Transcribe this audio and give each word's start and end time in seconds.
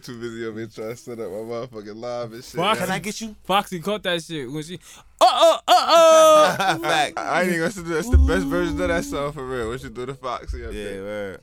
I'm 0.00 0.14
too 0.14 0.18
busy 0.18 0.46
over 0.46 0.58
here 0.58 0.68
trying 0.68 0.88
to 0.90 0.96
set 0.96 1.20
up 1.20 1.30
my 1.30 1.36
motherfucking 1.36 1.96
live 1.96 2.32
and 2.32 2.42
shit. 2.42 2.54
Fuck. 2.58 2.78
Can 2.78 2.90
I 2.90 2.98
get 3.00 3.20
you? 3.20 3.36
Foxy 3.44 3.80
caught 3.80 4.02
that 4.04 4.22
shit 4.22 4.50
when 4.50 4.62
she. 4.62 4.80
Uh, 5.20 5.26
uh, 5.26 5.58
uh, 5.68 6.54
uh. 6.58 6.78
Fact. 6.78 7.18
I, 7.18 7.22
I 7.22 7.40
ain't 7.42 7.48
even 7.48 7.60
gonna 7.60 7.70
say 7.70 7.82
that's 7.82 8.08
the 8.08 8.16
best 8.16 8.46
version 8.46 8.80
of 8.80 8.88
that 8.88 9.04
song 9.04 9.32
for 9.32 9.46
real. 9.46 9.68
What 9.68 9.82
you 9.82 9.90
do 9.90 10.06
the 10.06 10.14
Foxy 10.14 10.64
up 10.64 10.72
Yeah, 10.72 10.84
there? 10.84 11.02
word. 11.02 11.40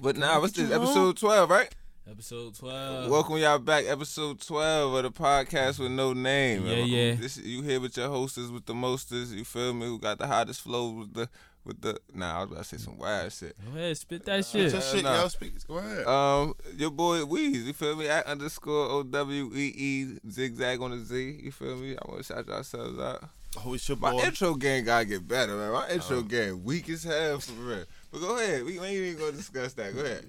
But 0.00 0.16
now, 0.16 0.40
what's 0.40 0.52
this? 0.52 0.70
Episode 0.70 1.16
12, 1.16 1.50
right? 1.50 1.74
Episode 2.08 2.54
12. 2.54 3.10
Welcome 3.10 3.38
y'all 3.38 3.58
back, 3.58 3.86
episode 3.86 4.40
12 4.40 4.94
of 4.94 5.02
the 5.02 5.10
podcast 5.10 5.80
with 5.80 5.90
no 5.90 6.12
name. 6.12 6.66
Yeah, 6.66 6.76
yeah. 6.76 7.14
This, 7.16 7.38
you 7.38 7.62
here 7.62 7.80
with 7.80 7.96
your 7.96 8.08
hosters 8.08 8.52
with 8.52 8.66
the 8.66 8.74
mosters, 8.74 9.34
you 9.34 9.44
feel 9.44 9.74
me? 9.74 9.86
Who 9.86 9.98
got 9.98 10.18
the 10.18 10.28
hottest 10.28 10.60
flow 10.60 10.90
with 10.90 11.14
the, 11.14 11.28
with 11.70 11.80
the, 11.82 11.98
nah, 12.12 12.38
I 12.38 12.42
was 12.42 12.50
about 12.50 12.62
to 12.64 12.68
say 12.68 12.76
some 12.76 12.98
wild 12.98 13.32
shit. 13.32 13.54
Go 13.64 13.78
ahead, 13.78 13.96
spit 13.96 14.24
that 14.24 14.36
Get 14.38 14.46
shit. 14.46 14.72
your 14.72 14.80
shit, 14.80 15.02
nah. 15.04 15.22
yo. 15.22 15.28
Speak. 15.28 15.66
Go 15.68 15.78
ahead. 15.78 16.06
Um, 16.06 16.54
your 16.76 16.90
boy 16.90 17.18
Weez, 17.20 17.64
you 17.64 17.72
feel 17.72 17.94
me? 17.96 18.08
At 18.08 18.26
underscore 18.26 18.90
O 18.90 19.02
W 19.04 19.50
E 19.54 19.72
E 19.76 20.18
zigzag 20.28 20.80
on 20.82 20.90
the 20.90 20.98
Z, 20.98 21.40
you 21.42 21.52
feel 21.52 21.76
me? 21.76 21.92
I 21.92 22.10
want 22.10 22.24
to 22.24 22.32
shout 22.34 22.46
yourselves 22.48 22.98
out. 22.98 23.22
oh, 23.64 23.74
it's 23.74 23.88
your 23.88 23.98
My 23.98 24.10
boy. 24.12 24.22
intro 24.24 24.54
game 24.54 24.84
gotta 24.84 25.04
get 25.04 25.26
better, 25.28 25.56
man. 25.56 25.72
My 25.72 25.88
intro 25.90 26.22
game 26.22 26.64
weak 26.64 26.88
as 26.90 27.04
hell 27.04 27.38
for 27.38 27.52
real. 27.52 27.84
But 28.10 28.20
go 28.20 28.36
ahead, 28.36 28.64
we, 28.64 28.78
we 28.80 28.84
ain't 28.86 28.96
even 28.96 29.18
gonna 29.20 29.32
discuss 29.32 29.72
that. 29.74 29.94
Go 29.94 30.00
ahead. 30.00 30.26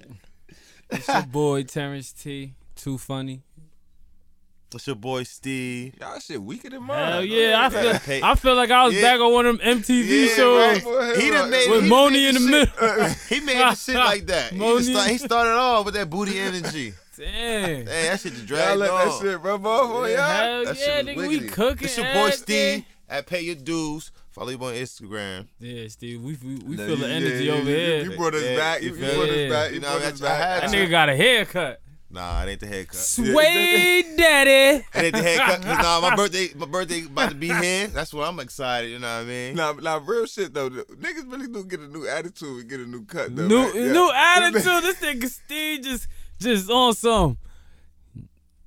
It's 0.92 1.08
your 1.08 1.23
boy 1.23 1.64
Terrence 1.64 2.12
T. 2.12 2.53
Too 2.75 2.97
funny. 2.97 3.42
It's 4.73 4.88
your 4.88 4.95
boy 4.95 5.23
Steve. 5.23 5.95
Y'all 6.00 6.19
shit 6.19 6.41
weaker 6.41 6.69
than 6.69 6.83
mine. 6.83 6.97
Hell 7.11 7.19
Go 7.19 7.25
yeah, 7.25 7.59
I 7.61 7.67
ahead. 7.67 8.02
feel 8.02 8.23
I 8.25 8.36
feel 8.36 8.55
like 8.55 8.72
I 8.72 8.86
was 8.86 8.96
Yeah. 8.96 9.01
back 9.01 9.19
on 9.19 9.34
one 9.34 9.46
of 9.46 9.57
them 9.59 9.79
MTV 9.79 10.28
Yeah, 10.29 10.35
shows 10.35 10.84
right. 10.85 11.18
He 11.18 11.29
done 11.29 11.50
made 11.50 11.69
with 11.69 11.84
he 11.84 11.90
Moni 11.90 12.13
made 12.18 12.28
in 12.29 12.34
the 12.35 12.40
the 12.40 12.47
middle. 12.50 13.09
He 13.29 13.40
made 13.41 13.57
the 13.57 13.75
shit 13.75 13.96
like 14.12 14.25
that. 14.28 14.51
He, 14.53 14.57
Moni. 14.57 14.78
just 14.79 14.91
start, 14.91 15.09
he 15.09 15.18
started 15.18 15.51
off 15.51 15.85
with 15.85 15.94
that 15.96 16.09
booty 16.09 16.40
energy. 16.40 16.94
Damn. 17.18 17.28
Hey, 17.28 17.84
that 17.85 18.19
shit 18.22 18.31
just 18.34 18.47
Y'all 18.47 18.57
dragged 18.57 18.79
let 18.79 18.90
on. 18.91 19.07
that 19.09 19.19
shit 19.22 19.41
rub 19.41 19.66
off 19.66 19.90
on 19.91 20.09
y'all. 20.09 20.18
Hell 20.18 20.66
That 20.66 20.79
yeah, 20.79 21.01
nigga, 21.01 21.16
was 21.17 21.28
we 21.28 21.40
wiggity. 21.41 21.51
cooking. 21.51 21.85
It's 21.85 21.97
your 21.97 22.06
boy 22.07 22.19
everything. 22.28 22.38
Steve 22.81 22.85
at 23.09 23.25
Pay 23.28 23.41
Your 23.41 23.56
Dues. 23.56 24.12
Follow 24.31 24.50
you 24.50 24.57
on 24.57 24.73
Instagram. 24.73 25.47
Yeah, 25.59 25.90
Steve, 25.90 26.22
we 26.22 26.38
we, 26.41 26.56
we 26.66 26.75
Nah, 26.78 26.85
feel 26.85 26.96
the 26.96 27.07
energy 27.09 27.44
yeah, 27.46 27.51
over 27.51 27.69
you, 27.69 27.75
here. 27.75 28.03
You, 28.06 28.12
you 28.12 28.17
brought 28.17 28.34
us 28.35 28.44
Yeah, 28.44 28.56
back. 28.56 28.81
you 28.81 28.90
You, 28.91 28.96
you 28.96 29.01
feel 29.06 29.16
brought 29.16 29.29
us 29.29 29.50
back. 29.51 29.69
You 29.69 29.75
You 29.75 29.81
know, 29.81 29.88
brought 29.90 30.00
that's- 30.00 30.13
us 30.13 30.22
back. 30.22 30.31
I 30.31 30.46
had 30.46 30.63
that 30.63 30.69
nigga 30.72 30.90
got 30.90 31.09
a 31.09 31.16
haircut. 31.17 31.81
Nah, 32.13 32.44
it 32.44 32.49
ain't 32.49 32.59
the 32.59 32.67
haircut. 32.67 32.95
Sway 32.95 34.03
daddy. 34.17 34.83
It 34.94 35.03
ain't 35.03 35.16
the 35.16 35.22
haircut. 35.23 35.63
nah, 35.63 36.01
my 36.01 36.16
birthday, 36.16 36.49
my 36.55 36.66
birthday 36.66 37.05
about 37.05 37.29
to 37.29 37.35
be 37.35 37.47
here. 37.47 37.88
That's 37.88 38.13
what 38.13 38.27
I'm 38.27 38.39
excited. 38.39 38.89
You 38.89 38.99
know 38.99 39.07
what 39.07 39.23
I 39.23 39.27
mean? 39.27 39.55
Nah, 39.55 39.73
nah, 39.73 40.01
real 40.05 40.25
shit 40.25 40.53
though. 40.53 40.69
Niggas 40.69 41.31
really 41.31 41.47
do 41.47 41.63
get 41.63 41.79
a 41.79 41.88
new 41.88 42.07
attitude 42.07 42.61
and 42.61 42.69
get 42.69 42.79
a 42.81 42.85
new 42.85 43.05
cut 43.05 43.35
though. 43.35 43.47
New 43.47 43.63
right? 43.63 43.75
Yeah. 43.75 43.91
new 43.94 44.11
attitude. 44.13 44.83
This 44.83 44.95
nigga 44.97 45.29
Steve 45.29 45.83
just 45.83 46.07
just 46.39 46.69
on 46.69 46.94
some. 46.94 47.38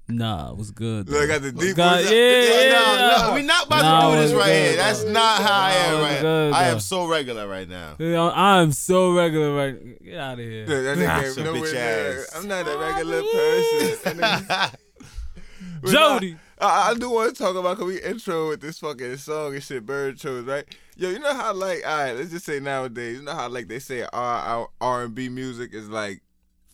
Nah, 0.06 0.50
it 0.50 0.58
was 0.58 0.70
good. 0.70 1.08
Look, 1.08 1.22
I 1.22 1.26
got 1.26 1.40
the 1.42 1.50
deep 1.50 1.76
God, 1.76 2.04
yeah, 2.04 2.10
Yeah, 2.10 2.60
yeah, 2.64 3.16
no, 3.22 3.28
no, 3.28 3.34
we 3.34 3.42
not 3.42 3.66
about 3.66 3.82
Nah, 3.82 4.10
to 4.10 4.16
do 4.16 4.22
this 4.22 4.32
right 4.34 4.44
good, 4.46 4.66
here. 4.68 4.76
That's 4.76 5.02
though. 5.02 5.12
not 5.12 5.42
how 5.42 5.60
I 5.60 5.70
am 5.72 6.00
right 6.02 6.20
good, 6.20 6.52
I 6.52 6.68
am 6.68 6.80
so 6.80 7.06
regular 7.06 7.48
right 7.48 7.66
now. 7.66 7.96
Yeah, 7.98 8.30
I'm 8.34 8.72
so 8.72 9.12
regular 9.12 9.54
right. 9.54 10.04
Get 10.04 10.18
out 10.18 10.34
of 10.34 10.38
here. 10.40 10.66
Yeah, 10.68 10.94
that 10.94 10.98
nigga 10.98 11.44
nowhere 11.44 11.62
bitch 11.62 11.74
ass. 11.74 12.36
I'm 12.36 12.46
not 12.48 12.68
a 12.68 12.78
regular 12.78 13.22
person. 13.22 13.98
That 14.04 14.16
nigga- 14.46 14.74
But 15.82 15.90
Jody. 15.90 16.36
I, 16.58 16.90
I 16.90 16.94
do 16.94 17.10
want 17.10 17.34
to 17.34 17.42
talk 17.42 17.56
about 17.56 17.76
cause 17.78 17.86
we 17.86 18.00
intro 18.00 18.50
with 18.50 18.60
this 18.60 18.78
fucking 18.78 19.16
song 19.16 19.54
and 19.54 19.62
shit. 19.62 19.84
Bird 19.86 20.18
chose 20.18 20.44
right. 20.44 20.64
Yo, 20.96 21.10
you 21.10 21.18
know 21.18 21.34
how 21.34 21.52
like 21.54 21.82
all 21.86 21.98
right, 22.04 22.12
let's 22.12 22.30
just 22.30 22.44
say 22.44 22.60
nowadays, 22.60 23.16
you 23.18 23.22
know 23.24 23.32
how 23.34 23.48
like 23.48 23.68
they 23.68 23.78
say 23.78 24.06
our 24.12 24.68
R 24.80 25.02
and 25.04 25.14
B 25.14 25.28
music 25.30 25.72
is 25.74 25.88
like 25.88 26.20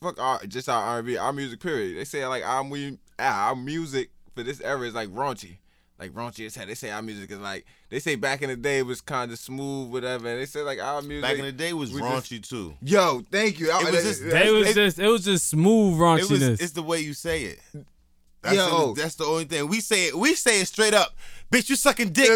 fuck 0.01 0.21
our 0.21 0.41
just 0.47 0.69
our 0.69 0.83
R 0.83 0.99
and 0.99 1.07
B, 1.07 1.17
our 1.17 1.33
music 1.33 1.61
period. 1.61 1.97
They 1.97 2.05
say 2.05 2.27
like 2.27 2.45
our 2.45 2.62
we 2.65 2.99
our 3.20 3.56
music 3.56 4.10
for 4.34 4.42
this 4.42 4.60
era 4.60 4.81
is 4.86 4.94
like 4.94 5.08
raunchy. 5.10 5.58
Like 5.98 6.12
raunchy 6.12 6.47
as 6.47 6.54
hell. 6.54 6.64
They 6.66 6.75
say 6.75 6.91
our 6.91 7.03
music 7.03 7.31
is 7.31 7.38
like 7.38 7.66
they 7.91 7.98
say 7.98 8.14
back 8.14 8.41
in 8.41 8.48
the 8.48 8.56
day 8.56 8.78
it 8.78 8.86
was 8.86 9.00
kind 9.03 9.31
of 9.31 9.38
smooth, 9.38 9.91
whatever. 9.92 10.28
And 10.28 10.41
they 10.41 10.47
say 10.47 10.62
like 10.62 10.81
our 10.81 11.03
music 11.03 11.22
Back 11.22 11.38
in 11.38 11.44
the 11.44 11.53
day 11.53 11.72
was 11.75 11.92
we 11.92 12.00
raunchy 12.00 12.47
too. 12.47 12.75
Yo, 12.81 13.22
thank 13.31 13.58
you. 13.60 13.70
I- 13.70 13.81
It 13.81 13.92
was 13.92 14.03
just- 14.04 14.22
that's- 14.25 14.44
They 14.44 14.50
was 14.50 14.69
it- 14.70 14.75
just 14.75 14.98
it 14.98 15.08
was 15.08 15.25
just 15.25 15.48
smooth 15.48 15.94
It 15.94 15.98
was. 16.00 16.31
raunchiness. 16.31 16.62
It's 16.62 16.72
the 16.72 16.82
way 16.82 17.00
you 17.00 17.12
say 17.12 17.42
it. 17.42 17.60
That's, 18.42 18.56
Yo. 18.56 18.94
the, 18.94 19.03
that's 19.03 19.16
the 19.16 19.25
only 19.25 19.44
thing 19.44 19.69
we 19.69 19.81
say. 19.82 20.06
It. 20.06 20.16
We 20.19 20.34
say 20.34 20.62
it 20.62 20.66
straight 20.69 20.94
up. 20.94 21.14
Bitch, 21.52 21.69
you 21.69 21.76
sucking 21.76 22.10
dick. 22.14 22.28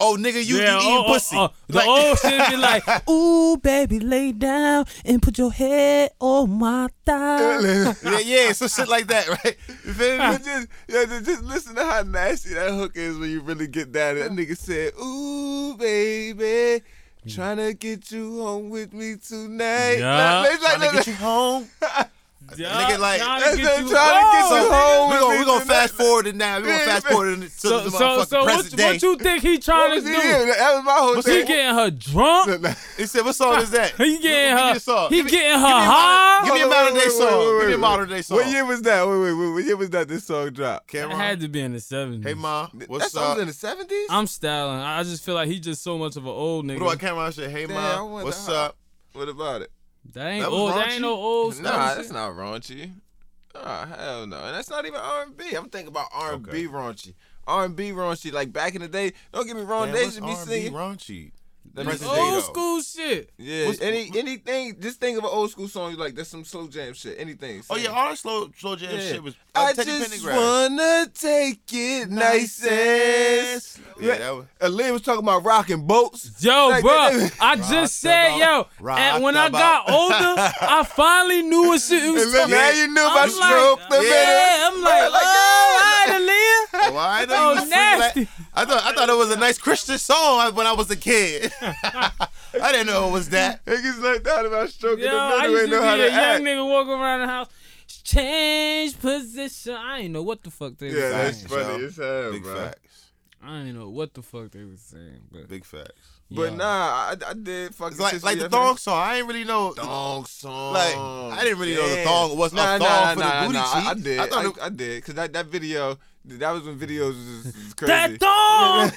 Like. 0.00 0.08
Oh, 0.08 0.16
nigga, 0.16 0.44
you, 0.44 0.56
yeah, 0.56 0.74
you 0.74 0.78
eating 0.80 0.90
oh, 0.90 1.04
oh, 1.06 1.12
pussy. 1.12 1.36
oh, 1.36 1.50
the 1.68 1.74
Like- 1.76 1.86
old 1.88 2.18
shit 2.20 2.50
be 2.50 2.56
like, 2.56 3.08
ooh, 3.10 3.56
baby, 3.58 4.00
lay 4.00 4.32
down 4.32 4.86
and 5.04 5.20
put 5.22 5.38
your 5.38 5.52
head 5.52 6.10
on 6.18 6.50
my 6.58 6.88
thigh. 7.04 7.60
yeah, 8.04 8.18
yeah, 8.24 8.52
some 8.52 8.68
shit 8.68 8.88
like 8.88 9.06
that, 9.08 9.28
right? 9.28 9.56
You 9.68 9.92
feel 9.92 10.12
me? 10.12 10.18
But 10.18 10.44
just, 10.44 10.68
yeah, 10.88 11.20
just, 11.20 11.42
listen 11.42 11.74
to 11.76 11.84
how 11.84 12.02
nasty 12.02 12.54
that 12.54 12.70
hook 12.72 12.92
is 12.96 13.18
when 13.18 13.30
you 13.30 13.40
really 13.40 13.66
get 13.66 13.92
down. 13.92 14.16
That 14.18 14.30
nigga 14.30 14.56
said, 14.56 14.92
"Ooh, 15.00 15.76
baby, 15.76 16.82
trying 17.28 17.58
to 17.58 17.74
get 17.74 18.10
you 18.10 18.42
home 18.42 18.70
with 18.70 18.92
me 18.92 19.16
tonight." 19.16 19.98
Yeah. 19.98 20.40
Like, 20.40 20.62
like, 20.62 20.78
Trying 20.78 20.90
to 20.90 20.96
get 20.96 21.06
you 21.06 21.14
home. 21.14 21.68
Yeah, 22.56 22.68
Nigga, 22.90 22.98
like- 22.98 23.20
trying 23.20 23.40
That's 23.40 23.50
to 23.56 23.62
them 23.62 23.64
get 23.66 23.80
you 23.84 23.90
trying 23.90 24.24
to 24.24 24.30
get 24.30 24.42
home. 24.42 24.62
you 24.62 24.70
home. 24.72 25.10
We 25.10 25.18
gonna 25.18 25.38
we 25.38 25.44
gonna 25.44 25.64
fast 25.64 25.94
forward 25.94 26.26
it 26.26 26.34
now. 26.36 26.58
We 26.58 26.66
gonna 26.66 26.78
fast 26.84 27.06
forward 27.06 27.38
it 27.38 27.40
to 27.42 27.50
So, 27.50 27.80
the 27.84 27.90
so, 27.90 27.98
motherfucking 27.98 28.26
so 28.28 28.40
what, 28.40 28.54
present 28.54 28.76
day. 28.76 28.86
what 28.92 29.02
you 29.02 29.16
think 29.16 29.42
he 29.42 29.58
trying 29.58 29.90
to 30.00 30.00
do? 30.00 30.12
doing? 30.12 30.46
That 30.48 30.74
was 30.74 30.84
my 30.84 30.92
whole 30.92 31.16
Was 31.16 31.26
he 31.26 31.44
getting 31.44 31.74
her 31.74 31.90
drunk? 31.90 32.66
He 32.96 33.06
said, 33.06 33.24
"What 33.24 33.34
song 33.34 33.60
is 33.62 33.70
that?" 33.70 33.92
He 33.96 34.18
getting 34.18 34.56
her. 34.56 34.72
a 34.76 34.80
song. 34.80 35.08
He 35.10 35.22
getting 35.22 35.52
her 35.52 35.56
me 35.58 35.62
high. 35.64 36.44
Give 36.44 36.54
me 36.54 36.60
a 36.60 36.64
Hold 36.64 36.74
modern 36.74 36.94
day 36.94 37.00
wait, 37.00 37.06
wait, 37.06 37.12
song. 37.30 37.58
Give 37.60 37.68
me 37.68 37.74
a 37.74 37.78
modern 37.78 38.08
day 38.10 38.22
song. 38.22 38.36
What 38.38 38.46
year 38.48 38.64
was 38.66 38.82
that? 38.82 39.08
Wait, 39.08 39.18
wait, 39.20 39.32
wait. 39.32 39.52
What 39.52 39.64
year 39.64 39.76
was 39.76 39.90
that? 39.90 40.08
This 40.08 40.24
song 40.24 40.50
dropped. 40.50 40.92
It 40.94 40.98
Cam'ron? 40.98 41.16
had 41.16 41.40
to 41.40 41.48
be 41.48 41.60
in 41.60 41.72
the 41.72 41.80
seventies. 41.80 42.24
Hey, 42.24 42.34
ma, 42.34 42.68
that 42.74 42.90
what's 42.90 43.12
song 43.12 43.22
was 43.22 43.32
up? 43.32 43.38
in 43.38 43.46
the 43.46 43.52
seventies. 43.54 44.06
I'm 44.10 44.26
styling. 44.26 44.80
I 44.80 45.02
just 45.02 45.24
feel 45.24 45.34
like 45.34 45.48
he's 45.48 45.60
just 45.60 45.82
so 45.82 45.96
much 45.96 46.16
of 46.16 46.24
an 46.24 46.30
old 46.30 46.66
nigga. 46.66 46.80
What 46.80 46.94
about 46.96 47.14
Cam'ron? 47.14 47.26
I 47.26 47.30
said, 47.30 47.50
"Hey, 47.50 47.66
Damn, 47.66 47.76
I 47.78 47.96
ma, 47.96 48.04
wonder 48.04 48.24
what's 48.26 48.48
up?" 48.48 48.76
What 49.12 49.28
about 49.28 49.62
it? 49.62 49.70
That 50.12 50.26
ain't 50.26 50.42
that 50.42 50.50
was 50.50 50.60
old. 50.60 50.70
That 50.72 50.90
ain't 50.92 51.02
no 51.02 51.14
old 51.14 51.54
stuff. 51.54 51.64
Nah, 51.64 51.88
shit. 51.88 51.96
that's 51.98 52.10
not 52.10 52.32
raunchy. 52.32 52.92
Nah, 53.54 53.86
hell 53.86 54.26
no. 54.26 54.36
And 54.44 54.54
that's 54.54 54.70
not 54.70 54.86
even 54.86 55.00
R 55.00 55.22
and 55.24 55.36
B. 55.36 55.54
I'm 55.54 55.68
thinking 55.68 55.88
about 55.88 56.08
R 56.12 56.34
and 56.34 56.42
B 56.44 56.50
Okay. 56.50 56.66
raunchy. 56.66 57.14
R 57.46 57.64
and 57.64 57.74
B 57.76 57.90
raunchy. 57.90 58.32
Like 58.32 58.52
back 58.52 58.74
in 58.74 58.82
the 58.82 58.88
day. 58.88 59.12
Don't 59.32 59.46
get 59.46 59.56
me 59.56 59.62
wrong. 59.62 59.86
Damn, 59.86 59.94
they 59.94 60.04
what's 60.04 60.16
used 60.16 60.18
to 60.18 60.22
be 60.22 60.30
R&B 60.32 60.44
singing. 60.66 60.72
raunchy. 60.72 61.32
Let 61.72 61.86
me 61.86 61.90
Present 61.92 62.10
see. 62.10 62.16
day, 62.16 62.22
old 62.22 62.34
though. 62.34 62.40
school 62.40 62.82
shit. 62.82 63.30
Yeah, 63.38 63.66
What's- 63.66 63.80
any 63.80 64.10
anything. 64.16 64.80
Just 64.80 64.98
think 65.00 65.16
of 65.18 65.24
an 65.24 65.30
old 65.32 65.50
school 65.52 65.68
song 65.68 65.92
you 65.92 65.96
like. 65.96 66.14
That's 66.16 66.28
some 66.28 66.44
slow 66.44 66.66
jam 66.66 66.94
shit. 66.94 67.16
Anything. 67.18 67.62
Oh 67.70 67.76
yeah, 67.76 67.84
it. 67.84 67.90
all 67.90 68.10
the 68.10 68.16
slow 68.16 68.50
slow 68.58 68.74
jam 68.76 68.90
Yeah. 68.92 69.00
shit 69.00 69.22
was. 69.22 69.34
Uh, 69.54 69.60
I 69.68 69.72
Teddy 69.72 69.90
just 69.98 70.24
wanna 70.24 71.06
take 71.14 71.60
it 71.72 72.10
nice 72.10 72.64
as. 72.64 73.78
Yeah, 74.00 74.18
that 74.18 74.34
was. 74.34 74.46
Aaliyah 74.60 74.92
was 74.92 75.02
talking 75.02 75.22
about 75.22 75.44
rocking 75.44 75.86
boats. 75.86 76.30
Yo, 76.40 76.68
Like, 76.68 76.82
bro, 76.82 76.90
that- 76.92 77.32
I 77.40 77.56
just 77.56 78.00
said, 78.00 78.36
yo, 78.38 78.66
Rock 78.80 78.98
and 78.98 79.22
when 79.22 79.36
I 79.36 79.46
about- 79.46 79.86
got 79.86 79.90
older, 79.94 80.52
I 80.62 80.84
finally 80.96 81.42
knew 81.42 81.68
what 81.68 81.80
shit 81.80 82.12
was 82.12 82.24
And 82.24 82.34
then 82.34 82.50
now 82.50 82.70
you 82.70 82.88
knew 82.88 83.00
I'm 83.02 83.12
about 83.12 83.38
like, 83.38 83.50
stroke 83.50 83.80
the 83.90 83.96
yeah, 83.96 84.00
middle. 84.00 84.78
I'm 84.78 84.82
like, 84.82 85.12
Like, 85.12 85.22
oh, 85.24 86.04
yeah. 86.06 86.12
all 86.12 86.18
right, 86.18 86.20
Aaliyah. 86.22 86.92
Oh, 86.92 86.96
I 86.96 87.24
know 87.26 87.34
Oh, 87.36 87.48
you 87.50 87.54
was 87.54 87.62
free 87.64 87.70
nasty. 87.70 88.28
I 88.54 88.64
thought 88.64 88.82
I 88.84 88.92
thought 88.94 89.08
it 89.08 89.16
was 89.16 89.30
a 89.30 89.36
nice 89.36 89.58
Christian 89.58 89.98
song 89.98 90.54
when 90.54 90.66
I 90.66 90.72
was 90.72 90.90
a 90.90 90.96
kid. 90.96 91.52
I 91.62 92.72
didn't 92.72 92.86
know 92.88 93.08
it 93.08 93.12
was 93.12 93.28
that. 93.30 93.64
Niggas 93.66 94.02
like 94.02 94.22
that 94.24 94.46
about 94.46 94.68
stroking 94.70 95.04
Yo, 95.04 95.10
the 95.10 95.16
I 95.16 95.46
used 95.46 95.64
to 95.66 95.70
know 95.70 95.80
be 95.80 95.86
how 95.86 95.94
a 95.94 95.98
young 95.98 96.10
act. 96.12 96.42
nigga 96.44 96.68
walking 96.68 96.92
around 96.92 97.20
the 97.20 97.26
house. 97.26 97.48
Change 98.04 98.98
position. 99.00 99.74
I 99.74 100.00
ain't 100.00 100.12
know 100.12 100.22
what 100.22 100.42
the 100.42 100.50
fuck 100.50 100.76
they 100.78 100.86
was 100.86 100.94
Yeah, 100.96 101.10
saying. 101.10 101.24
that's 101.24 101.42
funny 101.44 101.80
yo. 101.80 101.86
as 101.86 101.96
hell, 101.96 102.32
Big 102.32 102.42
bro. 102.42 102.54
facts. 102.54 103.06
I 103.42 103.58
ain't 103.62 103.74
know 103.78 103.88
what 103.88 104.14
the 104.14 104.22
fuck 104.22 104.50
they 104.50 104.64
was 104.64 104.80
saying. 104.80 105.20
But 105.30 105.48
Big 105.48 105.64
facts. 105.64 105.92
But 106.30 106.50
yeah. 106.52 106.56
nah, 106.56 106.64
I, 106.66 107.16
I 107.26 107.34
did 107.34 107.74
fucking 107.74 107.92
It's 107.94 108.00
like 108.00 108.22
like 108.22 108.38
the 108.38 108.48
thong 108.48 108.76
song. 108.76 108.96
I 109.02 109.16
ain't 109.16 109.26
really 109.26 109.42
know. 109.44 109.72
thong 109.72 110.24
song. 110.26 110.74
Like, 110.74 110.96
I 110.96 111.40
didn't 111.42 111.58
really 111.58 111.74
know 111.74 111.88
the 111.88 112.04
thong 112.04 112.36
was 112.38 112.52
a 112.52 112.56
thong 112.56 112.78
nah, 112.78 113.14
for 113.14 113.20
the 113.20 113.46
booty 113.46 113.52
nah, 113.58 113.64
I, 113.74 113.90
I 113.90 113.94
did. 113.94 114.18
I 114.20 114.22
I, 114.24 114.26
thought 114.28 114.44
it- 114.46 114.62
I 114.62 114.68
did 114.68 114.96
because 115.02 115.14
that, 115.14 115.32
that 115.32 115.46
video 115.46 115.98
that 116.26 116.50
was 116.52 116.62
when 116.64 116.78
videos 116.78 117.08
was, 117.16 117.44
was 117.46 117.74
crazy. 117.74 118.18
that 118.18 118.18
dog, 118.20 118.92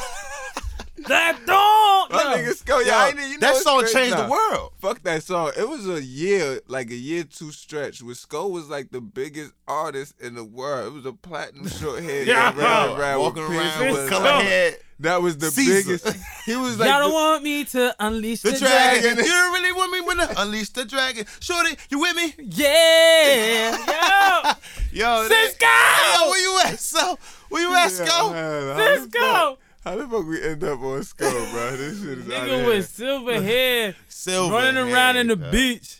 that 1.10 1.36
dog. 1.46 2.10
My 2.12 2.34
Yo. 2.34 2.38
nigga 2.42 2.62
Sko, 2.64 2.84
yeah, 2.86 2.96
I 2.98 3.08
ain't, 3.08 3.16
you 3.18 3.28
know 3.34 3.38
that 3.40 3.52
what's 3.52 3.62
song 3.62 3.78
crazy? 3.80 3.94
changed 3.94 4.16
Nah. 4.16 4.24
the 4.24 4.30
world. 4.30 4.72
Fuck 4.80 5.02
that 5.04 5.22
song. 5.22 5.52
It 5.56 5.68
was 5.68 5.86
a 5.88 6.02
year, 6.02 6.60
like 6.66 6.90
a 6.90 6.94
year 6.96 7.22
two 7.24 7.52
stretch, 7.52 8.02
where 8.02 8.14
Sko 8.14 8.50
was 8.50 8.68
like 8.68 8.90
the 8.90 9.00
biggest 9.00 9.52
artist 9.68 10.14
in 10.20 10.34
the 10.34 10.44
world. 10.44 10.88
It 10.88 10.92
was 10.96 11.06
a 11.06 11.12
platinum 11.12 11.68
short 11.80 12.02
head 12.02 12.26
Yeah. 12.26 12.56
around, 12.58 12.98
around 12.98 13.20
Walking 13.20 13.48
with 13.48 13.58
around 13.58 13.80
with 13.92 14.00
Sko. 14.00 14.08
color 14.08 14.42
head. 14.42 14.78
That 15.00 15.22
was 15.22 15.38
the 15.38 15.50
Caesar. 15.50 15.82
biggest. 15.96 16.18
He 16.44 16.56
was 16.56 16.78
like 16.78 16.90
Y'all 16.90 17.00
don't 17.00 17.12
want 17.14 17.42
me 17.42 17.64
to 17.64 17.94
unleash 18.00 18.42
the, 18.42 18.50
The 18.50 18.58
dragon. 18.58 19.02
dragon. 19.02 19.24
You 19.24 19.30
don't 19.30 19.52
really 19.54 19.72
want 19.72 19.92
me 19.92 20.00
when 20.02 20.20
I 20.20 20.34
unleash 20.36 20.68
the 20.70 20.84
dragon. 20.84 21.24
Shorty, 21.40 21.74
you 21.88 22.00
with 22.00 22.16
me? 22.16 22.34
Yeah. 22.38 23.76
Yo. 24.92 25.00
Yo, 25.22 25.28
Sisqó! 25.28 26.14
Yo, 26.14 26.28
where 26.30 26.40
you 26.42 26.60
at? 26.66 26.78
So, 26.80 27.18
where 27.48 27.62
you 27.62 27.74
at, 27.74 27.90
Yeah, 27.92 28.04
Sko? 28.06 28.76
man, 28.76 29.08
Sisqó. 29.08 29.56
How 29.84 29.96
the 29.96 30.06
fuck 30.06 30.26
we 30.26 30.42
end 30.42 30.62
up 30.62 30.80
on 30.80 31.00
Sko, 31.00 31.52
bro? 31.52 31.76
This 31.76 32.00
shit 32.00 32.18
is 32.18 32.24
out 32.30 32.48
Nigga 32.48 32.60
of 32.60 32.66
with 32.66 32.88
silver 32.88 33.40
hair 33.42 33.94
Silver. 34.08 34.52
running 34.54 34.92
around 34.92 35.16
in 35.16 35.28
the 35.28 35.36
beach. 35.36 35.99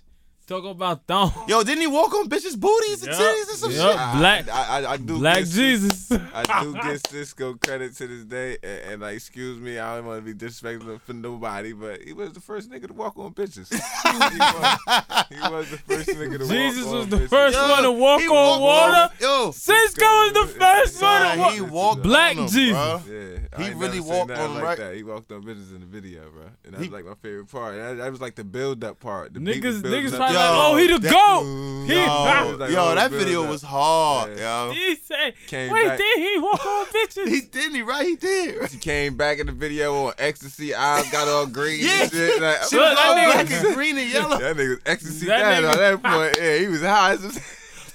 Talking 0.51 0.71
about 0.73 1.07
thong. 1.07 1.33
Yo, 1.47 1.63
didn't 1.63 1.83
he 1.83 1.87
walk 1.87 2.13
on 2.13 2.29
bitches' 2.29 2.59
booties 2.59 3.05
and 3.07 3.13
Yup. 3.17 3.21
titties 3.23 3.49
and 3.51 3.57
some 3.59 3.71
Yup. 3.71 3.93
shit? 3.93 4.01
I- 4.01 4.19
Black- 4.19 4.49
I, 4.49 4.81
I, 4.83 4.91
I 4.91 4.97
do 4.97 5.19
Black 5.21 5.39
give 5.39 5.47
Cis- 5.47 6.09
Jesus. 6.09 6.13
I 6.35 6.63
do 6.65 6.75
give 6.83 7.01
Sisqó 7.09 7.55
credit 7.55 7.95
to 7.99 8.07
this 8.09 8.25
day, 8.25 8.57
and, 8.65 8.93
and 8.95 9.03
like, 9.03 9.15
excuse 9.15 9.61
me, 9.61 9.79
I 9.79 9.95
don't 9.95 10.07
want 10.07 10.19
to 10.19 10.25
be 10.25 10.35
disrespectful 10.35 10.99
for 11.07 11.13
nobody, 11.13 11.73
but 11.73 12.03
he 12.03 12.13
was 12.15 12.33
the 12.33 12.41
first 12.41 12.69
nigga 12.69 12.89
to 12.89 12.93
walk 12.95 13.17
on 13.17 13.33
bitches. 13.33 13.69
he, 13.73 13.79
was, 13.79 15.29
he 15.29 15.53
was 15.55 15.71
the 15.71 15.77
first 15.87 16.09
nigga 16.09 16.39
to 16.41 16.49
Jesus 16.49 16.49
walk 16.49 16.51
on 16.51 16.71
Jesus 16.73 16.85
was 16.87 17.09
the 17.11 17.17
bitches. 17.19 17.29
first 17.29 17.57
Yo, 17.57 17.69
one 17.69 17.83
to 17.85 17.93
walk 17.93 18.21
on 18.23 18.29
walked 18.61 18.61
water. 18.61 19.15
Yo, 19.21 19.51
Sisqó 19.53 20.05
was 20.05 20.33
the 20.33 20.47
first 20.59 21.01
one 21.01 21.31
to 21.33 21.39
walk. 21.39 21.53
he 21.55 21.61
walked 21.61 22.03
Black 22.03 22.37
on 22.37 22.43
'em, 22.43 22.49
Jesus. 22.49 22.77
bruh. 22.77 23.49
Yeah, 23.57 23.65
He 23.69 23.73
really 23.75 24.01
walked 24.01 24.33
on 24.33 24.55
like 24.55 24.65
right- 24.65 24.79
that. 24.79 24.97
He 24.97 25.05
walked 25.05 25.31
on 25.31 25.45
bitches 25.45 25.73
in 25.73 25.79
the 25.79 25.87
video, 25.87 26.29
bro, 26.31 26.43
and 26.65 26.75
that 26.75 26.81
He- 26.83 26.89
was 26.89 26.93
like 26.93 27.05
my 27.05 27.15
favorite 27.23 27.49
part. 27.49 27.77
That, 27.77 27.99
that 27.99 28.11
was 28.11 28.21
like 28.21 28.35
the 28.35 28.43
build 28.43 28.83
up 28.83 28.99
part. 28.99 29.33
The 29.33 29.39
Niggas, 29.39 29.83
niggas 29.83 30.17
probably 30.17 30.35
Yo, 30.40 30.40
like, 30.41 30.73
oh, 30.73 30.77
he 30.77 30.87
the 30.89 30.99
that- 30.99 31.13
GOAT. 31.13 31.67
He, 31.87 31.95
Yo, 31.97 32.57
like, 32.59 32.71
yo, 32.71 32.91
oh, 32.91 32.95
that 32.95 33.11
video 33.11 33.49
was 33.49 33.63
hard, 33.63 34.39
Yeah. 34.39 34.67
yo. 34.67 34.73
he 34.73 34.95
said, 34.97 35.35
Came 35.49 35.73
wait, 35.73 35.89
back. 35.89 35.99
did 35.99 36.19
he 36.19 36.39
walk 36.39 36.65
on 36.65 36.87
bitches? 36.95 37.27
He 37.29 37.41
didn't, 37.41 37.75
he 37.75 37.83
right? 37.83 38.07
He 38.07 38.15
did. 38.17 38.71
She 38.71 38.79
came 38.79 39.17
back 39.17 39.39
in 39.39 39.47
the 39.47 39.53
video 39.53 40.07
on 40.07 40.13
ecstasy. 40.19 40.73
Eyes 40.75 41.11
got 41.11 41.27
all 41.27 41.47
green 41.47 41.81
Yeah. 41.81 42.03
and 42.03 42.11
shit. 42.13 42.41
Like, 42.41 42.63
She 42.65 42.77
was 42.77 42.97
all 42.99 43.15
black 43.15 43.51
and 43.51 43.75
green 43.75 43.99
and 43.99 44.09
yellow. 44.11 44.39
That 44.39 44.57
nigga 44.57 44.69
was 44.69 44.79
ecstasy 44.87 45.27
That 45.27 45.39
dad 45.41 45.65
nigga- 45.65 45.71
at 45.73 46.01
that 46.01 46.03
point. 46.37 46.37
Yeah, 46.41 46.59
he 46.59 46.69
was 46.69 46.83
high 46.83 47.17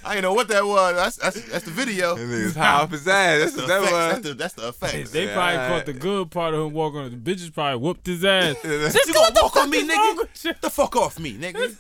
I 0.08 0.10
didn't 0.16 0.24
know 0.24 0.34
what 0.34 0.50
that 0.50 0.66
was. 0.66 0.96
That's 0.96 1.16
that's 1.16 1.50
that's 1.50 1.66
the 1.66 1.72
video. 1.72 2.14
That 2.16 2.22
nigga 2.28 2.44
was 2.44 2.56
high 2.56 2.74
off 2.82 2.92
his 2.92 3.08
ass. 3.08 3.40
That's 3.40 3.54
the 3.56 3.62
that 3.66 3.82
effects. 3.82 3.92
was. 3.92 4.12
That's 4.12 4.22
the, 4.28 4.34
that's 4.36 4.54
the 4.54 4.68
effect. 4.68 5.12
They 5.14 5.26
Yeah, 5.26 5.34
probably 5.34 5.58
I- 5.60 5.68
caught 5.70 5.86
the 5.88 5.94
good 5.94 6.30
part 6.32 6.54
of 6.54 6.66
him 6.68 6.74
walking 6.74 7.00
on. 7.00 7.12
The 7.12 7.18
bitches 7.34 7.52
probably 7.54 7.80
whooped 7.80 8.06
his 8.06 8.24
ass. 8.26 8.56
You 8.64 9.14
gonna 9.14 9.34
walk 9.42 9.56
on 9.56 9.70
me, 9.70 9.88
nigga? 9.88 10.60
The 10.62 10.70
fuck 10.70 10.96
off 10.96 11.18
me, 11.20 11.34
nigga. 11.38 11.76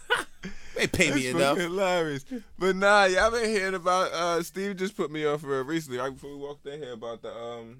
They 0.75 0.88
pay 0.88 1.12
me 1.13 1.24
That's 1.24 1.36
enough. 1.36 1.50
fucking 1.57 1.63
hilarious. 1.63 2.25
But 2.60 2.75
nah, 2.75 3.06
y'all 3.06 3.31
been 3.31 3.50
hearing 3.50 3.75
about 3.75 4.12
uh 4.12 4.44
Steve 4.44 4.75
just 4.77 4.95
put 4.98 5.10
me 5.12 5.25
on 5.25 5.38
for 5.39 5.60
it 5.60 5.63
recently, 5.63 6.00
right 6.00 6.13
before 6.13 6.31
we 6.31 6.36
walked 6.38 6.66
in 6.68 6.81
here 6.81 6.94
about 6.94 7.22
the 7.22 7.33
um 7.33 7.77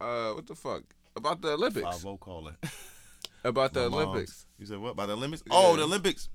uh 0.00 0.32
what 0.32 0.46
the 0.46 0.54
fuck? 0.54 0.82
About 1.16 1.40
the 1.40 1.48
Olympics. 1.52 1.84
Five 1.84 2.06
O 2.06 2.16
calling. 2.16 2.54
About 3.44 3.72
the 3.72 3.88
My 3.88 3.88
mom's. 3.88 4.06
Olympics. 4.08 4.46
You 4.58 4.66
said 4.66 4.78
what 4.78 4.90
about 4.90 5.06
the 5.06 5.12
Olympics? 5.14 5.42
Oh, 5.50 5.76
the 5.76 5.84
Olympics. 5.84 6.28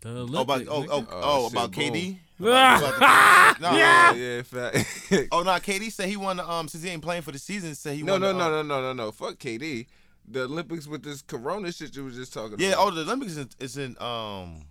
The 0.00 0.08
Oh, 0.34 0.42
about 0.42 0.66
Olympics, 0.66 0.70
oh 0.70 0.82
nigga. 0.82 0.88
oh, 0.90 1.06
Oh, 1.10 1.20
oh 1.22 1.46
about 1.46 1.70
boom. 1.72 1.80
KD. 1.92 2.18
Ah. 2.42 2.76
About 2.78 3.58
the- 3.58 3.62
no, 3.62 3.78
Yeah, 3.78 4.12
yeah, 4.14 4.42
fact. 4.42 5.28
Oh 5.32 5.42
no, 5.42 5.52
KD 5.52 5.90
said 5.90 6.08
he 6.08 6.16
won. 6.18 6.38
Um, 6.38 6.68
since 6.68 6.84
he 6.84 6.90
ain't 6.90 7.02
playing 7.02 7.22
for 7.22 7.32
the 7.32 7.38
season, 7.38 7.74
said 7.74 7.94
he 7.96 8.02
no, 8.02 8.12
won. 8.14 8.20
no, 8.20 8.32
the, 8.32 8.38
no, 8.38 8.44
um, 8.60 8.68
no, 8.68 8.80
no, 8.80 8.92
no, 8.92 9.04
no. 9.06 9.12
Fuck 9.12 9.36
KD. 9.36 9.86
The 10.28 10.42
Olympics 10.44 10.86
with 10.86 11.02
this 11.04 11.22
corona 11.22 11.70
shit 11.72 11.94
you 11.94 12.04
was 12.04 12.16
just 12.16 12.32
talking 12.32 12.58
Yeah. 12.58 12.72
about. 12.72 12.78
Yeah, 12.78 12.84
oh, 12.86 12.90
the 12.90 13.02
Olympics 13.02 13.36
is, 13.36 13.46
is 13.60 13.76
in 13.76 13.96
um 14.00 14.62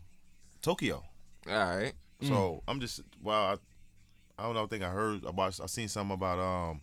Tokyo. 0.61 1.03
All 1.47 1.53
right. 1.53 1.93
So 2.21 2.63
I'm 2.67 2.79
just 2.79 3.01
wow. 3.21 3.53
I, 3.53 3.57
I 4.37 4.43
don't 4.45 4.55
know. 4.55 4.63
I 4.63 4.67
think 4.67 4.83
I 4.83 4.89
heard 4.89 5.23
about. 5.25 5.59
I 5.61 5.65
seen 5.67 5.87
something 5.87 6.13
about 6.15 6.39
um. 6.39 6.81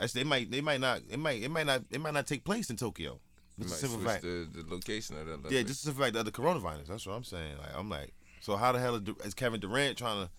Actually, 0.00 0.22
they 0.22 0.28
might. 0.28 0.50
They 0.50 0.60
might 0.60 0.80
not. 0.80 1.00
It 1.10 1.18
might. 1.18 1.42
It 1.42 1.50
might 1.50 1.66
not. 1.66 1.82
It 1.90 2.00
might 2.00 2.14
not 2.14 2.26
take 2.26 2.44
place 2.44 2.70
in 2.70 2.76
Tokyo. 2.76 3.20
Just 3.60 3.74
a 3.82 3.88
simple 3.88 4.00
fact. 4.08 4.22
the, 4.22 4.48
the 4.52 4.64
location 4.68 5.16
of 5.18 5.26
the 5.26 5.32
Olympics. 5.32 5.54
Yeah, 5.54 5.62
just 5.62 5.84
the 5.84 5.92
fact 5.92 6.14
of 6.16 6.24
the 6.24 6.30
coronavirus. 6.32 6.86
That's 6.86 7.06
what 7.06 7.14
I'm 7.14 7.24
saying. 7.24 7.58
Like 7.58 7.76
I'm 7.76 7.90
like, 7.90 8.14
so 8.40 8.56
how 8.56 8.72
the 8.72 8.78
hell 8.78 8.94
is, 8.94 9.02
is 9.24 9.34
Kevin 9.34 9.60
Durant 9.60 9.98
trying 9.98 10.24
to? 10.26 10.30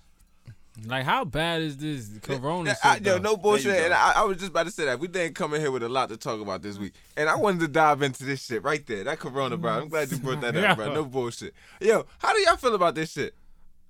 Like, 0.86 1.06
how 1.06 1.26
bad 1.26 1.62
is 1.62 1.78
this 1.78 2.10
Corona 2.22 2.70
Yeah, 2.70 2.94
shit? 2.94 3.08
I, 3.08 3.12
yo, 3.12 3.18
no 3.18 3.38
bullshit. 3.38 3.84
And. 3.86 3.94
I, 3.94 4.14
I 4.18 4.24
was 4.24 4.38
just 4.38 4.52
about 4.52 4.66
to 4.66 4.72
say 4.72 4.86
that 4.86 5.00
we 5.00 5.08
didn't 5.08 5.36
come 5.36 5.54
in 5.54 5.62
here 5.62 5.72
with 5.72 5.84
a 5.84 5.90
lot 5.90 6.10
to 6.10 6.18
talk 6.18 6.42
about 6.42 6.62
this 6.62 6.78
week, 6.78 6.94
and 7.18 7.30
I 7.30 7.36
wanted 7.36 7.62
to 7.62 7.68
dive 7.68 8.02
into 8.02 8.24
this 8.26 8.44
shit 8.44 8.64
right 8.64 8.86
there. 8.86 9.04
That 9.04 9.20
coronavirus. 9.20 9.82
I'm 9.82 9.90
glad 9.90 10.12
you 10.12 10.18
brought 10.18 10.42
that 10.42 10.56
up, 10.56 10.78
bro. 10.78 10.94
No 11.00 11.06
bullshit. 11.06 11.54
Yo, 11.80 12.06
how 12.20 12.34
do 12.34 12.40
y'all 12.40 12.58
feel 12.58 12.76
about 12.76 12.96
this 12.96 13.12
shit? 13.12 13.34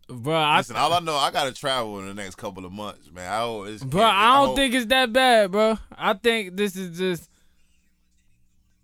Bro, 0.07 0.35
I, 0.35 0.57
Listen, 0.57 0.75
all 0.75 0.91
I 0.91 0.99
know, 0.99 1.15
I 1.15 1.29
gotta 1.29 1.53
travel 1.53 1.99
in 1.99 2.07
the 2.07 2.15
next 2.15 2.35
couple 2.35 2.65
of 2.65 2.71
months, 2.71 3.11
man. 3.11 3.31
I 3.31 3.37
always, 3.37 3.83
bro, 3.83 4.01
I 4.01 4.43
don't 4.43 4.55
think 4.55 4.73
it's 4.73 4.87
that 4.87 5.13
bad, 5.13 5.51
bro. 5.51 5.77
I 5.95 6.13
think 6.13 6.57
this 6.57 6.75
is 6.75 6.97
just 6.97 7.29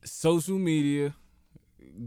social 0.04 0.60
media 0.60 1.16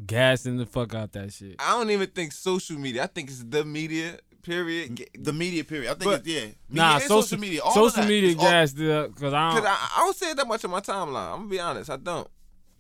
gassing 0.07 0.57
the 0.57 0.67
fuck 0.67 0.95
out 0.95 1.13
that 1.13 1.33
shit. 1.33 1.57
I 1.59 1.73
don't 1.73 1.91
even 1.91 2.09
think 2.09 2.33
social 2.33 2.79
media. 2.79 3.05
I 3.05 3.07
think 3.07 3.31
it's 3.31 3.43
the 3.43 3.65
media. 3.65 4.19
Period. 4.43 4.97
Mm. 4.97 5.25
The 5.25 5.33
media 5.33 5.65
period. 5.65 5.91
I 5.91 5.95
think 5.95 6.05
But- 6.05 6.21
it's 6.21 6.29
yeah. 6.29 6.41
Media 6.41 6.55
Nah, 6.71 6.99
social, 6.99 7.23
social 7.23 7.39
media. 7.39 7.61
All 7.63 7.73
social 7.75 8.05
media 8.05 8.35
gassed 8.35 8.79
it 8.79 8.91
up 8.91 9.15
because 9.15 9.33
I 9.35 9.51
Cause 9.51 9.63
don't. 9.63 9.67
I, 9.67 9.89
I 9.97 9.99
don't 10.01 10.17
see 10.17 10.31
it 10.31 10.37
that 10.37 10.47
much 10.49 10.65
on 10.65 10.71
my 10.71 10.81
timeline. 10.81 11.33
I'm 11.33 11.39
gonna 11.41 11.49
be 11.51 11.61
honest. 11.61 11.91
I 11.91 11.97
don't. 11.97 12.29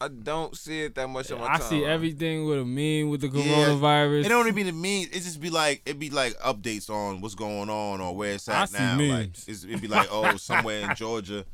I 0.00 0.06
don't 0.06 0.56
see 0.56 0.82
it 0.82 0.94
that 0.94 1.08
much 1.08 1.32
on 1.32 1.40
my 1.40 1.46
I 1.46 1.58
timeline. 1.58 1.68
see 1.68 1.84
everything 1.84 2.46
with 2.46 2.60
a 2.60 2.64
meme 2.64 3.10
with 3.10 3.20
the 3.20 3.28
Yeah. 3.36 3.42
coronavirus. 3.66 4.24
It 4.24 4.28
don't 4.28 4.46
even 4.46 4.54
be 4.54 4.62
the 4.62 4.72
mean. 4.72 5.08
It 5.12 5.22
just 5.22 5.40
be 5.40 5.50
like 5.50 5.82
it 5.86 5.98
be 5.98 6.08
like 6.10 6.34
updates 6.38 6.88
on 6.88 7.20
what's 7.20 7.34
going 7.34 7.68
on 7.68 8.00
or 8.00 8.14
where 8.14 8.34
it's 8.34 8.48
I 8.48 8.62
at 8.62 8.68
see 8.70 8.78
now. 8.78 8.96
Like 9.00 9.30
it's, 9.48 9.64
it'd 9.64 9.80
be 9.80 9.88
like 9.88 10.06
oh 10.12 10.36
somewhere 10.36 10.88
in 10.88 10.94
Georgia. 10.94 11.44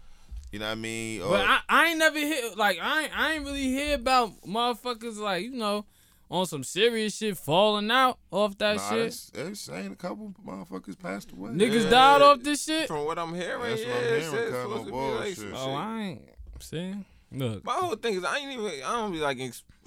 You 0.53 0.61
know 0.61 0.67
what 0.67 0.73
I 0.73 0.75
mean? 0.77 1.23
Or, 1.23 1.31
But 1.31 1.41
oh. 1.41 1.45
I, 1.49 1.61
I 1.69 1.87
ain't 1.89 1.99
never 1.99 2.19
hear 2.19 2.51
like 2.57 2.79
I 2.81 3.03
ain't, 3.05 3.19
I 3.19 3.33
ain't 3.33 3.45
really 3.47 3.65
hear 3.69 3.95
about 3.95 4.41
motherfuckers 4.43 5.17
like 5.17 5.43
you 5.45 5.51
know 5.53 5.87
on 6.35 6.47
some 6.47 6.65
serious 6.65 7.17
shit 7.17 7.37
falling 7.37 7.91
out 7.91 8.19
off 8.33 8.59
that 8.59 8.77
nah, 8.77 8.91
shit. 8.91 9.03
that's, 9.05 9.31
that's 9.31 9.61
saying 9.61 9.93
a 9.93 9.97
couple 9.97 10.35
motherfuckers 10.45 10.99
passed 10.99 11.31
away. 11.31 11.51
Niggas 11.53 11.85
Yeah. 11.85 11.91
died 11.91 12.23
off 12.23 12.43
this 12.43 12.65
shit. 12.65 12.89
From 12.89 13.05
what 13.05 13.19
I'm 13.19 13.35
hearing, 13.35 13.63
That's 13.63 13.83
yeah, 13.83 13.89
what 13.89 13.97
I'm 13.99 14.05
hearing, 14.09 14.31
kinda 14.33 14.63
supposed 14.63 14.91
bullshit. 14.91 15.39
like 15.39 15.55
Oh, 15.55 15.67
shit. 15.67 15.75
I 15.77 16.01
ain't 16.03 16.23
see. 16.61 16.95
Look, 17.37 17.65
My 17.65 17.73
whole 17.73 17.95
thing 17.97 18.15
is 18.15 18.25
I 18.25 18.39
ain't 18.39 18.53
even 18.53 18.67
I 18.85 18.93
don't 18.93 19.13
be 19.13 19.19
like 19.19 19.39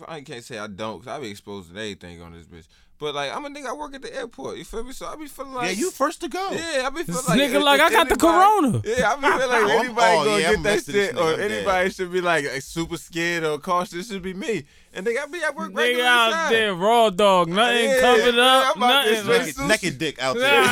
I 0.07 0.21
can't 0.21 0.43
say 0.43 0.57
I 0.57 0.67
don't 0.67 0.99
because 0.99 1.17
I 1.17 1.19
be 1.21 1.29
exposed 1.29 1.73
to 1.73 1.79
anything 1.79 2.21
on 2.21 2.33
this 2.33 2.45
bitch. 2.45 2.67
But 2.99 3.13
like 3.13 3.31
I'm 3.35 3.45
a 3.45 3.49
nigga 3.49 3.67
I 3.67 3.73
work 3.73 3.93
at 3.93 4.01
the 4.01 4.15
airport. 4.15 4.57
You 4.57 4.65
feel 4.65 4.83
me? 4.83 4.91
So 4.91 5.05
I 5.05 5.15
be 5.15 5.27
feeling 5.27 5.53
like 5.53 5.67
yeah, 5.67 5.71
you 5.73 5.91
first 5.91 6.19
to 6.21 6.29
go. 6.29 6.49
Yeah, 6.51 6.83
I 6.85 6.89
be 6.89 7.03
feeling 7.03 7.05
This 7.05 7.29
like 7.29 7.39
nigga 7.39 7.53
if- 7.55 7.63
like, 7.63 7.79
if 7.79 7.85
I 7.85 7.89
got 7.91 8.09
the 8.09 8.15
corona. 8.15 8.81
Yeah, 8.83 9.11
I 9.11 9.15
be 9.17 9.21
feeling 9.21 9.49
like 9.49 9.61
Oh, 9.63 9.79
anybody 9.79 10.17
oh, 10.17 10.25
gonna 10.25 10.31
yeah, 10.31 10.49
get 10.49 10.57
I'm 10.57 10.63
that 10.63 10.69
next 10.71 10.83
to 10.85 10.91
this 10.93 11.07
shit 11.09 11.17
or 11.17 11.35
dead. 11.37 11.51
anybody 11.51 11.89
should 11.91 12.11
be 12.11 12.21
like 12.21 12.45
super 12.63 12.97
scared 12.97 13.43
or 13.43 13.59
cautious. 13.59 14.07
Should 14.09 14.23
be 14.23 14.33
me. 14.33 14.65
And 14.93 15.05
they 15.05 15.13
got 15.13 15.29
me 15.29 15.43
at 15.43 15.55
work 15.55 15.71
nigga 15.73 15.77
regular 15.77 16.05
out 16.05 16.31
time. 16.31 16.51
there 16.53 16.73
raw 16.73 17.09
dog, 17.11 17.49
nothing 17.49 17.85
Yeah, 17.85 17.99
covered 18.01 18.35
yeah, 18.35 18.41
up, 18.41 18.75
I'm 18.77 18.83
out 18.83 19.05
there 19.05 19.23
nothing. 19.23 19.23
straight 19.23 19.57
Like, 19.59 19.79
sushi. 19.79 19.83
Naked 19.83 19.97
dick 19.99 20.19
out 20.21 20.35
there. 20.37 20.63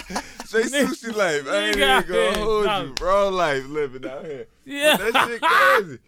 Nah. 0.10 0.20
Straight 0.50 0.66
sushi 0.66 1.14
life. 1.14 1.46
I 1.48 1.56
ain't 1.68 1.76
even 1.76 2.02
gonna 2.08 2.38
hold 2.38 2.64
you. 2.98 3.06
Raw 3.06 3.28
life 3.28 3.64
living 3.68 4.04
out 4.10 4.24
here. 4.24 4.46
yeah, 4.64 4.96
But 4.96 5.12
that 5.12 5.28
shit 5.28 5.40
crazy. 5.40 5.98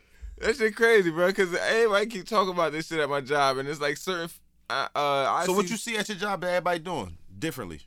That 0.42 0.56
shit 0.56 0.74
crazy, 0.74 1.10
bro. 1.10 1.28
Because 1.28 1.54
everybody 1.54 2.06
keep 2.06 2.26
talking 2.26 2.52
about 2.52 2.72
this 2.72 2.88
shit 2.88 2.98
at 2.98 3.08
my 3.08 3.20
job, 3.20 3.58
and 3.58 3.68
it's 3.68 3.80
like 3.80 3.96
certain. 3.96 4.28
Uh, 4.68 4.88
uh, 4.94 4.98
I 5.30 5.44
So 5.46 5.52
what 5.52 5.70
you 5.70 5.76
see 5.76 5.96
at 5.96 6.08
your 6.08 6.18
job 6.18 6.40
that 6.40 6.48
everybody 6.48 6.80
doing 6.80 7.16
differently? 7.38 7.80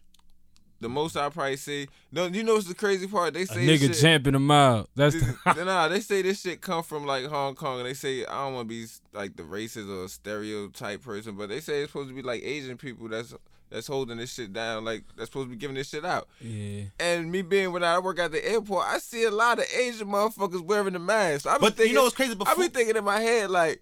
The 0.80 0.88
most 0.88 1.18
I 1.18 1.28
probably 1.30 1.58
see. 1.58 1.88
No, 2.12 2.28
you 2.28 2.44
know 2.44 2.54
what's 2.54 2.68
the 2.68 2.76
crazy 2.76 3.08
part? 3.08 3.34
They 3.34 3.42
a 3.42 3.48
say 3.48 3.66
this 3.66 3.82
nigga 3.82 3.94
shit, 3.94 4.02
champing 4.02 4.34
them 4.34 4.50
out. 4.52 4.90
That's 4.96 5.16
This- 5.16 5.36
nah, 5.58 5.88
they 5.90 6.00
say 6.00 6.22
this 6.22 6.42
shit 6.42 6.62
come 6.62 6.84
from 6.84 7.06
like 7.06 7.26
Hong 7.26 7.56
Kong, 7.56 7.80
and 7.80 7.88
they 7.88 7.94
say 7.94 8.26
I 8.26 8.46
don't 8.46 8.54
want 8.54 8.70
to 8.70 8.74
be 8.74 8.86
like 9.12 9.36
the 9.36 9.44
racist 9.44 9.90
or 9.90 10.08
stereotype 10.08 11.04
person, 11.04 11.36
but 11.36 11.50
they 11.50 11.60
say 11.60 11.82
it's 11.82 11.92
supposed 11.92 12.10
to 12.10 12.16
be 12.16 12.22
like 12.22 12.42
Asian 12.44 12.78
people 12.78 13.10
that's 13.10 13.34
that's 13.76 13.88
holding 13.88 14.18
this 14.18 14.34
shit 14.34 14.54
down, 14.54 14.86
like 14.86 15.04
that's 15.16 15.30
supposed 15.30 15.48
to 15.48 15.52
be 15.52 15.58
giving 15.58 15.76
this 15.76 15.90
shit 15.90 16.06
out. 16.06 16.28
yeah. 16.40 16.84
And 17.00 17.32
me 17.32 17.42
being 17.42 17.72
when 17.74 17.84
I 17.84 18.00
work 18.00 18.18
at 18.20 18.32
the 18.32 18.44
airport, 18.48 18.86
I 18.88 18.98
see 19.00 19.24
a 19.26 19.32
lot 19.32 19.60
of 19.60 19.66
Asian 19.78 20.08
motherfuckers 20.08 20.62
wearing 20.62 20.94
the 20.94 21.00
mask. 21.00 21.46
I 21.46 21.58
be 21.58 21.62
But 21.62 21.74
you 21.74 21.76
thinking, 21.78 21.96
know 21.96 22.04
what's 22.04 22.16
crazy? 22.16 22.32
I 22.32 22.36
Before 22.36 22.56
be 22.64 22.70
thinking 22.70 22.96
in 22.96 23.04
my 23.04 23.20
head 23.20 23.52
like. 23.52 23.82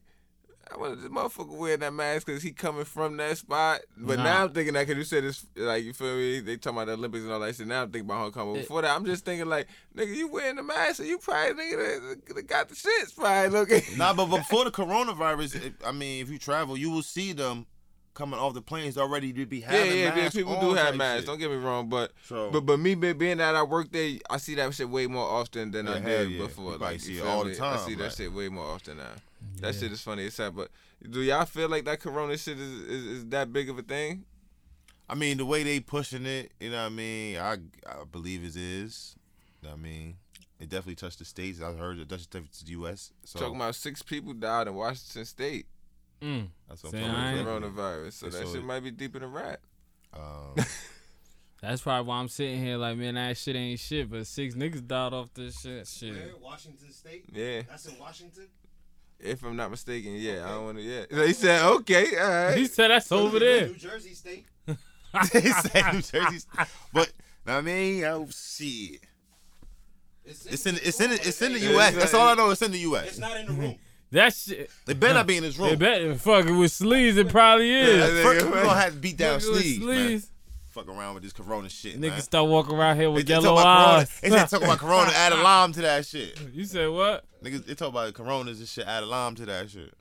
I 0.73 0.77
want 0.77 0.99
this 0.99 1.11
motherfucker 1.11 1.55
wearing 1.55 1.81
that 1.81 1.93
mask 1.93 2.25
because 2.25 2.41
he 2.41 2.51
coming 2.51 2.85
from 2.85 3.17
that 3.17 3.37
spot. 3.37 3.81
But 3.95 4.17
Nah. 4.17 4.23
now 4.23 4.43
I'm 4.45 4.53
thinking 4.53 4.73
that 4.73 4.87
because 4.87 4.97
you 4.97 5.03
said 5.03 5.23
this, 5.23 5.45
like, 5.55 5.83
you 5.83 5.93
feel 5.93 6.15
me? 6.15 6.39
They 6.39 6.55
talking 6.57 6.77
about 6.77 6.87
the 6.87 6.93
Olympics 6.93 7.23
and 7.25 7.31
all 7.33 7.41
that 7.41 7.55
shit. 7.55 7.67
Now 7.67 7.83
I'm 7.83 7.91
thinking 7.91 8.09
about 8.09 8.19
Hong 8.21 8.31
Kong. 8.31 8.53
But 8.53 8.59
eh. 8.59 8.61
before 8.61 8.81
that, 8.81 8.95
I'm 8.95 9.05
just 9.05 9.23
thinking, 9.25 9.47
like, 9.47 9.67
nigga, 9.95 10.15
you 10.15 10.29
wearing 10.29 10.55
the 10.55 10.63
mask, 10.63 10.95
so 10.95 11.03
you 11.03 11.19
probably 11.19 11.63
nigga 11.63 12.47
got 12.47 12.69
the 12.69 12.75
shits 12.75 13.13
probably 13.15 13.49
looking. 13.59 13.97
Nah, 13.97 14.13
but 14.13 14.25
before 14.37 14.63
the 14.63 14.71
coronavirus, 14.71 15.73
I 15.85 15.91
mean, 15.91 16.23
if 16.23 16.31
you 16.31 16.39
travel, 16.39 16.75
you 16.77 16.89
will 16.89 17.03
see 17.03 17.33
them 17.33 17.67
coming 18.13 18.39
off 18.39 18.53
the 18.53 18.61
planes 18.61 18.97
already 18.97 19.33
to 19.33 19.45
be 19.45 19.59
Yeah, 19.59 19.71
having 19.71 19.87
yeah, 19.91 20.03
yeah. 20.05 20.15
masks 20.15 20.35
People 20.35 20.55
on 20.55 20.63
do 20.65 20.73
have 20.75 20.95
masks. 20.95 21.19
shit. 21.21 21.25
Don't 21.27 21.39
get 21.39 21.49
me 21.49 21.57
wrong, 21.57 21.89
but 21.89 22.11
So- 22.27 22.49
but 22.51 22.61
but 22.61 22.79
me 22.79 22.95
being 22.95 23.37
that 23.37 23.55
I 23.55 23.63
work 23.63 23.91
there, 23.91 24.17
I 24.29 24.37
see 24.37 24.55
that 24.55 24.73
shit 24.73 24.89
way 24.89 25.07
more 25.07 25.27
often 25.27 25.71
than 25.71 25.87
I 25.87 25.93
Yeah, 25.95 25.99
hell 25.99 26.17
did 26.25 26.31
yeah. 26.31 26.45
before. 26.45 26.71
You 26.73 26.77
like, 26.77 26.99
see 27.01 27.13
it 27.17 27.21
feel 27.21 27.27
all 27.27 27.43
the 27.43 27.49
me? 27.51 27.59
I 27.59 27.77
see 27.77 27.95
that 27.95 28.03
like- 28.03 28.11
shit 28.13 28.33
way 28.33 28.49
more 28.49 28.65
often 28.65 28.97
now. 28.97 29.15
That 29.61 29.75
shit 29.75 29.91
is 29.91 30.01
funny. 30.01 30.25
It's 30.25 30.35
sad, 30.35 30.55
but 30.55 30.69
do 31.09 31.21
y'all 31.21 31.45
feel 31.45 31.67
like 31.69 31.85
that 31.85 31.99
Corona 31.99 32.37
shit 32.37 32.57
is, 32.59 32.71
is 32.83 33.05
is 33.05 33.25
that 33.27 33.51
big 33.51 33.69
of 33.69 33.77
a 33.77 33.81
thing? 33.83 34.25
I 35.09 35.15
mean, 35.15 35.37
the 35.37 35.45
way 35.45 35.63
they 35.63 35.79
pushing 35.81 36.25
it, 36.25 36.53
you 36.61 36.69
know 36.71 36.77
what 36.77 36.85
I 36.85 36.89
mean? 36.89 37.37
I 37.37 37.57
I 37.85 38.03
believe 38.09 38.43
it 38.43 38.55
is. 38.55 39.15
You 39.61 39.67
know 39.69 39.73
what 39.75 39.79
I 39.79 39.83
mean? 39.83 40.15
It 40.59 40.69
definitely 40.69 40.95
touched 40.95 41.19
the 41.19 41.25
states. 41.25 41.61
I 41.61 41.73
heard 41.73 41.99
it 41.99 42.07
touched 42.07 42.31
the 42.31 42.71
U.S. 42.71 43.11
So 43.25 43.39
Talking 43.39 43.57
about 43.57 43.75
six 43.75 44.01
people 44.01 44.33
died 44.33 44.67
in 44.67 44.75
Washington 44.75 45.25
State 45.25 45.65
Mm. 46.23 46.47
that's 46.69 46.83
what 46.83 46.95
I'm 46.95 47.03
I 47.03 47.31
talking 47.33 47.41
about. 47.41 47.61
coronavirus. 47.75 48.13
So 48.13 48.25
And 48.27 48.35
that 48.35 48.47
shit 48.47 48.55
it- 48.55 48.63
might 48.65 48.79
be 48.79 48.91
deeper 48.91 49.19
than 49.19 49.31
rat. 49.31 49.59
Um, 50.13 50.55
That's 51.61 51.81
probably 51.81 52.05
why 52.09 52.17
I'm 52.17 52.27
sitting 52.27 52.61
here 52.61 52.75
like, 52.75 52.97
man, 52.97 53.15
that 53.15 53.37
shit 53.37 53.55
ain't 53.55 53.79
shit. 53.79 54.09
But 54.11 54.27
six 54.27 54.53
niggas 54.53 54.85
died 54.85 55.13
off 55.13 55.29
this 55.33 55.61
shit. 55.61 55.87
Shit. 55.87 56.13
Where? 56.13 56.31
Washington 56.41 56.91
State. 56.91 57.23
Yeah, 57.31 57.61
That's 57.69 57.85
in 57.85 57.97
Washington. 57.97 58.47
if 59.17 59.41
I'm 59.43 59.55
not 59.55 59.71
mistaken. 59.71 60.13
Yeah, 60.17 60.45
I 60.45 60.49
don't 60.49 60.65
want 60.65 60.77
to. 60.79 60.83
Yeah, 60.83 61.05
so 61.09 61.25
he 61.25 61.31
said 61.33 61.63
okay, 61.63 62.17
all 62.17 62.29
right. 62.29 62.57
He 62.57 62.65
said 62.67 62.89
that's 62.91 63.09
over 63.13 63.39
there. 63.39 63.67
New 63.67 63.75
Jersey 63.75 64.13
State. 64.13 64.45
they 64.67 65.41
said 65.51 65.93
New 65.93 66.01
Jersey, 66.01 66.45
but 66.91 67.11
know 67.45 67.53
what 67.53 67.53
I 67.53 67.61
mean, 67.61 68.03
I 68.03 68.25
see. 68.29 68.99
It's 70.25 70.65
in 70.65 70.75
it's 70.75 70.99
in 70.99 71.11
it's 71.11 71.41
in 71.41 71.53
the 71.53 71.59
U.S. 71.59 71.95
That's 71.95 72.13
all 72.13 72.27
I 72.27 72.33
know. 72.33 72.49
It's 72.49 72.61
in 72.61 72.71
the 72.71 72.79
U.S. 72.79 73.07
It's 73.07 73.19
not 73.19 73.37
in 73.37 73.45
the 73.45 73.53
room. 73.53 73.75
That 74.13 74.33
shit. 74.33 74.69
They 74.85 74.93
better 74.93 75.15
not 75.15 75.27
be 75.27 75.37
in 75.37 75.43
this 75.43 75.57
room. 75.57 75.69
They 75.69 75.75
better 75.75 76.09
bet 76.09 76.21
fucking 76.21 76.57
with 76.57 76.71
sleeves. 76.71 77.17
It 77.17 77.29
probably 77.29 77.73
is. 77.73 77.97
Yeah, 77.97 78.23
First, 78.23 78.45
we 78.45 78.51
gonna 78.51 78.69
have 78.75 78.93
to 78.93 78.99
beat 78.99 79.17
down 79.17 79.39
Fucking 79.39 79.53
with 79.53 79.61
sleeves, 79.61 79.85
man. 79.85 79.95
sleeves. 80.05 80.29
Fuck 80.69 80.87
around 80.87 81.13
with 81.15 81.23
this 81.23 81.33
Corona 81.33 81.69
shit, 81.69 81.97
Niggas 81.99 82.09
man. 82.09 82.21
start 82.21 82.47
walking 82.49 82.75
around 82.75 82.95
here 82.95 83.05
They, 83.05 83.11
with 83.13 83.27
they 83.27 83.33
talk 83.35 83.43
yellow 83.43 83.57
about 83.59 83.63
Corona. 83.85 83.97
eyes. 83.99 84.19
They 84.21 84.29
said 84.29 84.45
talk 84.49 84.63
about 84.63 84.77
Corona. 84.79 85.11
Add 85.15 85.33
a 85.33 85.35
lime 85.37 85.71
to 85.73 85.81
that 85.81 86.05
shit. 86.05 86.39
You 86.53 86.65
said 86.65 86.89
what? 86.89 87.25
Niggas, 87.43 87.65
they 87.65 87.75
talk 87.75 87.89
about 87.89 88.13
Coronas 88.13 88.59
and 88.59 88.67
shit. 88.67 88.85
Add 88.87 89.03
a 89.03 89.05
lime 89.05 89.35
to 89.35 89.45
that 89.47 89.69
shit. 89.69 89.93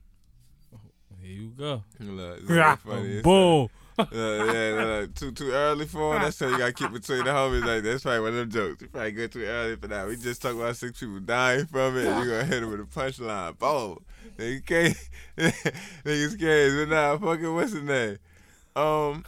Here 1.20 1.30
you 1.30 1.48
go. 1.50 1.82
Look, 2.00 2.38
it's 2.38 2.48
really 2.50 2.76
funny. 2.76 3.08
It's 3.14 3.22
Boom. 3.22 3.68
Uh, 3.98 4.06
yeah, 4.12 4.74
no, 4.74 4.84
no, 4.84 5.06
too 5.06 5.32
too 5.32 5.50
early 5.50 5.86
for 5.86 6.16
him. 6.16 6.22
That's 6.22 6.38
how 6.38 6.48
you 6.48 6.58
gotta 6.58 6.72
keep 6.72 6.92
between 6.92 7.24
the 7.24 7.30
homies. 7.30 7.64
Like 7.64 7.82
that's 7.82 8.02
probably 8.02 8.20
one 8.20 8.28
of 8.30 8.34
them 8.36 8.50
jokes. 8.50 8.82
You 8.82 8.88
probably 8.88 9.12
go 9.12 9.26
too 9.26 9.44
early 9.44 9.76
for 9.76 9.86
that. 9.88 10.06
We 10.06 10.16
just 10.16 10.40
talked 10.40 10.56
about 10.56 10.76
six 10.76 10.98
people 11.00 11.20
dying 11.20 11.66
from 11.66 11.98
it. 11.98 12.04
You 12.04 12.30
gonna 12.30 12.44
hit 12.44 12.62
him 12.62 12.70
with 12.70 12.80
a 12.80 12.84
punchline. 12.84 13.58
Boom. 13.58 13.98
Nigga 14.38 14.66
can't. 14.66 14.96
Niggas 16.04 16.38
crazy. 16.38 16.84
But 16.86 16.94
nah, 16.94 17.18
fucking 17.18 17.54
what's 17.54 17.72
his 17.72 17.82
name? 17.82 18.18
Um, 18.74 19.24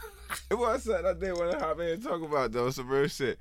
it 0.49 0.55
was 0.55 0.83
something 0.83 1.05
I 1.05 1.13
did 1.13 1.37
want 1.37 1.51
to 1.51 1.59
hop 1.59 1.79
in 1.79 1.89
and 1.89 2.03
talk 2.03 2.21
about 2.21 2.51
though. 2.51 2.69
Some 2.71 2.87
real 2.87 3.07
shit. 3.07 3.37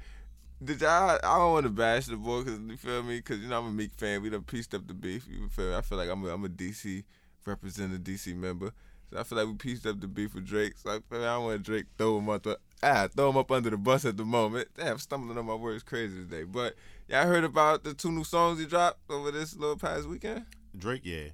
Did 0.62 0.80
y'all? 0.80 1.18
I 1.22 1.38
don't 1.38 1.52
want 1.52 1.64
to 1.64 1.70
bash 1.70 2.06
the 2.06 2.16
boy 2.16 2.42
because 2.42 2.60
you 2.60 2.76
feel 2.76 3.02
me? 3.02 3.16
Because 3.16 3.40
you 3.40 3.48
know 3.48 3.60
I'm 3.60 3.68
a 3.68 3.70
Meek 3.70 3.92
fan. 3.92 4.22
We 4.22 4.30
done 4.30 4.42
pieced 4.42 4.74
up 4.74 4.86
the 4.86 4.94
beef. 4.94 5.26
You 5.28 5.48
feel 5.48 5.70
me? 5.70 5.76
I 5.76 5.80
feel 5.80 5.98
like 5.98 6.08
I'm 6.08 6.24
a, 6.24 6.32
I'm 6.32 6.44
a 6.44 6.48
DC 6.48 7.04
representative, 7.46 8.02
DC 8.02 8.36
member. 8.36 8.72
So 9.14 9.20
I 9.20 9.22
feel 9.22 9.38
like 9.38 9.46
we 9.46 9.54
pieced 9.54 9.86
up 9.86 10.00
the 10.00 10.08
beef 10.08 10.34
with 10.34 10.44
Drake. 10.44 10.76
So 10.76 10.90
I 10.90 10.94
feel 10.94 11.20
like 11.20 11.28
I 11.28 11.34
don't 11.34 11.44
want 11.44 11.62
Drake 11.62 11.84
throw 11.96 12.18
him 12.18 12.28
up 12.28 12.44
ah 12.82 13.06
throw 13.14 13.30
him 13.30 13.36
up 13.36 13.48
under 13.52 13.70
the 13.70 13.76
bus 13.76 14.04
at 14.04 14.16
the 14.16 14.24
moment. 14.24 14.66
Damn, 14.76 14.88
I'm 14.88 14.98
stumbling 14.98 15.38
on 15.38 15.46
my 15.46 15.54
words 15.54 15.84
crazy 15.84 16.16
today. 16.16 16.42
But 16.42 16.74
y'all 17.08 17.24
heard 17.24 17.44
about 17.44 17.84
the 17.84 17.94
two 17.94 18.10
new 18.10 18.24
songs 18.24 18.58
he 18.58 18.66
dropped 18.66 18.98
over 19.08 19.30
this 19.30 19.56
little 19.56 19.78
past 19.78 20.08
weekend? 20.08 20.46
Drake, 20.76 21.02
yeah, 21.04 21.28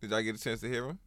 Did 0.00 0.10
y'all 0.12 0.22
get 0.22 0.36
a 0.36 0.40
chance 0.40 0.60
to 0.60 0.68
hear 0.68 0.84
him? 0.86 1.00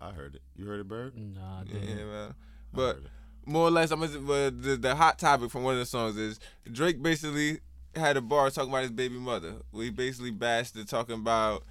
I 0.00 0.12
heard 0.12 0.34
it. 0.34 0.40
You 0.56 0.64
heard 0.64 0.80
it, 0.80 0.88
Bird? 0.88 1.12
Nah, 1.14 1.62
Yeah, 1.66 1.78
damn. 1.78 1.98
yeah 1.98 2.04
man. 2.06 2.34
But 2.72 2.94
heard 2.96 3.10
more 3.44 3.68
or 3.68 3.70
less, 3.70 3.90
I'm 3.90 4.00
gonna, 4.00 4.18
but 4.20 4.62
the, 4.62 4.76
the 4.76 4.94
hot 4.94 5.18
topic 5.18 5.50
from 5.50 5.64
one 5.64 5.74
of 5.74 5.80
the 5.80 5.86
songs 5.86 6.16
is 6.16 6.40
Drake 6.72 7.02
basically 7.02 7.58
had 7.94 8.16
a 8.16 8.22
bar 8.22 8.48
talking 8.48 8.70
about 8.70 8.82
his 8.82 8.92
baby 8.92 9.18
mother. 9.18 9.56
We 9.72 9.90
basically 9.90 10.30
bashed 10.30 10.76
it 10.76 10.88
talking 10.88 11.16
about 11.16 11.64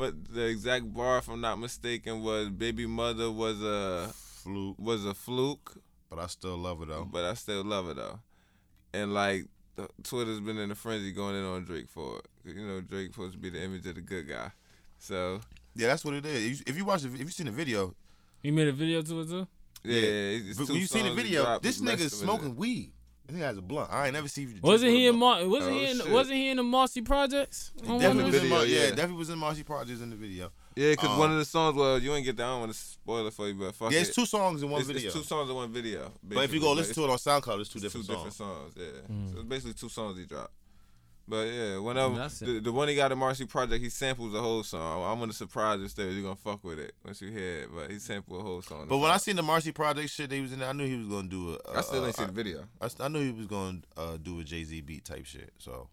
what 0.00 0.32
the 0.34 0.46
exact 0.46 0.92
bar, 0.92 1.18
if 1.18 1.28
I'm 1.28 1.40
not 1.40 1.58
mistaken, 1.58 2.22
was 2.22 2.48
baby 2.48 2.86
mother 2.86 3.30
was 3.30 3.62
a 3.62 4.10
fluke, 4.14 4.78
was 4.78 5.04
a 5.04 5.14
fluke, 5.14 5.76
but 6.08 6.18
I 6.18 6.26
still 6.26 6.56
love 6.56 6.80
her 6.80 6.86
though. 6.86 7.04
but 7.10 7.24
I 7.24 7.34
still 7.34 7.62
love 7.64 7.86
her 7.86 7.94
though. 7.94 8.20
And 8.92 9.14
like 9.14 9.44
Twitter's 10.02 10.40
been 10.40 10.58
in 10.58 10.70
a 10.70 10.74
frenzy 10.74 11.12
going 11.12 11.36
in 11.36 11.44
on 11.44 11.64
Drake 11.64 11.88
for 11.88 12.18
it. 12.18 12.26
'Cause, 12.44 12.54
You 12.54 12.66
know, 12.66 12.80
Drake 12.80 13.12
supposed 13.12 13.32
to 13.34 13.38
be 13.38 13.50
the 13.50 13.62
image 13.62 13.86
of 13.86 13.94
the 13.94 14.00
good 14.00 14.28
guy. 14.28 14.50
So 14.98 15.40
Yeah, 15.74 15.86
that's 15.88 16.04
what 16.04 16.14
it 16.14 16.26
is. 16.26 16.62
If 16.66 16.76
you 16.76 16.84
watch, 16.84 17.04
if 17.04 17.18
you 17.18 17.28
seen 17.28 17.46
the 17.46 17.52
video, 17.52 17.94
You 18.42 18.52
made 18.52 18.68
a 18.68 18.72
video 18.72 19.02
to 19.02 19.20
it 19.20 19.28
too? 19.28 19.46
yeah, 19.84 20.00
it's 20.02 20.58
but 20.58 20.68
when 20.68 20.78
you 20.78 20.86
seen 20.86 21.04
the 21.06 21.14
video, 21.14 21.58
this 21.60 21.80
with 21.80 21.88
nigga's 21.88 22.18
smoking 22.18 22.56
weed. 22.56 22.92
This 23.30 23.40
nigga 23.40 23.44
has 23.46 23.58
a 23.58 23.62
blunt. 23.62 23.90
I 23.92 24.06
ain't 24.06 24.14
never 24.14 24.28
seen. 24.28 24.58
Wasn't 24.62 24.90
he 24.90 25.06
in. 25.06 25.16
Mar- 25.16 25.46
wasn't 25.46 25.74
Oh, 25.76 25.78
he 25.78 25.90
in 25.90 25.96
shit. 25.98 26.10
wasn't 26.10 26.36
he 26.36 26.48
in 26.50 26.56
the 26.56 26.62
Marcy 26.62 27.02
projects? 27.02 27.72
On 27.86 27.98
Definitely 28.00 28.24
was 28.32 28.42
in 28.42 28.48
Mar- 28.48 28.60
video, 28.60 28.76
yeah, 28.76 28.84
yeah. 28.84 28.90
definitely 28.90 29.16
was 29.16 29.30
in 29.30 29.38
Marcy 29.38 29.62
Projects 29.62 30.00
in 30.00 30.10
the 30.10 30.16
video. 30.16 30.50
Yeah, 30.76 30.90
because 30.90 31.10
Um, 31.10 31.18
one 31.18 31.30
of 31.32 31.38
the 31.38 31.44
songs, 31.44 31.76
well, 31.76 31.98
you 31.98 32.14
ain't 32.14 32.24
get 32.24 32.36
that. 32.38 32.44
I 32.44 32.46
don't 32.50 32.60
want 32.60 32.72
to 32.72 32.78
spoil 32.78 33.26
it 33.26 33.32
for 33.34 33.48
you, 33.48 33.54
but 33.54 33.74
fuck 33.74 33.90
Yeah, 33.92 33.98
it. 33.98 34.02
it's 34.06 34.14
two 34.14 34.24
songs 34.26 34.62
in 34.62 34.70
one 34.70 34.80
it's, 34.80 34.88
video. 34.88 35.06
It's 35.08 35.14
two 35.16 35.22
songs 35.24 35.50
in 35.50 35.56
one 35.56 35.72
video. 35.72 36.12
but 36.22 36.44
if 36.44 36.52
you 36.54 36.60
go 36.60 36.72
listen 36.72 36.94
to 36.94 37.04
it 37.04 37.10
on 37.10 37.18
SoundCloud, 37.18 37.60
it's 37.60 37.68
two 37.70 37.78
it's 37.78 37.82
different 37.82 38.06
two 38.06 38.12
songs. 38.14 38.34
different 38.34 38.34
songs. 38.34 38.74
Yeah, 38.76 39.14
Mm. 39.14 39.32
so 39.32 39.38
it's 39.40 39.48
basically 39.48 39.74
two 39.74 39.88
songs 39.88 40.18
he 40.18 40.24
dropped. 40.26 40.52
But 41.30 41.46
yeah, 41.46 41.78
one 41.78 41.96
of 41.96 42.10
them, 42.10 42.20
That's 42.20 42.42
it. 42.42 42.46
the, 42.46 42.60
the 42.60 42.72
one 42.72 42.88
he 42.88 42.96
got 42.96 43.12
in 43.12 43.18
Marcy 43.18 43.46
Project, 43.46 43.82
he 43.82 43.88
samples 43.88 44.32
the 44.32 44.40
whole 44.40 44.64
song. 44.64 45.04
I'm 45.04 45.20
gonna 45.20 45.32
surprise 45.32 45.78
you 45.80 45.86
still. 45.86 46.10
You're 46.10 46.24
gonna 46.24 46.34
fuck 46.34 46.64
with 46.64 46.80
it 46.80 46.92
once 47.04 47.22
you 47.22 47.30
hear 47.30 47.60
it. 47.60 47.68
But 47.72 47.90
he 47.92 48.00
sampled 48.00 48.40
a 48.40 48.42
whole 48.42 48.60
song. 48.62 48.86
But 48.88 48.98
when 48.98 49.12
I 49.12 49.16
seen 49.16 49.36
the 49.36 49.42
Marcy 49.42 49.70
Project 49.70 50.10
shit, 50.10 50.32
he 50.32 50.40
was 50.40 50.52
in 50.52 50.58
there. 50.58 50.68
I 50.68 50.72
knew 50.72 50.86
he 50.86 50.96
was 50.96 51.06
gonna 51.06 51.28
do 51.28 51.56
a. 51.64 51.78
I 51.78 51.82
still 51.82 52.02
a- 52.02 52.08
ain't 52.08 52.16
seen 52.16 52.26
the 52.26 52.32
video. 52.32 52.64
I, 52.80 52.88
I 52.98 53.06
knew 53.06 53.20
he 53.20 53.30
was 53.30 53.46
gonna 53.46 53.78
uh, 53.96 54.16
do 54.20 54.40
a 54.40 54.44
Jay 54.44 54.64
Z 54.64 54.80
beat 54.80 55.04
type 55.04 55.24
shit. 55.24 55.52
So 55.58 55.88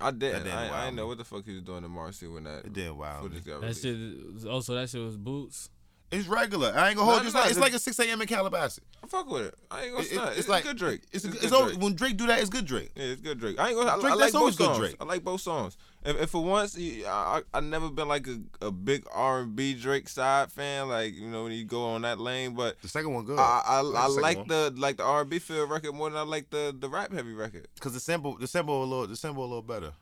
I 0.00 0.10
didn't. 0.10 0.42
didn't 0.42 0.58
I, 0.58 0.80
I 0.80 0.84
didn't 0.86 0.96
know 0.96 1.06
what 1.06 1.18
the 1.18 1.24
fuck 1.24 1.44
he 1.44 1.52
was 1.52 1.62
doing 1.62 1.84
in 1.84 1.90
Marcy 1.92 2.26
when 2.26 2.42
that 2.44 2.64
it 2.64 2.72
didn't 2.72 2.96
wow. 2.96 3.22
me. 3.22 3.28
footage 3.28 3.46
got 3.46 3.60
That 3.60 3.76
shit. 3.76 4.48
Also, 4.50 4.74
that 4.74 4.90
shit 4.90 5.00
was 5.00 5.16
boots. 5.16 5.70
It's 6.12 6.28
regular. 6.28 6.74
I 6.76 6.90
ain't 6.90 6.98
gonna 6.98 7.06
No, 7.10 7.12
hold 7.12 7.22
you. 7.22 7.26
It's 7.28 7.34
no, 7.34 7.40
like, 7.40 7.50
it's 7.50 7.58
like 7.58 7.72
a 7.72 7.78
6 7.78 7.98
a.m. 8.00 8.20
in 8.20 8.28
Calabasas. 8.28 8.80
I 9.02 9.06
fuck 9.06 9.30
with 9.30 9.46
it. 9.46 9.54
I 9.70 9.84
ain't 9.84 9.92
gonna 9.92 10.04
It- 10.04 10.12
it's 10.32 10.38
It's, 10.40 10.48
like 10.48 10.62
good 10.62 10.76
Drake. 10.76 11.00
It's, 11.10 11.24
It's, 11.24 11.34
it's, 11.36 11.44
good 11.46 11.52
always, 11.54 11.72
Drake. 11.72 11.82
when 11.82 11.94
Drake 11.94 12.16
do 12.18 12.26
that, 12.26 12.38
it's 12.38 12.50
good 12.50 12.66
Drake. 12.66 12.90
Yeah, 12.94 13.04
it's 13.04 13.22
good 13.22 13.40
Drake. 13.40 13.58
I 13.58 13.68
ain't 13.70 13.78
gonna. 13.78 13.90
I, 13.90 13.94
Drake, 13.98 14.12
I 14.12 14.16
that's 14.18 14.34
like 14.34 14.40
always 14.40 14.56
both 14.56 14.58
good 14.58 14.74
songs. 14.76 14.78
Drake. 14.78 14.96
I 15.00 15.04
like 15.04 15.24
both 15.24 15.40
songs. 15.40 15.76
If, 16.04 16.20
and 16.20 16.28
for 16.28 16.44
once, 16.44 16.76
I, 16.78 17.02
I 17.08 17.42
I 17.54 17.60
never 17.60 17.88
been 17.88 18.08
like 18.08 18.26
a, 18.26 18.40
a 18.60 18.70
big 18.70 19.04
R 19.10 19.40
and 19.40 19.56
B 19.56 19.72
Drake 19.72 20.06
side 20.08 20.52
fan. 20.52 20.88
Like 20.90 21.14
you 21.14 21.28
know 21.28 21.44
when 21.44 21.52
you 21.52 21.64
go 21.64 21.82
on 21.86 22.02
that 22.02 22.20
lane, 22.20 22.54
but 22.54 22.78
The 22.82 22.88
second 22.88 23.14
one 23.14 23.24
good. 23.24 23.38
I 23.38 23.62
I, 23.64 23.80
Like 23.80 23.96
I 24.04 24.08
the 24.08 24.20
like 24.20 24.36
one. 24.38 24.48
the 24.48 24.74
like 24.76 24.96
the 24.98 25.04
R 25.04 25.22
and 25.22 25.30
B 25.30 25.38
feel 25.38 25.66
record 25.66 25.94
more 25.94 26.10
than 26.10 26.18
I 26.18 26.22
like 26.22 26.50
the 26.50 26.76
the 26.78 26.90
rap 26.90 27.10
heavy 27.12 27.32
record. 27.32 27.68
Cause 27.80 27.94
the 27.94 28.00
sample, 28.00 28.36
the 28.36 28.46
sample 28.46 28.82
a 28.82 28.84
little, 28.84 29.06
the 29.06 29.16
sample 29.16 29.42
a 29.44 29.46
little 29.46 29.62
better. 29.62 29.92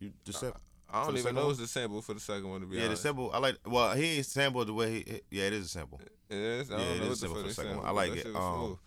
You, 0.00 0.12
the 0.24 0.32
sample, 0.32 0.60
I 0.92 1.04
don't 1.04 1.16
even 1.16 1.34
know 1.34 1.50
it's 1.50 1.58
the 1.58 1.66
sample 1.66 2.00
for 2.02 2.14
the 2.14 2.20
second 2.20 2.48
one 2.48 2.60
to 2.60 2.66
be 2.66 2.76
yeah, 2.76 2.82
the 2.82 2.86
honest. 2.88 3.02
sample. 3.02 3.30
I 3.32 3.38
like. 3.38 3.56
Well, 3.66 3.94
he 3.96 4.16
ain't 4.18 4.26
sampled 4.26 4.68
the 4.68 4.74
way. 4.74 4.92
He, 5.02 5.20
yeah, 5.30 5.44
it 5.44 5.52
is 5.52 5.66
a 5.66 5.68
sample. 5.68 6.00
It 6.30 6.36
is. 6.36 6.70
I 6.70 6.78
Yeah, 6.78 6.84
don't 6.84 6.96
it 6.96 6.98
know 7.00 7.04
is 7.04 7.08
what 7.08 7.08
the 7.08 7.16
sample 7.16 7.36
for 7.42 7.48
the 7.48 7.54
second 7.54 7.76
one. 7.78 7.86
I 7.86 7.90
like 7.90 8.16
it. 8.16 8.26
Um. 8.34 8.78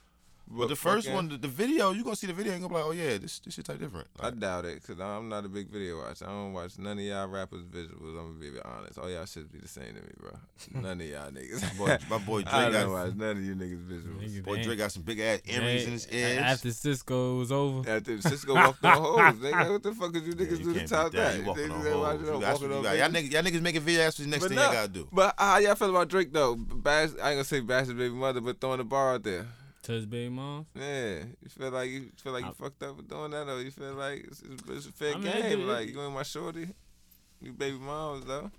But 0.50 0.70
the 0.70 0.76
first 0.78 1.08
fucking- 1.08 1.16
one, 1.16 1.30
the, 1.30 1.38
the 1.38 1.48
video, 1.50 1.92
you 1.92 2.04
gonna 2.04 2.16
see 2.16 2.28
the 2.28 2.34
video 2.34 2.54
and 2.54 2.62
go 2.62 2.68
like, 2.74 2.86
oh 2.86 2.92
yeah, 2.92 3.18
this 3.18 3.40
this 3.40 3.54
shit 3.56 3.66
type 3.66 3.80
different. 3.80 4.08
I 4.20 4.30
doubt 4.32 4.64
it, 4.66 4.82
cause 4.86 5.00
I'm 5.00 5.28
not 5.28 5.44
a 5.46 5.50
big 5.50 5.68
video 5.70 5.98
watcher. 6.00 6.26
I 6.26 6.30
don't 6.30 6.54
watch 6.54 6.78
none 6.80 6.98
of 6.98 7.04
y'all 7.04 7.28
rappers' 7.28 7.64
visuals. 7.64 8.18
I'm 8.18 8.40
gonna 8.40 8.52
be 8.52 8.52
honest. 8.64 8.98
All 8.98 9.10
y'all 9.10 9.26
should 9.26 9.52
be 9.52 9.60
the 9.60 9.68
same 9.68 9.88
to 9.88 9.94
me, 10.02 10.12
bro. 10.20 10.32
None 10.82 11.02
of 11.02 11.08
y'all 11.08 11.30
niggas. 11.32 11.78
boy, 11.78 11.98
my 12.10 12.18
boy 12.20 12.42
Drake 12.44 12.54
I 12.54 12.70
don't 12.72 12.72
got, 12.72 12.90
watch 12.90 13.14
none 13.16 13.32
of 13.38 13.44
you 13.44 13.56
niggas' 13.56 13.86
visuals. 13.88 14.24
Nigga, 14.24 14.44
boy 14.44 14.56
they 14.56 14.64
Drake 14.64 14.78
got 14.78 14.92
some 14.94 15.04
big 15.04 15.20
ass 15.20 15.40
ain't- 15.46 15.58
earrings 15.64 15.84
in 15.86 15.92
his 15.92 16.06
they- 16.06 16.18
ears. 16.18 16.38
After 16.40 16.70
Sisqó 16.70 17.38
was 17.40 17.52
over. 17.52 17.90
After 17.90 18.18
Sisqó 18.18 18.56
walked 18.56 18.86
on 18.86 18.98
hoes, 18.98 19.36
nigga, 19.42 19.72
what 19.72 19.84
the 19.84 19.92
fuck 19.94 20.16
is 20.16 20.24
you 20.24 20.30
Yeah, 20.38 20.46
niggas 20.46 20.60
you 20.60 20.74
do 20.74 20.74
to 20.76 20.88
top 20.88 21.12
that. 21.12 21.18
that? 21.34 21.38
You 21.40 21.46
walking 21.46 21.68
They- 21.68 21.74
on 21.74 21.84
they 21.84 21.92
hoes. 21.92 22.02
watching 22.02 22.20
You 22.22 22.26
them 22.32 22.40
got- 22.42 22.54
walking 22.54 22.70
you 22.70 22.76
on 22.78 22.84
got- 22.84 22.98
Y'all 22.98 23.10
niggas, 23.10 23.32
y'all 23.32 23.44
niggas 23.44 23.62
making 23.62 23.82
video. 23.82 24.02
That's 24.02 24.18
the 24.18 24.28
next 24.28 24.44
But 24.44 24.48
thing 24.50 24.56
no, 24.56 24.64
y'all 24.64 24.74
gotta 24.74 24.88
do. 24.88 25.08
But 25.12 25.36
uh, 25.38 25.44
how 25.46 25.58
y'all 25.58 25.76
feel 25.76 25.90
about 25.90 26.08
Drake 26.08 26.32
though? 26.32 26.56
Bash, 26.56 27.10
I 27.10 27.12
ain't 27.12 27.18
gonna 27.20 27.44
say 27.44 27.60
bash 27.60 27.86
his 27.88 27.94
baby 27.94 28.16
mother, 28.16 28.40
but 28.42 28.60
throwing 28.62 28.78
the 28.78 28.84
bar 28.86 29.14
out 29.16 29.24
there. 29.24 29.46
To 29.88 29.94
his 29.94 30.06
baby 30.06 30.30
mom. 30.30 30.66
Yeah, 30.76 31.24
you 31.42 31.50
feel 31.50 31.72
like 31.72 31.90
you 31.90 32.12
feel 32.22 32.34
like 32.34 32.44
you 32.44 32.50
I- 32.52 32.54
fucked 32.64 32.84
up 32.84 32.96
for 32.98 33.02
doing 33.04 33.32
that, 33.32 33.48
or 33.50 33.62
you 33.62 33.72
feel 33.72 33.94
like 33.94 34.26
it's, 34.28 34.42
it's, 34.70 34.86
a 34.86 34.92
fair 34.92 35.16
I 35.16 35.18
mean, 35.18 35.32
game? 35.32 35.68
like 35.68 35.90
you 35.90 36.02
ain't 36.02 36.14
my 36.14 36.24
shorty, 36.24 36.68
you 37.42 37.54
baby 37.54 37.78
moms 37.78 38.26
though. 38.26 38.52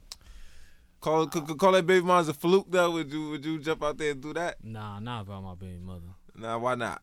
Call 1.01 1.31
c- 1.31 1.41
call 1.43 1.73
that 1.73 1.87
baby 1.87 2.05
moms 2.05 2.29
a 2.29 2.35
fluke 2.35 2.67
though. 2.71 2.91
Would 2.93 3.13
you 3.13 3.31
would 3.31 3.45
you 3.45 3.59
jump 3.61 3.85
out 3.85 3.97
there 3.99 4.11
and 4.13 4.21
do 4.23 4.33
that? 4.35 4.57
Nah, 4.65 4.99
not 5.01 5.23
about 5.23 5.43
my 5.45 5.55
baby 5.55 5.79
mother. 5.81 6.09
Nah, 6.35 6.59
why 6.59 6.75
not? 6.75 7.03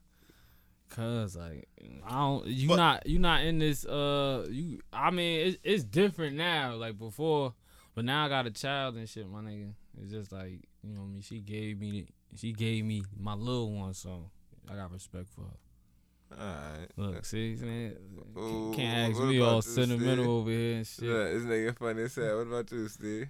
Cause 0.89 1.35
like 1.35 1.67
I 2.07 2.11
don't 2.11 2.45
you 2.47 2.67
But- 2.69 2.75
not 2.77 3.05
you 3.07 3.19
not 3.19 3.41
in 3.43 3.59
this 3.59 3.85
uh 3.85 4.47
you 4.49 4.79
I 4.93 5.11
mean 5.11 5.47
it's 5.47 5.57
it's 5.63 5.83
different 5.83 6.35
now 6.35 6.75
like 6.75 6.97
before 6.97 7.53
but 7.95 8.05
now 8.05 8.25
I 8.25 8.29
got 8.29 8.45
a 8.45 8.51
child 8.51 8.95
and 8.95 9.07
shit 9.09 9.29
my 9.29 9.41
nigga 9.41 9.73
it's 10.01 10.11
just 10.11 10.31
like 10.31 10.61
you 10.83 10.93
know 10.93 11.01
what 11.01 11.07
I 11.07 11.09
mean 11.11 11.21
she 11.21 11.39
gave 11.39 11.79
me 11.79 12.07
she 12.37 12.51
gave 12.53 12.83
me 12.85 13.03
my 13.19 13.33
little 13.33 13.71
one 13.73 13.93
so 13.93 14.29
I 14.71 14.75
got 14.75 14.91
respect 14.91 15.27
for 15.35 15.41
her 15.41 16.37
All 16.37 16.79
right. 16.79 16.87
look 16.97 17.25
see 17.25 17.55
man 17.61 17.95
Ooh, 18.37 18.71
can't 18.75 19.11
ask 19.11 19.21
me 19.21 19.39
all 19.41 19.55
you, 19.55 19.61
Steve? 19.61 19.73
sentimental 19.87 20.37
over 20.39 20.49
here 20.49 20.75
and 20.77 20.87
shit 20.87 21.03
Yeah, 21.05 21.23
this 21.25 21.43
nigga 21.43 21.77
funny 21.77 22.03
as 22.03 22.15
hell. 22.15 22.37
What 22.37 22.47
about 22.47 22.71
you, 22.71 22.87
Steve? 22.87 23.27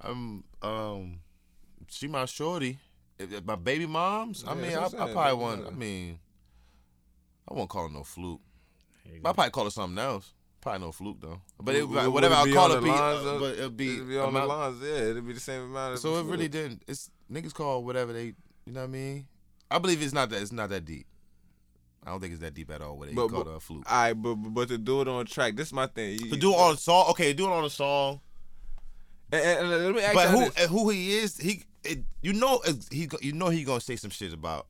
I'm 0.00 0.44
um, 0.62 1.20
she 1.88 2.06
my 2.08 2.24
shorty. 2.26 2.78
if, 3.18 3.32
if 3.32 3.44
my 3.44 3.56
baby 3.56 3.86
moms, 3.86 4.44
I 4.46 4.54
Yeah, 4.54 4.60
mean, 4.62 4.76
I, 4.76 4.82
what 4.82 4.94
I'm 4.94 5.08
I 5.08 5.12
probably 5.12 5.14
That's 5.14 5.36
what 5.36 5.40
want. 5.40 5.66
I'm 5.68 5.78
mean, 5.78 6.18
I 7.48 7.54
won't 7.54 7.70
call 7.70 7.86
it 7.86 7.92
no 7.92 8.02
fluke. 8.04 8.40
There 9.04 9.14
you 9.14 9.20
But 9.22 9.30
I 9.30 9.32
probably 9.32 9.50
call 9.52 9.66
it 9.66 9.72
something 9.72 9.98
else. 9.98 10.32
Probably 10.66 10.84
no 10.84 10.90
fluke 10.90 11.20
though. 11.20 11.40
But 11.62 11.76
it, 11.76 11.88
would- 11.88 12.08
whatever 12.08 12.34
I 12.34 12.44
be 12.44 12.52
call 12.52 12.72
it, 12.72 12.82
be, 12.82 12.90
uh, 12.90 13.38
but 13.38 13.54
it'll 13.56 13.70
be. 13.70 13.94
It'd 13.94 14.08
be 14.08 14.18
on 14.18 14.34
the 14.34 14.44
lines, 14.44 14.78
yeah. 14.82 15.10
it'll 15.10 15.22
be 15.22 15.32
the 15.34 15.38
same 15.38 15.62
amount 15.62 15.94
of. 15.94 16.00
So 16.00 16.16
it 16.16 16.24
really 16.24 16.48
didn't. 16.48 16.82
It's 16.88 17.08
niggas 17.32 17.54
call 17.54 17.84
whatever 17.84 18.12
they. 18.12 18.34
You 18.64 18.72
know 18.72 18.80
what 18.80 18.86
I 18.88 18.90
mean? 18.90 19.26
I 19.70 19.78
believe 19.78 20.02
it's 20.02 20.12
not 20.12 20.28
that. 20.30 20.42
It's 20.42 20.50
not 20.50 20.70
that 20.70 20.84
deep. 20.84 21.06
I 22.04 22.10
don't 22.10 22.18
think 22.18 22.32
it's 22.32 22.42
that 22.42 22.54
deep 22.54 22.68
at 22.72 22.82
all. 22.82 22.98
What 22.98 23.06
they 23.08 23.14
But- 23.14 23.28
call 23.28 23.44
but- 23.44 23.50
a 23.50 23.60
fluke. 23.60 23.84
All 23.88 23.96
right, 23.96 24.12
but 24.12 24.34
but 24.34 24.48
but 24.54 24.68
to 24.70 24.78
do 24.78 25.02
it 25.02 25.06
on 25.06 25.24
track, 25.26 25.54
this 25.54 25.68
is 25.68 25.72
my 25.72 25.86
thing. 25.86 26.18
You- 26.18 26.30
To 26.32 26.36
do 26.36 26.52
it 26.52 26.56
on 26.56 26.74
a 26.74 26.76
song, 26.76 27.10
okay, 27.10 27.32
do 27.32 27.46
it 27.46 27.52
on 27.52 27.64
a 27.64 27.70
song. 27.70 28.20
And, 29.30 29.40
and- 29.44 29.72
and 29.72 29.84
let 29.86 29.94
me 29.94 30.02
ask 30.02 30.14
But 30.14 30.30
who 30.30 30.40
this. 30.46 30.54
and 30.62 30.68
who 30.70 30.88
he 30.90 31.12
is, 31.16 31.36
he 31.36 31.62
it, 31.84 32.00
you 32.22 32.32
know 32.32 32.60
he 32.90 33.08
you 33.20 33.32
know 33.34 33.50
he 33.50 33.62
gonna 33.62 33.80
say 33.80 33.94
some 33.94 34.10
shit 34.10 34.32
about 34.32 34.66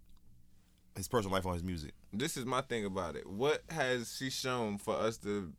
his 0.94 1.08
personal 1.08 1.32
life 1.34 1.46
on 1.46 1.54
his 1.54 1.64
music. 1.64 1.92
this 2.12 2.36
is 2.36 2.44
my 2.44 2.60
thing 2.60 2.84
about 2.84 3.16
it. 3.16 3.26
What 3.26 3.62
has 3.70 4.14
she 4.18 4.28
shown 4.28 4.76
for 4.76 4.94
us 4.94 5.16
to 5.18 5.54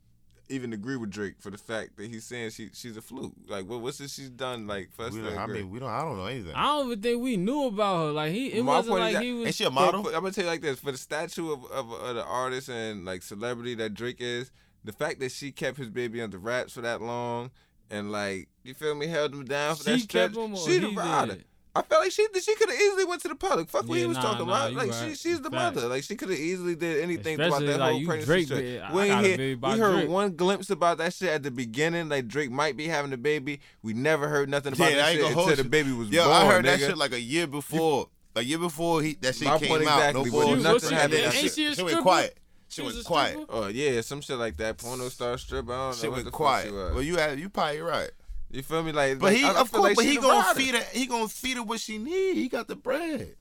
even 0.50 0.72
agree 0.72 0.96
with 0.96 1.10
Drake 1.10 1.34
for 1.40 1.50
the 1.50 1.58
fact 1.58 1.96
that 1.96 2.06
he's 2.10 2.24
saying 2.24 2.50
she 2.50 2.70
she's 2.72 2.96
a 2.96 3.02
fluke? 3.02 3.32
Like, 3.48 3.66
what 3.68 3.80
what's 3.80 4.00
it 4.00 4.10
she's 4.10 4.30
done 4.30 4.66
like 4.66 4.90
first 4.92 5.14
We 5.14 5.26
I 5.26 5.44
agree? 5.44 5.62
mean, 5.62 5.70
we 5.70 5.78
don't. 5.78 5.90
I 5.90 6.02
don't 6.02 6.16
know 6.16 6.26
anything. 6.26 6.54
I 6.54 6.64
don't 6.64 6.86
even 6.86 7.02
think 7.02 7.22
we 7.22 7.36
knew 7.36 7.66
about 7.66 8.06
her. 8.06 8.12
Like 8.12 8.32
he, 8.32 8.48
it 8.52 8.62
My 8.64 8.76
wasn't 8.76 8.90
point 8.92 9.00
like 9.02 9.12
that- 9.14 9.22
he 9.22 9.28
Ain't 9.30 9.46
was. 9.46 9.56
she 9.56 9.64
a 9.64 9.70
model? 9.70 10.02
for- 10.04 10.08
I'm 10.14 10.20
gonna 10.22 10.32
tell 10.32 10.44
you 10.44 10.50
like 10.50 10.62
this: 10.62 10.80
for 10.80 10.92
the 10.92 10.98
statue 10.98 11.52
of, 11.52 11.64
of, 11.70 11.92
of 11.92 12.14
the 12.16 12.24
artist 12.24 12.68
and 12.68 13.04
like 13.04 13.22
celebrity 13.22 13.74
that 13.76 13.94
Drake 13.94 14.16
is, 14.20 14.50
the 14.84 14.92
fact 14.92 15.20
that 15.20 15.32
she 15.32 15.52
kept 15.52 15.76
his 15.78 15.90
baby 15.90 16.20
under 16.22 16.38
wraps 16.38 16.72
for 16.72 16.80
that 16.82 17.02
long 17.02 17.50
and 17.90 18.12
like 18.12 18.48
you 18.64 18.74
feel 18.74 18.94
me, 18.94 19.06
held 19.06 19.32
him 19.34 19.44
down 19.44 19.76
for 19.76 19.84
that 19.84 19.94
She 19.96 20.00
stretch. 20.00 20.32
kept 20.34 20.36
him 20.36 20.56
she 20.56 20.78
the 20.78 20.88
he 20.90 20.96
rider. 20.96 21.34
did? 21.36 21.44
I 21.78 21.82
felt 21.82 22.02
like 22.02 22.10
she 22.12 22.26
she 22.40 22.54
could 22.56 22.68
have 22.70 22.78
easily 22.80 23.04
went 23.04 23.22
to 23.22 23.28
the 23.28 23.34
public. 23.34 23.68
Fuck 23.68 23.86
what 23.88 23.94
Yeah, 23.96 24.00
he 24.02 24.06
was 24.08 24.16
nah, 24.16 24.22
talking 24.22 24.46
nah, 24.46 24.52
about. 24.52 24.72
you 24.72 24.78
Like 24.78 24.92
she 24.92 25.14
she's 25.14 25.40
the 25.40 25.50
Facts. 25.50 25.76
mother. 25.76 25.88
Like 25.88 26.02
she 26.04 26.16
could 26.16 26.30
have 26.30 26.38
easily 26.38 26.74
did 26.74 27.02
anything 27.02 27.36
throughout 27.36 27.48
Especially, 27.62 27.66
that 27.68 27.80
like, 27.80 27.92
whole 27.92 28.04
pregnancy 28.04 28.26
Drake, 28.26 28.46
stretch. 28.46 28.64
man, 28.64 28.82
I 28.82 28.92
We 28.94 29.00
ain't 29.02 29.10
got 29.10 29.24
hear- 29.24 29.56
we 29.74 29.78
heard 29.78 29.92
Drake. 30.00 30.08
one 30.08 30.30
glimpse 30.36 30.70
about 30.70 30.98
that 30.98 31.14
shit 31.14 31.28
at 31.30 31.42
the 31.42 31.50
beginning. 31.50 32.08
Like 32.08 32.28
Drake 32.28 32.50
might 32.50 32.76
be 32.76 32.86
having 32.88 33.12
a 33.12 33.16
baby. 33.16 33.60
We 33.82 33.92
never 33.94 34.28
heard 34.28 34.48
nothing 34.48 34.72
about 34.74 34.90
Yeah, 34.90 34.96
that 34.98 35.12
shit 35.14 35.24
until 35.26 35.56
the 35.56 35.64
baby 35.64 35.92
was 35.92 36.08
Yo, 36.10 36.24
born. 36.24 36.36
I 36.36 36.46
heard 36.46 36.64
that 36.64 36.80
shit 36.80 36.96
like 36.98 37.12
a 37.12 37.20
year 37.20 37.46
before. 37.46 38.08
A 38.36 38.42
year 38.42 38.58
before 38.58 39.02
he 39.02 39.14
that 39.22 39.34
shit 39.34 39.48
My 39.48 39.58
came 39.58 39.68
point 39.68 39.86
out. 39.88 39.98
exactly, 39.98 40.24
No 40.30 40.30
but 40.30 40.44
bullshit. 40.44 40.62
nothing 40.62 40.72
Was 40.74 40.88
she- 40.88 40.94
happened. 40.94 41.14
ain't 41.14 41.24
That 41.24 41.34
she 41.34 41.48
shit- 41.48 41.72
a 41.72 41.74
She 41.76 41.82
went 41.82 42.00
quiet. 42.02 42.36
She 42.68 42.82
She 42.82 42.86
was 42.86 42.94
went 42.96 43.06
quiet. 43.06 43.38
Oh 43.48 43.66
yeah, 43.68 44.00
some 44.02 44.20
shit 44.20 44.36
like 44.36 44.56
that. 44.58 44.76
Porno 44.78 45.08
star 45.08 45.38
strip. 45.38 45.64
I 45.68 45.72
don't 45.72 45.90
know. 45.90 45.96
She 45.96 46.08
went 46.08 46.30
quiet. 46.30 46.66
she. 46.66 46.72
Well, 46.72 47.02
you 47.02 47.16
had 47.16 47.40
you 47.40 47.48
probably 47.48 47.80
right. 47.80 48.10
You 48.50 48.62
feel 48.62 48.82
me? 48.82 48.92
Like, 48.92 49.18
But 49.18 49.26
like, 49.26 49.36
he, 49.36 49.44
I- 49.44 49.52
I 49.52 49.60
of 49.60 49.70
course, 49.70 49.82
like 49.82 49.96
but 49.96 50.04
he 50.04 50.16
gonna 50.16 50.54
feed 50.54 50.74
her. 50.74 50.82
He 50.92 51.06
gonna 51.06 51.28
feed 51.28 51.56
her 51.58 51.62
what 51.62 51.80
she 51.80 51.98
need. 51.98 52.34
He 52.36 52.48
got 52.48 52.66
the 52.68 52.76
bread. 52.76 53.36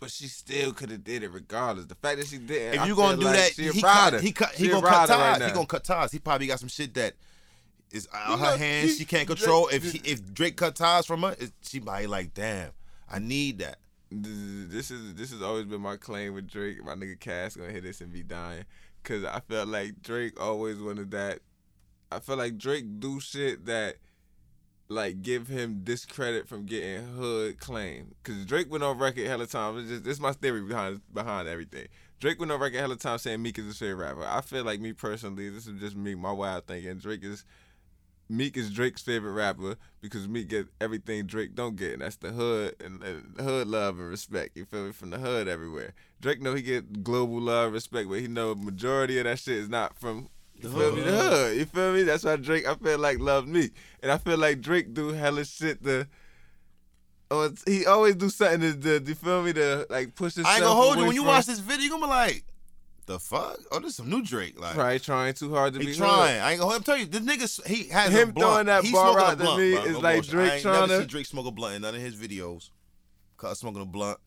But 0.00 0.10
she 0.10 0.28
still 0.28 0.72
could 0.72 0.90
have 0.90 1.04
did 1.04 1.22
it 1.22 1.30
regardless. 1.30 1.86
The 1.86 1.94
fact 1.94 2.18
that 2.18 2.26
she 2.26 2.38
didn't. 2.38 2.80
If 2.80 2.86
you 2.88 2.96
gonna 2.96 3.18
do 3.18 3.24
like 3.24 3.36
that, 3.36 3.52
she 3.54 3.68
he 3.70 3.82
cut. 3.82 4.20
He 4.22 4.32
cut. 4.32 4.50
He 4.52 4.64
She 4.64 4.70
gonna 4.70 4.86
cut 4.86 5.08
ties. 5.08 5.40
right 5.40 5.48
he 5.48 5.54
gonna 5.54 5.66
cut 5.66 5.84
ties. 5.84 6.10
He 6.12 6.18
probably 6.18 6.46
got 6.46 6.58
some 6.58 6.68
shit 6.70 6.94
that 6.94 7.14
is 7.90 8.08
out 8.14 8.38
her 8.38 8.56
hands. 8.56 8.92
he- 8.92 8.96
she 8.98 9.04
can't 9.04 9.26
control. 9.28 9.68
If 9.68 9.92
he, 9.92 9.98
if 10.04 10.32
Drake 10.32 10.56
cut 10.56 10.74
ties 10.74 11.04
from 11.06 11.22
her, 11.22 11.36
it, 11.38 11.52
she 11.62 11.80
might 11.80 12.08
like, 12.08 12.32
damn, 12.34 12.70
I 13.10 13.18
need 13.18 13.58
that. 13.58 13.76
This 14.10 14.90
is 14.90 15.14
this 15.14 15.30
has 15.30 15.40
always 15.42 15.66
been 15.66 15.82
my 15.82 15.96
claim 15.96 16.34
with 16.34 16.48
Drake. 16.48 16.82
My 16.84 16.94
nigga 16.94 17.20
Cass 17.20 17.54
gonna 17.54 17.70
hit 17.70 17.84
this 17.84 18.00
and 18.00 18.10
be 18.12 18.22
dying, 18.24 18.64
cause 19.04 19.22
I 19.24 19.40
felt 19.40 19.68
like 19.68 20.02
Drake 20.02 20.40
always 20.40 20.78
wanted 20.80 21.10
that. 21.12 21.40
I 22.10 22.20
feel 22.20 22.36
like 22.36 22.58
Drake 22.58 22.98
do 22.98 23.20
shit 23.20 23.66
that, 23.66 23.96
like, 24.88 25.22
give 25.22 25.48
him 25.48 25.80
discredit 25.84 26.48
from 26.48 26.66
getting 26.66 27.06
hood 27.14 27.60
claim. 27.60 28.14
Cause 28.24 28.44
Drake 28.44 28.70
went 28.70 28.84
on 28.84 28.98
record 28.98 29.26
hella 29.26 29.46
times. 29.46 29.82
It's 29.82 29.90
just 29.90 30.04
this 30.04 30.14
is 30.14 30.20
my 30.20 30.32
theory 30.32 30.62
behind 30.62 31.00
behind 31.12 31.48
everything. 31.48 31.86
Drake 32.18 32.38
went 32.38 32.52
on 32.52 32.60
record 32.60 32.80
hella 32.80 32.96
times 32.96 33.22
saying 33.22 33.40
Meek 33.40 33.58
is 33.58 33.66
his 33.66 33.78
favorite 33.78 34.04
rapper. 34.04 34.26
I 34.26 34.40
feel 34.40 34.64
like 34.64 34.80
me 34.80 34.92
personally, 34.92 35.48
this 35.48 35.66
is 35.66 35.80
just 35.80 35.96
me, 35.96 36.14
my 36.14 36.32
wild 36.32 36.66
thinking. 36.66 36.98
Drake 36.98 37.24
is 37.24 37.44
Meek 38.30 38.56
is 38.56 38.70
Drake's 38.70 39.02
favorite 39.02 39.32
rapper 39.32 39.76
because 40.00 40.28
Meek 40.28 40.48
get 40.48 40.68
everything 40.80 41.26
Drake 41.26 41.56
don't 41.56 41.74
get, 41.74 41.94
and 41.94 42.02
that's 42.02 42.16
the 42.16 42.30
hood 42.30 42.76
and, 42.78 43.02
and 43.02 43.40
hood 43.40 43.66
love 43.66 43.98
and 43.98 44.08
respect. 44.08 44.56
You 44.56 44.64
feel 44.64 44.86
me? 44.86 44.92
From 44.92 45.10
the 45.10 45.18
hood 45.18 45.48
everywhere. 45.48 45.94
Drake 46.20 46.40
know 46.40 46.54
he 46.54 46.62
get 46.62 47.02
global 47.02 47.40
love 47.40 47.72
respect, 47.72 48.08
but 48.08 48.20
he 48.20 48.28
know 48.28 48.54
majority 48.54 49.18
of 49.18 49.24
that 49.24 49.40
shit 49.40 49.56
is 49.56 49.68
not 49.68 49.98
from 49.98 50.28
you 50.62 50.68
feel 50.70 50.92
me? 50.96 51.02
Uh-huh. 51.02 51.10
The 51.10 51.30
hood. 51.30 51.56
You 51.58 51.64
feel 51.66 51.92
me? 51.92 52.02
That's 52.02 52.24
why 52.24 52.36
Drake 52.36 52.66
I 52.66 52.74
feel 52.74 52.98
like 52.98 53.18
loved 53.18 53.48
me, 53.48 53.70
and 54.02 54.10
I 54.12 54.18
feel 54.18 54.38
like 54.38 54.60
Drake 54.60 54.92
do 54.94 55.08
hella 55.08 55.44
shit 55.44 55.82
to. 55.84 56.06
Oh, 57.32 57.44
it's- 57.44 57.62
he 57.66 57.86
always 57.86 58.16
do 58.16 58.28
something 58.28 58.60
to, 58.80 59.00
to 59.00 59.08
you 59.08 59.14
feel 59.14 59.42
me 59.42 59.52
to 59.52 59.86
like 59.88 60.14
push 60.16 60.34
himself. 60.34 60.52
I 60.52 60.56
ain't 60.58 60.64
gonna 60.64 60.80
hold 60.80 60.98
you 60.98 61.04
when 61.06 61.14
you 61.14 61.20
from- 61.22 61.28
watch 61.28 61.46
this 61.46 61.60
video. 61.60 61.84
You 61.84 61.90
gonna 61.90 62.06
be 62.06 62.10
like, 62.10 62.44
the 63.06 63.20
fuck? 63.20 63.58
Oh, 63.70 63.78
this 63.78 63.90
is 63.90 63.96
some 63.96 64.10
new 64.10 64.22
Drake. 64.22 64.58
Like, 64.60 64.74
Probably 64.74 64.98
trying 64.98 65.34
too 65.34 65.54
hard 65.54 65.74
to 65.74 65.80
he 65.80 65.86
be 65.86 65.94
trying. 65.94 66.10
hood. 66.34 66.40
I 66.42 66.50
ain't 66.52 66.60
gonna. 66.60 66.74
I'm 66.74 66.82
telling 66.82 67.02
you, 67.02 67.06
this 67.06 67.20
nigga. 67.20 67.66
He 67.66 67.88
has 67.88 68.12
Him 68.12 68.32
throwing 68.32 68.66
that 68.66 68.84
He 68.84 68.92
bar 68.92 69.18
out 69.18 69.30
to 69.30 69.36
blunt, 69.44 69.60
me 69.60 69.74
bro. 69.74 69.84
is 69.84 69.92
No 69.92 69.98
like 70.00 70.14
bullshit. 70.16 70.30
Drake 70.32 70.50
I 70.50 70.54
ain't 70.56 70.64
never 70.64 71.00
see 71.02 71.06
Drake 71.06 71.26
smoke 71.26 71.46
a 71.46 71.50
blunt 71.52 71.76
in 71.76 71.82
none 71.82 71.94
of 71.94 72.00
his 72.00 72.16
videos. 72.16 72.70
Cause 73.36 73.58
smoking 73.60 73.82
a 73.82 73.86
blunt. 73.86 74.18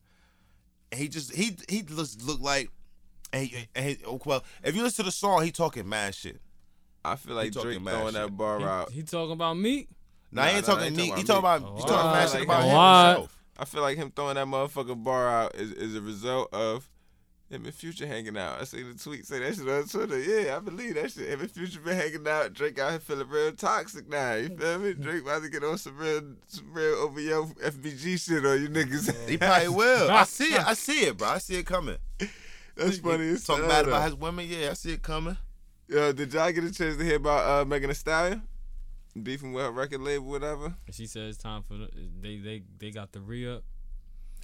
And 0.90 1.00
he 1.00 1.08
just 1.08 1.34
he 1.34 1.56
he 1.68 1.82
just 1.82 2.22
look 2.22 2.40
like. 2.40 2.70
And 3.34 3.46
he, 3.48 3.68
and 3.74 3.84
he, 3.84 3.98
oh, 4.06 4.20
well, 4.24 4.44
if 4.62 4.76
you 4.76 4.82
listen 4.82 5.04
to 5.04 5.08
the 5.08 5.12
song, 5.12 5.42
he 5.42 5.50
talking 5.50 5.88
mad 5.88 6.14
shit. 6.14 6.40
I 7.04 7.16
feel 7.16 7.34
like 7.34 7.52
talking 7.52 7.70
Drake 7.82 7.82
throwing 7.88 8.14
shit. 8.14 8.22
that 8.22 8.36
bar 8.36 8.62
out. 8.62 8.90
He, 8.90 8.98
he 9.00 9.02
talking 9.02 9.32
about 9.32 9.54
me. 9.54 9.88
Now 10.30 10.42
Nah, 10.42 10.48
he 10.48 10.56
ain't 10.56 10.66
nah, 10.68 10.72
I 10.72 10.76
talking 10.76 10.86
ain't 10.86 10.96
me. 10.96 11.08
talking 11.08 11.16
He 11.16 11.24
talking 11.26 11.42
me. 11.42 11.56
about. 11.68 11.76
He 11.78 11.82
talking 11.84 11.94
mad 11.96 12.14
alright. 12.14 12.30
shit 12.30 12.42
about 12.42 12.62
him 12.62 12.68
himself. 13.10 13.42
I 13.58 13.64
feel 13.64 13.82
like 13.82 13.96
him 13.98 14.12
throwing 14.14 14.34
that 14.36 14.46
motherfucking 14.46 15.04
bar 15.04 15.28
out 15.28 15.54
is, 15.56 15.72
is 15.72 15.94
a 15.96 16.00
result 16.00 16.52
of 16.54 16.88
him 17.50 17.64
and 17.66 17.74
Future 17.74 18.06
hanging 18.06 18.36
out. 18.36 18.60
I 18.60 18.64
seen 18.64 18.88
the 18.88 18.98
tweet 18.98 19.26
say 19.26 19.38
that 19.40 19.54
shit 19.54 19.68
on 19.68 19.86
Twitter. 19.86 20.18
Yeah, 20.18 20.56
I 20.56 20.60
believe 20.60 20.94
that 20.94 21.12
shit. 21.12 21.28
Him 21.28 21.40
and 21.40 21.50
Future 21.50 21.80
been 21.80 21.96
hanging 21.96 22.26
out. 22.26 22.52
Drake 22.52 22.78
out 22.78 22.90
here 22.92 23.00
feeling 23.00 23.28
real 23.28 23.52
toxic 23.52 24.08
now. 24.08 24.34
You 24.34 24.48
feel 24.56 24.78
me? 24.78 24.94
Drake 24.94 25.22
about 25.22 25.42
to 25.42 25.50
get 25.50 25.62
on 25.62 25.76
some 25.78 25.96
real, 25.96 26.22
some 26.46 26.72
real 26.72 26.94
over 26.94 27.20
your 27.20 27.46
FBG 27.46 28.18
shit 28.24 28.44
on 28.46 28.62
you 28.62 28.68
niggas. 28.70 29.28
He 29.28 29.36
probably 29.38 29.68
will. 29.68 30.10
I 30.10 30.24
see 30.24 30.54
it. 30.54 30.66
I 30.66 30.74
see 30.74 31.00
it, 31.04 31.16
bro. 31.18 31.28
I 31.28 31.38
see 31.38 31.56
it 31.56 31.66
coming. 31.66 31.96
That's 32.76 32.98
funny. 32.98 33.28
as 33.28 33.44
Talking 33.44 33.68
bad 33.68 33.86
about 33.86 34.04
his 34.04 34.14
women. 34.14 34.46
Yeah, 34.48 34.70
I 34.70 34.74
see 34.74 34.92
it 34.92 35.02
coming. 35.02 35.36
Yo, 35.88 36.12
did 36.12 36.32
y'all 36.32 36.50
get 36.50 36.64
a 36.64 36.72
chance 36.72 36.96
to 36.96 37.04
hear 37.04 37.16
about 37.16 37.62
uh, 37.62 37.64
Megan 37.64 37.88
Thee 37.90 37.94
Stallion 37.94 38.42
beefing 39.22 39.52
with 39.52 39.64
her 39.64 39.70
record 39.70 40.00
label, 40.00 40.26
whatever? 40.26 40.74
She 40.90 41.06
said 41.06 41.24
it's 41.24 41.38
time 41.38 41.62
for 41.62 41.74
the, 41.74 41.88
they 42.20 42.38
they 42.38 42.62
they 42.78 42.90
got 42.90 43.12
the 43.12 43.20
re 43.20 43.48
up. 43.48 43.62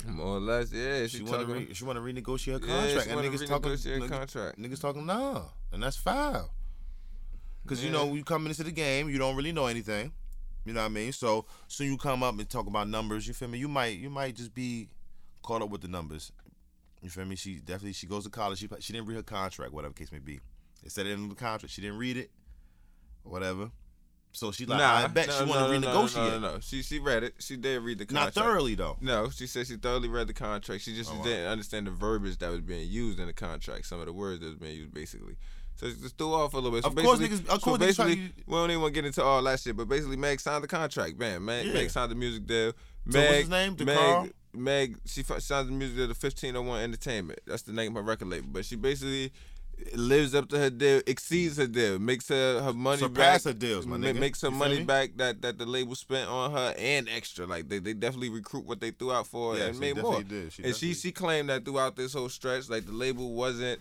More 0.06 0.36
or 0.36 0.40
less, 0.40 0.72
yeah. 0.72 1.02
She, 1.06 1.18
She 1.18 1.22
want 1.22 1.46
to 1.46 1.52
re- 1.52 1.74
she 1.74 1.84
want 1.84 1.96
to 1.96 2.02
renegotiate 2.02 2.60
her 2.62 2.66
yeah, 2.66 2.74
contract, 2.80 3.04
she 3.04 3.10
and 3.10 3.16
wanna 3.16 3.28
niggas 3.28 3.48
talking 3.48 3.70
renegotiate 3.72 3.84
her 3.94 4.00
niggas, 4.00 4.08
contract. 4.08 4.58
niggas 4.58 4.80
talking 4.80 5.06
nah, 5.06 5.42
and 5.72 5.82
that's 5.82 5.96
foul. 5.96 6.50
Cause 7.66 7.84
you 7.84 7.90
know 7.90 8.06
when 8.06 8.16
you 8.16 8.24
come 8.24 8.46
into 8.46 8.64
the 8.64 8.72
game, 8.72 9.08
you 9.10 9.18
don't 9.18 9.36
really 9.36 9.52
know 9.52 9.66
anything. 9.66 10.12
You 10.64 10.72
know 10.72 10.80
what 10.80 10.86
I 10.86 10.88
mean? 10.90 11.12
So 11.12 11.46
soon 11.68 11.88
you 11.92 11.96
come 11.98 12.22
up 12.22 12.38
and 12.38 12.48
talk 12.48 12.66
about 12.66 12.88
numbers. 12.88 13.28
You 13.28 13.34
feel 13.34 13.48
me? 13.48 13.58
You 13.58 13.68
might 13.68 13.96
you 13.98 14.10
might 14.10 14.34
just 14.34 14.54
be 14.54 14.88
caught 15.42 15.62
up 15.62 15.70
with 15.70 15.80
the 15.82 15.88
numbers. 15.88 16.32
You 17.02 17.08
feel 17.10 17.24
me? 17.24 17.36
She 17.36 17.56
definitely 17.56 17.92
she 17.94 18.06
goes 18.06 18.24
to 18.24 18.30
college. 18.30 18.58
She 18.58 18.68
she 18.80 18.92
didn't 18.92 19.08
read 19.08 19.16
her 19.16 19.22
contract, 19.22 19.72
whatever 19.72 19.94
the 19.94 19.98
case 19.98 20.12
may 20.12 20.18
be. 20.18 20.40
They 20.82 20.88
said 20.88 21.06
it 21.06 21.12
in 21.12 21.28
the 21.28 21.34
contract. 21.34 21.72
She 21.74 21.80
didn't 21.80 21.98
read 21.98 22.16
it, 22.16 22.30
whatever. 23.22 23.70
So 24.32 24.52
she 24.52 24.64
like, 24.64 24.78
nah, 24.78 24.92
I 24.94 25.06
bet 25.08 25.26
no, 25.26 25.32
she 25.32 25.44
no, 25.44 25.50
want 25.50 25.72
to 25.72 25.80
no, 25.80 25.92
no, 25.92 25.98
renegotiate. 26.06 26.14
No, 26.14 26.38
no, 26.38 26.54
no, 26.54 26.60
She 26.60 26.82
she 26.82 26.98
read 27.00 27.24
it. 27.24 27.34
She 27.40 27.56
did 27.56 27.82
read 27.82 27.98
the 27.98 28.06
contract. 28.06 28.36
Not 28.36 28.44
thoroughly 28.44 28.74
though. 28.76 28.96
No, 29.00 29.28
she 29.30 29.46
said 29.48 29.66
she 29.66 29.76
thoroughly 29.76 30.08
read 30.08 30.28
the 30.28 30.32
contract. 30.34 30.84
She 30.84 30.94
just 30.94 31.10
Oh, 31.12 31.22
didn't 31.24 31.46
understand 31.46 31.86
the 31.88 31.90
verbiage 31.90 32.38
that 32.38 32.50
was 32.50 32.60
being 32.60 32.88
used 32.88 33.18
in 33.18 33.26
the 33.26 33.32
contract. 33.32 33.86
Some 33.86 33.98
of 33.98 34.06
the 34.06 34.12
words 34.12 34.40
that 34.40 34.46
was 34.46 34.56
being 34.56 34.76
used, 34.76 34.94
basically. 34.94 35.36
So 35.74 35.86
it 35.86 36.00
just 36.00 36.16
threw 36.16 36.32
off 36.32 36.52
a 36.52 36.58
little 36.58 36.70
bit. 36.70 36.84
So 36.84 36.90
Of 36.90 36.96
course 36.96 37.18
niggas- 37.18 37.48
of 37.48 37.60
course 37.62 37.78
try 37.78 37.86
basically, 37.86 38.16
to- 38.16 38.32
we 38.46 38.54
don't 38.54 38.70
even 38.70 38.82
want 38.82 38.94
to 38.94 39.00
get 39.00 39.06
into 39.06 39.22
all 39.24 39.42
that 39.42 39.58
shit. 39.58 39.76
But 39.76 39.88
basically, 39.88 40.16
Meg 40.16 40.38
signed 40.38 40.62
the 40.62 40.68
contract. 40.68 41.18
Bam, 41.18 41.44
Meg, 41.44 41.66
Yeah. 41.66 41.72
Meg 41.72 41.90
signed 41.90 42.10
the 42.12 42.14
music 42.16 42.46
deal. 42.46 42.72
So 43.08 43.18
Meg, 43.18 43.26
what's 43.26 43.38
his 43.40 43.48
name? 43.48 43.76
DeCarl? 43.76 44.22
Meg, 44.24 44.32
she 45.06 45.22
fi- 45.22 45.38
signed 45.38 45.68
the 45.68 45.72
music 45.72 45.96
deal 45.96 46.06
the 46.08 46.14
1501 46.14 46.80
Entertainment. 46.82 47.38
That's 47.46 47.62
the 47.62 47.72
name 47.72 47.96
of 47.96 48.02
her 48.04 48.08
record 48.08 48.28
label. 48.28 48.48
But 48.52 48.64
she 48.64 48.76
basically 48.76 49.32
lives 49.94 50.34
up 50.34 50.48
to 50.50 50.58
her 50.58 50.68
deal, 50.70 51.00
exceeds 51.06 51.56
her 51.56 51.66
deal, 51.66 51.98
makes 51.98 52.28
her 52.28 52.60
her 52.60 52.72
money 52.72 52.98
Surpass 52.98 53.44
back, 53.44 53.54
her 53.54 53.58
deals, 53.58 53.86
my 53.86 53.96
nigga. 53.96 54.18
makes 54.18 54.40
her 54.42 54.48
You 54.48 54.54
money 54.54 54.84
back 54.84 55.16
that 55.16 55.40
that 55.42 55.56
the 55.58 55.64
label 55.66 55.94
spent 55.94 56.28
on 56.28 56.52
her 56.52 56.74
and 56.76 57.08
extra. 57.08 57.46
Like 57.46 57.68
they, 57.68 57.78
they 57.78 57.94
definitely 57.94 58.28
recruit 58.30 58.66
what 58.66 58.80
they 58.80 58.90
threw 58.90 59.12
out 59.12 59.26
for 59.26 59.56
Yeah, 59.56 59.64
and 59.66 59.74
she 59.76 59.80
made 59.80 59.96
more. 59.96 60.22
did. 60.22 60.52
She 60.52 60.64
and 60.64 60.76
she 60.76 60.92
she 60.94 61.12
claimed 61.12 61.48
that 61.48 61.64
throughout 61.64 61.96
this 61.96 62.12
whole 62.12 62.28
stretch, 62.28 62.68
like 62.68 62.84
the 62.86 62.92
label 62.92 63.32
wasn't 63.32 63.80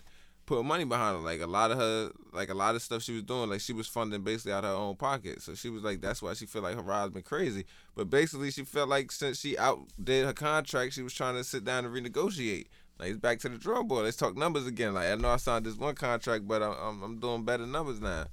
putting 0.50 0.66
money 0.66 0.84
behind 0.84 1.16
her. 1.16 1.22
Like 1.22 1.40
a 1.40 1.46
lot 1.46 1.70
of 1.70 1.78
her, 1.78 2.10
like 2.32 2.48
a 2.48 2.54
lot 2.54 2.74
of 2.74 2.82
stuff 2.82 3.02
she 3.02 3.12
was 3.12 3.22
doing, 3.22 3.48
like 3.48 3.60
she 3.60 3.72
was 3.72 3.86
funding 3.86 4.22
basically 4.22 4.52
out 4.52 4.64
of 4.64 4.70
her 4.70 4.76
own 4.76 4.96
pocket. 4.96 5.40
So 5.42 5.54
she 5.54 5.70
was 5.70 5.84
like, 5.84 6.00
that's 6.00 6.20
why 6.20 6.34
she 6.34 6.44
felt 6.44 6.64
like 6.64 6.74
her 6.74 6.82
ride's 6.82 7.14
been 7.14 7.22
crazy. 7.22 7.66
But 7.94 8.10
basically, 8.10 8.50
she 8.50 8.64
felt 8.64 8.88
like 8.88 9.12
since 9.12 9.38
she 9.38 9.56
outdid 9.56 10.26
her 10.26 10.32
contract, 10.32 10.94
she 10.94 11.02
was 11.02 11.14
trying 11.14 11.36
to 11.36 11.44
sit 11.44 11.64
down 11.64 11.84
and 11.84 11.94
renegotiate. 11.94 12.66
Like 12.98 13.10
it's 13.10 13.18
back 13.18 13.38
to 13.40 13.48
the 13.48 13.58
drawing 13.58 13.86
board. 13.86 14.04
Let's 14.04 14.16
talk 14.16 14.36
numbers 14.36 14.66
again. 14.66 14.92
Like 14.92 15.06
I 15.08 15.14
know 15.14 15.28
I 15.28 15.36
signed 15.36 15.66
this 15.66 15.76
one 15.76 15.94
contract, 15.94 16.48
but 16.48 16.62
I'm 16.62 16.74
I'm, 16.82 17.02
I'm 17.04 17.18
doing 17.20 17.44
better 17.44 17.64
numbers 17.64 18.00
now. 18.00 18.24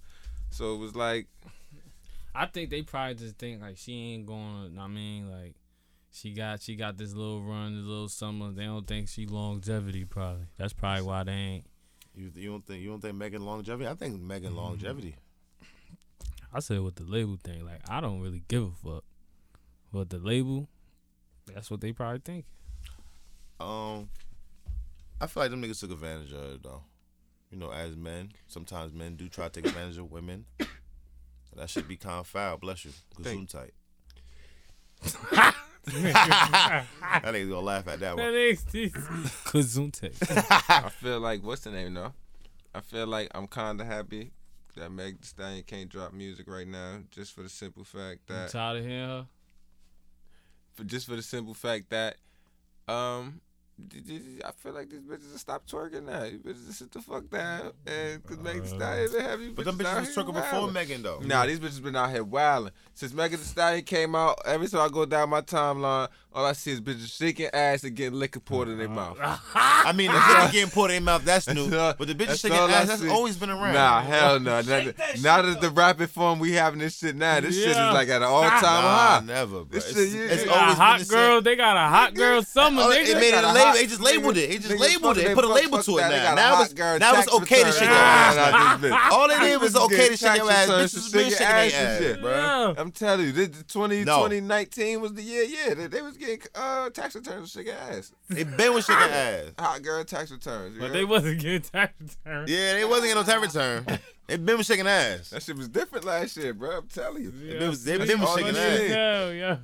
So 0.50 0.74
it 0.74 0.80
was 0.80 0.96
like, 0.96 1.28
I 2.34 2.48
think 2.48 2.72
they 2.72 2.82
probably 2.82 3.14
just 3.14 3.38
think 3.38 3.62
like 3.62 3.78
she 3.78 3.94
ain't 4.14 4.26
going. 4.26 4.78
I 4.80 4.88
mean, 4.88 5.30
like 5.30 5.54
She 6.12 6.34
got 6.34 6.62
she 6.64 6.76
got 6.76 6.98
this 6.98 7.14
little 7.14 7.44
run, 7.44 7.76
this 7.76 7.86
little 7.86 8.10
summer. 8.10 8.52
They 8.52 8.66
don't 8.66 8.88
think 8.88 9.08
she 9.08 9.28
longevity 9.28 10.04
probably. 10.06 10.48
That's 10.58 10.74
probably 10.74 11.04
why 11.04 11.24
they 11.24 11.32
ain't. 11.32 11.66
You, 12.18 12.32
you 12.36 12.50
don't 12.50 12.66
think 12.66 12.82
you 12.82 12.90
don't 12.90 13.00
think 13.00 13.16
Megan 13.16 13.46
longevity? 13.46 13.88
I 13.88 13.94
think 13.94 14.20
Megan 14.20 14.56
longevity. 14.56 15.16
I 16.52 16.60
said 16.60 16.82
with 16.82 16.96
the 16.96 17.04
label 17.04 17.38
thing, 17.44 17.64
like 17.64 17.82
I 17.88 18.02
don't 18.02 18.22
really 18.22 18.42
give 18.48 18.64
a 18.64 18.72
fuck. 18.84 19.04
But 19.94 20.10
the 20.10 20.18
label, 20.18 20.68
that's 21.46 21.70
what 21.70 21.80
they 21.80 21.92
probably 21.92 22.22
think. 22.26 22.46
Um, 23.60 24.10
I 25.22 25.28
feel 25.28 25.44
like 25.44 25.52
them 25.52 25.62
niggas 25.62 25.80
took 25.80 25.92
advantage 25.92 26.34
of 26.34 26.56
it 26.56 26.64
though. 26.64 26.82
You 27.52 27.60
know, 27.60 27.72
as 27.72 27.96
men, 27.96 28.32
sometimes 28.48 28.94
men 28.94 29.16
do 29.16 29.30
try 29.30 29.46
to 29.48 29.62
take 29.62 29.68
advantage 29.68 29.98
of 29.98 30.12
women. 30.12 30.46
That 31.56 31.70
should 31.70 31.88
be 31.88 31.98
kind 31.98 32.20
of 32.20 32.28
foul. 32.28 32.58
Bless 32.58 32.86
you. 32.86 32.92
Gesundheit. 33.20 33.72
that 36.04 36.86
nigga's 37.24 37.50
gonna 37.50 37.62
laugh 37.62 37.88
at 37.88 38.00
that 38.02 38.16
That 38.18 38.24
one. 38.24 38.34
is 38.36 38.64
Kazunte. 39.46 40.12
I 40.70 40.90
feel 40.90 41.20
like 41.20 41.44
what's 41.44 41.62
the 41.62 41.72
name 41.72 41.94
though? 41.94 42.14
I 42.76 42.82
feel 42.82 43.08
like 43.08 43.30
I'm 43.34 43.48
kind 43.48 43.80
of 43.82 43.88
happy 43.88 44.32
that 44.76 44.92
Meg 44.92 45.22
Thee 45.22 45.28
Stallion 45.28 45.64
can't 45.64 45.90
drop 45.90 46.14
music 46.14 46.48
right 46.48 46.68
now, 46.68 47.00
just 47.10 47.34
for 47.34 47.42
the 47.42 47.50
simple 47.50 47.84
fact 47.84 48.20
I'm 48.30 48.36
that, 48.36 48.50
tired 48.50 48.78
of 48.78 48.84
hearing 48.86 49.10
her. 49.10 49.26
for 50.76 50.84
just 50.84 51.08
for 51.08 51.16
the 51.16 51.24
simple 51.24 51.54
fact 51.56 51.90
that, 51.90 52.18
um, 52.88 53.42
I 53.80 54.52
feel 54.56 54.74
like 54.74 54.90
these 54.90 55.02
bitches 55.02 55.32
will 55.32 55.38
stop 55.38 55.68
twerking 55.68 56.04
now. 56.06 56.24
You 56.24 56.40
bitches 56.40 56.66
just 56.66 56.80
sit 56.80 56.92
the 56.92 57.00
fuck 57.00 57.30
down, 57.30 57.72
and 57.86 58.26
cause 58.26 58.40
Meg 58.40 58.56
Thee 58.56 58.62
uh, 58.62 58.76
Stallion 58.76 59.12
been 59.12 59.22
having 59.22 59.46
you 59.48 59.54
But 59.54 59.66
them 59.66 59.78
bitches 59.78 59.86
out 59.86 59.98
bitches 59.98 60.00
was 60.00 60.08
here 60.08 60.16
talking 60.24 60.34
before. 60.34 60.72
Megan 60.72 61.04
though. 61.04 61.20
Nah, 61.20 61.46
these 61.46 61.60
bitches 61.60 61.84
been 61.84 61.96
out 61.96 62.10
here 62.10 62.24
wilding. 62.24 62.72
Since 62.96 63.14
Megan 63.14 63.40
Thee 63.40 63.46
Stallion 63.46 63.84
came 63.84 64.16
out, 64.16 64.40
every 64.46 64.68
time 64.68 64.82
I 64.82 64.90
go 64.90 65.06
down 65.06 65.30
my 65.30 65.42
timeline, 65.42 66.08
all 66.34 66.46
I 66.46 66.54
see 66.54 66.72
is 66.72 66.82
bitches 66.82 67.16
shaking 67.16 67.50
ass 67.54 67.84
and 67.84 67.96
getting 67.96 68.18
liquor 68.18 68.40
poured 68.40 68.68
in 68.70 68.80
their 68.80 68.88
uh-huh. 68.90 69.16
mouth. 69.16 69.42
I 69.54 69.92
mean, 69.92 70.12
the 70.12 70.18
liquor 70.18 70.52
getting 70.52 70.70
poured 70.72 70.90
in 70.92 70.96
their 70.96 71.14
mouth, 71.14 71.24
that's 71.24 71.48
new. 71.48 71.70
But 71.70 72.00
the 72.00 72.16
bitches 72.16 72.28
that's 72.28 72.40
shaking 72.42 72.58
ass, 72.58 72.88
that's 72.88 73.06
always 73.06 73.38
been 73.38 73.52
around. 73.52 73.74
Nah, 73.76 74.02
hell 74.02 74.40
no. 74.40 74.62
Now, 74.62 74.92
now 75.22 75.42
that 75.44 75.62
the 75.62 75.70
rapid 75.70 76.10
form 76.10 76.40
we 76.40 76.54
having 76.54 76.80
this 76.80 76.98
shit 76.98 77.16
now, 77.16 77.40
this 77.42 77.56
shit 77.56 77.70
is 77.70 77.78
like 77.78 78.10
at 78.10 78.24
an 78.24 78.28
all 78.28 78.42
time 78.42 78.62
Nah, 78.62 79.20
high. 79.20 79.22
never, 79.24 79.64
bro. 79.64 79.66
This 79.70 79.90
It's, 79.92 79.98
shit, 79.98 80.10
yeah. 80.14 80.26
it's 80.26 80.44
They 80.44 80.48
They 80.48 80.50
a 80.50 80.54
always 80.54 80.74
been 80.74 80.78
hot 80.78 81.00
the 81.00 81.06
same. 81.06 81.18
girl. 81.18 81.42
They 81.42 81.56
got 81.56 81.78
a 81.78 81.90
hot 81.90 82.14
girl 82.16 82.42
summer. 82.44 82.82
Oh, 82.84 82.90
nigga. 82.90 83.08
it 83.10 83.14
made 83.16 83.28
it 83.30 83.32
got 83.32 83.44
a 83.44 83.50
a 83.50 83.54
label. 83.68 83.78
They 83.78 83.88
just 83.88 84.02
labeled 84.02 84.38
it. 84.38 84.50
They 84.50 84.58
just 84.58 84.70
nigga, 84.70 84.80
labeled 84.80 85.18
it. 85.18 85.28
they 85.28 85.34
Put 85.36 85.44
a 85.44 85.48
label 85.48 85.84
to 85.84 85.98
it 85.98 86.02
now. 86.02 86.36
Now 86.36 86.62
it's 86.62 86.74
now 86.76 87.20
it's 87.20 87.34
okay 87.34 87.62
to 87.62 87.66
return. 87.68 87.74
shake 87.74 87.82
your 87.82 87.98
ass. 87.98 88.36
nah, 88.36 88.50
now. 88.52 88.78
this 88.78 88.92
bitch. 88.92 89.12
All 89.12 89.30
it 89.30 89.40
These 89.40 89.54
is 89.54 89.60
was 89.60 89.76
okay 89.76 90.08
to 90.10 90.18
shake 90.18 90.38
your 90.38 90.52
ass. 90.52 90.68
returns 90.68 90.92
Bitches 90.92 90.96
was 90.96 91.12
been 91.12 91.30
shaking 91.30 91.48
their 91.48 91.56
ass 91.58 91.98
shit. 92.00 92.22
bro. 92.22 92.76
I'm 92.78 92.92
telling 92.92 93.26
you, 93.28 93.48
20, 93.48 94.06
2019 94.06 95.02
was 95.02 95.14
the 95.14 95.22
year. 95.22 95.44
Yeah, 95.44 95.74
they, 95.74 95.88
they 95.88 96.02
was 96.02 96.18
getting 96.18 96.40
uh, 96.56 96.90
tax 96.90 97.16
returns 97.16 97.52
to 97.52 97.60
shake 97.60 97.74
ass. 97.74 98.12
They 98.30 98.44
been 98.44 98.74
with 98.74 98.86
shaking 98.86 99.02
ass. 99.12 99.46
Hot 99.60 99.82
girl 99.82 100.04
tax 100.04 100.32
returns. 100.32 100.78
But 100.80 100.94
they 100.94 101.06
wasn't 101.06 101.40
getting 101.40 101.62
tax 101.62 101.94
return. 102.00 102.46
Yeah, 102.48 102.74
they 102.74 102.86
wasn't 102.86 103.08
getting 103.14 103.16
no 103.16 103.24
tax 103.24 103.54
return. 103.56 104.00
They 104.28 104.38
been 104.38 104.58
with 104.58 104.66
shaking 104.66 104.88
ass. 104.88 105.30
That 105.30 105.42
shit 105.44 105.56
was 105.56 105.70
different 105.70 106.04
last 106.06 106.36
year, 106.36 106.54
bro. 106.54 106.78
I'm 106.80 106.88
telling 106.88 107.24
you. 107.24 107.34
Yeah. 107.42 107.60
They 107.60 107.68
was 107.70 107.84
they 107.84 107.98
been 107.98 108.20
with 108.20 108.30
shaking 108.30 108.58
ass. 108.58 108.80
need. 108.80 108.92
Hell, 108.92 109.34
yeah. 109.34 109.58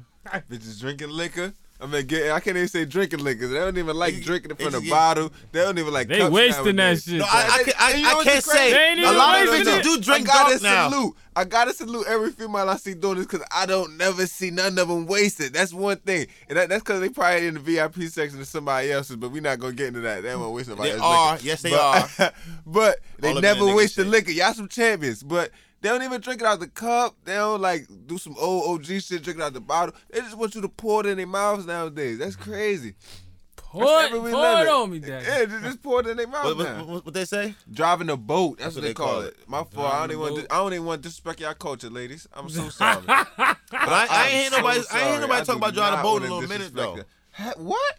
Bitches 0.50 0.80
drinking 0.80 1.10
liquor. 1.10 1.54
I 1.84 1.86
mean, 1.86 2.06
get, 2.06 2.32
I 2.32 2.40
can't 2.40 2.56
even 2.56 2.70
say 2.70 2.86
drinking 2.86 3.20
liquor. 3.20 3.46
They 3.48 3.60
don't 3.60 3.78
even 3.78 3.98
like 3.98 4.22
drinking 4.22 4.52
it 4.52 4.62
from 4.62 4.72
the 4.72 4.78
it- 4.78 4.90
bottle. 4.90 5.32
They 5.52 5.60
don't 5.62 5.78
even 5.78 5.92
like. 5.92 6.08
They 6.08 6.20
cups 6.20 6.32
wasting 6.32 6.66
that 6.68 6.74
nowadays. 6.76 7.04
shit. 7.04 7.20
No, 7.20 7.26
I, 7.26 7.50
I, 7.60 7.64
can- 7.64 7.74
I, 7.78 7.90
And 7.92 8.00
you 8.00 8.06
know 8.06 8.12
I 8.12 8.16
what's 8.16 8.30
can't 8.32 8.44
crazy? 8.46 8.58
say. 8.58 8.72
They 8.74 8.88
ain't 8.88 9.00
A 9.00 9.04
even 9.04 9.18
lot 9.18 9.44
of 9.44 9.50
wasting 9.50 9.74
bitches 9.74 9.80
it. 9.80 9.84
do 9.84 10.00
drink 10.02 10.30
I 10.30 10.34
gotta 10.34 10.50
dark 10.52 10.62
now. 10.64 10.90
salute. 10.90 11.16
I 11.36 11.44
gotta 11.46 11.74
salute 11.74 12.06
every 12.08 12.32
female 12.32 12.70
I 12.70 12.78
see 12.78 12.94
doing 12.94 13.18
this 13.18 13.26
because 13.26 13.46
I 13.52 13.66
don't 13.66 13.98
never 13.98 14.26
see 14.28 14.50
none 14.50 14.78
of 14.80 14.88
them 14.88 15.08
wasted. 15.08 15.52
That's 15.52 15.74
one 15.74 15.98
thing, 15.98 16.28
and 16.48 16.58
that, 16.58 16.70
that's 16.70 16.84
because 16.84 17.02
they 17.02 17.10
probably 17.10 17.48
in 17.48 17.56
the 17.56 17.60
VIP 17.60 18.04
section 18.04 18.40
of 18.40 18.48
somebody 18.48 18.90
else's. 18.92 19.18
But 19.18 19.32
we're 19.32 19.42
not 19.42 19.60
gonna 19.60 19.74
get 19.74 19.88
into 19.88 20.00
that. 20.02 20.24
They 20.24 20.34
won't 20.36 20.54
waste 20.54 20.70
somebody 20.70 20.92
They 20.92 20.98
else's 20.98 21.06
are. 21.06 21.34
liquor. 21.34 21.46
Yes, 21.46 21.62
they 21.64 21.70
but, 21.72 22.20
are. 22.20 22.32
but 22.66 23.00
they 23.20 23.30
All 23.32 23.38
of 23.38 23.42
never 23.44 23.60
niggas 23.62 23.76
waste 23.76 23.96
the 23.98 24.04
shit. 24.04 24.12
liquor. 24.12 24.32
Y'all 24.32 24.54
some 24.54 24.70
champions, 24.70 25.22
but. 25.22 25.52
They 25.84 25.90
don't 25.90 26.02
even 26.02 26.22
drink 26.22 26.40
it 26.40 26.48
out 26.48 26.62
the 26.62 26.68
cup. 26.68 27.14
They 27.26 27.36
don't 27.36 27.62
like 27.62 27.86
do 28.08 28.18
some 28.18 28.38
old 28.40 28.80
OG 28.80 28.86
shit, 29.02 29.22
drink 29.22 29.38
it 29.38 29.42
out 29.42 29.52
the 29.52 29.60
bottle. 29.60 29.94
They 30.10 30.22
just 30.22 30.38
want 30.38 30.56
you 30.56 30.62
to 30.62 30.70
pour 30.70 31.02
it 31.02 31.08
in 31.08 31.18
their 31.18 31.28
mouths 31.28 31.66
nowadays. 31.66 32.20
That's 32.20 32.38
mm-hmm. 32.38 32.52
crazy. 32.52 32.96
Pour 33.58 33.84
That's 33.84 34.14
it, 34.14 34.18
pour 34.18 34.62
it 34.62 34.68
on 34.70 34.92
me, 34.92 35.00
Dad. 35.00 35.24
Yeah, 35.28 35.44
just, 35.44 35.64
just 35.66 35.84
pour 35.84 36.00
it 36.00 36.08
in 36.08 36.16
their 36.16 36.28
mouth 36.28 36.46
What, 36.46 36.58
what, 36.58 36.88
what, 36.88 37.06
what 37.06 37.14
they 37.14 37.26
say? 37.26 37.56
Driving 37.70 38.10
a 38.12 38.16
boat. 38.16 38.60
That's, 38.60 38.76
what, 38.76 38.84
they 38.86 38.94
call, 38.94 39.22
it. 39.24 39.36
My 39.46 39.66
fault. 39.66 39.94
I 39.94 40.00
don't 40.00 40.12
even 40.12 40.22
want. 40.22 40.36
To, 40.38 40.54
I 40.54 40.58
don't 40.60 40.72
even 40.72 40.86
want 40.86 41.04
to 41.04 41.10
disrespect 41.10 41.42
y'all 41.42 41.54
culture, 41.54 41.90
ladies. 41.90 42.30
I'm 42.34 42.48
so 42.50 42.70
sorry. 42.70 43.02
But 43.06 43.92
I, 43.92 44.06
I 44.06 44.08
I'm 44.10 44.26
ain't 44.28 44.34
hear 44.34 44.50
so 44.52 44.58
nobody. 44.58 44.80
I 44.90 45.00
ain't 45.00 45.10
hear 45.10 45.20
nobody 45.20 45.42
I 45.42 45.44
talk 45.44 45.56
about 45.58 45.74
driving 45.74 46.00
a 46.00 46.04
boat 46.04 46.24
in 46.24 46.30
a 46.30 46.34
little 46.36 46.50
minute 46.50 46.74
though. 46.74 46.96
it. 46.96 47.58
What? 47.58 47.96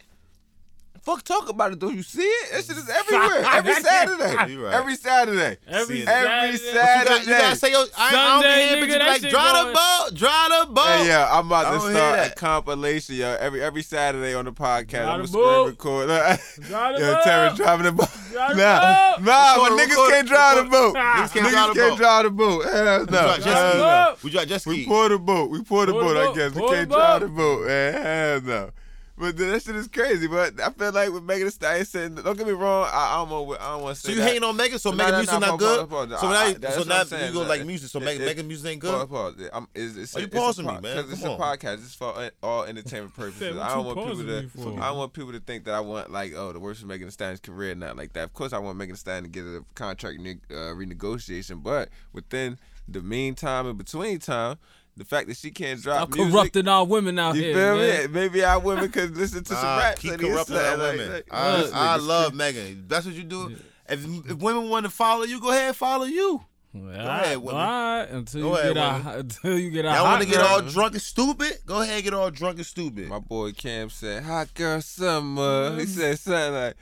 Fuck, 1.05 1.21
talk 1.23 1.47
about 1.49 1.71
it 1.71 1.79
though. 1.79 1.89
You 1.89 2.01
see 2.01 2.23
it? 2.23 2.51
That 2.51 2.65
shit 2.65 2.77
is 2.77 2.89
everywhere. 2.99 3.45
Every 3.45 3.73
Saturday. 3.81 4.35
Right. 4.57 4.73
Every 4.73 4.95
Saturday. 4.95 5.57
Every 5.67 5.95
See 5.97 6.01
it. 6.01 6.07
Every 6.07 6.57
Saturday. 6.57 7.13
You 7.13 7.17
got, 7.19 7.27
you 7.27 7.31
gotta 7.31 7.55
say 7.55 7.69
your. 7.71 7.85
I, 7.95 8.07
I 8.07 8.11
don't 8.11 8.41
Sunday, 8.41 8.55
be 8.55 8.61
hearing 8.61 8.83
nigga, 8.83 8.87
bitches 8.95 8.97
that 8.99 9.07
like 9.07 9.21
shit 9.21 9.29
drive 9.31 9.53
the 9.53 9.61
going- 9.61 9.73
boat, 9.75 10.15
drive 10.15 10.49
the 10.67 10.73
boat. 10.73 10.85
Hey, 10.85 11.07
yeah, 11.07 11.29
I'm 11.31 11.45
about 11.45 11.73
to 11.73 11.79
start 11.79 11.93
a 11.93 12.17
that. 12.29 12.35
compilation, 12.35 13.15
yo. 13.17 13.37
Every 13.39 13.61
every 13.61 13.83
Saturday 13.83 14.33
on 14.33 14.45
the 14.45 14.51
podcast, 14.51 14.89
Drive 14.89 15.07
I'm 15.07 15.25
gonna 15.25 15.27
screen 15.27 15.67
record. 15.67 16.07
Drive 16.65 16.95
the 16.95 17.01
Yo, 17.01 17.13
boat. 17.13 17.23
Terrence 17.23 17.57
driving 17.57 17.85
the 17.85 17.91
boat. 17.91 18.09
Nah, 18.33 19.15
nah, 19.19 19.53
Record, 19.53 19.69
but 19.69 19.71
niggas 19.77 20.09
can't 20.09 20.27
drive 20.27 20.57
the 20.63 20.69
boat. 20.71 20.95
Niggas 20.95 21.33
can't 21.33 21.49
drive 21.51 21.73
the 21.75 21.81
boat. 21.81 21.97
drive 21.97 22.23
the 22.23 22.29
boat. 22.31 22.65
Hell 22.65 23.05
no. 23.05 24.15
We 24.23 24.31
drive 24.31 24.47
jet 24.47 24.59
ski. 24.61 24.69
We 24.71 24.85
drive 24.85 24.85
jet. 24.85 24.85
We 24.85 24.85
pour 24.85 25.09
the 25.09 25.19
boat. 25.19 25.49
We 25.51 25.61
pour 25.63 25.85
the 25.85 25.93
boat, 25.93 26.17
I 26.17 26.33
guess. 26.35 26.51
We 26.55 26.67
can't 26.67 26.89
drive 26.89 27.21
the 27.21 27.27
boat. 27.27 27.59
boat. 27.65 27.69
Hell 27.69 28.41
no. 28.41 28.71
But 29.17 29.37
that 29.37 29.63
shit 29.63 29.77
is 29.77 29.87
crazy. 29.87 30.27
But 30.27 30.59
I 30.59 30.69
feel 30.71 30.91
like 30.91 31.09
with 31.09 31.23
Megan 31.23 31.45
Thee 31.47 31.51
Stallion 31.51 31.85
saying, 31.85 32.15
don't 32.15 32.37
get 32.37 32.45
me 32.45 32.51
wrong, 32.51 32.85
I, 32.91 33.13
I 33.13 33.25
don't 33.25 33.47
want, 33.47 33.61
I 33.61 33.71
don't 33.71 33.83
want 33.83 33.95
to 33.95 34.01
say 34.01 34.07
So 34.09 34.11
you 34.13 34.19
that. 34.19 34.27
hating 34.27 34.43
on 34.43 34.57
Megan? 34.57 34.77
So 34.77 34.91
No, 34.91 34.97
Megan 34.97 35.11
no, 35.13 35.17
music 35.19 35.33
no, 35.33 35.39
not 35.39 35.59
good? 35.59 35.89
pause, 35.89 36.07
pause. 36.09 36.19
So 36.19 36.27
now, 36.29 36.33
I- 36.41 36.47
you- 36.47 36.53
that's 36.55 36.73
so 36.73 36.79
what 36.81 36.87
now 36.89 36.99
I'm 36.99 37.07
saying. 37.07 37.27
you 37.33 37.39
go 37.39 37.47
like 37.47 37.65
music. 37.65 37.89
So 37.91 37.99
it- 37.99 38.03
Megan, 38.05 38.21
it- 38.21 38.25
Megan 38.25 38.47
music 38.47 38.71
ain't 38.71 38.81
good. 38.81 39.07
Pause, 39.09 39.35
pause. 39.37 39.49
I'm, 39.53 39.67
it's, 39.73 39.95
it's, 39.95 40.13
Why 40.15 40.19
you 40.19 40.25
it's 40.27 40.35
a 40.35 40.37
pausing 40.37 40.65
me, 40.65 40.73
po- 40.75 40.81
man? 40.81 40.95
'cause 41.03 41.11
it's 41.13 41.23
a 41.23 41.27
podcast. 41.29 41.73
It's 41.75 41.95
for 41.95 42.13
uh, 42.13 42.29
all 42.43 42.63
entertainment 42.65 43.15
purposes. 43.15 43.57
I 43.57 43.69
don't 43.69 43.85
want 43.85 43.97
people 43.99 44.17
to. 44.17 44.81
I 44.81 44.87
don't 44.89 44.97
want 44.97 45.13
people 45.13 45.31
to 45.31 45.39
think 45.39 45.63
that 45.63 45.75
I 45.75 45.79
want 45.79 46.11
like, 46.11 46.33
oh, 46.35 46.51
the 46.51 46.59
worst 46.59 46.81
of 46.81 46.89
Megan 46.89 47.07
Thee 47.07 47.11
Stallion's 47.11 47.39
career, 47.39 47.73
not 47.73 47.95
like 47.95 48.11
that. 48.13 48.23
Of 48.25 48.33
course, 48.33 48.51
I 48.51 48.57
want 48.59 48.77
Megan 48.77 48.95
Thee 48.95 48.99
Stallion 48.99 49.23
to 49.23 49.29
get 49.29 49.45
a 49.45 49.63
contract 49.75 50.19
uh, 50.19 50.75
renegotiation, 50.75 51.63
but 51.63 51.87
within 52.11 52.57
the 52.87 53.01
meantime 53.01 53.65
and 53.65 53.77
between 53.77 54.19
time, 54.19 54.57
the 54.97 55.05
fact 55.05 55.27
that 55.27 55.37
she 55.37 55.51
can't 55.51 55.81
drop 55.81 56.09
I'm 56.09 56.17
music. 56.17 56.33
corrupting 56.33 56.67
our 56.67 56.85
women 56.85 57.19
out 57.19 57.35
You 57.35 57.41
here. 57.43 57.53
feel 57.53 57.77
man. 57.77 58.01
me? 58.11 58.19
Maybe 58.19 58.43
our 58.43 58.59
women 58.59 58.89
could 58.91 59.15
listen 59.17 59.43
to 59.43 59.53
some 59.53 59.63
Nah, 59.63 59.77
raps. 59.77 60.01
keep 60.01 60.13
and 60.13 60.21
corrupting 60.21 60.55
something 60.55 60.81
our 60.81 60.91
women. 60.91 61.11
like- 61.11 61.27
I, 61.31 61.61
Look, 61.61 61.73
I 61.75 61.97
niggas, 61.97 62.07
love 62.07 62.33
Megan. 62.33 62.85
That's 62.87 63.05
what 63.05 63.15
you 63.15 63.23
do. 63.23 63.55
If, 63.87 64.03
if 64.29 64.37
women 64.37 64.69
want 64.69 64.85
to 64.85 64.89
follow 64.89 65.23
you, 65.23 65.39
go 65.39 65.49
ahead, 65.51 65.67
and 65.67 65.75
follow 65.75 66.05
you. 66.05 66.43
Well, 66.73 66.93
Go 66.93 66.99
all 66.99 67.07
ahead, 67.07 67.37
women. 67.37 67.61
all 67.61 67.67
right, 67.99 68.09
until 68.09 68.41
Go 68.41 68.47
you 68.47 68.53
ahead, 68.57 68.73
get 68.73 68.83
a 68.83 68.97
women. 68.97 69.19
until 69.19 69.59
you 69.59 69.69
get 69.71 69.85
a 69.85 69.87
Y'all 69.89 70.03
want 70.03 70.21
to 70.23 70.27
get 70.27 70.41
all 70.41 70.61
drunk 70.61 70.93
and 70.93 71.01
stupid? 71.01 71.59
Go 71.65 71.81
ahead, 71.81 72.03
get 72.03 72.13
all 72.13 72.31
drunk 72.31 72.57
and 72.57 72.65
stupid. 72.65 73.07
My 73.07 73.19
boy 73.19 73.51
Cam 73.53 73.89
said, 73.89 74.23
"Hot 74.23 74.53
girl 74.53 74.81
summer." 74.81 75.75
He 75.77 75.85
mm. 75.85 75.87
said 75.87 76.19
something 76.19 76.53
like, 76.53 76.75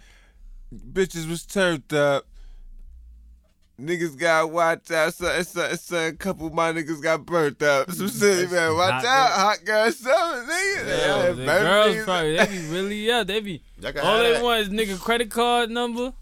"Bitches 0.73 1.29
was 1.29 1.45
turned 1.45 1.93
up." 1.93 2.25
Niggas 3.83 4.17
got 4.17 4.49
watch 4.51 4.89
out. 4.91 5.13
Son, 5.13 5.43
son, 5.43 5.77
son, 5.77 6.05
a 6.07 6.13
couple 6.13 6.47
of 6.47 6.53
my 6.53 6.71
niggas 6.71 7.01
got 7.01 7.25
burnt 7.25 7.61
up. 7.61 7.91
Some 7.91 8.07
shit, 8.09 8.49
man. 8.51 8.75
Watch 8.75 9.03
out, 9.03 9.29
girl. 9.29 9.45
hot 9.45 9.65
girl 9.65 9.91
summer, 9.91 10.43
nigga. 10.45 10.87
Yeah, 10.87 11.31
the 11.31 11.45
girls 11.45 12.03
probably 12.05 12.37
they 12.37 12.45
be 12.45 12.67
really 12.67 13.05
yeah 13.07 13.23
they 13.23 13.39
be 13.41 13.61
Y'all 13.79 13.91
can 13.91 14.01
all 14.05 14.15
have 14.17 14.23
they 14.23 14.33
that. 14.33 14.43
want 14.43 14.59
is 14.61 14.69
nigga 14.69 14.99
credit 14.99 15.29
card 15.29 15.69
number. 15.69 16.13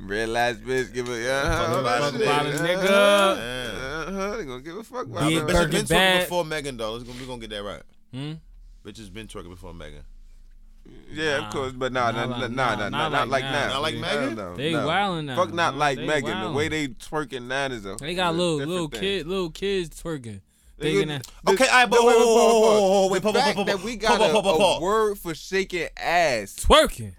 Red 0.00 0.28
lights, 0.28 0.58
bitch. 0.58 0.92
Give 0.92 1.08
a 1.08 1.20
yeah. 1.20 1.42
Fuck 1.42 1.68
Uh-huh, 1.68 1.80
about 1.80 2.12
shit. 2.12 2.20
it, 2.20 2.24
about 2.24 2.46
a 2.46 2.48
Uh-huh. 2.54 2.66
nigga. 2.66 4.08
Uh-huh. 4.08 4.36
They 4.36 4.44
gonna 4.44 4.62
give 4.62 4.76
a 4.76 4.82
fuck 4.84 5.06
about 5.06 5.28
Be 5.28 5.38
that. 5.38 5.48
it 5.48 5.54
Bitches 5.54 5.70
been 5.70 5.84
twerking 5.86 6.20
before 6.20 6.44
Megan 6.44 6.76
though. 6.76 6.92
Let's 6.92 7.04
go, 7.04 7.12
we 7.18 7.26
gonna 7.26 7.40
get 7.40 7.50
that 7.50 7.62
right. 7.62 7.82
Hmm? 8.12 8.32
Bitches 8.84 9.12
been 9.12 9.26
twerking 9.26 9.50
before 9.50 9.74
Megan. 9.74 10.02
Yeah, 11.10 11.38
Nah. 11.38 11.46
of 11.46 11.52
course, 11.54 11.72
but 11.72 11.90
nah, 11.92 12.10
nah, 12.10 12.26
nah, 12.26 12.46
nah, 12.48 12.74
nah, 12.74 12.88
nah, 12.90 13.08
not 13.08 13.28
like 13.28 13.42
like 13.42 13.44
now. 13.44 13.52
now. 13.52 13.68
Not 13.74 13.82
like 13.82 13.94
Megan? 13.96 14.34
no, 14.36 14.56
They 14.56 14.72
no. 14.72 14.86
wildin' 14.86 15.24
now. 15.24 15.36
Fuck 15.36 15.54
not 15.54 15.74
like 15.76 15.98
Megan. 15.98 16.40
The 16.44 16.50
way 16.52 16.68
they 16.68 16.88
twerking 16.88 17.46
now 17.46 17.66
is 17.66 17.86
a 17.86 17.96
They 17.98 18.14
got 18.14 18.34
a 18.34 18.36
little 18.36 18.56
little 18.58 18.88
kid 18.88 19.26
little 19.26 19.50
kids 19.50 20.00
twerking. 20.02 20.40
They 20.76 20.92
Thinking 20.92 21.08
get- 21.08 21.22
that 21.24 21.32
the- 21.44 21.52
Okay, 21.52 21.66
all 21.66 21.74
right, 21.74 21.90
but 21.90 21.96
no, 22.00 22.06
wait, 22.06 22.16
whoa, 22.16 22.20
wait, 22.20 22.26
whoa, 22.26 22.34
pause, 22.34 22.52
whoa, 22.52 22.60
pause. 22.60 22.80
whoa, 22.80 22.90
whoa, 22.90 23.08
wait, 23.08 23.14
The 23.14 23.20
pause, 23.22 23.32
pause, 23.32 23.42
fact 23.42 23.56
pause, 23.56 23.66
that 23.66 23.82
we 23.82 23.96
got 23.96 24.14
a, 24.20 24.32
pause, 24.42 24.58
pause, 24.58 24.80
word 24.82 25.18
for 25.18 25.34
shaking 25.34 25.88
ass. 25.96 26.54
twerking. 26.60 27.12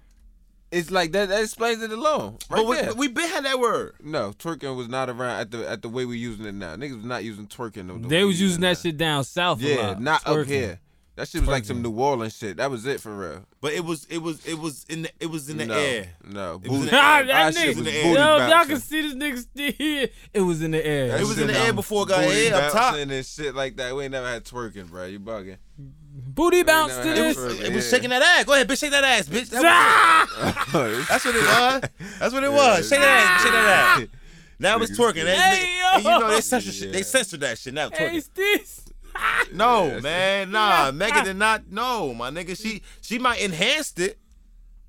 It's 0.71 0.91
like 0.91 1.11
that. 1.13 1.29
That 1.29 1.41
explains 1.41 1.81
it 1.81 1.91
alone, 1.91 2.37
right 2.47 2.57
But 2.57 2.67
we, 2.67 2.75
there. 2.75 2.93
we 2.93 3.07
been 3.07 3.27
had 3.27 3.43
that 3.45 3.59
word. 3.59 3.95
no, 4.03 4.33
twerking 4.37 4.75
was 4.77 4.87
not 4.87 5.09
around 5.09 5.39
at 5.39 5.49
the 5.51 5.67
at 5.67 5.81
the 5.81 5.89
way 5.89 6.05
we 6.05 6.19
using 6.19 6.45
it 6.45 6.53
now. 6.53 6.75
Niggas 6.75 6.97
was 6.97 7.05
not 7.05 7.23
using 7.23 7.47
twerking. 7.47 7.87
The, 7.87 7.99
the 7.99 8.07
They 8.07 8.23
was 8.23 8.39
using 8.39 8.61
that 8.61 8.73
it 8.73 8.81
shit 8.81 8.97
down 8.97 9.23
south. 9.23 9.59
now. 9.61 9.67
a 9.67 9.69
Yeah, 9.75 9.87
lot, 9.87 10.01
not 10.01 10.27
up 10.27 10.45
here. 10.45 10.79
That 11.19 11.27
shit 11.27 11.41
was 11.41 11.49
like 11.49 11.65
some 11.65 11.81
New 11.81 11.91
Orleans 11.91 12.37
shit. 12.37 12.55
That 12.57 12.71
was 12.71 12.85
it 12.85 13.01
for 13.01 13.13
real. 13.13 13.43
But 13.59 13.73
it 13.73 13.83
was 13.83 14.05
it 14.09 14.19
was 14.19 14.45
it 14.45 14.57
was 14.57 14.85
in 14.87 15.01
the 15.01 15.11
it 15.19 15.25
was 15.25 15.49
in 15.49 15.57
the 15.57 15.65
no, 15.65 15.73
air. 15.73 16.07
No, 16.23 16.61
It 16.63 16.69
was 16.71 16.79
in 16.79 16.85
the 16.85 16.93
air. 16.93 17.25
that 17.25 17.29
our 17.45 17.51
nigga. 17.51 17.67
was 17.67 17.75
booty. 17.75 17.91
Yo, 17.91 18.37
if 18.37 18.49
y'all 18.49 18.65
can 18.65 18.79
see 18.79 19.01
this 19.01 19.13
nigga 19.15 19.37
still 19.39 19.71
here. 19.73 20.07
It 20.33 20.39
was 20.41 20.61
in 20.61 20.71
the 20.71 20.85
air. 20.85 21.09
That 21.09 21.19
It 21.19 21.27
was 21.27 21.37
in 21.37 21.47
the 21.47 21.57
air 21.57 21.73
before 21.73 22.03
it 22.03 22.07
got 22.07 22.23
booty 22.23 22.35
here 22.35 22.55
up 22.55 22.71
top. 22.71 22.93
bouncing 22.93 23.11
and 23.11 23.25
shit 23.25 23.53
like 23.53 23.75
that. 23.75 23.93
We 23.93 24.03
ain't 24.03 24.13
never 24.13 24.27
had 24.29 24.45
twerking, 24.45 24.89
bro. 24.89 25.07
You 25.07 25.19
bugging. 25.19 25.57
Booty 25.77 26.63
bounce 26.63 26.95
to 26.95 27.03
had 27.03 27.17
this. 27.17 27.35
fur. 27.35 27.49
It 27.49 27.73
was 27.73 27.85
Yeah. 27.85 27.97
shaking 27.97 28.09
that 28.11 28.21
ass. 28.21 28.45
Go 28.45 28.53
ahead, 28.53 28.69
bitch, 28.69 28.79
shake 28.79 28.91
that 28.91 29.03
ass, 29.03 29.27
bitch. 29.27 29.49
That 29.49 29.61
was 29.61 29.65
Ah! 29.67 31.05
That's 31.09 31.25
what 31.25 31.35
it 31.35 31.41
was. 31.43 31.81
That's 32.19 32.33
what 32.33 32.43
it 32.45 32.51
was. 32.53 32.87
Shake 32.89 32.99
that 32.99 33.09
ass, 33.09 33.43
shake 33.43 33.51
that 33.51 33.97
ass. 34.01 34.07
Now 34.61 34.77
it's 34.79 34.97
twerking. 34.97 35.25
Hey, 35.25 35.25
they- 35.25 35.81
and 35.95 36.03
you 36.03 36.09
know 36.09 36.19
yo. 36.19 36.29
they 36.31 36.41
censored 36.41 36.73
shit. 36.73 36.91
They 36.91 37.01
censored 37.03 37.39
that 37.41 37.57
shit. 37.57 37.73
Now 37.73 37.89
Hey, 37.91 38.09
twerking. 38.19 38.33
this. 38.33 38.81
No, 39.53 39.87
Yeah, 39.87 39.99
man, 40.01 40.51
nah. 40.51 40.91
Megan 40.93 41.25
did 41.25 41.37
not. 41.37 41.71
No, 41.71 42.13
my 42.13 42.29
nigga. 42.29 42.59
She 42.59 42.81
she 43.01 43.17
might 43.17 43.41
enhanced 43.41 43.99
it, 43.99 44.19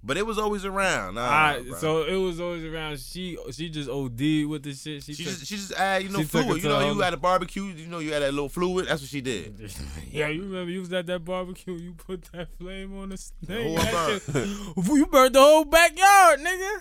but 0.03 0.17
it 0.17 0.27
was 0.27 0.39
always 0.39 0.65
around. 0.65 1.15
Nah, 1.15 1.59
bro. 1.61 1.75
so 1.77 2.03
it 2.05 2.17
was 2.17 2.41
always 2.41 2.65
around. 2.65 2.99
She 2.99 3.39
she 3.53 3.71
just 3.71 3.89
OD 3.89 4.21
with 4.47 4.63
the 4.63 4.75
shit. 4.75 5.03
She, 5.03 5.15
she 5.15 5.25
took- 5.25 5.33
just 5.33 5.47
she 5.47 5.57
just 5.57 5.73
add 5.73 6.03
you 6.03 6.11
know 6.11 6.19
she 6.19 6.25
took 6.27 6.43
it 6.43 6.45
fluid. 6.47 6.63
You 6.63 6.69
know 6.69 6.93
you 6.93 7.01
had 7.01 7.15
a 7.15 7.17
barbecue. 7.17 7.65
You 7.65 7.87
know 7.87 8.01
you 8.01 8.13
had 8.13 8.23
that 8.23 8.33
little 8.35 8.49
fluid. 8.49 8.87
That's 8.87 9.01
what 9.01 9.09
she 9.11 9.21
did. 9.21 9.59
yeah, 10.11 10.29
you 10.29 10.43
remember 10.43 10.71
you 10.71 10.81
was 10.81 10.93
at 10.93 11.07
that 11.07 11.25
barbecue. 11.25 11.75
You 11.75 11.95
put 11.95 12.23
that 12.33 12.49
flame 12.59 12.99
on 12.99 13.11
the 13.11 13.17
snake. 13.17 13.79
whole 13.79 14.97
you 14.97 15.07
burned 15.07 15.35
the 15.35 15.41
whole 15.41 15.65
backyard, 15.65 16.41
nigga. 16.41 16.81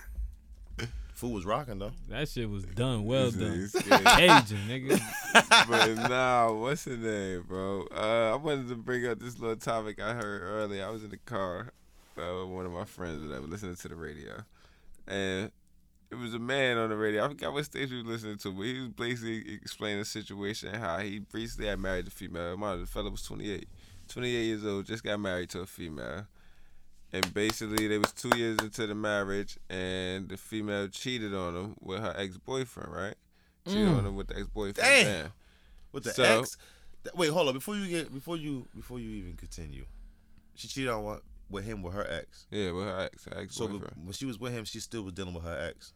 Food 1.20 1.34
was 1.34 1.46
rocking 1.46 1.80
though. 1.80 1.92
That 2.08 2.30
shit 2.30 2.50
was 2.50 2.64
done. 2.64 3.04
Well 3.04 3.30
done. 3.30 3.52
He's 3.52 3.74
scared. 3.78 4.08
Aging, 4.08 4.58
nigga. 4.70 5.02
but 5.68 6.10
nah, 6.10 6.50
what's 6.54 6.86
the 6.86 6.96
name, 6.96 7.44
bro? 7.46 7.86
Uh, 7.94 8.32
I 8.32 8.36
wanted 8.38 8.70
to 8.70 8.76
bring 8.76 9.06
up 9.06 9.20
this 9.20 9.38
little 9.38 9.58
topic 9.58 10.02
I 10.02 10.14
heard 10.14 10.42
earlier. 10.42 10.86
I 10.86 10.90
was 10.90 11.04
in 11.04 11.10
the 11.10 11.18
car 11.18 11.74
uh, 12.18 12.22
with 12.40 12.48
one 12.48 12.66
of 12.66 12.72
my 12.72 12.86
friends 12.86 13.30
that 13.30 13.42
was 13.42 13.52
listening 13.52 13.76
to 13.76 13.88
the 13.90 13.96
radio, 13.96 14.46
and 15.10 15.52
it 16.10 16.16
was 16.16 16.34
a 16.34 16.40
man 16.40 16.78
on 16.78 16.90
the 16.90 16.96
radio. 16.96 17.26
I 17.26 17.28
forgot 17.28 17.52
what 17.52 17.66
station 17.66 17.98
he 17.98 18.04
was 18.04 18.06
listening 18.06 18.38
to, 18.38 18.54
but 18.54 18.64
he 18.64 18.80
was 18.80 18.90
basically 18.92 19.56
explaining 19.56 20.00
the 20.00 20.06
situation 20.06 20.74
how 20.74 21.00
he 21.00 21.24
recently 21.34 21.68
had 21.68 21.80
married 21.80 22.08
a 22.08 22.12
female. 22.12 22.56
My 22.56 22.78
the 22.78 22.86
fella 22.86 23.10
was 23.10 23.24
28, 23.24 23.68
28 24.08 24.42
years 24.42 24.66
old, 24.66 24.86
just 24.86 25.04
got 25.04 25.20
married 25.20 25.50
to 25.50 25.60
a 25.60 25.66
female. 25.66 26.28
And 27.12 27.34
basically, 27.34 27.88
they 27.88 27.98
was 27.98 28.12
two 28.14 28.30
years 28.38 28.58
into 28.62 28.86
the 28.86 28.94
marriage, 28.96 29.58
and 29.70 30.30
the 30.30 30.38
female 30.38 30.88
cheated 30.90 31.34
on 31.34 31.56
him 31.56 31.76
with 31.82 32.00
her 32.02 32.14
ex 32.16 32.38
boyfriend, 32.38 32.94
right? 32.94 33.16
Cheated 33.66 33.88
Mm. 33.88 33.98
on 33.98 34.06
him 34.06 34.16
with 34.16 34.28
the 34.28 34.38
ex 34.38 34.48
boyfriend. 34.48 34.76
Damn. 34.76 35.32
With 35.92 36.04
the 36.04 36.14
So- 36.14 36.40
ex. 36.42 36.58
Th- 37.04 37.16
Wait, 37.16 37.30
hold 37.30 37.48
on. 37.48 37.54
Before 37.56 37.76
you 37.76 37.88
get 37.88 38.14
before 38.14 38.38
you 38.38 38.68
before 38.76 39.00
you 39.00 39.10
even 39.12 39.36
continue, 39.38 39.86
she 40.54 40.68
cheated 40.68 40.90
on 40.92 41.04
what 41.04 41.24
with 41.50 41.64
him 41.66 41.82
with 41.82 41.94
her 41.96 42.06
ex. 42.08 42.46
Yeah, 42.52 42.72
with 42.72 42.86
her 42.86 43.00
ex, 43.12 43.26
her 43.26 43.38
ex 43.40 43.56
So 43.56 43.68
when 43.68 44.12
she 44.14 44.26
was 44.26 44.38
with 44.40 44.54
him, 44.54 44.66
she 44.66 44.80
still 44.80 45.02
was 45.04 45.14
dealing 45.14 45.34
with 45.34 45.44
her 45.46 45.68
ex. 45.70 45.94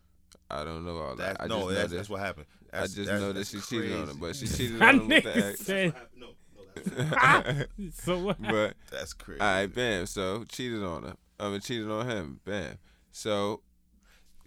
I 0.49 0.63
don't 0.63 0.83
know 0.85 0.97
all 0.97 1.15
that. 1.17 1.37
That, 1.37 1.43
I 1.43 1.47
no, 1.47 1.59
know 1.59 1.67
that's, 1.73 1.89
that, 1.91 1.95
that's 1.95 2.09
what 2.09 2.21
happened. 2.21 2.47
I 2.71 2.83
just 2.83 2.95
that's- 2.95 3.19
know 3.21 3.27
that 3.27 3.33
that's 3.33 3.49
she 3.51 3.59
cheated 3.59 3.93
on 3.99 4.09
him, 4.09 4.17
but 4.17 4.35
she 4.35 4.47
cheated 4.47 4.81
on 4.81 5.01
him 5.01 5.07
with 5.09 5.23
the 5.25 5.45
ex. 5.49 5.59
said. 5.59 5.93
No, 5.93 5.99
no, 6.27 6.27
that's 6.27 6.42
So 7.93 8.19
what? 8.19 8.41
but 8.41 8.75
That's 8.91 9.13
crazy. 9.13 9.41
all 9.41 9.47
right, 9.47 9.73
bam. 9.73 10.05
So 10.05 10.43
cheated 10.47 10.83
on 10.83 11.03
her. 11.03 11.15
I 11.39 11.49
mean, 11.49 11.59
cheated 11.61 11.89
on 11.89 12.09
him. 12.09 12.39
Bam. 12.45 12.77
So, 13.11 13.61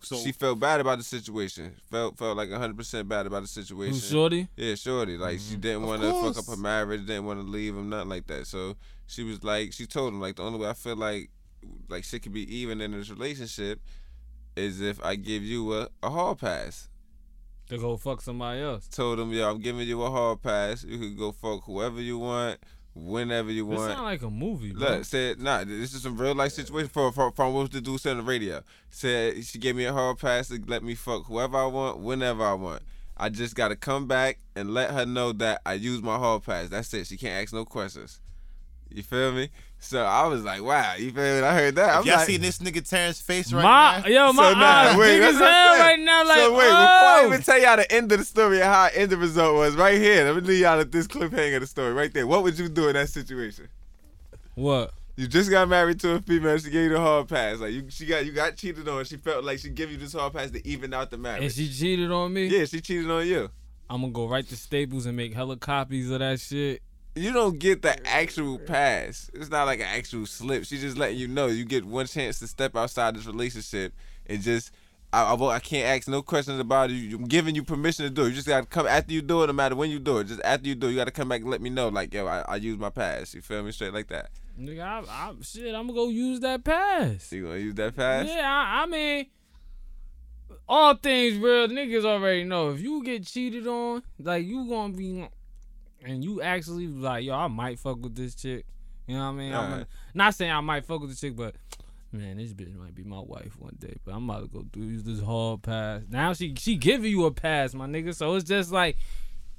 so 0.01 0.17
she 0.17 0.33
felt 0.33 0.59
bad 0.59 0.81
about 0.81 0.99
the 0.99 1.05
situation. 1.05 1.75
Felt 1.91 2.19
felt 2.19 2.37
like 2.37 2.51
hundred 2.51 2.77
percent 2.77 3.09
bad 3.09 3.27
about 3.27 3.43
the 3.43 3.61
Who 3.61 3.63
situation. 3.63 3.99
shorty? 3.99 4.49
Yeah, 4.57 4.75
shorty. 4.75 5.17
Like 5.17 5.39
she 5.39 5.53
mm-hmm. 5.53 5.61
didn't 5.61 5.83
want 5.83 6.03
to 6.03 6.13
fuck 6.13 6.39
up 6.39 6.47
her 6.47 6.61
marriage, 6.61 7.07
didn't 7.07 7.27
want 7.27 7.41
to 7.41 7.47
leave 7.47 7.75
him, 7.75 7.89
nothing 7.89 8.09
like 8.09 8.27
that. 8.29 8.47
So 8.47 8.77
she 9.07 9.23
was 9.23 9.43
like, 9.45 9.73
she 9.73 9.87
told 9.87 10.13
him 10.13 10.21
like 10.21 10.37
the 10.37 10.43
only 10.43 10.59
way 10.59 10.69
I 10.69 10.75
feel 10.75 10.97
like 10.97 11.31
like 11.89 12.05
shit 12.05 12.23
could 12.23 12.33
be 12.33 12.55
even 12.55 12.81
in 12.81 12.93
this 12.93 13.11
relationship 13.11 13.81
is 14.57 14.81
if 14.81 15.03
I 15.05 15.17
give 15.17 15.43
you 15.43 15.75
a, 15.75 15.89
a 16.03 16.11
hall 16.11 16.35
pass. 16.35 16.89
To 17.69 17.79
go 17.79 17.97
fuck 17.97 18.21
somebody 18.21 18.61
else. 18.61 18.87
Told 18.89 19.19
him, 19.19 19.33
yo, 19.33 19.51
I'm 19.51 19.61
giving 19.61 19.87
you 19.89 20.03
a 20.03 20.11
hall 20.11 20.37
pass. 20.37 20.85
You 20.85 20.99
can 20.99 21.17
go 21.17 21.33
fuck 21.33 21.65
whoever 21.65 22.01
you 22.01 22.19
want, 22.19 22.59
whenever 22.95 23.51
you 23.51 23.69
This 23.69 23.79
want. 23.79 23.93
sound 23.93 24.05
like 24.05 24.23
a 24.23 24.31
movie, 24.31 24.73
bro. 24.73 24.89
Look, 24.89 25.05
said 25.05 25.41
nah. 25.41 25.65
This 25.65 25.93
is 25.93 26.03
some 26.03 26.17
real 26.17 26.35
life 26.35 26.53
situation 26.53 26.89
from 26.89 27.13
from, 27.13 27.33
from 27.33 27.55
what 27.55 27.73
the 27.73 27.81
dude 27.81 28.01
said 28.01 28.13
on 28.13 28.19
the 28.19 28.23
radio. 28.23 28.63
Said 28.91 29.45
she 29.45 29.59
gave 29.59 29.75
me 29.75 29.85
a 29.85 29.93
hall 29.93 30.15
pass 30.15 30.49
to 30.49 30.63
let 30.67 30.83
me 30.85 30.95
fuck 30.95 31.25
whoever 31.27 31.57
I 31.57 31.67
want, 31.67 31.99
whenever 31.99 32.45
I 32.45 32.55
want. 32.55 32.83
I 33.17 33.31
just 33.31 33.55
gotta 33.57 33.77
come 33.77 34.07
back 34.07 34.39
and 34.55 34.73
let 34.75 34.91
her 34.91 35.07
know 35.07 35.33
that 35.33 35.63
I 35.67 35.73
use 35.75 36.03
my 36.03 36.19
hall 36.19 36.39
pass. 36.39 36.69
That's 36.69 36.93
it. 36.95 37.07
She 37.07 37.17
can't 37.17 37.43
ask 37.43 37.53
no 37.53 37.65
questions. 37.65 38.21
You 38.91 39.03
feel 39.03 39.33
me? 39.33 39.51
So 39.79 40.03
I 40.03 40.27
was 40.27 40.43
like, 40.43 40.63
wow. 40.63 40.95
You 40.95 41.11
feel 41.13 41.23
me? 41.23 41.47
I 41.47 41.55
heard 41.55 41.75
that. 41.77 41.97
I'm 41.97 42.07
y'all 42.07 42.17
like, 42.17 42.27
see 42.27 42.37
this 42.39 42.59
nigga 42.59 42.89
Terrence 42.89 43.21
face 43.21 43.53
right 43.53 43.63
my 43.63 44.01
now? 44.01 44.07
yo, 44.07 44.33
my 44.33 44.53
so 44.53 44.59
nah, 44.59 44.67
eyes 44.67 44.97
wait, 44.97 45.19
big 45.19 45.23
as 45.23 45.37
I'm 45.37 45.43
hell 45.43 45.75
saying. 45.75 45.81
right 45.81 46.01
now. 46.01 46.25
Like, 46.25 46.37
so 46.39 46.53
wait, 46.53 46.65
before 46.65 46.77
oh. 46.77 47.23
I 47.23 47.27
even 47.27 47.43
tell 47.43 47.61
y'all 47.61 47.77
the 47.77 47.93
end 47.93 48.13
of 48.13 48.19
the 48.19 48.25
story 48.25 48.61
and 48.61 48.73
how 48.73 48.89
the 48.89 48.99
end 48.99 49.11
the 49.11 49.17
result 49.17 49.55
was, 49.55 49.75
right 49.77 50.01
here. 50.01 50.25
Let 50.25 50.37
me 50.37 50.49
leave 50.49 50.61
y'all 50.61 50.81
at 50.81 50.91
this 50.93 51.07
cliffhanger 51.07 51.57
of 51.57 51.61
the 51.61 51.67
story, 51.67 51.93
right 51.93 52.13
there. 52.13 52.27
What 52.27 52.43
would 52.43 52.59
you 52.59 52.69
do 52.69 52.89
in 52.89 52.95
that 52.95 53.11
situation? 53.11 53.69
what? 54.55 54.93
You 55.17 55.27
just 55.27 55.51
got 55.51 55.69
married 55.69 55.99
to 56.01 56.13
a 56.13 56.21
female. 56.21 56.59
She 56.59 56.71
gave 56.71 56.85
you 56.85 56.91
the 56.91 57.01
hall 57.01 57.25
pass. 57.25 57.59
Like 57.59 57.73
you, 57.73 57.85
she 57.89 58.05
got 58.05 58.27
you 58.27 58.33
got 58.33 58.55
cheated 58.57 58.87
on. 58.87 59.05
She 59.07 59.17
felt 59.17 59.45
like 59.45 59.59
she 59.59 59.71
give 59.71 59.91
you 59.91 59.97
this 59.97 60.13
hall 60.13 60.31
pass 60.31 60.51
to 60.51 60.67
even 60.67 60.93
out 60.93 61.11
the 61.11 61.17
marriage. 61.17 61.43
And 61.43 61.53
she 61.53 61.71
cheated 61.71 62.11
on 62.11 62.33
me. 62.35 62.49
yeah, 62.49 62.67
she 62.67 62.81
cheated 62.81 63.11
on 63.11 63.27
you. 63.27 63.49
I'm 63.89 64.03
gonna 64.03 64.13
go 64.13 64.27
right 64.27 64.47
to 64.47 64.57
Staples 64.57 65.07
and 65.07 65.17
make 65.17 65.33
hella 65.33 65.57
copies 65.57 66.11
of 66.11 66.19
that 66.19 66.41
shit. 66.41 66.83
You 67.17 67.33
don't 67.33 67.59
get 67.59 67.81
the 67.81 68.07
actual 68.07 68.59
pass. 68.59 69.31
It's 69.33 69.49
not 69.49 69.65
like 69.65 69.81
an 69.81 69.87
actual 69.87 70.27
slip. 70.27 70.65
She 70.65 70.79
just 70.79 70.99
letting 70.99 71.17
you 71.17 71.27
know 71.27 71.47
you 71.47 71.65
get 71.65 71.87
one 71.87 72.07
chance 72.07 72.39
to 72.41 72.47
step 72.47 72.77
outside 72.77 73.17
this 73.17 73.27
relationship 73.27 73.95
and 74.27 74.41
just. 74.43 74.71
I, 75.13 75.23
I, 75.23 75.55
I 75.55 75.61
can't 75.61 75.87
ask 75.87 76.09
no 76.09 76.21
questions 76.21 76.61
about 76.61 76.91
it. 76.91 77.15
I'm 77.15 77.25
giving 77.25 77.55
you 77.55 77.63
permission 77.63 78.05
to 78.05 78.11
do 78.11 78.25
it. 78.25 78.31
You 78.31 78.35
just 78.35 78.49
gotta 78.49 78.67
come 78.67 78.87
after 78.87 79.13
you 79.13 79.23
do 79.23 79.43
it, 79.45 79.47
no 79.47 79.53
matter 79.53 79.77
when 79.77 79.89
you 79.89 79.99
do 79.99 80.19
it. 80.19 80.25
Just 80.25 80.43
after 80.45 80.69
you 80.69 80.75
do 80.75 80.89
it, 80.89 80.91
you 80.91 80.97
gotta 80.97 81.13
come 81.13 81.29
back 81.29 81.41
and 81.41 81.49
let 81.49 81.63
me 81.63 81.71
know. 81.71 81.89
Like, 81.89 82.13
yo, 82.13 82.27
I, 82.27 82.41
I 82.41 82.57
use 82.57 82.77
my 82.77 82.91
pass. 82.91 83.33
You 83.33 83.41
feel 83.41 83.63
me? 83.63 83.71
Straight 83.73 83.95
like 83.95 84.09
that. 84.09 84.31
Nigga, 84.61 84.83
I, 84.83 84.99
I, 85.09 85.33
shit, 85.43 85.75
I'm 85.75 85.87
gonna 85.87 85.95
go 85.95 86.09
use 86.09 86.41
that 86.41 86.65
pass. 86.65 87.33
You 87.33 87.45
gonna 87.45 87.59
use 87.59 87.75
that 87.77 87.95
pass? 87.95 88.27
Yeah, 88.27 88.51
I, 88.51 88.83
I 88.83 88.87
mean, 88.87 89.27
all 90.69 90.95
things 90.95 91.37
real 91.37 91.69
niggas 91.69 92.05
already 92.05 92.45
know. 92.45 92.71
If 92.71 92.81
you 92.81 93.03
get 93.05 93.27
cheated 93.27 93.67
on, 93.67 94.03
like 94.19 94.45
you 94.45 94.69
gonna 94.69 94.93
be, 94.93 95.29
and 96.05 96.25
you 96.25 96.43
actually 96.43 96.87
like, 96.87 97.25
yo, 97.25 97.35
I 97.35 97.49
might 97.49 97.79
fuck 97.79 98.03
with 98.03 98.15
this 98.15 98.35
chick. 98.35 98.67
You 99.07 99.17
know 99.17 99.23
what 99.23 99.29
I 99.29 99.33
mean? 99.33 99.55
I'm 99.55 99.73
Alright. 99.73 99.87
not 100.15 100.35
saying 100.35 100.51
I 100.51 100.61
might 100.61 100.85
fuck 100.85 101.01
with 101.01 101.11
the 101.11 101.17
chick, 101.17 101.37
but 101.37 101.55
man, 102.13 102.39
this 102.39 102.53
bitch 102.53 102.75
might 102.77 102.95
be 102.95 103.05
my 103.05 103.21
wife 103.21 103.59
one 103.59 103.77
day. 103.79 103.97
But 104.05 104.15
I'm 104.15 104.29
about 104.29 104.43
to 104.43 104.49
go 104.49 104.65
through 104.73 105.03
this 105.03 105.21
hall 105.21 105.59
pass. 105.59 106.03
Now 106.11 106.33
she 106.33 106.55
she 106.59 106.77
giving 106.77 107.11
you 107.11 107.25
a 107.27 107.31
pass, 107.31 107.75
my 107.75 107.87
nigga. 107.87 108.15
So 108.15 108.35
it's 108.35 108.49
just 108.49 108.73
like 108.73 108.97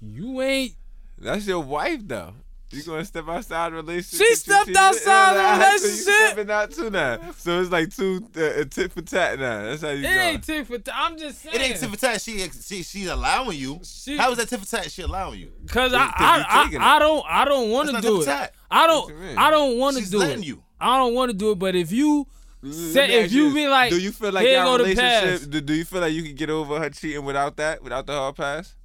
you 0.02 0.42
ain't. 0.42 0.76
That's 1.18 1.48
your 1.48 1.64
wife 1.64 2.02
though. 2.06 2.34
You 2.70 2.84
gonna 2.84 3.06
step 3.06 3.28
outside 3.30 3.72
the 3.72 3.78
relationship? 3.78 4.28
She 4.28 4.36
stepped 4.36 4.66
cheated? 4.66 4.78
outside 4.78 5.34
the 5.36 5.40
Yeah, 5.40 5.78
so 5.78 5.86
you 5.88 5.92
relationship. 5.94 6.28
stepping 6.28 6.52
out 6.52 6.72
too 6.72 6.90
now. 6.90 7.20
So 7.38 7.62
it's 7.62 7.72
like 7.72 7.96
two 7.96 8.28
uh, 8.36 8.66
tit 8.70 8.92
for 8.92 9.02
tat 9.02 9.40
now. 9.40 9.64
That's 9.64 9.82
how 9.84 9.90
you 9.92 10.06
It 10.06 10.14
go. 10.14 10.20
ain't 10.20 10.44
tit 10.44 10.68
for 10.68 10.78
tat. 10.78 10.94
I'm 10.98 11.18
just 11.18 11.42
saying. 11.42 11.56
It 11.56 11.62
ain't 11.62 11.78
tit 11.80 11.90
for 11.90 11.96
tat. 11.98 12.22
She, 12.22 12.40
she 12.50 12.84
she's 12.84 13.08
allowing 13.08 13.58
you. 13.58 13.80
She- 13.84 14.18
How 14.18 14.32
is 14.32 14.38
that 14.38 14.50
tit 14.50 14.60
for 14.60 14.66
tat? 14.66 14.92
She 14.92 15.02
allowing 15.02 15.40
you. 15.40 15.52
Cause 15.70 15.94
I 15.94 16.12
I, 16.14 16.46
I, 16.78 16.96
I 16.96 17.00
don't 17.00 17.26
I 17.28 17.46
don't 17.46 17.70
want 17.70 17.88
to 17.88 17.94
That's 17.94 18.06
do 18.06 18.12
not 18.16 18.22
it. 18.22 18.26
tit-for-tat. 18.26 18.54
I 18.70 18.88
don't? 18.88 19.14
I 19.38 19.50
don't 19.50 19.78
want 19.78 19.96
to 19.96 20.02
She's 20.02 20.12
do 20.12 20.18
letting 20.20 20.44
it. 20.44 20.48
you. 20.48 20.64
I 20.80 20.98
don't 20.98 21.14
want 21.14 21.32
to 21.32 21.38
do 21.38 21.52
it. 21.52 21.60
But 21.60 21.74
if 21.76 21.94
you 21.94 22.28
say 22.70 23.06
if 23.20 23.26
ask 23.26 23.34
you 23.34 23.54
be 23.54 23.68
like, 23.70 23.92
do 23.92 23.98
you 24.00 24.12
feel 24.12 24.34
like 24.34 24.46
your 24.46 24.78
relationship? 24.78 25.50
Do, 25.50 25.62
do 25.62 25.74
you 25.74 25.86
feel 25.86 26.02
like 26.02 26.12
you 26.12 26.24
can 26.24 26.36
get 26.36 26.50
over 26.50 26.78
her 26.80 26.90
cheating 26.90 27.24
without 27.24 27.56
that, 27.58 27.82
without 27.82 28.06
the 28.08 28.14
hall 28.14 28.34
pass? 28.34 28.76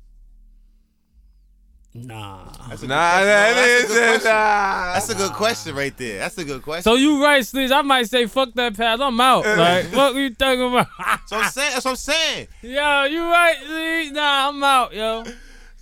Nah. 1.95 2.45
That's 2.71 2.83
a 2.83 2.87
Nah, 2.87 3.19
good 3.19 3.27
that 3.27 3.53
question. 3.53 3.55
No, 3.55 3.65
that's 3.67 3.85
a 3.85 3.87
good 3.87 4.09
question. 4.09 4.31
nah. 4.31 4.93
That's 4.95 5.09
a 5.11 5.15
good 5.15 5.33
question 5.33 5.75
right 5.75 5.97
there. 5.99 6.19
That's 6.21 6.39
a 6.39 6.45
good 6.45 6.63
question. 6.63 6.83
So 6.85 6.95
you 6.95 7.23
right, 7.23 7.45
Sleeves. 7.45 7.71
I 7.71 7.83
might 7.83 8.09
say 8.09 8.27
fuck 8.27 8.55
that 8.55 8.75
pass. 8.77 8.99
I'm 9.01 9.21
out. 9.21 9.45
Like 9.45 9.87
what 9.93 10.15
you 10.15 10.35
talking 10.35 10.63
about? 10.73 10.87
So 11.27 11.37
I'm 11.37 11.51
saying, 11.51 11.73
that's 11.73 11.85
what 11.85 11.91
I'm 11.93 11.97
saying. 11.97 12.49
yo, 12.63 13.05
you 13.05 13.23
right, 13.25 13.57
Sleeves. 13.67 14.13
Nah, 14.13 14.49
I'm 14.49 14.65
out, 14.65 14.95
yo. 14.95 15.25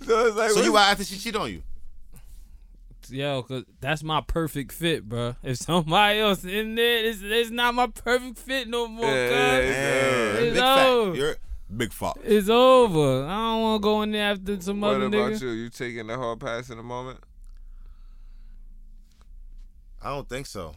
So 0.05 0.27
it's 0.27 0.35
like, 0.35 0.49
So 0.51 0.61
you 0.63 0.77
out 0.77 0.91
after 0.91 1.03
she 1.05 1.17
cheat 1.17 1.35
on 1.35 1.49
you? 1.51 1.61
Yo, 3.09 3.41
cause 3.43 3.63
that's 3.81 4.03
my 4.03 4.21
perfect 4.21 4.71
fit, 4.71 5.07
bro. 5.07 5.35
If 5.43 5.57
somebody 5.57 6.19
else 6.19 6.45
in 6.45 6.75
there, 6.75 7.05
it's, 7.05 7.19
it's 7.21 7.49
not 7.49 7.73
my 7.73 7.87
perfect 7.87 8.37
fit 8.37 8.69
no 8.69 8.87
more. 8.87 9.05
Yeah, 9.05 9.27
cuz. 9.27 9.35
yeah, 9.69 9.71
Man, 9.71 10.43
It's 10.43 10.53
big 10.53 10.63
over. 10.63 11.11
fat. 11.11 11.17
You're 11.17 11.35
big 11.81 11.93
fuck. 11.93 12.17
It's 12.23 12.49
over. 12.49 13.25
I 13.25 13.35
don't 13.35 13.61
want 13.61 13.81
to 13.81 13.83
go 13.83 14.01
in 14.03 14.11
there 14.11 14.31
after 14.31 14.59
some 14.61 14.81
What 14.81 14.95
other 14.95 15.05
about 15.07 15.41
you? 15.41 15.49
You 15.49 15.69
taking 15.69 16.07
the 16.07 16.17
hall 16.17 16.35
pass 16.37 16.69
in 16.69 16.77
a 16.77 16.83
moment? 16.83 17.19
I 20.01 20.09
don't 20.09 20.27
think 20.27 20.45
so. 20.47 20.75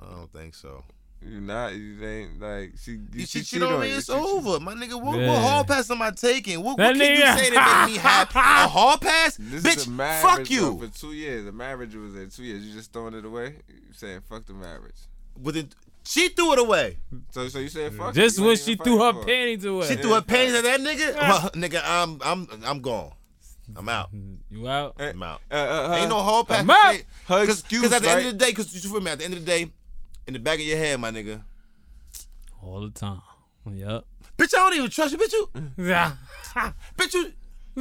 I 0.00 0.10
don't 0.10 0.32
think 0.32 0.54
so. 0.54 0.84
You 1.22 1.40
not? 1.40 1.74
You 1.74 2.02
ain't 2.02 2.40
like 2.40 2.72
she. 2.82 2.92
You, 2.92 3.00
You 3.12 3.20
she 3.26 3.40
cheat 3.40 3.46
cheated 3.46 3.68
on 3.68 3.80
me, 3.80 3.90
it's 3.90 4.06
She- 4.06 4.12
she- 4.12 4.18
over, 4.18 4.58
my 4.60 4.72
nigga. 4.74 5.00
What, 5.02 5.18
Yeah. 5.18 5.28
what 5.28 5.38
hall 5.42 5.64
pass 5.64 5.90
am 5.90 6.00
I 6.00 6.10
taking? 6.12 6.62
What, 6.62 6.78
That 6.78 6.96
what 6.96 6.96
can 6.96 7.10
you 7.18 7.38
say 7.38 7.50
to 7.50 7.56
make 7.56 7.92
me 7.92 7.98
happy? 7.98 8.38
A 8.38 8.68
hall 8.68 8.96
pass, 8.96 9.36
This 9.38 9.62
bitch? 9.62 9.76
is 9.76 9.86
a 9.86 9.90
marriage 9.90 10.22
fuck 10.22 10.36
bro, 10.36 10.44
you. 10.46 10.78
for 10.78 10.98
two 10.98 11.12
years. 11.12 11.44
The 11.44 11.52
marriage 11.52 11.94
was 11.94 12.14
in 12.14 12.30
two 12.30 12.44
years. 12.44 12.64
You 12.64 12.72
just 12.72 12.90
throwing 12.94 13.12
it 13.14 13.24
away. 13.26 13.56
You 13.68 13.74
saying 13.92 14.20
fuck 14.30 14.46
the 14.46 14.54
marriage. 14.54 14.96
Within, 15.42 15.68
she 16.10 16.28
threw 16.30 16.52
it 16.54 16.58
away. 16.58 16.98
So 17.30 17.48
so 17.48 17.58
you 17.60 17.68
saying 17.68 17.92
fuck? 17.92 18.12
Just 18.14 18.38
when 18.40 18.56
she 18.56 18.74
threw 18.76 18.98
her 18.98 19.12
fighting 19.12 19.20
for 19.20 19.26
panties 19.26 19.64
away. 19.64 19.86
She 19.88 19.94
threw 19.96 20.12
her 20.14 20.22
panties 20.22 20.54
at 20.54 20.64
that 20.64 20.80
nigga. 20.80 21.14
Well, 21.16 21.50
nigga, 21.54 21.80
I'm 21.84 22.20
I'm 22.22 22.48
I'm 22.64 22.80
gone. 22.80 23.12
I'm 23.76 23.88
out. 23.88 24.10
You 24.50 24.66
out? 24.68 24.96
I'm 24.98 25.22
out. 25.22 25.40
Uh, 25.48 25.54
uh, 25.54 25.88
her, 25.90 25.94
Ain't 25.98 26.08
no 26.10 26.16
hall 26.20 26.44
pass. 26.44 26.58
I'm 26.58 26.70
out. 26.70 26.94
her 27.28 27.40
Because 27.42 27.60
excuse, 27.60 27.92
at 27.92 28.02
the 28.02 28.08
right? 28.08 28.16
end 28.18 28.26
of 28.26 28.32
the 28.32 28.44
day, 28.44 28.50
because 28.50 28.74
you 28.74 28.90
feel 28.90 29.00
me, 29.00 29.12
at 29.12 29.18
the 29.20 29.24
end 29.24 29.34
of 29.34 29.40
the 29.40 29.46
day, 29.46 29.70
in 30.26 30.32
the 30.32 30.40
back 30.40 30.58
of 30.58 30.64
your 30.64 30.76
head, 30.76 30.98
my 30.98 31.12
nigga, 31.12 31.42
All 32.60 32.80
the 32.80 32.90
time. 32.90 33.22
Yep. 33.64 34.04
bitch, 34.36 34.54
I 34.54 34.58
don't 34.58 34.74
even 34.74 34.90
trust 34.90 35.12
you, 35.12 35.18
bitch. 35.18 35.32
You, 35.32 35.48
Yeah. 35.86 36.12
bitch, 36.98 37.14
you, 37.14 37.32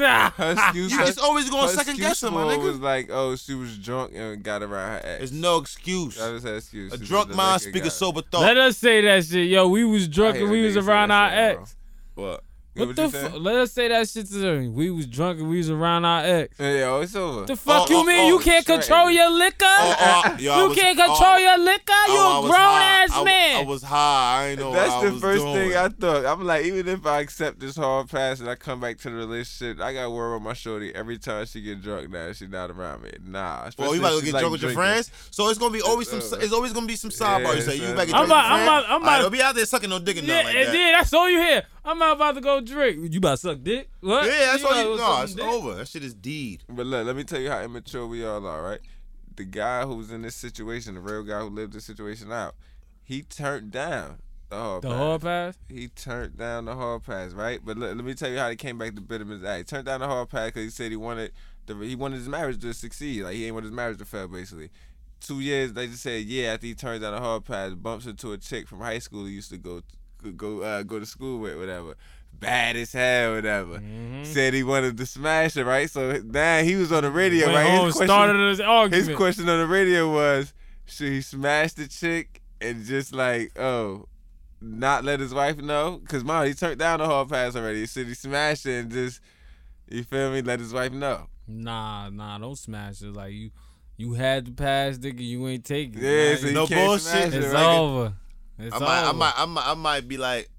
her 0.07 0.51
excuse, 0.51 0.91
you 0.91 0.97
her- 0.99 1.05
just 1.05 1.19
always 1.19 1.49
going 1.49 1.67
her 1.67 1.73
second 1.73 1.97
guess 1.97 2.21
guessing, 2.21 2.33
my 2.33 2.43
for 2.45 2.53
it 2.53 2.57
nigga. 2.59 2.63
was 2.63 2.79
like, 2.79 3.09
oh, 3.11 3.35
she 3.35 3.53
was 3.53 3.77
drunk 3.77 4.13
and 4.15 4.41
got 4.43 4.61
around 4.63 4.91
her 4.91 5.01
ex. 5.03 5.17
There's 5.19 5.31
no 5.31 5.57
excuse. 5.57 6.17
That 6.17 6.31
was 6.33 6.43
her 6.43 6.55
excuse. 6.57 6.93
A 6.93 6.97
She 6.99 7.05
drunk 7.05 7.29
mind 7.29 7.37
like, 7.51 7.61
speak 7.61 7.85
a 7.85 7.89
sober 7.91 8.21
thought. 8.21 8.41
Let 8.41 8.57
us 8.57 8.77
say 8.77 9.01
that 9.01 9.25
shit. 9.25 9.47
Yo, 9.49 9.67
we 9.67 9.83
was 9.83 10.07
drunk 10.07 10.37
and 10.37 10.49
we 10.49 10.63
was 10.65 10.77
around 10.77 11.11
our 11.11 11.29
shit, 11.29 11.55
bro. 12.15 12.33
ex. 12.33 12.39
What? 12.75 12.87
What 12.87 12.95
the 12.95 13.09
saying? 13.09 13.31
fuck? 13.31 13.41
Let 13.41 13.55
us 13.55 13.71
say 13.73 13.87
that 13.89 14.07
shit 14.07 14.27
to 14.27 14.33
them. 14.35 14.73
We 14.73 14.89
was 14.91 15.05
drunk 15.07 15.39
and 15.39 15.49
we 15.49 15.57
was 15.57 15.69
around 15.69 16.05
our 16.05 16.23
ex. 16.23 16.55
Yeah, 16.59 16.73
yeah, 16.73 17.01
it's 17.01 17.15
over. 17.15 17.45
The 17.45 17.55
fuck 17.55 17.87
Oh, 17.89 17.91
you 17.93 17.97
oh, 17.97 18.03
mean? 18.03 18.19
oh, 18.19 18.37
you 18.37 18.39
can't 18.43 18.63
straight. 18.63 18.81
control 18.81 19.09
your 19.11 19.29
liquor? 19.31 19.55
Oh, 19.65 19.95
oh, 20.25 20.35
yo, 20.39 20.57
you 20.63 20.69
was- 20.69 20.77
can't 20.77 20.99
oh, 20.99 21.05
control 21.05 21.39
your 21.39 21.57
liquor? 21.57 21.83
Oh, 21.89 22.05
you 22.13 22.19
oh, 22.19 22.29
I 22.33 22.37
a 22.37 22.41
was 22.41 22.49
grown 22.51 22.61
high. 22.61 23.03
ass 23.03 23.09
I, 23.11 23.23
man. 23.23 23.55
I 23.65 23.67
was 23.67 23.83
high. 23.83 24.39
I 24.43 24.47
ain't 24.49 24.59
know 24.59 24.71
That's 24.71 24.89
what 24.93 24.97
I 25.01 25.05
the 25.07 25.11
was 25.13 25.21
first 25.21 25.43
doing. 25.43 25.55
thing 25.55 25.77
I 25.77 25.89
thought. 25.89 26.25
I'm 26.25 26.45
like, 26.45 26.65
even 26.65 26.87
if 26.87 27.05
I 27.05 27.19
accept 27.21 27.59
this 27.59 27.75
hall 27.75 28.05
pass 28.05 28.39
and 28.39 28.49
I 28.49 28.55
come 28.55 28.79
back 28.79 28.97
to 28.99 29.09
the 29.09 29.15
relationship, 29.15 29.81
I 29.81 29.93
got 29.93 30.11
worry 30.11 30.35
on 30.35 30.43
my 30.43 30.53
shorty 30.53 30.93
every 30.95 31.17
time 31.17 31.45
she 31.47 31.61
get 31.61 31.81
drunk. 31.81 32.09
Now 32.11 32.31
she 32.33 32.47
not 32.47 32.69
around 32.71 33.01
me. 33.03 33.11
Nah. 33.25 33.59
Well, 33.59 33.67
especially 33.67 33.95
you 33.95 33.99
about 34.01 34.09
to 34.09 34.15
get 34.17 34.21
she's, 34.25 34.31
drunk 34.31 34.43
like, 34.43 34.51
with 34.53 34.61
your 34.61 34.71
friends, 34.71 35.11
so 35.31 35.49
it's 35.49 35.57
gonna 35.59 35.73
be 35.73 35.81
always 35.81 36.07
some. 36.07 36.19
It's 36.19 36.31
over. 36.31 36.43
It's 36.43 36.53
always 36.53 36.71
gonna 36.73 36.85
be 36.87 36.95
some 36.95 37.09
sidebar. 37.09 37.41
Yeah, 37.45 37.53
you 37.55 37.61
say 37.61 37.75
you 37.75 37.81
son. 37.81 37.93
about 37.93 38.01
to 38.01 38.07
get 38.07 38.15
I'm 38.15 38.25
about- 38.25 38.43
your 38.45 38.53
I'm 38.53 38.61
about- 38.63 38.85
I'm 38.89 39.01
about- 39.01 39.21
don't 39.23 39.31
be 39.33 39.41
out 39.41 39.55
there 39.55 39.65
sucking 39.65 39.89
no 39.89 39.99
dick 39.99 40.17
and 40.17 40.27
yeah, 40.27 40.41
nothing 40.43 40.55
like 40.55 40.65
that. 40.67 40.71
then 40.71 40.91
that's 40.93 41.13
all 41.13 41.29
you 41.29 41.39
hear. 41.39 41.63
I'm 41.85 41.97
not 41.97 42.17
about 42.17 42.35
to 42.35 42.41
go 42.41 42.61
drink. 42.69 43.11
You 43.13 43.17
about 43.17 43.31
to 43.31 43.37
suck 43.37 43.63
dick? 43.63 43.89
What? 44.01 44.25
Yeah, 44.25 44.31
that's 44.51 44.63
all 44.63 44.75
you. 44.83 44.93
about 44.93 44.95
to 44.95 44.97
No, 44.97 45.07
suck 45.15 45.23
it's 45.25 45.33
dick? 45.33 45.45
over. 45.45 45.73
That 45.75 45.87
shit 45.87 46.03
is 46.03 46.13
deed. 46.13 46.63
But 46.69 46.85
look, 46.85 47.05
let 47.05 47.15
me 47.15 47.23
tell 47.23 47.39
you 47.39 47.49
how 47.49 47.61
immature 47.61 48.07
we 48.07 48.25
all 48.25 48.45
are, 48.45 48.61
right? 48.63 48.79
The 49.35 49.43
guy 49.45 49.85
who 49.85 49.95
was 49.95 50.11
in 50.11 50.21
this 50.21 50.35
situation, 50.35 50.95
the 50.95 51.01
real 51.01 51.23
guy 51.23 51.39
who 51.39 51.49
lived 51.49 51.73
this 51.73 51.85
situation 51.85 52.31
out, 52.31 52.55
he 53.03 53.21
turned 53.21 53.71
down 53.71 54.19
the 54.49 54.55
hard 54.57 54.81
The 54.83 54.89
pass. 54.89 54.97
hall 54.97 55.19
pass? 55.19 55.57
He 55.69 55.87
turned 55.89 56.37
down 56.37 56.65
the 56.65 56.75
hall 56.75 56.99
pass, 56.99 57.31
right? 57.33 57.59
But 57.63 57.77
look, 57.77 57.95
let 57.95 58.03
me 58.05 58.13
tell 58.15 58.29
you 58.29 58.37
how 58.37 58.49
he 58.49 58.55
came 58.55 58.77
back 58.77 58.95
to 58.95 59.01
bit 59.01 59.21
him 59.21 59.29
his 59.29 59.43
ass. 59.43 59.57
He 59.59 59.63
turned 59.63 59.85
down 59.85 59.99
the 60.01 60.07
hall 60.07 60.25
pass 60.25 60.47
because 60.47 60.63
he 60.63 60.69
said 60.69 60.91
he 60.91 60.97
wanted 60.97 61.31
the 61.67 61.75
he 61.75 61.95
wanted 61.95 62.17
his 62.17 62.27
marriage 62.27 62.59
to 62.61 62.73
succeed. 62.73 63.23
Like 63.23 63.35
he 63.35 63.45
ain't 63.45 63.53
want 63.53 63.65
his 63.65 63.73
marriage 63.73 63.97
to 63.99 64.05
fail, 64.05 64.27
basically. 64.27 64.69
Two 65.21 65.39
years, 65.41 65.73
they 65.73 65.87
just 65.87 66.01
said 66.03 66.23
yeah. 66.25 66.53
After 66.53 66.65
he 66.67 66.73
turned 66.75 67.01
down 67.01 67.13
the 67.13 67.19
hall 67.21 67.39
pass, 67.41 67.73
bumps 67.73 68.05
into 68.05 68.31
a 68.33 68.37
chick 68.37 68.67
from 68.67 68.79
high 68.79 68.99
school 68.99 69.25
he 69.25 69.33
used 69.33 69.51
to 69.51 69.57
go 69.57 69.81
go 70.35 70.61
uh, 70.61 70.83
go 70.83 70.99
to 70.99 71.05
school 71.05 71.39
with, 71.39 71.57
whatever. 71.57 71.95
Bad 72.39 72.75
as 72.77 72.93
hell, 72.93 73.35
whatever. 73.35 73.79
Mm-hmm. 73.79 74.23
Said 74.23 74.53
he 74.53 74.63
wanted 74.63 74.97
to 74.97 75.05
smash 75.05 75.57
it, 75.57 75.65
right? 75.65 75.89
So 75.89 76.21
now 76.23 76.61
he 76.63 76.75
was 76.75 76.91
on 76.91 77.03
the 77.03 77.11
radio, 77.11 77.47
Went 77.47 77.57
right? 77.57 77.83
His 77.85 77.93
question- 77.95 78.07
started 78.07 78.51
this 78.53 78.59
argument. 78.65 79.07
his 79.07 79.17
question 79.17 79.49
on 79.49 79.59
the 79.59 79.67
radio 79.67 80.11
was, 80.11 80.53
should 80.85 81.11
he 81.11 81.21
smash 81.21 81.73
the 81.73 81.87
chick 81.87 82.41
and 82.61 82.85
just 82.85 83.13
like, 83.13 83.57
oh, 83.59 84.05
not 84.61 85.03
let 85.03 85.19
his 85.19 85.33
wife 85.33 85.57
know? 85.57 86.01
Cause 86.07 86.23
mom, 86.23 86.45
he 86.45 86.53
turned 86.53 86.79
down 86.79 86.99
the 86.99 87.05
hall 87.05 87.25
pass 87.25 87.55
already. 87.55 87.79
He 87.81 87.85
said 87.85 88.07
he 88.07 88.13
smashed 88.13 88.65
it 88.65 88.79
and 88.83 88.91
just, 88.91 89.19
you 89.89 90.03
feel 90.03 90.31
me? 90.31 90.41
Let 90.41 90.59
his 90.59 90.73
wife 90.73 90.91
know. 90.91 91.27
Nah, 91.47 92.09
nah, 92.09 92.37
don't 92.37 92.57
smash 92.57 93.01
it. 93.01 93.13
Like 93.13 93.33
you, 93.33 93.51
you 93.97 94.13
had 94.13 94.45
the 94.45 94.51
pass, 94.51 94.97
nigga. 94.97 95.19
You 95.19 95.47
ain't 95.47 95.65
take 95.65 95.95
it. 95.95 96.01
Yeah, 96.01 96.35
so 96.37 96.47
you 96.47 96.53
No 96.53 96.67
can't 96.67 96.87
bullshit. 96.87 97.01
smash 97.07 97.27
it, 97.33 97.43
it's 97.43 97.53
right? 97.53 97.77
over. 97.77 98.13
It's 98.59 98.75
I 98.75 98.79
might, 98.79 99.09
I 99.09 99.11
might, 99.13 99.33
I 99.37 99.45
might, 99.45 99.67
I 99.67 99.73
might 99.73 100.07
be 100.07 100.17
like. 100.17 100.49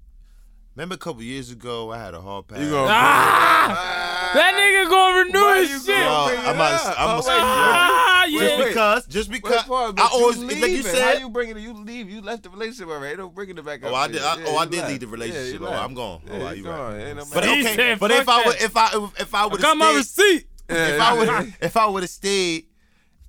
Remember 0.75 0.95
a 0.95 0.97
couple 0.97 1.21
years 1.21 1.51
ago, 1.51 1.91
I 1.91 1.97
had 1.97 2.13
a 2.13 2.21
hall 2.21 2.43
pass. 2.43 2.59
You 2.59 2.69
gonna 2.69 2.87
Ah! 2.89 4.31
That 4.33 4.53
nigga 4.55 4.89
gonna 4.89 5.25
renew 5.25 5.41
Why 5.41 5.59
his 5.65 5.69
shit. 5.85 5.87
gonna 5.87 6.33
Yo, 6.33 6.39
I'm 6.49 6.55
about 6.55 6.81
to- 6.81 7.01
I'm 7.01 7.09
Oh, 7.09 7.21
gonna- 7.21 7.27
wait, 7.27 7.41
Ah, 7.43 8.25
yeah. 8.25 8.39
just 8.39 8.57
wait. 8.59 8.67
because, 8.69 9.05
just 9.07 9.31
because 9.31 9.63
Paul, 9.63 9.93
I 9.97 10.09
always, 10.13 10.37
you 10.37 10.47
like 10.47 10.71
you 10.71 10.83
said. 10.83 11.01
how 11.15 11.19
you 11.19 11.29
bringing 11.29 11.57
it? 11.57 11.59
You 11.61 11.73
leave. 11.73 12.09
You 12.09 12.21
left 12.21 12.43
the 12.43 12.49
relationship 12.49 12.87
already. 12.87 13.17
Don't 13.17 13.35
bring 13.35 13.49
it 13.49 13.65
back 13.65 13.83
up. 13.83 13.91
Oh, 13.91 13.95
I 13.95 14.07
did. 14.07 14.21
I, 14.21 14.37
Yeah, 14.37 14.43
oh, 14.47 14.57
I 14.57 14.65
did 14.65 14.77
left. 14.77 14.89
leave 14.91 14.99
the 15.01 15.07
relationship. 15.07 15.59
you 15.59 15.67
oh. 15.67 15.71
I'm 15.73 15.93
gone. 15.93 16.21
Yeah, 16.25 16.33
oh, 16.33 16.51
you 16.51 16.63
you 16.63 16.69
right. 16.69 16.77
gone. 16.77 16.99
Ain't 17.01 17.17
no 17.17 17.25
But 17.33 17.43
okay, 17.43 17.75
said, 17.75 17.99
but 17.99 18.11
if 18.11 18.29
I 18.29 18.45
would, 18.45 18.55
if 18.61 18.77
I, 18.77 19.09
if 19.19 19.35
I 19.35 19.45
would 19.47 19.61
Got 19.61 19.75
my 19.77 19.93
receipt. 19.93 20.47
if 20.69 21.01
I 21.01 21.13
would, 21.13 21.53
if 21.61 21.75
I 21.75 21.85
would 21.87 22.03
have 22.03 22.09
stayed, 22.09 22.67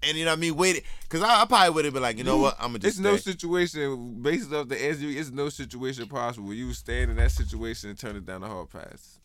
and 0.03 0.17
you 0.17 0.25
know 0.25 0.31
what 0.33 0.39
I 0.39 0.41
mean, 0.41 0.57
waited, 0.57 0.83
because 1.03 1.23
I, 1.23 1.43
I 1.43 1.45
probably 1.47 1.71
would 1.71 1.85
have 1.85 1.95
been 1.95 2.03
like, 2.03 2.19
you 2.19 2.25
know 2.25 2.39
what, 2.39 2.57
I'm 2.59 2.69
gonna 2.73 2.77
It's 2.77 2.97
just 2.97 3.01
no 3.01 3.17
situation 3.17 4.21
based 4.23 4.53
off 4.53 4.69
the 4.69 4.83
answer. 4.83 5.05
It's 5.07 5.31
no 5.31 5.49
situation 5.49 6.07
possible 6.07 6.47
where 6.49 6.57
you 6.57 6.73
stand 6.75 7.11
in 7.11 7.17
that 7.19 7.31
situation 7.31 7.91
and 7.91 7.99
turn 7.99 8.17
it 8.17 8.27
down 8.27 8.41
the 8.43 8.49
hall 8.49 8.67
pass. 8.67 9.19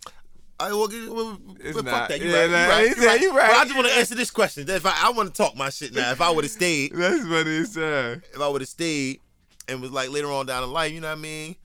I, 0.60 0.70
well, 0.70 0.88
well, 0.90 1.14
well, 1.14 1.40
It's 1.60 1.76
fuck 1.76 1.86
not. 1.86 2.10
that. 2.10 2.20
You 2.20 2.30
Yeah, 2.32 2.42
right. 2.46 2.50
nah, 2.52 2.58
You 2.58 2.70
right. 2.70 2.98
You 2.98 3.06
right. 3.08 3.22
you 3.22 3.38
right. 3.38 3.48
But 3.52 3.58
I 3.58 3.64
just 3.66 3.76
want 3.76 3.88
to 3.90 3.94
answer 3.94 4.16
this 4.16 4.32
question. 4.32 4.68
If 4.68 4.86
I, 4.88 4.94
I 5.04 5.12
want 5.12 5.30
to 5.30 5.36
talk 5.36 5.56
my 5.56 5.70
shit 5.70 5.94
now. 5.94 6.12
If 6.12 6.20
I 6.20 6.32
would 6.32 6.44
have 6.46 6.52
stayed, 6.52 6.92
That's 6.96 7.24
what 7.28 7.46
he 7.46 7.64
said. 7.66 8.24
if 8.34 8.42
I 8.42 8.48
would 8.48 8.62
have 8.62 8.68
stayed, 8.70 9.20
and 9.68 9.82
was 9.82 9.92
like 9.92 10.10
later 10.10 10.32
on 10.32 10.46
down 10.48 10.62
the 10.62 10.68
line, 10.68 10.94
you 10.96 11.02
know 11.02 11.10
what 11.10 11.18
I 11.20 11.22
mean? 11.22 11.56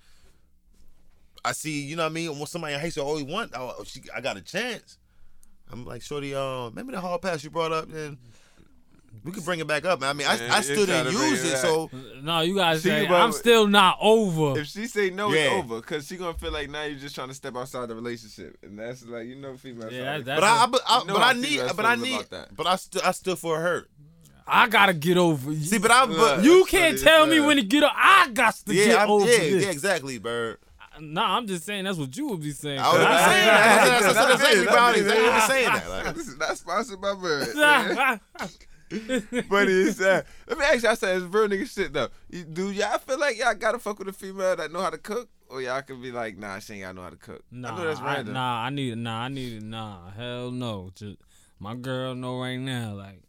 I 1.44 1.52
see, 1.52 1.82
you 1.82 1.96
know 1.96 2.02
what 2.04 2.10
I 2.10 2.14
mean? 2.14 2.38
When 2.38 2.46
somebody 2.46 2.74
in 2.74 2.80
high 2.80 2.90
school 2.90 3.04
always 3.06 3.24
want, 3.24 3.52
oh, 3.56 3.82
she, 3.84 4.02
I 4.14 4.20
got 4.20 4.36
a 4.36 4.40
chance. 4.42 4.98
I'm 5.70 5.86
like, 5.86 6.02
shorty, 6.02 6.34
um, 6.34 6.66
remember 6.70 6.92
the 6.92 7.00
hall 7.00 7.18
pass 7.18 7.42
you 7.42 7.50
brought 7.50 7.72
up? 7.72 7.88
Then 7.90 8.18
we 9.24 9.32
could 9.32 9.44
bring 9.44 9.60
it 9.60 9.66
back 9.66 9.84
up. 9.84 10.00
man. 10.00 10.10
I 10.10 10.12
mean, 10.14 10.26
I, 10.26 10.34
Yeah, 10.36 10.54
I 10.54 10.60
still 10.62 10.86
didn't 10.86 11.12
use 11.12 11.44
it 11.44 11.54
it, 11.54 11.58
so 11.58 11.90
No, 12.22 12.40
you 12.40 12.54
gotta 12.56 12.76
She 12.78 12.88
say, 12.88 13.06
about- 13.06 13.20
I'm 13.22 13.32
still 13.32 13.66
not 13.66 13.98
over. 14.00 14.58
If 14.60 14.68
she 14.68 14.86
say 14.86 15.10
no, 15.10 15.32
Yeah. 15.32 15.58
it's 15.58 15.64
over. 15.64 15.80
Cause 15.82 16.06
she 16.06 16.16
gonna 16.16 16.34
feel 16.34 16.52
like 16.52 16.70
now 16.70 16.84
you're 16.84 16.98
just 16.98 17.14
trying 17.14 17.28
to 17.28 17.34
step 17.34 17.56
outside 17.56 17.88
the 17.88 17.94
relationship, 17.94 18.56
and 18.62 18.78
that's 18.78 19.04
like 19.06 19.26
you 19.26 19.36
know 19.36 19.56
female. 19.56 19.92
Yeah, 19.92 20.16
side. 20.16 20.24
that's- 20.24 20.40
but 20.40 20.44
I, 20.44 20.62
I, 20.62 20.66
but 20.66 20.80
I, 20.86 20.98
You 21.00 21.06
know 21.06 21.14
but 21.14 21.22
how 21.22 21.28
I 21.28 21.32
need, 21.34 21.60
but 21.76 21.86
I 21.86 21.94
need, 21.96 22.26
but 22.56 22.66
I 22.66 22.76
still, 22.76 23.02
I 23.04 23.10
still 23.12 23.36
for 23.36 23.60
her. 23.60 23.86
I 24.46 24.68
gotta 24.68 24.92
get 24.92 25.16
over. 25.18 25.52
you. 25.52 25.64
See, 25.64 25.78
but 25.78 25.90
I, 25.92 26.04
but 26.06 26.42
you 26.42 26.64
can't 26.68 26.98
tell 26.98 27.26
me 27.26 27.38
when 27.38 27.56
to 27.58 27.62
get 27.62 27.84
up. 27.84 27.92
I 27.96 28.28
got 28.32 28.54
to 28.56 28.74
yeah, 28.74 28.84
get 28.86 28.98
I'm, 29.00 29.10
over 29.10 29.30
yeah, 29.30 29.38
this. 29.38 29.64
yeah, 29.64 29.70
exactly, 29.70 30.18
bird. 30.18 30.58
Nah, 31.00 31.38
I'm 31.38 31.46
just 31.46 31.64
saying 31.64 31.84
that's 31.84 31.96
what 31.96 32.14
you 32.16 32.26
would 32.28 32.42
be 32.42 32.50
saying. 32.50 32.78
I 32.80 32.92
would 32.92 33.00
have 33.00 33.10
I- 33.10 33.24
saying 35.48 35.68
that. 35.72 36.04
That's, 36.04 36.36
not 36.36 36.58
sponsored 36.58 37.00
by 37.00 37.14
Bird. 37.14 37.48
Funny 39.48 39.88
as 39.88 39.98
hell. 39.98 40.22
Let 40.48 40.58
me 40.58 40.64
ask 40.64 40.82
y'all 40.82 40.96
something. 40.96 41.24
It's 41.24 41.34
real 41.34 41.48
nigga 41.48 41.72
shit 41.72 41.92
though. 41.92 42.08
Do 42.30 42.70
y'all 42.70 42.98
feel 42.98 43.18
like 43.18 43.38
y'all 43.38 43.54
gotta 43.54 43.78
fuck 43.78 43.98
with 43.98 44.08
a 44.08 44.12
female 44.12 44.56
that 44.56 44.72
know 44.72 44.80
how 44.80 44.90
to 44.90 44.98
cook, 44.98 45.28
or 45.48 45.62
y'all 45.62 45.82
can 45.82 46.00
be 46.00 46.12
like, 46.12 46.36
nah, 46.36 46.58
she 46.58 46.74
ain't 46.74 46.82
gotta 46.82 46.94
know 46.94 47.02
how 47.02 47.10
to 47.10 47.16
cook? 47.16 47.42
Nah, 47.50 47.72
I 47.72 47.76
know 47.76 47.86
that's 47.86 48.00
I, 48.00 48.22
nah, 48.22 48.64
I 48.64 48.70
need 48.70 48.98
nah, 48.98 49.22
I 49.22 49.28
need 49.28 49.62
nah, 49.62 50.10
hell 50.10 50.50
no. 50.50 50.90
Just 50.94 51.16
my 51.58 51.74
girl 51.74 52.14
know 52.14 52.40
right 52.40 52.58
now, 52.58 52.94
like 52.94 53.22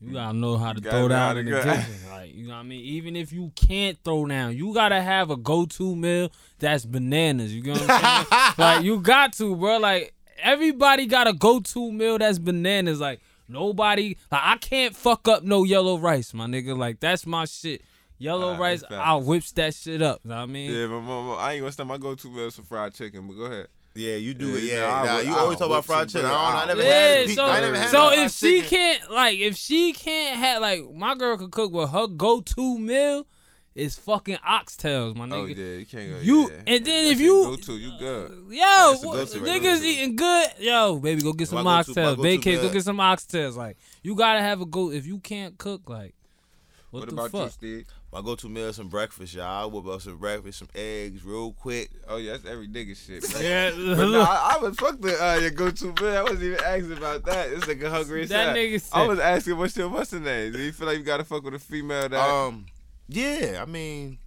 you 0.00 0.10
mm. 0.10 0.14
gotta 0.14 0.36
know 0.36 0.56
how 0.56 0.72
to 0.72 0.80
gotta 0.80 0.96
throw 0.96 1.08
down 1.08 1.38
in 1.38 1.46
the 1.46 1.60
kitchen. 1.60 1.94
Like, 2.10 2.34
you 2.34 2.46
know 2.46 2.54
what 2.54 2.60
I 2.60 2.62
mean? 2.64 2.84
Even 2.84 3.16
if 3.16 3.32
you 3.32 3.50
can't 3.56 3.98
throw 4.04 4.26
down, 4.26 4.56
you 4.56 4.74
gotta 4.74 5.00
have 5.00 5.30
a 5.30 5.36
go 5.36 5.64
to 5.66 5.96
meal 5.96 6.30
that's 6.58 6.84
bananas. 6.84 7.54
You 7.54 7.62
get 7.62 7.80
what 7.80 7.90
I'm 7.90 8.26
saying? 8.26 8.54
like 8.58 8.84
you 8.84 9.00
got 9.00 9.32
to, 9.34 9.56
bro. 9.56 9.78
Like 9.78 10.14
everybody 10.42 11.06
got 11.06 11.28
a 11.28 11.32
go 11.32 11.60
to 11.60 11.92
meal 11.92 12.18
that's 12.18 12.38
bananas. 12.38 13.00
Like 13.00 13.20
nobody 13.52 14.16
like 14.30 14.40
I 14.44 14.56
can't 14.56 14.94
fuck 14.96 15.28
up 15.28 15.42
no 15.44 15.64
yellow 15.64 15.98
rice, 15.98 16.32
my 16.34 16.46
nigga. 16.46 16.76
Like 16.76 17.00
that's 17.00 17.26
my 17.26 17.44
shit. 17.44 17.82
Yellow 18.18 18.52
Alright, 18.52 18.80
rice. 18.82 18.84
I'll 18.90 19.20
whips 19.22 19.50
that 19.52 19.74
shit 19.74 20.00
up. 20.00 20.20
You 20.24 20.30
know 20.30 20.36
what 20.36 20.42
I 20.42 20.46
mean? 20.46 20.70
Yeah, 20.70 20.86
but 20.86 21.00
mama, 21.00 21.34
I 21.34 21.52
ain't 21.54 21.62
gonna 21.62 21.72
stop 21.72 21.88
my 21.88 21.98
go-to 21.98 22.28
meal 22.30 22.46
is 22.46 22.54
some 22.54 22.64
fried 22.64 22.94
chicken. 22.94 23.26
But 23.26 23.34
go 23.34 23.42
ahead. 23.46 23.66
yeah, 23.96 24.14
you 24.14 24.32
do 24.32 24.46
Yeah, 24.50 24.56
it. 24.58 24.62
Yeah, 24.64 24.78
know, 24.80 24.86
I 24.86 25.04
nah, 25.06 25.18
you 25.18 25.34
I 25.34 25.38
always 25.40 25.58
talk 25.58 25.66
about 25.66 25.84
fried 25.84 26.08
chicken. 26.08 26.26
I, 26.26 26.30
don't, 26.30 26.38
I 26.40 26.62
I- 26.62 26.66
never 26.66 26.82
Yeah, 26.82 27.14
had. 27.16 27.30
so, 27.30 27.44
I 27.46 27.60
never 27.60 27.76
had 27.76 27.90
so 27.90 28.12
if 28.12 28.30
she 28.30 28.60
chicken. 28.62 28.68
can't 28.78 29.10
like 29.10 29.38
if 29.40 29.56
she 29.56 29.92
can't 29.92 30.38
have 30.38 30.62
like 30.62 30.88
my 30.94 31.16
girl 31.16 31.36
could 31.36 31.50
cook 31.50 31.72
with 31.72 31.90
her 31.90 32.06
go 32.06 32.40
to 32.40 32.78
meal 32.78 33.26
is 33.74 33.96
fucking 33.98 34.36
oxtails, 34.48 35.16
my 35.16 35.26
nigga. 35.26 35.32
Oh 35.32 35.44
yeah, 35.46 35.76
you 35.78 35.86
can't 35.86 36.10
go. 36.10 36.18
You- 36.20 36.50
yeah. 36.50 36.56
and 36.66 36.84
then 36.84 37.04
That's 37.04 37.10
if 37.12 37.20
you- 37.20 37.42
go-to, 37.44 37.72
you 37.78 37.92
good. 37.98 38.30
Yo, 38.50 38.58
That's 38.60 39.04
what- 39.04 39.14
go-to 39.16 39.40
right 39.40 39.48
niggas 39.62 39.80
there. 39.80 39.84
eating 39.84 40.16
good. 40.16 40.48
Yo, 40.58 40.96
baby, 40.98 41.22
go 41.22 41.32
get 41.32 41.48
some 41.48 41.64
My 41.64 41.82
go-to- 41.82 42.00
my 42.00 42.06
oxtails. 42.12 42.16
go-to 42.16 42.56
go 42.60 42.72
get 42.72 42.84
some 42.84 42.96
oxtails. 42.98 43.56
Like 43.56 43.76
you 44.02 44.14
gotta 44.14 44.40
have 44.40 44.60
a 44.60 44.66
go. 44.66 44.90
If 44.90 45.06
you 45.06 45.18
can't 45.18 45.56
cook, 45.58 45.88
like 45.88 46.14
what, 46.90 47.00
What 47.00 47.08
the 47.08 47.14
about 47.14 47.24
you, 47.32 47.38
fuck? 47.46 47.50
Steve? 47.52 47.86
My 48.12 48.20
go-to 48.20 48.46
meal 48.50 48.66
is 48.66 48.76
some 48.76 48.88
breakfast, 48.88 49.32
y'all. 49.32 49.62
I 49.62 49.64
whip 49.64 49.86
up 49.86 50.02
some 50.02 50.18
breakfast, 50.18 50.58
some 50.58 50.68
eggs, 50.74 51.24
real 51.24 51.52
quick. 51.52 51.90
Oh 52.06 52.18
yeah, 52.18 52.32
that's 52.32 52.44
every 52.44 52.68
nigga 52.68 52.94
shit. 52.94 53.22
bro. 53.32 53.40
Yeah, 53.40 53.70
But 53.70 53.76
no, 54.10 54.20
I, 54.20 54.56
I 54.56 54.58
was 54.58 54.76
fuck 54.76 55.00
the 55.00 55.16
uh, 55.24 55.36
your 55.38 55.50
go-to 55.52 55.86
meal. 55.98 56.18
I 56.18 56.22
wasn't 56.22 56.42
even 56.42 56.60
asking 56.62 56.92
about 56.98 57.24
that. 57.24 57.48
It's 57.48 57.66
like 57.66 57.82
a 57.82 57.88
hungry 57.88 58.26
That 58.26 58.48
hell. 58.48 58.54
nigga 58.56 58.86
I 58.92 59.06
was 59.06 59.18
asking 59.18 59.56
what's 59.56 59.74
your 59.78 59.88
what's 59.88 60.10
the 60.10 60.20
name? 60.20 60.52
Do 60.52 60.58
you 60.60 60.72
feel 60.72 60.86
like 60.86 60.98
you 60.98 61.04
gotta 61.04 61.24
fuck 61.24 61.42
with 61.42 61.54
a 61.54 61.58
female 61.58 62.10
that? 62.10 62.20
Um, 62.30 62.66
yeah, 63.08 63.60
I 63.62 63.66
mean, 63.66 64.18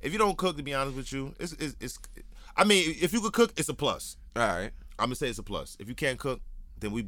if 0.00 0.12
you 0.12 0.18
don't 0.18 0.36
cook, 0.36 0.56
to 0.56 0.62
be 0.62 0.74
honest 0.74 0.96
with 0.96 1.12
you, 1.12 1.34
it's 1.38 1.52
it's, 1.54 1.76
it's 1.80 1.98
I 2.56 2.64
mean, 2.64 2.94
if 3.00 3.12
you 3.12 3.20
could 3.20 3.32
cook, 3.32 3.52
it's 3.56 3.68
a 3.68 3.74
plus. 3.74 4.16
all 4.36 4.42
right. 4.46 4.70
I'm 4.98 5.06
gonna 5.06 5.14
say 5.14 5.28
it's 5.28 5.38
a 5.38 5.44
plus. 5.44 5.76
If 5.78 5.88
you 5.88 5.94
can't 5.94 6.18
cook, 6.18 6.40
then 6.80 6.90
we. 6.92 7.06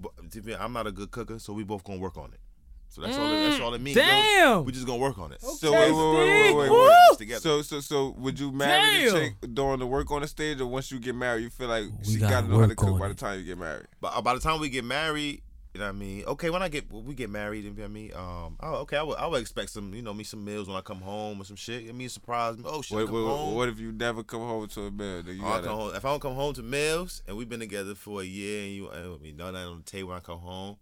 I'm 0.59 0.73
not 0.73 0.87
a 0.87 0.93
good 0.93 1.11
cooker, 1.11 1.39
so 1.41 1.53
we 1.53 1.65
both 1.65 1.83
gonna 1.85 1.99
work 1.99 2.17
on 2.17 2.33
it. 2.33 2.41
So 2.89 3.01
that's 3.01 3.17
all. 3.17 3.33
It, 3.33 3.49
that's 3.51 3.61
all 3.61 3.75
it 3.75 3.81
means. 3.81 3.97
Damn. 3.97 4.65
We 4.65 4.73
just 4.73 4.87
gonna 4.87 5.01
work 5.01 5.19
on 5.19 5.33
it. 5.33 5.41
So 5.41 5.69
Okay, 5.69 5.93
wait, 5.93 5.93
wait, 5.93 6.15
wait, 6.15 6.55
wait, 6.57 6.71
wait, 6.71 6.89
wait. 6.89 7.19
Together. 7.19 7.41
So 7.41 7.63
so 7.63 7.81
so 7.81 8.15
would 8.19 8.39
you 8.39 8.51
marry 8.53 9.05
the 9.05 9.11
Damn. 9.11 9.21
chick 9.21 9.55
during 9.55 9.79
the 9.81 9.87
work 9.87 10.11
on 10.11 10.23
the 10.23 10.29
stage, 10.29 10.61
or 10.61 10.67
once 10.67 10.91
you 10.91 10.99
get 10.99 11.15
married, 11.15 11.43
you 11.43 11.51
feel 11.51 11.69
like 11.69 11.85
We 12.05 12.15
she 12.15 12.19
gotta 12.19 12.33
got 12.33 12.41
to 12.43 12.49
know 12.49 12.59
how 12.61 12.67
to 12.67 12.75
cook 12.75 12.89
on 12.91 12.99
by 12.99 13.09
the 13.09 13.15
time 13.15 13.39
you 13.39 13.45
get 13.45 13.59
married? 13.59 13.87
But 14.01 14.17
uh, 14.17 14.23
by 14.23 14.35
the 14.35 14.41
time 14.41 14.61
we 14.61 14.69
get 14.69 14.85
married, 14.85 15.43
you 15.75 15.79
know 15.81 15.87
what 15.87 15.95
I 15.95 15.99
mean? 15.99 16.25
Okay, 16.25 16.51
when 16.51 16.63
I 16.63 16.69
get 16.69 16.91
when 16.91 17.05
we 17.05 17.15
get 17.15 17.31
married, 17.31 17.63
you 17.65 17.71
know 17.71 17.77
what 17.77 17.85
I 17.85 17.89
mean? 17.89 18.13
Um, 18.15 18.57
oh, 18.61 18.75
okay, 18.83 18.97
I 18.97 19.03
would 19.03 19.19
I 19.19 19.27
would 19.27 19.41
expect 19.41 19.71
some, 19.71 19.95
you 19.95 20.03
know, 20.03 20.13
me 20.13 20.25
some 20.25 20.45
meals 20.45 20.67
when 20.67 20.77
I 20.77 20.81
come 20.81 21.01
home 21.01 21.41
or 21.41 21.45
some 21.45 21.55
shit. 21.57 21.89
I 21.89 21.93
mean, 21.93 22.09
surprise 22.09 22.57
me. 22.59 22.65
Oh 22.67 22.83
shit, 22.83 22.99
I 22.99 23.03
What, 23.03 23.07
come 23.11 23.25
what, 23.25 23.31
home. 23.37 23.55
what 23.55 23.69
if 23.69 23.79
you 23.79 23.93
never 23.93 24.25
come 24.25 24.41
home 24.41 24.67
to 24.69 24.81
a 24.87 24.91
meal? 24.91 25.23
Then 25.23 25.37
you 25.37 25.43
Oh, 25.45 25.47
I 25.47 25.51
gotta, 25.57 25.67
come 25.69 25.77
home. 25.77 25.95
If 25.95 26.05
I 26.05 26.09
don't 26.09 26.21
come 26.21 26.35
home 26.35 26.55
to 26.55 26.63
meals 26.63 27.23
and 27.29 27.37
we've 27.37 27.49
been 27.49 27.61
together 27.61 27.95
for 27.95 28.21
a 28.21 28.25
year 28.25 28.65
and 28.65 28.73
you 28.73 28.89
and 28.91 29.21
we 29.21 29.31
know 29.33 29.51
nothing 29.53 29.69
on 29.69 29.77
the 29.79 29.83
table 29.85 30.09
when 30.09 30.19
I 30.19 30.21
come 30.21 30.41
home, 30.41 30.77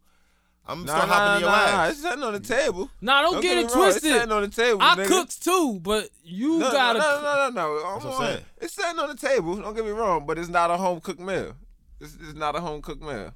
I'm 0.66 0.84
Nah, 0.84 0.92
start 0.94 1.08
nah, 1.08 1.14
hopping 1.14 1.34
in 1.36 1.40
your 1.42 1.50
nah, 1.50 1.56
ass. 1.56 1.92
It's 1.92 2.02
nothing 2.02 2.22
on 2.24 2.32
the 2.34 2.40
table. 2.40 2.90
Nah, 3.00 3.22
don't, 3.22 3.40
get 3.42 3.56
me 3.56 3.62
it 3.64 3.74
wrong, 3.74 3.88
It's 3.88 4.00
twisted. 4.00 4.10
nothing 4.12 4.32
on 4.32 4.42
the 4.42 4.48
table. 4.48 4.78
I 4.82 4.96
nigga. 4.96 5.06
cooks 5.06 5.38
too, 5.38 5.80
but 5.82 6.08
you 6.24 6.58
No, 6.60 6.70
gotta. 6.72 6.98
No, 6.98 7.20
no, 7.22 7.22
no, 7.22 7.50
no. 7.50 7.50
no. 7.50 7.92
That's 7.94 8.04
what 8.04 8.14
I'm 8.14 8.26
saying. 8.26 8.44
It's 8.58 8.74
sitting 8.74 8.98
on 8.98 9.08
the 9.08 9.16
table. 9.16 9.56
Don't 9.56 9.74
get 9.74 9.84
me 9.84 9.90
wrong, 9.92 10.24
but 10.26 10.38
it's 10.38 10.48
not 10.48 10.70
a 10.70 10.76
home 10.78 11.00
cooked 11.00 11.20
meal. 11.20 11.54
It's, 12.00 12.14
it's 12.14 12.34
not 12.34 12.54
a 12.56 12.60
home 12.60 12.80
cooked 12.82 13.02
meal. 13.02 13.32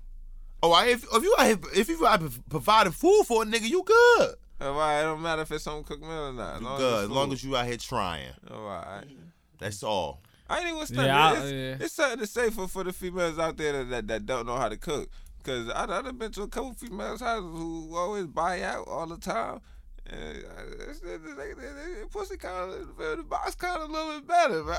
Oh, 0.62 0.72
I, 0.72 0.86
if, 0.86 1.04
if 1.12 1.22
you 1.22 1.34
out 1.38 1.46
here, 1.46 1.58
if 1.74 1.88
you 1.88 2.06
out 2.06 2.22
providing 2.48 2.92
food 2.92 3.24
for 3.26 3.42
a 3.42 3.46
nigga, 3.46 3.68
you 3.68 3.82
good. 3.82 4.34
All 4.60 4.74
right, 4.74 5.00
it 5.00 5.02
don't 5.02 5.20
matter 5.20 5.42
if 5.42 5.50
it's 5.50 5.64
home 5.64 5.82
cooked 5.82 6.02
meal 6.02 6.28
or 6.28 6.32
not. 6.32 6.60
You 6.60 6.66
long 6.66 6.78
good. 6.78 7.04
As 7.04 7.10
long 7.10 7.32
as 7.32 7.42
you 7.42 7.56
out 7.56 7.66
here 7.66 7.76
trying. 7.76 8.28
All 8.48 8.62
right. 8.62 9.04
That's 9.58 9.82
all. 9.82 10.20
I 10.48 10.58
ain't 10.58 10.68
even 10.68 10.78
gonna. 10.96 11.06
Yeah, 11.06 11.32
it's, 11.32 11.52
yeah. 11.52 11.76
it's 11.84 11.94
something 11.94 12.18
to 12.20 12.26
say 12.26 12.50
for, 12.50 12.68
for 12.68 12.84
the 12.84 12.92
females 12.92 13.38
out 13.38 13.56
there 13.56 13.72
that, 13.72 13.90
that, 13.90 14.08
that 14.08 14.26
don't 14.26 14.46
know 14.46 14.56
how 14.56 14.68
to 14.68 14.76
cook. 14.76 15.08
Cause 15.42 15.68
I 15.70 15.86
I've 15.86 16.18
been 16.18 16.30
to 16.32 16.42
a 16.42 16.48
couple 16.48 16.72
females' 16.74 17.20
houses 17.20 17.50
who 17.50 17.96
always 17.96 18.26
buy 18.26 18.62
out 18.62 18.86
all 18.86 19.06
the 19.06 19.16
time. 19.16 19.60
And 20.12 20.44
uh, 20.44 20.82
it's- 20.82 21.00
they, 21.00 21.16
they, 21.16 21.32
they, 21.32 21.54
they, 21.54 22.04
pussy 22.12 22.36
kind 22.36 22.70
of 22.70 22.96
the 23.16 23.22
box 23.22 23.54
kind 23.54 23.80
of 23.82 23.88
a 23.88 23.92
little 23.92 24.12
bit 24.20 24.28
better, 24.28 24.62
man. 24.62 24.76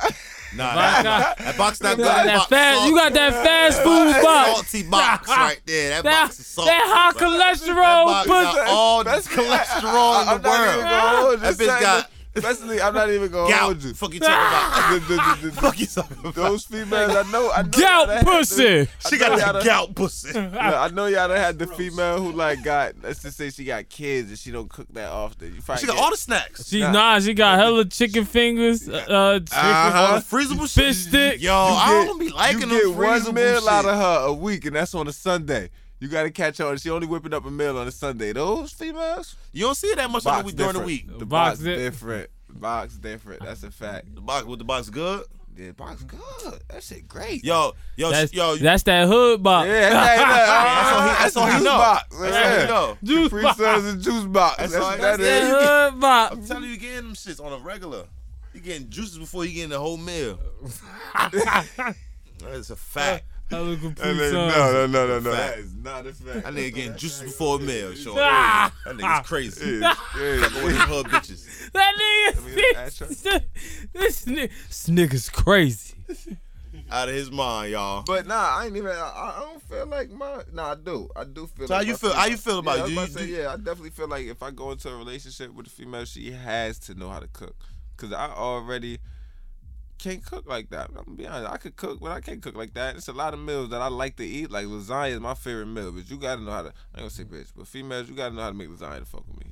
Nah, 0.56 0.74
Box 0.76 1.04
that, 1.04 1.38
that 1.40 1.58
box 1.58 1.82
not 1.82 1.98
good. 1.98 2.06
That 2.06 2.26
that 2.26 2.38
box 2.38 2.50
fast, 2.50 2.78
salt- 2.78 2.90
you 2.90 2.96
got 2.96 3.14
that 3.14 3.34
fast 3.44 3.78
food 3.82 4.24
box. 4.24 4.52
salty 4.52 4.84
box 4.84 5.28
right 5.36 5.62
there. 5.66 5.90
That, 5.90 6.04
That, 6.04 6.24
box 6.26 6.40
is 6.40 6.46
salty. 6.46 6.70
that 6.70 6.86
high 6.88 7.12
bro. 7.18 7.28
cholesterol 7.30 8.06
box 8.06 8.28
pussy. 8.28 8.44
got 8.58 8.68
all 8.68 9.04
That's- 9.04 9.28
cholesterol 9.28 10.22
in 10.22 10.28
I'm 10.30 10.42
the 10.42 10.50
world. 10.50 10.84
gonna 10.84 11.18
hold 11.18 11.32
you. 11.34 11.38
That 11.38 11.54
bitch 11.56 11.82
got 11.82 12.10
Especially, 12.36 12.82
I'm 12.82 12.94
not 12.96 13.10
even 13.12 13.30
gonna 13.32 13.50
gout. 13.50 13.62
hold 13.62 13.84
you. 13.84 13.94
Fuck 13.94 14.14
you 14.16 14.20
talking 14.20 14.34
about? 14.34 14.92
The- 14.92 15.00
the- 15.00 15.16
the- 15.16 15.48
the- 15.56 15.62
Fuck 15.62 15.80
you 15.80 15.86
talking 15.86 16.18
about? 16.18 16.34
Those 16.34 16.66
females, 16.66 17.16
I 17.16 17.32
know, 17.32 17.52
I 17.52 17.62
know. 17.62 17.70
Gout 17.70 17.78
y'all 17.80 18.06
done 18.08 18.18
had 18.18 18.26
pussy. 18.26 18.64
the- 18.64 18.88
She 19.10 19.16
I 19.16 19.20
got 19.20 19.30
know 19.32 19.38
that 19.38 19.44
y'all 19.46 19.54
done- 19.54 19.66
gout 19.66 19.96
pussy. 19.96 20.34
Look, 20.34 20.54
I 20.56 20.88
know 20.90 21.06
y'all 21.06 21.28
done 21.28 21.38
had 21.38 21.60
the 21.60 21.68
female 21.68 22.20
who 22.22 22.32
like 22.32 22.64
got. 22.64 22.94
Let's 23.04 23.22
just 23.22 23.38
say 23.38 23.52
she 23.52 23.66
got 23.66 23.88
kids 23.88 24.30
and 24.30 24.40
she 24.40 24.50
don't 24.52 24.68
cook 24.70 24.88
that 24.94 25.10
often. 25.12 25.54
You 25.54 25.62
probably 25.62 25.82
She 25.82 25.88
got 25.88 25.96
get- 25.96 26.04
all 26.04 26.10
the 26.10 26.18
snacks. 26.18 26.68
She 26.68 26.80
Nah. 26.80 26.92
nah, 26.92 27.20
she 27.20 27.34
got 27.36 27.60
hella 27.60 27.86
chicken 27.86 28.26
fingers, 28.26 28.90
uh, 28.90 28.94
uh, 28.94 29.40
chicken, 29.40 29.48
Uh-huh. 29.60 30.00
All 30.14 30.16
the 30.20 30.26
freezable 30.26 30.62
Fish 30.74 30.98
shit. 30.98 31.08
stick. 31.10 31.42
Yo, 31.42 31.54
I 31.56 32.04
don't 32.06 32.20
be 32.20 32.30
liking 32.30 32.62
you 32.62 32.68
them 32.68 32.78
get 32.94 32.98
one 33.28 33.34
meal 33.36 33.60
shit. 33.62 33.70
out 33.70 33.86
of 33.86 33.96
her 33.96 34.26
a 34.28 34.34
week, 34.34 34.66
and 34.66 34.76
that's 34.76 34.96
on 34.96 35.08
a 35.08 35.14
Sunday. 35.14 35.70
You 36.04 36.10
gotta 36.10 36.32
catch 36.32 36.58
her. 36.58 36.78
She 36.78 36.90
only 36.90 37.08
whipping 37.08 37.34
up 37.34 37.46
a 37.46 37.50
meal 37.50 37.78
on 37.78 37.88
a 37.88 37.92
Sunday. 37.92 38.34
Those 38.34 38.74
females, 38.74 39.38
You 39.54 39.64
don't 39.68 39.76
see 39.76 39.88
it 39.88 39.96
that 39.96 40.10
much 40.10 40.26
on 40.26 40.40
the 40.40 40.44
box 40.44 40.46
week 40.48 40.56
during 40.58 40.74
the 40.74 40.80
week. 40.82 41.08
The 41.08 41.26
Box 41.26 41.60
box, 41.60 41.60
di- 41.64 41.76
different. 41.78 42.30
The 42.50 42.60
box 42.60 42.98
different. 42.98 43.42
That's 43.42 43.64
a 43.64 43.72
fact. 43.72 44.14
The 44.14 44.20
box 44.20 44.46
with 44.46 44.60
the 44.60 44.66
box 44.66 44.90
good. 44.90 45.24
Yeah, 45.56 45.72
box 45.72 46.04
good. 46.04 46.20
That 46.68 46.84
shit 46.84 47.08
great. 47.08 47.46
Yo, 47.46 47.72
yo, 47.96 48.10
That's, 48.12 48.34
yo. 48.34 48.58
that's 48.58 48.84
that 48.84 49.08
hood 49.08 49.42
box. 49.44 49.70
Yeah, 49.70 49.90
that's, 49.92 50.22
uh, 50.22 50.26
that's 50.26 50.92
all 50.92 51.08
he- 51.08 51.24
that's 51.24 51.38
all 51.38 51.46
he 51.48 51.54
juice 51.54 51.64
know. 51.64 51.78
Box. 51.78 52.18
That's 52.20 52.36
all 52.36 52.60
he 52.60 52.68
know. 52.68 52.98
Juice 53.04 53.30
Free 53.30 53.44
box. 53.44 53.58
Sons 53.58 53.86
and 53.86 54.02
juice 54.02 54.26
box. 54.26 54.58
That's 54.58 54.72
That's, 54.74 54.84
all- 54.84 54.92
what 54.92 55.00
that's 55.02 55.18
that 55.20 55.24
That 55.24 55.44
is. 55.44 55.92
hood 55.92 56.00
box. 56.02 56.36
I'm 56.36 56.46
telling 56.46 56.64
you, 56.66 56.70
you 56.72 56.78
getting 56.78 56.96
them 56.98 57.14
shits 57.14 57.42
on 57.42 57.54
a 57.54 57.64
regular. 57.64 58.04
You 58.54 58.60
getting 58.60 58.90
juices 58.90 59.18
before 59.18 59.46
you 59.46 59.54
getting 59.54 59.70
the 59.70 59.80
whole 59.80 59.96
meal. 59.98 60.38
That's 61.32 62.70
a 62.70 62.76
fact. 62.76 63.26
Hella 63.54 63.76
That 63.76 63.96
Capri 63.96 64.14
nigga- 64.14 64.32
Suns. 64.32 64.56
No, 64.56 64.72
no, 64.74 64.88
no, 64.88 65.08
no, 65.08 65.20
no. 65.20 65.32
That 65.32 65.58
is 65.60 65.76
not 65.76 66.06
a 66.08 66.14
fact. 66.14 66.44
That 66.44 66.54
nigga 66.54 66.74
getting 66.74 66.96
juices 66.98 67.22
before 67.22 67.58
a 67.58 67.60
meal. 67.60 67.94
Sean. 67.96 68.16
That 68.16 68.72
nigga's 68.86 69.28
crazy. 69.28 69.80
Yeah, 69.80 69.94
yeah. 70.20 70.48
Fucking 70.50 70.64
with 70.64 70.78
them 70.78 71.04
bitches. 71.12 71.72
That 71.72 71.94
mean, 71.98 72.56
nigga, 72.56 72.74
that's 72.76 73.00
this, 73.00 73.22
this, 73.94 74.26
nigga, 74.26 74.52
this 74.68 74.90
nigga's 74.90 75.30
crazy. 75.30 75.94
Out 76.92 77.10
of 77.10 77.16
his 77.16 77.32
mind, 77.32 77.72
y'all. 77.72 78.04
But 78.06 78.28
nah, 78.28 78.36
I 78.60 78.66
ain't 78.66 78.76
even. 78.76 78.92
I, 78.92 78.94
I 79.38 79.40
don't 79.40 79.62
feel 79.64 79.86
like 79.88 80.12
my. 80.12 80.44
Nah, 80.52 80.72
I 80.72 80.76
do. 80.76 81.10
I 81.16 81.24
do 81.24 81.48
feel. 81.48 81.68
So 81.68 81.74
how 81.74 81.80
like 81.80 81.88
you 81.88 81.94
my 81.94 81.98
feel- 81.98 82.14
how 82.14 82.26
you 82.26 82.38
feel 82.38 82.60
about 82.60 82.78
yeah, 82.78 82.84
it? 82.84 82.84
I 82.84 82.84
was 82.84 82.92
Do 82.92 82.98
about 83.00 83.08
you- 83.10 83.14
to 83.16 83.20
say, 83.20 83.26
do- 83.26 83.32
yeah, 83.42 83.54
I 83.54 83.56
definitely 83.58 83.90
feel 83.92 84.08
like 84.08 84.26
if 84.28 84.44
I 84.44 84.52
go 84.52 84.72
into 84.72 84.90
a 84.90 84.96
relationship 84.96 85.54
with 85.54 85.68
a 85.68 85.70
female, 85.70 86.06
she 86.06 86.32
has 86.32 86.78
to 86.80 86.94
know 86.96 87.10
how 87.10 87.20
to 87.20 87.28
cook. 87.28 87.56
Cause 87.98 88.12
I 88.12 88.28
already 88.30 89.00
can't 89.98 90.26
cook 90.26 90.48
like 90.48 90.70
that. 90.72 90.90
I'm 90.90 91.06
gonna 91.06 91.18
be 91.18 91.28
honest. 91.28 91.52
I 91.52 91.58
could 91.58 91.76
cook, 91.76 92.00
but 92.00 92.12
I 92.12 92.22
can't 92.22 92.42
cook 92.42 92.56
like 92.56 92.74
that. 92.74 92.96
It's 92.96 93.08
a 93.08 93.14
lot 93.14 93.34
of 93.34 93.40
meals 93.40 93.70
that 93.70 93.82
I 93.82 93.88
like 93.88 94.16
to 94.18 94.26
eat. 94.26 94.52
Like 94.52 94.66
lasagna 94.66 95.12
is 95.12 95.20
my 95.20 95.34
favorite 95.34 95.68
meal, 95.68 95.92
but 95.92 96.10
you 96.10 96.18
gotta 96.18 96.42
know 96.42 96.52
how 96.52 96.64
to. 96.64 96.70
I 96.70 96.70
ain't 96.70 96.98
gonna 96.98 97.10
say 97.10 97.24
bitch, 97.24 97.52
but 97.56 97.68
females, 97.68 98.10
you 98.10 98.16
gotta 98.16 98.36
know 98.36 98.42
how 98.42 98.50
to 98.50 98.56
make 98.56 98.70
lasagna 98.70 99.00
to 99.00 99.06
fuck 99.06 99.28
with 99.28 99.40
me. 99.40 99.52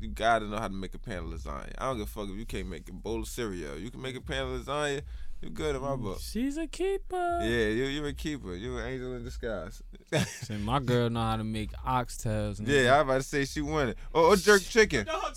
You 0.00 0.08
gotta 0.08 0.46
know 0.46 0.58
how 0.58 0.68
to 0.68 0.74
make 0.74 0.94
a 0.94 0.98
pan 0.98 1.18
of 1.18 1.24
lasagna. 1.24 1.72
I 1.78 1.86
don't 1.86 1.98
give 1.98 2.06
a 2.06 2.10
fuck 2.10 2.28
if 2.28 2.36
you 2.36 2.46
can't 2.46 2.68
make 2.68 2.88
a 2.88 2.92
bowl 2.92 3.20
of 3.20 3.28
cereal. 3.28 3.78
You 3.78 3.90
can 3.90 4.02
make 4.02 4.16
a 4.16 4.20
pan 4.20 4.46
of 4.46 4.60
lasagna. 4.60 5.02
You 5.42 5.48
good 5.48 5.74
in 5.74 5.80
my 5.80 5.88
mm, 5.88 6.02
book. 6.02 6.18
She's 6.20 6.58
a 6.58 6.66
keeper. 6.66 7.38
Yeah, 7.40 7.68
you 7.68 7.84
you're 7.84 8.08
a 8.08 8.12
keeper. 8.12 8.54
You're 8.54 8.78
an 8.82 8.92
angel 8.92 9.16
in 9.16 9.24
disguise. 9.24 9.82
Say, 10.42 10.58
my 10.58 10.80
girl 10.80 11.08
know 11.08 11.22
how 11.22 11.36
to 11.36 11.44
make 11.44 11.72
oxtails. 11.72 12.60
yeah, 12.62 12.94
I 12.94 12.98
was 12.98 13.02
about 13.02 13.16
to 13.16 13.22
say 13.22 13.44
she 13.46 13.62
won 13.62 13.90
it. 13.90 13.98
Or, 14.12 14.24
or 14.24 14.36
jerk 14.36 14.60
chicken. 14.62 15.06
I, 15.08 15.32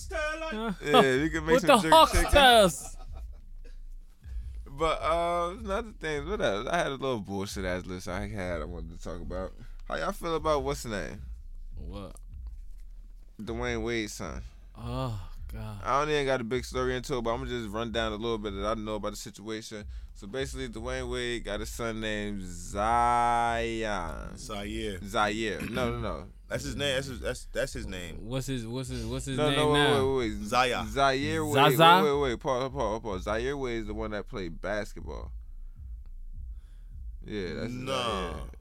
Yeah, 0.84 1.02
you 1.14 1.30
can 1.30 1.46
make 1.46 1.54
With 1.54 1.62
the 1.62 1.80
some 1.80 1.90
jerk 1.90 2.12
chicken. 2.12 2.72
Oxtails. 4.84 5.00
But 5.00 5.02
uh, 5.02 5.56
another 5.60 5.94
thing, 6.00 6.30
what 6.30 6.42
else? 6.42 6.68
I 6.70 6.78
had 6.78 6.88
a 6.88 6.92
little 6.92 7.20
bullshit 7.20 7.66
ass 7.66 7.86
list 7.86 8.08
I 8.08 8.28
had. 8.28 8.62
I 8.62 8.66
wanted 8.66 8.98
to 8.98 9.04
talk 9.04 9.22
about. 9.22 9.54
How 9.88 9.96
y'all 9.96 10.12
feel 10.12 10.36
about 10.36 10.64
what's 10.64 10.84
the 10.84 10.90
name? 10.90 11.22
What? 11.78 12.16
Dwyane 13.42 13.84
Wade's 13.84 14.14
son. 14.14 14.42
Oh 14.78 15.20
God. 15.52 15.78
I 15.84 16.00
don't 16.00 16.10
even 16.10 16.26
got 16.26 16.42
a 16.42 16.44
big 16.44 16.66
story 16.66 16.96
into 16.96 17.18
it, 17.18 17.22
but 17.22 17.32
I'm 17.32 17.40
gonna 17.40 17.50
just 17.50 17.70
run 17.70 17.92
down 17.92 18.12
a 18.12 18.16
little 18.16 18.38
bit 18.38 18.54
that 18.56 18.66
I 18.66 18.74
know 18.74 18.96
about 18.96 19.12
the 19.12 19.18
situation. 19.18 19.86
So 20.16 20.28
basically, 20.28 20.70
Dwyane 20.70 21.10
Wade 21.12 21.44
got 21.44 21.62
a 21.62 21.66
son 21.66 22.02
named 22.02 22.42
Zion. 22.44 24.38
Zaire. 24.38 25.00
Zaire. 25.06 25.62
No, 25.62 25.92
no, 25.92 26.00
no. 26.00 26.26
That's 26.54 26.66
his 26.66 26.76
name. 26.76 26.94
That's 26.94 27.08
his, 27.08 27.20
that's 27.20 27.48
that's 27.52 27.74
his 27.74 27.88
name. 27.88 28.18
What's 28.28 28.46
his 28.46 28.68
What's 28.68 28.88
his 28.88 29.04
What's 29.08 29.26
his 29.26 29.38
No, 29.38 29.50
name 29.50 29.58
no, 29.58 29.74
now? 29.74 29.94
wait, 30.06 30.28
wait, 30.28 30.38
wait. 30.38 30.44
Zaya. 30.44 30.86
Zaire 30.88 31.44
Wade. 31.44 31.56
Zaza? 31.78 32.04
Wait, 32.04 32.12
wait, 32.14 32.22
wait. 32.30 32.40
Pause, 32.40 32.72
pause, 32.72 33.02
pause. 33.02 33.24
Zaire 33.24 33.58
Wade 33.58 33.82
is 33.82 33.88
the 33.88 33.96
one 33.96 34.12
that 34.12 34.28
played 34.28 34.62
basketball. 34.62 35.32
Yeah, 37.26 37.54
that's 37.62 37.72
No. 37.72 37.94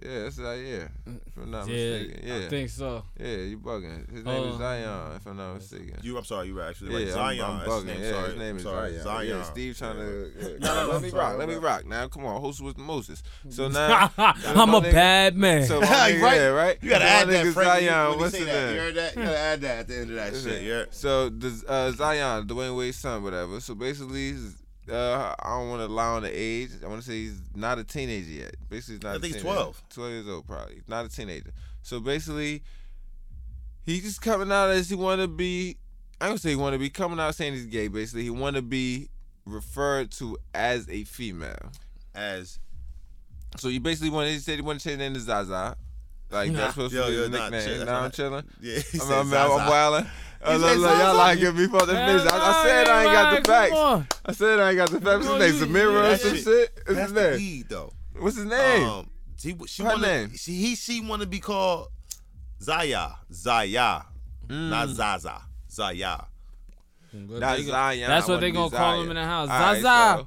Zaire. 0.02 0.12
Yeah, 0.12 0.22
that's 0.22 0.36
Zaire. 0.36 0.92
If 1.06 1.36
I'm 1.36 1.50
not 1.50 1.66
Yeah, 1.68 1.98
mistaken. 1.98 2.20
Yeah. 2.28 2.36
I 2.36 2.48
think 2.48 2.70
so. 2.70 3.02
yeah, 3.18 3.26
you 3.36 3.58
bugging. 3.58 4.12
His 4.12 4.24
name 4.24 4.42
is 4.44 4.54
Oh. 4.54 4.58
Zion, 4.58 5.12
if 5.16 5.26
I'm 5.26 5.36
not 5.36 5.54
mistaken. 5.54 5.98
You, 6.02 6.16
I'm 6.18 6.24
sorry, 6.24 6.46
you 6.46 6.54
were 6.54 6.62
actually 6.62 6.90
yeah, 7.06 7.12
right. 7.14 7.38
I'm- 7.38 7.38
Zion. 7.38 7.60
I'm, 7.60 7.68
bugging. 7.68 7.76
his 7.76 7.84
name. 7.86 8.02
Yeah, 8.02 8.10
sorry. 8.12 8.28
his 8.30 8.38
name 8.38 8.56
is 8.56 8.62
sorry. 8.62 8.90
Zion. 8.92 9.02
Zion. 9.02 9.28
Yeah, 9.28 9.42
Steve 9.42 9.78
trying 9.78 9.96
to. 9.96 10.32
Yeah. 10.38 10.48
No, 10.60 10.74
no, 10.74 10.86
no, 10.86 10.92
let 10.92 11.02
me 11.02 11.10
sorry, 11.10 11.22
rock. 11.22 11.38
Let 11.38 11.48
me 11.48 11.54
rock. 11.56 11.86
Now, 11.86 12.06
come 12.08 12.24
on, 12.24 12.40
host 12.40 12.60
with 12.62 12.78
Moses. 12.78 13.22
So 13.50 13.68
now, 13.80 14.10
I'm 14.16 14.74
a 14.74 14.80
nigga- 14.80 14.92
bad 14.92 15.36
man. 15.36 15.66
so 15.66 15.80
my 15.80 15.88
Right. 15.88 16.18
yeah, 16.20 16.46
right? 16.46 16.78
You 16.82 16.90
gotta 16.90 17.04
So 17.04 17.10
add 17.10 17.28
that, 17.28 17.46
nigga 17.46 17.52
Frank. 17.52 17.68
Zion, 17.68 18.04
when 18.04 18.12
you 18.12 18.18
what's 18.20 18.32
say 18.32 18.38
his 18.38 18.46
that, 18.46 18.64
name? 18.66 18.74
you 18.74 18.80
heard 18.80 18.94
that? 18.94 19.16
You 19.16 19.22
gotta 19.24 19.38
add 19.38 19.60
that 19.62 19.78
at 19.80 19.88
the 19.88 19.96
end 19.98 20.10
of 20.10 20.16
that 20.16 20.34
shit. 20.36 20.62
Yeah. 20.62 20.84
So 20.90 21.28
the 21.30 21.64
uh, 21.68 21.90
Zion, 21.92 22.46
Dwyane 22.46 22.76
Wade's 22.76 22.96
son, 22.98 23.22
whatever. 23.24 23.58
So 23.60 23.74
basically, 23.74 24.30
he's, 24.32 24.54
uh, 24.90 25.34
I 25.38 25.58
don't 25.58 25.68
want 25.68 25.82
to 25.82 25.86
lie 25.86 26.06
on 26.08 26.22
the 26.22 26.30
age. 26.30 26.70
I 26.84 26.88
want 26.88 27.02
to 27.02 27.06
say 27.06 27.14
he's 27.24 27.40
not 27.54 27.78
a 27.78 27.84
teenager 27.84 28.30
yet. 28.30 28.54
Basically, 28.68 28.94
he's 28.96 29.02
not. 29.02 29.16
I 29.16 29.18
think 29.18 29.34
he's 29.34 29.42
12. 29.42 29.82
Twelve 29.90 30.10
years 30.10 30.28
old, 30.28 30.46
probably. 30.46 30.74
He's 30.74 30.88
not 30.88 31.04
a 31.04 31.08
teenager. 31.08 31.50
So 31.82 32.00
basically, 32.00 32.62
he's 33.84 34.02
just 34.02 34.22
coming 34.22 34.50
out 34.50 34.70
as 34.70 34.88
he 34.88 34.96
want 34.96 35.20
to 35.20 35.28
be. 35.28 35.76
I 36.20 36.28
don't 36.28 36.38
say 36.38 36.50
he 36.50 36.56
want 36.56 36.74
to 36.74 36.78
be 36.78 36.90
coming 36.90 37.18
out 37.20 37.34
saying 37.34 37.54
he's 37.54 37.66
gay. 37.66 37.88
Basically, 37.88 38.22
he 38.24 38.30
want 38.30 38.56
to 38.56 38.62
be 38.62 39.08
referred 39.44 40.10
to 40.12 40.38
as 40.54 40.88
a 40.88 41.04
female. 41.04 41.70
As 42.14 42.58
So 43.56 43.68
you 43.68 43.80
basically 43.80 44.10
want. 44.10 44.28
He 44.28 44.38
said 44.38 44.56
he 44.56 44.62
want 44.62 44.80
to 44.80 44.84
change 44.88 44.98
his 45.00 45.06
name 45.06 45.14
to 45.14 45.20
Zaza. 45.20 45.76
Like 46.30 46.52
that's 46.52 46.74
supposed 46.74 46.94
Yo, 46.94 47.02
to 47.02 47.08
be 47.08 47.14
yo, 47.14 47.20
his 47.22 47.30
nah, 47.30 47.48
nickname. 47.50 47.76
chill, 47.76 47.84
now 47.86 48.00
I'm 48.00 48.10
chilling. 48.12 48.44
yeah, 48.60 48.78
I'm, 48.94 49.00
I'm, 49.12 49.28
Zaza. 49.28 49.36
I'm 49.38 49.68
wilding. 49.68 50.10
He 50.44 50.52
look, 50.54 50.68
said 50.70 50.78
look, 50.78 50.90
y'all 50.90 50.98
Zaza. 50.98 51.16
like 51.18 51.38
give 51.38 51.56
me 51.56 51.66
for 51.68 51.80
the 51.86 51.92
business. 51.94 52.32
I, 52.32 52.38
I 52.38 52.64
said 52.64 52.88
I 52.88 53.02
ain't 53.04 53.12
got 53.12 53.36
the 53.44 53.48
facts. 53.48 54.18
I 54.26 54.32
said 54.32 54.58
I 54.60 54.68
ain't 54.70 54.76
got 54.78 54.90
the 54.90 55.00
facts. 55.00 55.26
What's 55.26 55.44
his 55.44 55.60
name? 55.60 55.68
Samira 55.70 55.92
or 55.94 56.02
that 56.02 56.20
some 56.20 56.34
shit- 56.34 56.44
shit? 56.44 56.72
What's 56.74 56.86
That's 56.86 57.00
his 57.00 57.12
the 57.12 57.30
name? 57.30 57.36
weed 57.38 57.68
though. 57.68 57.92
What's 58.18 58.36
his 58.36 58.44
name? 58.46 58.88
Um, 58.88 59.10
she 59.36 59.56
she 59.66 59.82
Her 59.82 59.88
wanna, 59.90 60.06
name. 60.06 60.32
She, 60.36 60.52
he 60.52 60.74
she 60.74 61.00
want 61.00 61.22
to 61.22 61.28
be 61.28 61.38
called 61.40 61.88
Zaya, 62.60 63.08
Zaya, 63.32 64.02
Mm. 64.48 64.68
not 64.70 64.88
Zaza, 64.88 65.42
Zaya. 65.70 66.24
Not 67.12 67.56
They 67.58 67.64
go- 67.64 67.70
Zion. 67.70 68.08
That's 68.08 68.26
what 68.28 68.40
they 68.40 68.50
gonna 68.50 68.70
call 68.70 69.02
him 69.02 69.10
in 69.10 69.16
the 69.16 69.24
house. 69.24 69.48
All 69.50 69.58
right, 69.60 69.82
Zaza. 69.82 70.26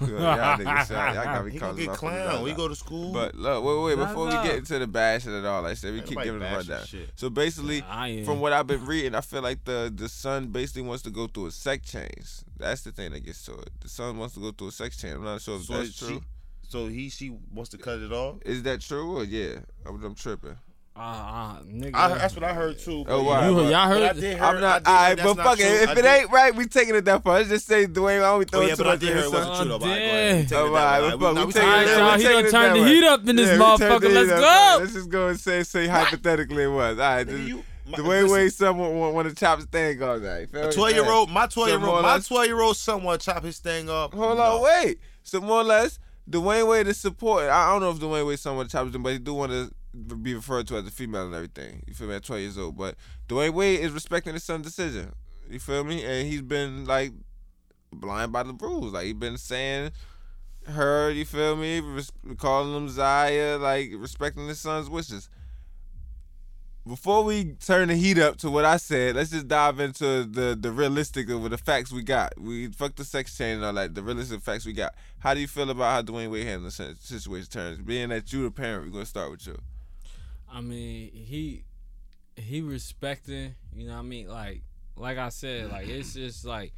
So 0.00 0.06
Y'all 0.06 0.56
niggas, 0.58 0.90
y'all, 0.90 1.14
y'all 1.14 1.24
gotta 1.24 1.44
be 1.44 1.50
He 1.52 1.58
calling 1.58 1.76
gonna 1.76 1.86
get 1.86 1.86
my 1.88 1.96
clown. 1.96 2.42
We 2.42 2.52
go 2.52 2.68
to 2.68 2.74
school. 2.74 3.12
But 3.12 3.34
look, 3.34 3.64
wait, 3.64 3.82
wait, 3.84 3.98
Nah, 3.98 4.06
before 4.08 4.26
we 4.26 4.32
get 4.32 4.56
into 4.56 4.78
the 4.78 4.86
bashing 4.86 5.34
and 5.34 5.46
all 5.46 5.62
that 5.62 5.76
shit, 5.78 5.92
we 5.92 5.98
Ain't 5.98 6.06
keep 6.06 6.16
nobody 6.18 6.28
giving 6.28 6.42
a 6.42 6.44
bashing 6.44 6.70
rundown. 6.70 6.86
shit. 6.86 7.10
So 7.16 7.30
basically, 7.30 7.82
I 7.82 8.08
ain't. 8.08 8.26
from 8.26 8.40
what 8.40 8.52
I've 8.52 8.66
been 8.66 8.84
reading, 8.86 9.14
I 9.14 9.20
feel 9.20 9.42
like 9.42 9.64
the 9.64 9.92
the 9.94 10.08
son 10.08 10.48
basically 10.48 10.82
wants 10.82 11.02
to 11.04 11.10
go 11.10 11.26
through 11.26 11.46
a 11.46 11.50
sex 11.50 11.90
change. 11.90 12.26
That's 12.58 12.82
the 12.82 12.92
thing 12.92 13.12
that 13.12 13.24
gets 13.24 13.44
to 13.46 13.52
it. 13.54 13.70
The 13.80 13.88
son 13.88 14.18
wants 14.18 14.34
to 14.34 14.40
go 14.40 14.50
through 14.52 14.68
a 14.68 14.72
sex 14.72 14.96
change. 14.96 15.14
I'm 15.14 15.24
not 15.24 15.40
sure 15.40 15.56
if 15.56 15.64
So 15.64 15.74
that's 15.78 15.92
she- 15.92 16.06
true. 16.06 16.22
so 16.68 16.86
he 16.88 17.08
she 17.10 17.30
wants 17.52 17.70
to 17.70 17.78
cut 17.78 17.98
it 18.00 18.12
off. 18.12 18.36
Is 18.44 18.62
that 18.64 18.80
true 18.80 19.16
or 19.18 19.24
yeah? 19.24 19.60
I'm, 19.86 20.02
I'm 20.04 20.14
tripping. 20.14 20.56
Uh, 21.00 21.02
uh, 21.02 21.62
nigga. 21.62 21.94
I, 21.94 22.08
that's 22.18 22.34
what 22.34 22.44
I 22.44 22.52
heard 22.52 22.78
too. 22.78 23.04
Oh, 23.08 23.22
wow. 23.22 23.40
you 23.40 23.40
know, 23.40 23.48
You- 23.48 23.54
but- 23.64 23.70
y'all 23.70 23.70
but 23.70 24.02
I 24.02 24.06
heard- 24.08 24.20
did 24.20 24.38
I'm 24.38 24.60
not. 24.60 24.72
I 24.74 24.78
did 24.80 24.86
All 24.86 24.94
right, 24.94 25.16
but 25.16 25.34
that's 25.36 25.48
fuck 25.48 25.58
it. 25.58 25.62
true. 25.62 25.76
If 25.82 25.88
I 25.88 25.92
it 25.92 25.94
did- 25.96 26.04
ain't 26.04 26.30
right, 26.30 26.54
we 26.54 26.66
taking 26.66 26.94
it 26.94 27.04
that 27.06 27.22
far. 27.22 27.34
Let's 27.38 27.48
just 27.48 27.66
say 27.66 27.86
Dwyane. 27.86 28.02
Why 28.02 28.18
don't 28.20 28.38
we 28.40 28.44
Oh 28.52 28.60
yeah, 28.60 28.66
it 28.74 28.76
but 28.78 28.82
too 28.84 28.88
I 28.88 28.92
much 28.92 29.00
did 29.00 29.06
hear 29.08 29.16
it 29.24 29.32
wasn't 29.32 29.56
true 29.56 29.64
though. 29.68 29.78
but 29.78 29.86
I- 29.86 29.88
go 29.88 29.94
damn. 29.98 30.08
ahead. 30.14 30.48
Take 30.48 30.52
it 30.52 30.54
Oh, 30.60 30.72
that 30.74 31.02
alright, 31.02 31.18
but 31.18 31.20
fuck, 31.20 31.36
we 31.36 31.44
we 31.46 31.52
taking 31.52 31.68
taking 31.68 31.82
it 31.82 31.86
that 31.86 31.86
that 31.86 31.96
way. 31.96 32.02
y'all, 32.04 32.16
he 32.18 32.22
taking 32.22 32.36
done 32.36 32.44
it 32.44 32.50
turned 32.50 32.80
the 32.80 32.88
heat 32.88 33.04
up 33.04 33.28
in 33.28 33.36
this 33.36 33.46
Yeah, 33.48 33.52
we 33.72 33.78
turned 33.78 34.02
motherfucker. 34.04 34.14
Let's 34.14 34.28
go. 34.40 34.76
Let's 34.80 34.92
just 34.92 35.08
go 35.08 35.28
and 35.28 35.40
say 35.40 35.62
say 35.62 35.86
hypothetically 35.86 36.62
it 36.64 36.68
was. 36.68 36.98
All 36.98 37.04
right, 37.04 37.26
Nigga, 37.26 37.30
just- 37.36 37.48
you- 37.48 37.64
the 37.96 38.04
way 38.04 38.22
way 38.22 38.48
someone 38.50 38.96
want, 38.98 39.14
want 39.14 39.28
to 39.28 39.34
chop 39.34 39.58
his 39.58 39.66
thing 39.66 40.00
off. 40.02 40.20
Right? 40.22 40.46
A 40.52 40.70
twelve 40.70 40.92
year 40.92 41.10
old, 41.10 41.28
my 41.30 41.46
twelve 41.46 41.70
year 41.70 41.84
old, 41.84 42.02
my 42.02 42.18
twelve 42.20 42.46
year 42.46 42.60
old 42.60 42.76
son 42.76 43.02
want 43.02 43.20
to 43.20 43.24
chop 43.32 43.42
his 43.42 43.58
thing 43.58 43.88
up. 43.90 44.14
Hold 44.14 44.38
on, 44.38 44.62
wait. 44.62 44.98
So 45.24 45.40
more 45.40 45.62
or 45.62 45.64
less, 45.64 45.98
Dwyane 46.30 46.68
Wade 46.68 46.86
is 46.86 46.98
supporting. 47.00 47.48
I 47.50 47.72
don't 47.72 47.80
know 47.80 47.90
if 47.90 47.98
Dwyane 47.98 48.26
Wade 48.28 48.38
someone 48.38 48.68
chops 48.68 48.94
him, 48.94 49.02
but 49.02 49.12
he 49.14 49.18
do 49.18 49.34
want 49.34 49.50
to 49.50 49.72
be 50.22 50.34
referred 50.34 50.66
to 50.68 50.76
as 50.76 50.86
a 50.86 50.90
female 50.90 51.26
and 51.26 51.34
everything. 51.34 51.82
You 51.86 51.94
feel 51.94 52.08
me? 52.08 52.14
At 52.14 52.24
12 52.24 52.40
years 52.40 52.58
old, 52.58 52.76
but 52.76 52.94
Dwyane 53.28 53.52
Wade 53.52 53.80
is 53.80 53.92
respecting 53.92 54.34
his 54.34 54.44
son's 54.44 54.66
decision. 54.66 55.12
You 55.48 55.58
feel 55.58 55.84
me? 55.84 56.04
And 56.04 56.28
he's 56.28 56.42
been 56.42 56.84
like 56.84 57.12
blind 57.92 58.32
by 58.32 58.44
the 58.44 58.52
rules. 58.52 58.92
Like 58.92 59.06
he's 59.06 59.14
been 59.14 59.38
saying 59.38 59.90
her. 60.66 61.10
You 61.10 61.24
feel 61.24 61.56
me? 61.56 61.80
Res- 61.80 62.12
calling 62.38 62.74
him 62.74 62.88
Zaya. 62.88 63.58
Like 63.58 63.90
respecting 63.96 64.46
his 64.46 64.60
son's 64.60 64.88
wishes. 64.88 65.28
Before 66.86 67.24
we 67.24 67.52
turn 67.60 67.88
the 67.88 67.94
heat 67.94 68.18
up 68.18 68.38
to 68.38 68.50
what 68.50 68.64
I 68.64 68.78
said, 68.78 69.14
let's 69.14 69.30
just 69.30 69.46
dive 69.46 69.80
into 69.80 70.24
the 70.24 70.56
the 70.58 70.72
realistic 70.72 71.28
of 71.28 71.48
the 71.50 71.58
facts 71.58 71.92
we 71.92 72.02
got. 72.02 72.32
We 72.40 72.68
fuck 72.68 72.94
the 72.94 73.04
sex 73.04 73.36
change 73.36 73.56
and 73.56 73.64
all 73.64 73.72
that. 73.74 73.94
The 73.94 74.02
realistic 74.02 74.40
facts 74.40 74.64
we 74.64 74.72
got. 74.72 74.94
How 75.18 75.34
do 75.34 75.40
you 75.40 75.48
feel 75.48 75.68
about 75.68 75.90
how 75.92 76.02
Dwyane 76.02 76.30
Wade 76.30 76.46
handled 76.46 76.72
the 76.72 76.96
situation? 76.98 77.50
Turns 77.50 77.80
being 77.80 78.08
that 78.08 78.32
you 78.32 78.44
the 78.44 78.50
parent, 78.50 78.86
we're 78.86 78.92
gonna 78.92 79.06
start 79.06 79.30
with 79.30 79.46
you. 79.46 79.58
I 80.52 80.60
mean, 80.60 81.10
he 81.12 81.64
he 82.36 82.60
respecting, 82.60 83.54
you 83.74 83.86
know 83.86 83.96
I 83.96 84.02
mean? 84.02 84.28
Like 84.28 84.62
like 84.96 85.18
I 85.18 85.28
said, 85.28 85.70
like 85.70 85.88
it's 85.88 86.14
just 86.14 86.44
like 86.44 86.72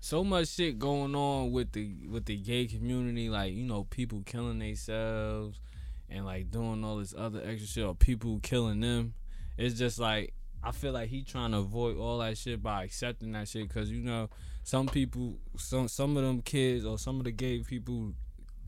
so 0.00 0.22
much 0.22 0.48
shit 0.48 0.78
going 0.78 1.14
on 1.14 1.52
with 1.52 1.72
the 1.72 2.06
with 2.08 2.24
the 2.26 2.36
gay 2.36 2.66
community, 2.66 3.28
like, 3.28 3.52
you 3.52 3.64
know, 3.64 3.84
people 3.84 4.22
killing 4.24 4.58
themselves 4.58 5.60
and 6.08 6.24
like 6.24 6.50
doing 6.50 6.84
all 6.84 6.96
this 6.96 7.14
other 7.16 7.42
extra 7.44 7.66
shit 7.66 7.84
or 7.84 7.94
people 7.94 8.40
killing 8.42 8.80
them. 8.80 9.14
It's 9.56 9.78
just 9.78 9.98
like 9.98 10.34
I 10.62 10.72
feel 10.72 10.92
like 10.92 11.08
he 11.08 11.22
trying 11.22 11.52
to 11.52 11.58
avoid 11.58 11.96
all 11.96 12.18
that 12.18 12.38
shit 12.38 12.62
by 12.62 12.84
accepting 12.84 13.32
that 13.32 13.48
shit 13.48 13.68
cuz 13.70 13.90
you 13.90 14.02
know, 14.02 14.30
some 14.62 14.86
people 14.86 15.38
some 15.56 15.88
some 15.88 16.16
of 16.16 16.22
them 16.22 16.42
kids 16.42 16.84
or 16.84 16.98
some 16.98 17.18
of 17.18 17.24
the 17.24 17.32
gay 17.32 17.60
people 17.60 18.14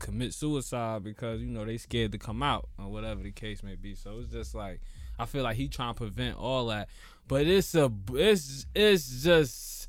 commit 0.01 0.33
suicide 0.33 1.03
because 1.03 1.41
you 1.41 1.47
know 1.47 1.63
they 1.63 1.77
scared 1.77 2.11
to 2.11 2.17
come 2.17 2.41
out 2.43 2.67
or 2.77 2.89
whatever 2.89 3.21
the 3.21 3.31
case 3.31 3.63
may 3.63 3.75
be. 3.75 3.95
So 3.95 4.19
it's 4.19 4.31
just 4.31 4.55
like 4.55 4.81
I 5.17 5.25
feel 5.25 5.43
like 5.43 5.55
he 5.55 5.67
trying 5.67 5.93
to 5.93 5.97
prevent 5.97 6.37
all 6.37 6.67
that, 6.67 6.89
but 7.27 7.45
it's 7.45 7.75
a 7.75 7.91
it's 8.13 8.65
it's 8.75 9.23
just 9.23 9.87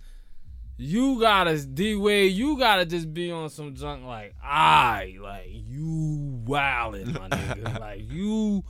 you 0.76 1.18
gotta 1.20 1.64
D 1.64 1.96
Wade, 1.96 2.32
you 2.32 2.58
gotta 2.58 2.84
just 2.84 3.12
be 3.12 3.30
on 3.30 3.50
some 3.50 3.74
junk 3.74 4.04
like 4.04 4.34
I 4.42 5.16
like 5.20 5.48
you 5.48 6.40
wildin' 6.44 7.18
my 7.18 7.28
nigga, 7.28 7.80
like 7.80 8.10
you. 8.10 8.64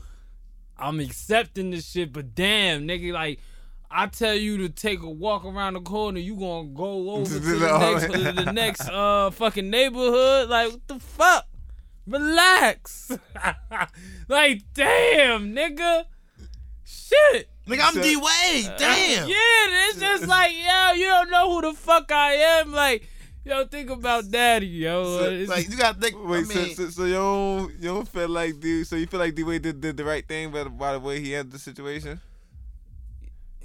I'm 0.79 0.99
accepting 0.99 1.71
this 1.71 1.89
shit, 1.89 2.13
but 2.13 2.35
damn 2.35 2.89
nigga, 2.89 3.13
like. 3.13 3.41
I 3.95 4.07
tell 4.07 4.35
you 4.35 4.59
to 4.59 4.69
take 4.69 5.03
a 5.03 5.11
walk 5.11 5.45
around 5.45 5.75
the 5.75 5.81
corner, 5.81 6.19
you 6.19 6.35
gonna 6.37 6.69
go 6.69 7.11
over 7.11 7.25
to 7.27 7.39
the 7.39 7.79
next, 7.79 8.13
to 8.13 8.33
the 8.45 8.53
next 8.53 8.89
uh 8.89 9.31
fucking 9.31 9.69
neighborhood. 9.71 10.49
Like 10.49 10.71
what 10.73 10.87
the 10.89 10.99
fuck? 10.99 11.47
Relax. 12.07 13.11
like 14.29 14.63
damn, 14.75 15.55
nigga. 15.55 16.05
Shit. 16.85 17.49
Nigga, 17.67 17.81
I'm 17.83 18.03
D 18.03 18.17
Wade. 18.17 18.73
Damn. 18.79 19.29
Yeah, 19.29 19.37
it's 19.89 20.01
just 20.01 20.27
like 20.27 20.53
yo, 20.53 20.93
you 20.95 21.05
don't 21.07 21.31
know 21.31 21.51
who 21.55 21.71
the 21.71 21.75
fuck 21.77 22.11
I 22.11 22.33
am. 22.35 22.73
Like 22.73 23.09
yo, 23.45 23.65
think 23.67 23.91
about 23.91 24.31
daddy, 24.31 24.67
yo. 24.67 25.19
So, 25.19 25.25
It's- 25.31 25.49
Like 25.49 25.69
you 25.69 25.77
got 25.77 25.95
to 25.97 26.01
think. 26.01 26.17
Wait, 26.29 26.45
I 26.51 26.55
mean, 26.55 26.75
so, 26.75 26.85
so 26.85 26.91
so 26.91 27.05
you 27.05 27.15
don't 27.15 27.73
you 27.75 27.89
don't 27.95 28.09
feel 28.09 28.29
like 28.29 28.59
D 28.59 28.85
so 28.85 28.97
you 28.97 29.07
feel 29.07 29.21
like 29.21 29.35
D 29.35 29.43
Wade 29.45 29.63
did, 29.63 29.81
did 29.81 29.97
the 29.97 30.05
right 30.05 30.27
thing 30.27 30.51
but 30.51 30.69
by 30.77 30.93
the 30.95 31.01
way 31.01 31.21
he 31.21 31.33
handled 31.33 31.53
the 31.55 31.59
situation? 31.59 32.21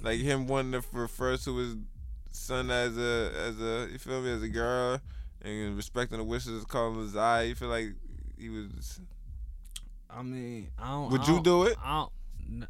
Like 0.02 0.20
him 0.20 0.46
wanting 0.46 0.72
to 0.80 0.86
refer 0.92 1.36
to 1.36 1.56
his 1.56 1.76
son 2.30 2.70
as 2.70 2.96
a 2.96 3.32
as 3.36 3.60
a 3.60 3.88
you 3.92 3.98
feel 3.98 4.20
me 4.22 4.30
as 4.32 4.42
a 4.42 4.48
girl 4.48 5.00
and 5.42 5.76
respecting 5.76 6.18
the 6.18 6.24
wishes 6.24 6.64
calling 6.64 7.00
his 7.00 7.16
eye. 7.16 7.42
You 7.44 7.54
feel 7.54 7.68
like 7.68 7.88
he 8.38 8.48
was. 8.48 9.00
I 10.10 10.22
mean, 10.22 10.68
I 10.78 10.88
don't. 10.90 11.10
Would 11.10 11.20
I 11.22 11.26
you 11.26 11.34
don't- 11.34 11.42
do 11.44 11.62
it? 11.64 11.76
I 11.84 11.98
don't. 12.00 12.12
n- 12.62 12.68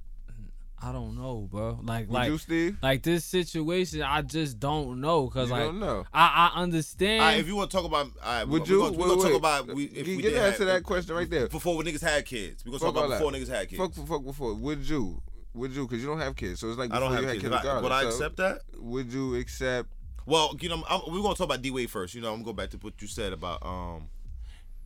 I 0.81 0.93
don't 0.93 1.17
know, 1.17 1.49
bro. 1.51 1.81
Like, 1.83 2.07
Would 2.07 2.15
like, 2.15 2.29
you, 2.31 2.39
Steve? 2.39 2.79
like 2.81 3.03
this 3.03 3.25
situation, 3.25 4.01
I 4.01 4.23
just 4.23 4.61
don't 4.61 5.01
know, 5.01 5.27
cause 5.29 5.49
You 5.49 5.55
like 5.55 5.65
don't 5.65 5.81
know. 5.81 6.05
I, 6.15 6.53
I 6.55 6.61
understand. 6.63 7.21
all 7.21 7.27
right, 7.31 7.41
if 7.41 7.49
you 7.49 7.57
want 7.57 7.69
to 7.73 7.77
talk 7.77 7.85
about, 7.85 8.07
all 8.07 8.33
right, 8.33 8.47
Would 8.47 8.63
we 8.63 8.69
you? 8.69 8.81
Gonna, 8.83 8.97
we're 8.97 9.09
gonna 9.09 9.23
talk 9.23 9.35
about 9.35 9.67
we, 9.75 9.87
if 9.87 9.95
Get- 9.95 10.07
we 10.07 10.17
get 10.19 10.23
did 10.23 10.31
to 10.35 10.39
have, 10.41 10.53
answer 10.53 10.65
that 10.67 10.85
question 10.85 11.17
right 11.17 11.29
there. 11.29 11.49
before 11.49 11.77
when 11.77 11.85
niggas 11.85 12.01
had 12.01 12.25
kids. 12.25 12.65
We 12.65 12.71
gonna 12.71 12.79
Fuck 12.79 12.95
talk 12.95 12.97
all 12.97 13.05
about 13.07 13.19
that. 13.19 13.25
before 13.25 13.33
niggas 13.33 13.49
had 13.59 13.69
kids. 13.69 13.81
Fuck, 13.97 14.07
fuck 14.07 14.25
before. 14.25 14.55
Would 14.55 14.89
you? 14.89 15.21
Would 15.59 15.73
you? 15.73 15.87
Because 15.87 16.03
you 16.03 16.09
don't 16.09 16.21
have 16.21 16.37
kids, 16.37 16.61
so 16.61 16.69
it's 16.69 16.79
like 16.79 16.93
I 16.93 16.99
don't 17.01 17.13
have 17.13 17.25
kids. 17.25 17.43
kids. 17.43 17.45
Would 17.45 17.67
I, 17.67 17.81
would 17.81 17.93
I. 17.93 18.03
So 18.03 18.09
accept 18.09 18.37
that? 18.39 18.63
Would 18.79 19.13
you 19.13 19.35
accept? 19.37 19.89
Well, 20.27 20.55
you 20.61 20.69
know, 20.69 20.83
I'm, 20.89 21.01
we're 21.09 21.23
gonna 21.23 21.35
talk 21.35 21.47
about 21.47 21.63
D 21.63 21.71
Wade 21.71 21.91
first. 21.91 22.15
You 22.15 22.21
know, 22.21 22.29
I'm 22.29 22.37
gonna 22.43 22.45
go 22.45 22.53
back 22.53 22.71
to 22.71 22.77
what 22.79 22.95
you 23.01 23.09
said 23.09 23.33
about. 23.33 23.65
um 23.65 24.09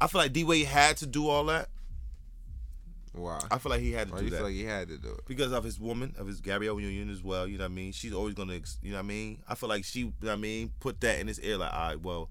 I 0.01 0.07
feel 0.09 0.20
like 0.20 0.33
D 0.33 0.45
Wade 0.45 0.66
had 0.66 0.97
to 0.99 1.07
do 1.07 1.29
all 1.29 1.45
that. 1.47 1.68
Why? 3.12 3.41
I 3.51 3.59
feel 3.59 3.70
like 3.70 3.83
he 3.83 3.93
had 3.93 4.09
to 4.09 4.14
Why 4.14 4.18
do 4.20 4.25
you 4.25 4.31
that 4.31 4.37
feel 4.39 4.47
like 4.47 4.55
he 4.55 4.64
had 4.64 4.89
to 4.89 4.97
do 4.97 5.11
it? 5.11 5.20
because 5.27 5.53
of 5.53 5.64
his 5.64 5.79
woman, 5.79 6.14
of 6.18 6.27
his 6.27 6.41
Gabrielle 6.41 6.81
Union 6.81 7.11
as 7.11 7.23
well. 7.23 7.47
You 7.47 7.59
know 7.59 7.64
what 7.64 7.73
I 7.73 7.75
mean? 7.75 7.93
She's 7.93 8.14
always 8.14 8.35
gonna, 8.35 8.55
you 8.83 8.91
know 8.91 8.97
what 8.97 9.01
I 9.01 9.03
mean? 9.03 9.43
I 9.47 9.55
feel 9.55 9.68
like 9.68 9.85
she, 9.85 10.01
you 10.01 10.07
know 10.23 10.29
what 10.29 10.33
I 10.33 10.37
mean, 10.37 10.73
put 10.81 11.01
that 11.03 11.20
in 11.20 11.27
his 11.27 11.39
ear. 11.41 11.59
Like, 11.59 11.73
all 11.75 11.89
right, 11.89 12.01
well, 12.01 12.31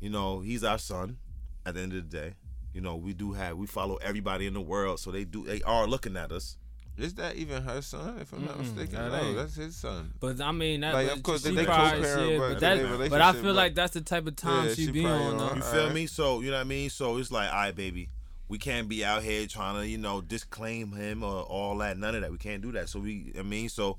you 0.00 0.10
know, 0.10 0.40
he's 0.40 0.64
our 0.64 0.78
son. 0.78 1.18
At 1.64 1.74
the 1.74 1.80
end 1.80 1.92
of 1.92 2.10
the 2.10 2.18
day, 2.18 2.34
you 2.74 2.80
know, 2.80 2.96
we 2.96 3.12
do 3.12 3.34
have, 3.34 3.56
we 3.56 3.68
follow 3.68 3.94
everybody 3.96 4.48
in 4.48 4.54
the 4.54 4.60
world, 4.60 4.98
so 4.98 5.12
they 5.12 5.22
do, 5.22 5.44
they 5.44 5.62
are 5.62 5.86
looking 5.86 6.16
at 6.16 6.32
us. 6.32 6.56
Is 6.98 7.14
that 7.14 7.36
even 7.36 7.62
her 7.62 7.80
son? 7.80 8.18
If 8.20 8.32
I'm 8.34 8.44
not 8.44 8.54
Mm-mm, 8.56 8.58
mistaken, 8.58 8.94
that 8.96 9.12
no, 9.12 9.22
ain't. 9.28 9.36
that's 9.36 9.54
his 9.56 9.74
son. 9.76 10.12
But 10.20 10.40
I 10.40 10.52
mean, 10.52 10.80
that, 10.82 10.92
Like, 10.92 11.08
but 11.08 11.16
of 11.16 11.22
course, 11.22 11.42
she 11.46 11.54
they 11.54 11.64
probably, 11.64 12.02
co-parent, 12.02 12.30
yeah, 12.32 12.38
but 12.38 12.48
but, 12.50 12.60
that, 12.60 13.10
but 13.10 13.20
I 13.22 13.32
feel 13.32 13.42
but- 13.44 13.54
like 13.54 13.74
that's 13.74 13.94
the 13.94 14.02
type 14.02 14.26
of 14.26 14.36
time 14.36 14.68
Yeah, 14.68 14.74
she, 14.74 14.86
she 14.86 14.92
be 14.92 15.06
on. 15.06 15.10
on 15.12 15.38
though. 15.38 15.54
You 15.54 15.62
feel 15.62 15.90
me? 15.90 16.06
So 16.06 16.40
you 16.40 16.50
know 16.50 16.56
what 16.58 16.60
I 16.60 16.64
mean. 16.64 16.90
So 16.90 17.16
it's 17.16 17.32
like, 17.32 17.48
all 17.48 17.56
right, 17.56 17.74
baby, 17.74 18.10
we 18.48 18.58
can't 18.58 18.88
be 18.90 19.04
out 19.04 19.22
here 19.22 19.46
trying 19.46 19.80
to, 19.80 19.88
you 19.88 19.96
know, 19.96 20.20
disclaim 20.20 20.92
him 20.92 21.22
or 21.24 21.42
all 21.42 21.78
that. 21.78 21.96
None 21.96 22.14
of 22.14 22.20
that. 22.20 22.30
We 22.30 22.36
can't 22.38 22.60
do 22.60 22.72
that. 22.72 22.90
So 22.90 23.00
we, 23.00 23.32
I 23.38 23.42
mean, 23.42 23.70
so 23.70 23.96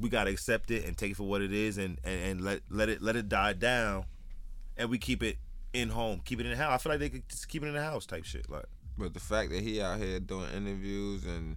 we 0.00 0.08
gotta 0.08 0.30
accept 0.30 0.70
it 0.72 0.84
and 0.84 0.96
take 0.96 1.12
it 1.12 1.16
for 1.16 1.28
what 1.28 1.42
it 1.42 1.52
is, 1.52 1.78
and 1.78 1.98
and, 2.04 2.20
and 2.22 2.40
let 2.40 2.62
let 2.70 2.88
it 2.88 3.00
let 3.02 3.14
it 3.14 3.28
die 3.28 3.52
down, 3.52 4.04
and 4.76 4.90
we 4.90 4.98
keep 4.98 5.22
it 5.22 5.36
in 5.72 5.90
home, 5.90 6.20
keep 6.24 6.40
it 6.40 6.46
in 6.46 6.50
the 6.50 6.56
house. 6.56 6.72
I 6.72 6.78
feel 6.82 6.92
like 6.92 6.98
they 7.00 7.08
could 7.10 7.28
just 7.28 7.48
keep 7.48 7.62
it 7.62 7.66
in 7.66 7.74
the 7.74 7.82
house, 7.82 8.04
type 8.06 8.24
shit. 8.24 8.50
Like, 8.50 8.64
But 8.98 9.14
the 9.14 9.20
fact 9.20 9.50
that 9.50 9.62
he 9.62 9.80
out 9.80 9.98
here 9.98 10.18
doing 10.20 10.46
interviews 10.56 11.24
and 11.24 11.56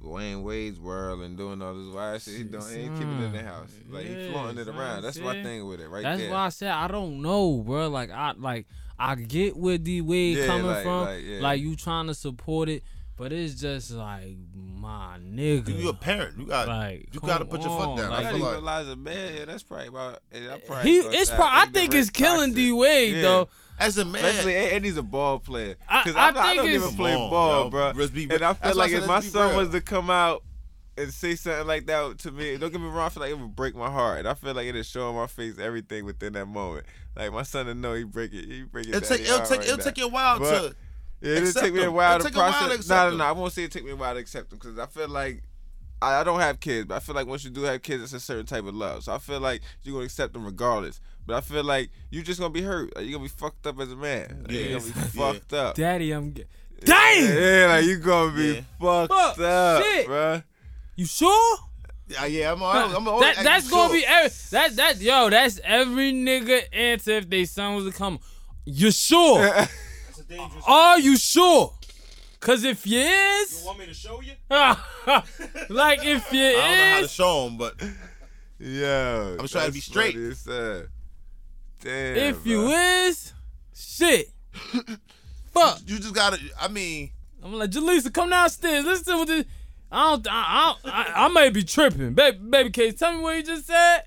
Wayne 0.00 0.42
Wade's 0.42 0.78
world 0.80 1.20
and 1.22 1.36
doing 1.36 1.60
all 1.60 1.74
this 1.74 1.92
wild 1.94 2.22
shit, 2.22 2.36
he 2.36 2.42
doing, 2.44 2.62
he 2.70 2.76
ain't 2.82 2.94
keeping 2.98 3.20
it 3.20 3.24
in 3.26 3.32
the 3.32 3.42
house. 3.42 3.70
Like 3.90 4.06
he 4.06 4.26
Yeah, 4.26 4.32
flaunting 4.32 4.58
it 4.58 4.68
around. 4.68 5.02
That's 5.02 5.18
my 5.18 5.42
thing 5.42 5.66
with 5.66 5.80
it, 5.80 5.88
right 5.88 6.02
That's 6.02 6.20
there. 6.20 6.30
why 6.30 6.46
I 6.46 6.48
said 6.50 6.70
I 6.70 6.88
don't 6.88 7.20
know, 7.20 7.58
bro. 7.58 7.88
Like 7.88 8.10
I 8.10 8.32
like 8.38 8.66
I 8.98 9.14
get 9.16 9.56
where 9.56 9.76
D 9.78 10.00
Wade 10.00 10.38
Yeah, 10.38 10.46
coming 10.46 10.66
like- 10.66 10.82
from. 10.82 11.04
like, 11.06 11.24
yeah. 11.24 11.40
Like 11.40 11.60
you 11.60 11.76
trying 11.76 12.06
to 12.06 12.14
support 12.14 12.68
it, 12.68 12.82
but 13.16 13.32
it's 13.32 13.54
just 13.60 13.90
like 13.90 14.36
my 14.54 15.18
nigga. 15.20 15.76
you 15.78 15.88
a 15.88 15.94
parent, 15.94 16.38
you 16.38 16.46
got 16.46 16.68
like 16.68 17.08
you 17.12 17.20
gotta 17.20 17.44
come 17.44 17.48
put 17.48 17.60
your 17.62 17.76
foot 17.78 17.88
on, 17.90 17.96
down. 17.98 18.12
I 18.12 18.14
I 18.14 18.18
Like, 18.18 18.24
didn't 18.26 18.36
feel 18.36 18.44
like- 18.46 18.54
realize 18.54 18.88
a 18.88 18.96
man. 18.96 19.34
Yeah, 19.36 19.44
that's 19.46 19.62
probably 19.64 19.88
about. 19.88 20.20
yeah, 20.32 20.54
I 20.54 20.58
probably 20.60 20.90
he 20.92 20.98
it's 20.98 21.30
that 21.30 21.36
pro- 21.36 21.46
I 21.50 21.66
think 21.66 21.94
it's 21.94 22.10
killing. 22.10 22.54
D 22.54 22.70
Wade 22.72 23.16
Yeah. 23.16 23.22
though. 23.22 23.48
As 23.78 23.98
a 23.98 24.04
man. 24.04 24.24
Especially, 24.24 24.56
and 24.56 24.72
and 24.72 24.84
he's 24.84 24.96
a 24.96 25.02
ball 25.02 25.38
player. 25.38 25.76
I- 25.88 26.02
Because 26.02 26.16
I 26.16 26.20
I, 26.20 26.28
I 26.28 26.32
think 26.32 26.56
don't 26.56 26.68
it's- 26.68 26.82
even 26.84 26.96
play 26.96 27.12
Come 27.12 27.30
ball, 27.30 27.64
yo. 27.64 27.70
bro. 27.70 27.88
And 27.90 28.00
I 28.00 28.52
feel 28.54 28.56
why 28.62 28.70
like 28.72 28.92
if 28.92 29.06
my 29.06 29.20
son 29.20 29.48
real. 29.50 29.58
was 29.58 29.68
to 29.70 29.80
come 29.80 30.10
out 30.10 30.42
and 30.96 31.12
say 31.14 31.34
something 31.36 31.66
like 31.66 31.86
that 31.86 32.18
to 32.18 32.32
me, 32.32 32.56
don't 32.56 32.72
get 32.72 32.80
me 32.80 32.88
wrong, 32.88 33.06
I 33.06 33.08
feel 33.10 33.20
like 33.22 33.30
it 33.30 33.38
would 33.38 33.54
break 33.54 33.76
my 33.76 33.90
heart. 33.90 34.18
And 34.20 34.28
I 34.28 34.34
feel 34.34 34.52
like 34.54 34.66
it'd 34.66 34.84
show 34.84 35.08
on 35.10 35.14
my 35.14 35.26
face 35.28 35.58
everything 35.58 36.04
within 36.04 36.32
that 36.32 36.46
moment. 36.46 36.86
Like 37.16 37.32
my 37.32 37.42
son 37.44 37.66
to 37.66 37.74
know 37.74 37.94
he 37.94 38.04
break 38.04 38.32
it, 38.34 38.44
he 38.46 38.62
break 38.64 38.86
it. 38.88 38.94
It'll 38.94 39.08
take 39.08 39.20
it'll 39.20 39.38
take 39.40 39.50
right 39.60 39.64
it'll 39.66 39.76
now. 39.78 39.84
take 39.84 39.98
you 39.98 40.04
a 40.06 40.08
while 40.08 40.38
But- 40.40 40.68
to. 40.70 40.76
Yeah, 41.20 41.32
it'll 41.38 41.52
take 41.62 41.74
me 41.74 41.82
a 41.82 41.90
while 41.90 42.14
It'll 42.14 42.26
to 42.26 42.30
take 42.32 42.36
a 42.36 42.38
while 42.38 42.52
to 42.52 42.58
process. 42.58 42.76
accept 42.78 43.04
No, 43.06 43.10
no, 43.10 43.16
no. 43.16 43.24
I 43.24 43.32
won't 43.32 43.52
say 43.52 43.64
it 43.64 43.72
take 43.72 43.84
me 43.84 43.90
a 43.90 43.96
while 43.96 44.14
to 44.14 44.20
accept 44.20 44.50
them 44.50 44.60
because 44.60 44.78
I 44.78 44.86
feel 44.86 45.08
like 45.08 45.42
I, 46.00 46.20
I 46.20 46.22
don't 46.24 46.38
have 46.38 46.60
kids, 46.60 46.86
but 46.86 46.94
I 46.94 47.00
feel 47.00 47.16
like 47.16 47.26
once 47.26 47.42
you 47.42 47.50
do 47.50 47.62
have 47.62 47.82
kids, 47.82 48.04
it's 48.04 48.12
a 48.12 48.20
certain 48.20 48.46
type 48.46 48.64
of 48.64 48.74
love. 48.76 49.02
So 49.02 49.12
I 49.12 49.18
feel 49.18 49.40
like 49.40 49.62
you're 49.82 49.94
gonna 49.94 50.04
accept 50.04 50.32
them 50.32 50.44
regardless. 50.44 51.00
But 51.28 51.36
I 51.36 51.40
feel 51.42 51.62
like 51.62 51.90
you're 52.10 52.22
just 52.24 52.40
gonna 52.40 52.52
be 52.54 52.62
hurt. 52.62 52.96
Like, 52.96 53.04
you're 53.04 53.12
gonna 53.18 53.24
be 53.24 53.28
fucked 53.28 53.66
up 53.66 53.78
as 53.80 53.92
a 53.92 53.96
man. 53.96 54.44
Like, 54.48 54.50
you're 54.52 54.80
gonna 54.80 54.92
be 54.92 54.98
Yeah. 54.98 55.04
fucked 55.32 55.52
up. 55.52 55.74
Daddy, 55.74 56.10
I'm. 56.10 56.32
G- 56.32 56.44
Damn. 56.80 57.36
Yeah, 57.38 57.66
like 57.68 57.84
you 57.84 57.98
gonna 57.98 58.34
be 58.34 58.46
Yeah. 58.54 58.60
fucked 58.80 59.12
Fuck, 59.12 59.38
up, 59.40 59.82
shit. 59.84 60.06
bruh. 60.08 60.42
You 60.96 61.04
sure? 61.04 61.58
Yeah, 62.08 62.24
yeah, 62.24 62.52
I'm. 62.52 62.62
I'm, 62.62 63.06
I'm 63.08 63.20
that, 63.20 63.36
that's 63.42 63.68
gonna 63.68 63.92
be 63.92 64.06
every, 64.06 64.30
that 64.52 64.74
that 64.76 65.00
yo. 65.02 65.28
That's 65.28 65.60
every 65.62 66.12
nigga 66.14 66.62
answer 66.72 67.10
if 67.18 67.28
they 67.28 67.44
son 67.44 67.74
was 67.74 67.84
to 67.84 67.92
come. 67.92 68.20
You 68.64 68.90
sure? 68.90 69.38
That's 69.42 70.20
a 70.20 70.24
dangerous. 70.24 70.64
Are 70.66 70.98
you 70.98 71.18
sure? 71.18 71.74
Cause 72.40 72.64
if 72.64 72.86
you 72.86 73.00
is, 73.00 73.60
You 73.60 73.66
want 73.66 73.78
me 73.80 73.86
to 73.86 73.94
show 73.94 74.22
you? 74.22 74.32
like 75.68 76.04
if 76.06 76.32
you 76.32 76.40
is. 76.42 76.56
I 76.56 76.60
don't 76.62 76.78
know 76.78 76.94
how 76.94 77.00
to 77.02 77.08
show 77.08 77.46
him, 77.48 77.56
but 77.58 77.74
Yeah, 78.58 79.36
I'm 79.38 79.46
trying 79.48 79.66
to 79.66 79.72
be 79.72 79.80
straight. 79.80 80.14
Damn. 81.80 82.16
if 82.16 82.46
you 82.46 82.68
is, 82.68 83.32
shit. 83.74 84.26
Fuck. 85.52 85.80
you 85.86 85.98
just 85.98 86.14
gotta. 86.14 86.38
I 86.60 86.68
mean, 86.68 87.10
I'm 87.42 87.52
like, 87.54 87.70
Jaleesa, 87.70 88.12
come 88.12 88.30
downstairs. 88.30 88.84
Listen 88.84 89.12
to 89.12 89.18
what 89.18 89.28
this. 89.28 89.44
I 89.90 90.10
don't. 90.10 90.26
I, 90.30 90.74
I, 90.84 90.90
I, 90.90 91.24
I 91.24 91.28
may 91.28 91.50
be 91.50 91.62
tripping. 91.62 92.12
Baby, 92.14 92.38
baby 92.38 92.70
case, 92.70 92.94
tell 92.98 93.12
me 93.16 93.20
what 93.22 93.36
he 93.36 93.42
just 93.42 93.66
said. 93.66 94.02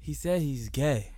He 0.00 0.14
said 0.14 0.42
he's 0.42 0.68
gay. 0.68 1.10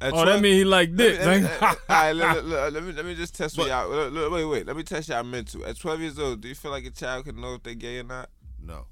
At 0.00 0.12
Oh, 0.12 0.16
that 0.16 0.24
12 0.24 0.42
mean 0.42 0.54
he 0.54 0.64
like 0.64 0.88
Let 0.90 0.96
dick. 0.96 1.20
me, 1.20 1.24
let, 1.26 1.42
me, 1.42 1.48
Like, 1.48 1.62
all 1.62 1.76
right, 1.88 2.12
let, 2.12 2.44
let, 2.44 2.72
let 2.72 2.82
me 2.82 2.92
let 2.92 3.04
me 3.06 3.14
just 3.14 3.36
test 3.36 3.56
But- 3.56 3.68
y'all. 3.68 3.88
Look, 3.88 4.12
look, 4.12 4.32
Wait, 4.32 4.44
wait. 4.44 4.66
Let 4.66 4.76
me 4.76 4.82
test 4.82 5.08
y'all 5.08 5.22
mental. 5.22 5.64
At 5.64 5.78
12 5.78 6.00
years 6.00 6.18
old, 6.18 6.40
do 6.40 6.48
you 6.48 6.54
feel 6.56 6.72
like 6.72 6.84
a 6.84 6.90
child 6.90 7.24
can 7.26 7.40
know 7.40 7.54
if 7.54 7.62
they're 7.62 7.74
gay 7.74 7.98
or 8.00 8.04
not? 8.04 8.28
no. 8.60 8.86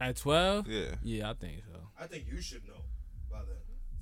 At 0.00 0.16
12? 0.16 0.66
Yeah. 0.68 0.84
Yeah, 1.04 1.30
I 1.30 1.34
think 1.34 1.62
so. 1.72 1.78
I 1.98 2.06
think 2.08 2.24
you 2.30 2.42
should 2.42 2.66
know 2.66 2.74
by 2.74 2.80
then. 2.80 2.91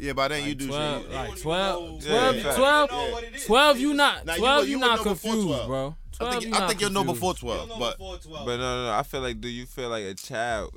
Yeah, 0.01 0.13
by 0.15 0.29
then 0.29 0.49
you 0.49 0.55
do. 0.55 0.67
12, 0.69 1.03
shit. 1.03 1.13
Like 1.13 1.37
12, 1.41 2.05
12, 2.05 2.37
Yeah, 2.37 2.43
12, 2.55 2.91
know 2.91 3.11
what 3.11 3.25
12, 3.47 3.79
you 3.79 3.89
just- 3.89 3.97
not, 3.97 4.27
Nah, 4.27 4.33
you 4.35 4.39
12, 4.39 4.65
you 4.65 4.71
you 4.71 4.79
not 4.79 5.01
confused, 5.01 5.47
12. 5.47 5.67
bro. 5.67 5.97
12, 6.13 6.29
I 6.29 6.33
think, 6.33 6.45
you 6.45 6.55
I 6.55 6.59
not 6.59 6.69
think 6.69 6.81
you'll 6.81 6.91
know 6.91 7.05
before 7.05 7.35
12, 7.35 7.69
know 7.69 7.79
but 7.79 7.99
before 7.99 8.17
12. 8.19 8.47
But 8.47 8.57
no, 8.57 8.77
no, 8.77 8.85
no. 8.87 8.93
I 8.93 9.03
feel 9.03 9.21
like, 9.21 9.41
do 9.41 9.49
you 9.49 9.67
feel 9.67 9.89
like 9.91 10.05
a 10.05 10.15
child 10.15 10.75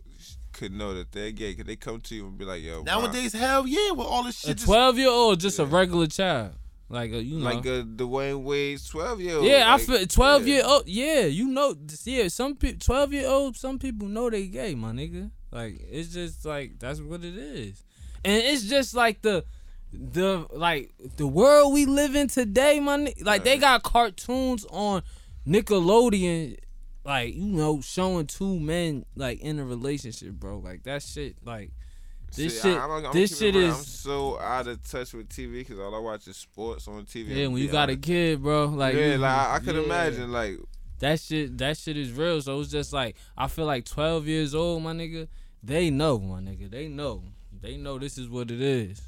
could 0.51 0.71
know 0.73 0.93
that 0.93 1.11
they're 1.11 1.31
gay? 1.31 1.53
Could 1.53 1.67
they 1.67 1.75
come 1.75 1.99
to 2.01 2.15
you 2.15 2.27
and 2.27 2.37
be 2.37 2.45
like, 2.45 2.61
yo, 2.61 2.83
bro, 2.83 3.01
nowadays, 3.01 3.33
hell 3.33 3.65
yeah, 3.67 3.91
with 3.91 4.07
all 4.07 4.23
this 4.23 4.39
shit. 4.39 4.61
A 4.61 4.65
12 4.65 4.97
year 4.97 5.09
old, 5.09 5.39
just 5.39 5.59
a 5.59 5.65
regular 5.65 6.07
child. 6.07 6.53
Like, 6.89 7.11
a, 7.11 7.23
you 7.23 7.39
know. 7.39 7.45
like 7.45 7.65
a 7.65 7.83
Dwyane 7.83 8.43
Wade's 8.43 8.87
12 8.87 9.21
year 9.21 9.35
old? 9.37 9.45
yeah, 9.45 9.71
like, 9.71 9.81
I 9.81 9.83
feel 9.83 10.05
12 10.05 10.47
yeah. 10.47 10.53
year 10.53 10.63
old. 10.65 10.83
Yeah, 10.87 11.21
you 11.21 11.47
know. 11.47 11.75
Yeah, 12.03 12.27
some 12.27 12.55
people, 12.55 12.79
12 12.79 13.13
year 13.13 13.27
old, 13.27 13.57
some 13.57 13.79
people 13.79 14.07
know 14.07 14.29
they 14.29 14.47
gay, 14.47 14.75
my 14.75 14.91
nigga. 14.91 15.31
Like, 15.51 15.79
it's 15.89 16.13
just 16.13 16.45
like, 16.45 16.79
that's 16.79 16.99
what 16.99 17.23
it 17.23 17.35
is. 17.35 17.83
And 18.25 18.41
it's 18.43 18.63
just 18.63 18.93
like 18.95 19.21
the, 19.21 19.43
the, 19.91 20.45
like, 20.51 20.91
the 21.17 21.27
world 21.27 21.73
we 21.73 21.85
live 21.85 22.15
in 22.15 22.27
today, 22.27 22.79
my. 22.79 23.13
Like, 23.21 23.43
they 23.43 23.57
got 23.57 23.83
cartoons 23.83 24.65
on 24.69 25.03
Nickelodeon, 25.47 26.57
like, 27.05 27.35
you 27.35 27.43
know, 27.45 27.81
showing 27.81 28.27
two 28.27 28.59
men, 28.59 29.05
like, 29.15 29.39
in 29.41 29.59
a 29.59 29.65
relationship, 29.65 30.31
bro. 30.33 30.59
Like, 30.59 30.83
that 30.83 31.03
shit, 31.03 31.35
like, 31.45 31.71
this 32.35 32.61
See, 32.61 32.69
shit, 32.69 32.77
I- 32.77 32.81
I'm- 32.87 33.05
I'm 33.05 33.13
this 33.13 33.37
shit 33.37 33.55
is. 33.55 33.75
I'm 33.75 33.83
so 33.83 34.39
out 34.39 34.67
of 34.67 34.81
touch 34.89 35.13
with 35.13 35.29
TV 35.29 35.59
because 35.59 35.77
all 35.79 35.93
I 35.93 35.99
watch 35.99 36.27
is 36.27 36.35
sports 36.37 36.87
on 36.87 37.05
TV. 37.05 37.27
Yeah, 37.35 37.47
when 37.47 37.61
you 37.61 37.67
got 37.67 37.89
a 37.91 37.95
kid, 37.95 38.41
bro, 38.41 38.65
like 38.69 38.95
yeah, 38.95 39.11
you- 39.13 39.17
like 39.19 39.31
I, 39.31 39.55
I 39.55 39.59
could 39.59 39.75
yeah. 39.75 39.83
imagine, 39.83 40.31
like 40.31 40.57
that 40.97 41.19
shit 41.19 41.55
that 41.59 41.77
shit 41.77 41.95
is 41.95 42.11
real. 42.11 42.41
So 42.41 42.59
it's 42.59 42.71
just 42.71 42.91
like 42.91 43.17
I 43.37 43.47
feel 43.47 43.65
like 43.65 43.85
twelve 43.85 44.25
years 44.27 44.55
old, 44.55 44.81
my 44.81 44.93
nigga. 44.93 45.27
They 45.61 45.91
know, 45.91 46.17
my 46.17 46.39
nigga. 46.39 46.71
They 46.71 46.87
know. 46.87 47.23
They 47.63 47.77
know 47.77 47.97
this 47.97 48.17
is 48.17 48.27
what 48.27 48.51
it 48.51 48.61
is. 48.61 49.01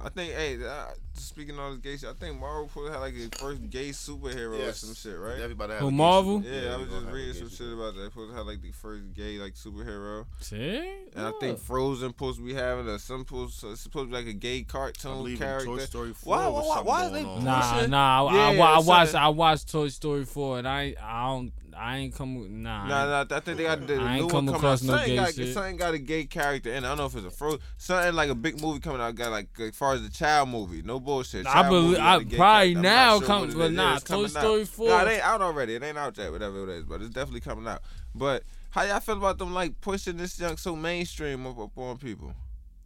I 0.00 0.10
think, 0.10 0.32
hey, 0.32 0.56
uh, 0.64 0.84
speaking 1.14 1.58
of 1.58 1.72
this 1.72 1.80
gay 1.80 1.96
shit, 1.96 2.08
I 2.08 2.12
think 2.24 2.38
Marvel 2.38 2.68
probably 2.72 2.92
had 2.92 3.00
like 3.00 3.14
a 3.14 3.36
first 3.36 3.68
gay 3.68 3.88
superhero 3.88 4.68
or 4.68 4.72
some 4.72 4.94
shit, 4.94 5.18
right? 5.18 5.40
Everybody 5.40 5.72
have 5.72 5.82
a 5.82 5.90
gay 5.90 5.96
Marvel? 5.96 6.40
super- 6.40 6.54
Yeah, 6.54 6.74
I 6.74 6.76
was 6.76 6.88
just 6.88 7.06
reading 7.06 7.34
some 7.34 7.50
shit 7.50 7.72
about 7.72 7.96
that. 7.96 8.04
Supposed 8.12 8.30
to 8.30 8.36
have 8.36 8.46
like 8.46 8.62
the 8.62 8.70
first 8.70 9.12
gay 9.14 9.38
like 9.38 9.54
superhero, 9.54 10.26
See? 10.38 10.78
and 11.16 11.26
I 11.26 11.32
think 11.40 11.58
Frozen 11.58 12.10
supposed 12.10 12.38
to 12.38 12.44
be 12.44 12.54
having 12.54 12.86
a 12.86 13.00
some 13.00 13.22
supposed 13.26 13.64
it's 13.64 13.80
supposed 13.80 14.04
to 14.06 14.10
be 14.12 14.12
like 14.12 14.26
a 14.28 14.32
gay 14.38 14.62
cartoon 14.62 15.16
believe 15.16 15.38
character. 15.40 15.66
Toy 15.66 15.78
Story 15.78 16.12
4 16.14 16.30
Why- 16.36 16.46
was 16.46 16.68
why- 16.68 16.80
why 16.82 17.06
is 17.06 17.12
they 17.12 17.24
on. 17.24 17.44
Nah, 17.44 17.72
pushing- 17.74 17.90
nah. 17.90 18.24
I, 18.26 18.34
I, 18.36 18.54
I, 18.54 18.74
I 18.76 18.78
watched. 18.78 19.14
I 19.16 19.28
watched 19.30 19.72
Toy 19.72 19.88
Story 19.88 20.24
four, 20.24 20.60
and 20.60 20.68
I, 20.68 20.94
I 21.02 21.26
don't. 21.26 21.50
I 21.78 21.98
ain't 21.98 22.14
come. 22.14 22.34
with- 22.34 22.50
Nah. 22.50 22.86
Nah, 22.86 23.06
nah, 23.24 23.36
I 23.36 23.40
think 23.40 23.56
they 23.58 23.64
got 23.64 23.80
the, 23.80 23.86
the 23.86 23.94
I 24.02 24.16
ain't 24.16 24.22
new 24.22 24.28
come 24.28 24.46
one 24.46 24.46
coming 24.46 24.54
across 24.56 24.82
out. 24.82 24.86
no 24.86 24.92
Something 24.96 25.08
gay 25.10 25.16
got, 25.16 25.34
shit. 25.34 25.54
something 25.54 25.76
got 25.76 25.94
a 25.94 25.98
gay 25.98 26.24
character 26.24 26.70
in. 26.70 26.76
it. 26.84 26.86
I 26.86 26.88
don't 26.88 26.98
know 26.98 27.06
if 27.06 27.14
it's 27.16 27.26
a 27.26 27.30
fro 27.30 27.58
something 27.76 28.14
like 28.14 28.30
a 28.30 28.34
big 28.34 28.60
movie 28.60 28.80
coming 28.80 29.00
out. 29.00 29.14
Got 29.14 29.30
like 29.30 29.48
as 29.60 29.76
far 29.76 29.94
as 29.94 30.02
the 30.02 30.10
child 30.10 30.48
movie, 30.48 30.82
no 30.82 30.98
bullshit. 31.00 31.46
I 31.46 31.68
believe- 31.68 31.82
movie 31.84 31.96
got 31.96 32.06
I- 32.06 32.16
a 32.16 32.24
gay 32.24 32.36
probably 32.36 32.74
character. 32.74 32.82
Now 32.82 33.06
not 33.06 33.18
sure 33.18 33.26
come- 33.26 33.58
but 33.58 33.72
nah, 33.72 33.94
It's 33.96 34.04
Toy 34.04 34.26
Story 34.26 34.60
out. 34.62 34.68
4. 34.68 34.88
Nah, 34.88 35.02
it 35.02 35.08
ain't 35.12 35.22
out 35.22 35.42
already. 35.42 35.74
It 35.76 35.82
ain't 35.82 35.98
out 35.98 36.18
yet. 36.18 36.32
Whatever 36.32 36.64
it 36.64 36.76
is, 36.78 36.84
but 36.84 37.00
it's 37.00 37.10
definitely 37.10 37.40
coming 37.40 37.66
out. 37.68 37.82
But 38.14 38.42
how 38.70 38.82
y'all 38.82 39.00
feel 39.00 39.16
about 39.16 39.38
them 39.38 39.54
like 39.54 39.80
pushing 39.80 40.16
this 40.16 40.36
junk 40.36 40.58
so 40.58 40.74
mainstream 40.76 41.46
up, 41.46 41.58
up 41.58 41.76
on 41.78 41.96
people? 41.98 42.34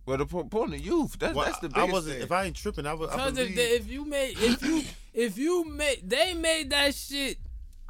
Well, 0.04 0.18
the 0.18 0.24
upon 0.36 0.70
the 0.70 0.78
youth. 0.80 1.16
That's 1.18 1.32
Well, 1.34 1.44
that's 1.46 1.58
the 1.60 1.68
I 1.68 1.86
biggest 1.86 1.92
wasn't. 1.92 2.14
thing. 2.14 2.22
If 2.24 2.32
I 2.32 2.44
ain't 2.46 2.56
tripping, 2.56 2.86
I 2.86 2.94
was. 2.94 3.10
Because 3.10 3.38
if, 3.38 3.54
they, 3.54 3.62
if 3.70 3.88
you 3.88 4.04
made 4.04 4.36
if 4.38 4.60
you 4.62 4.82
if 5.14 5.38
you 5.38 5.64
made 5.64 6.00
they 6.04 6.34
made 6.34 6.70
that 6.70 6.92
shit, 6.94 7.38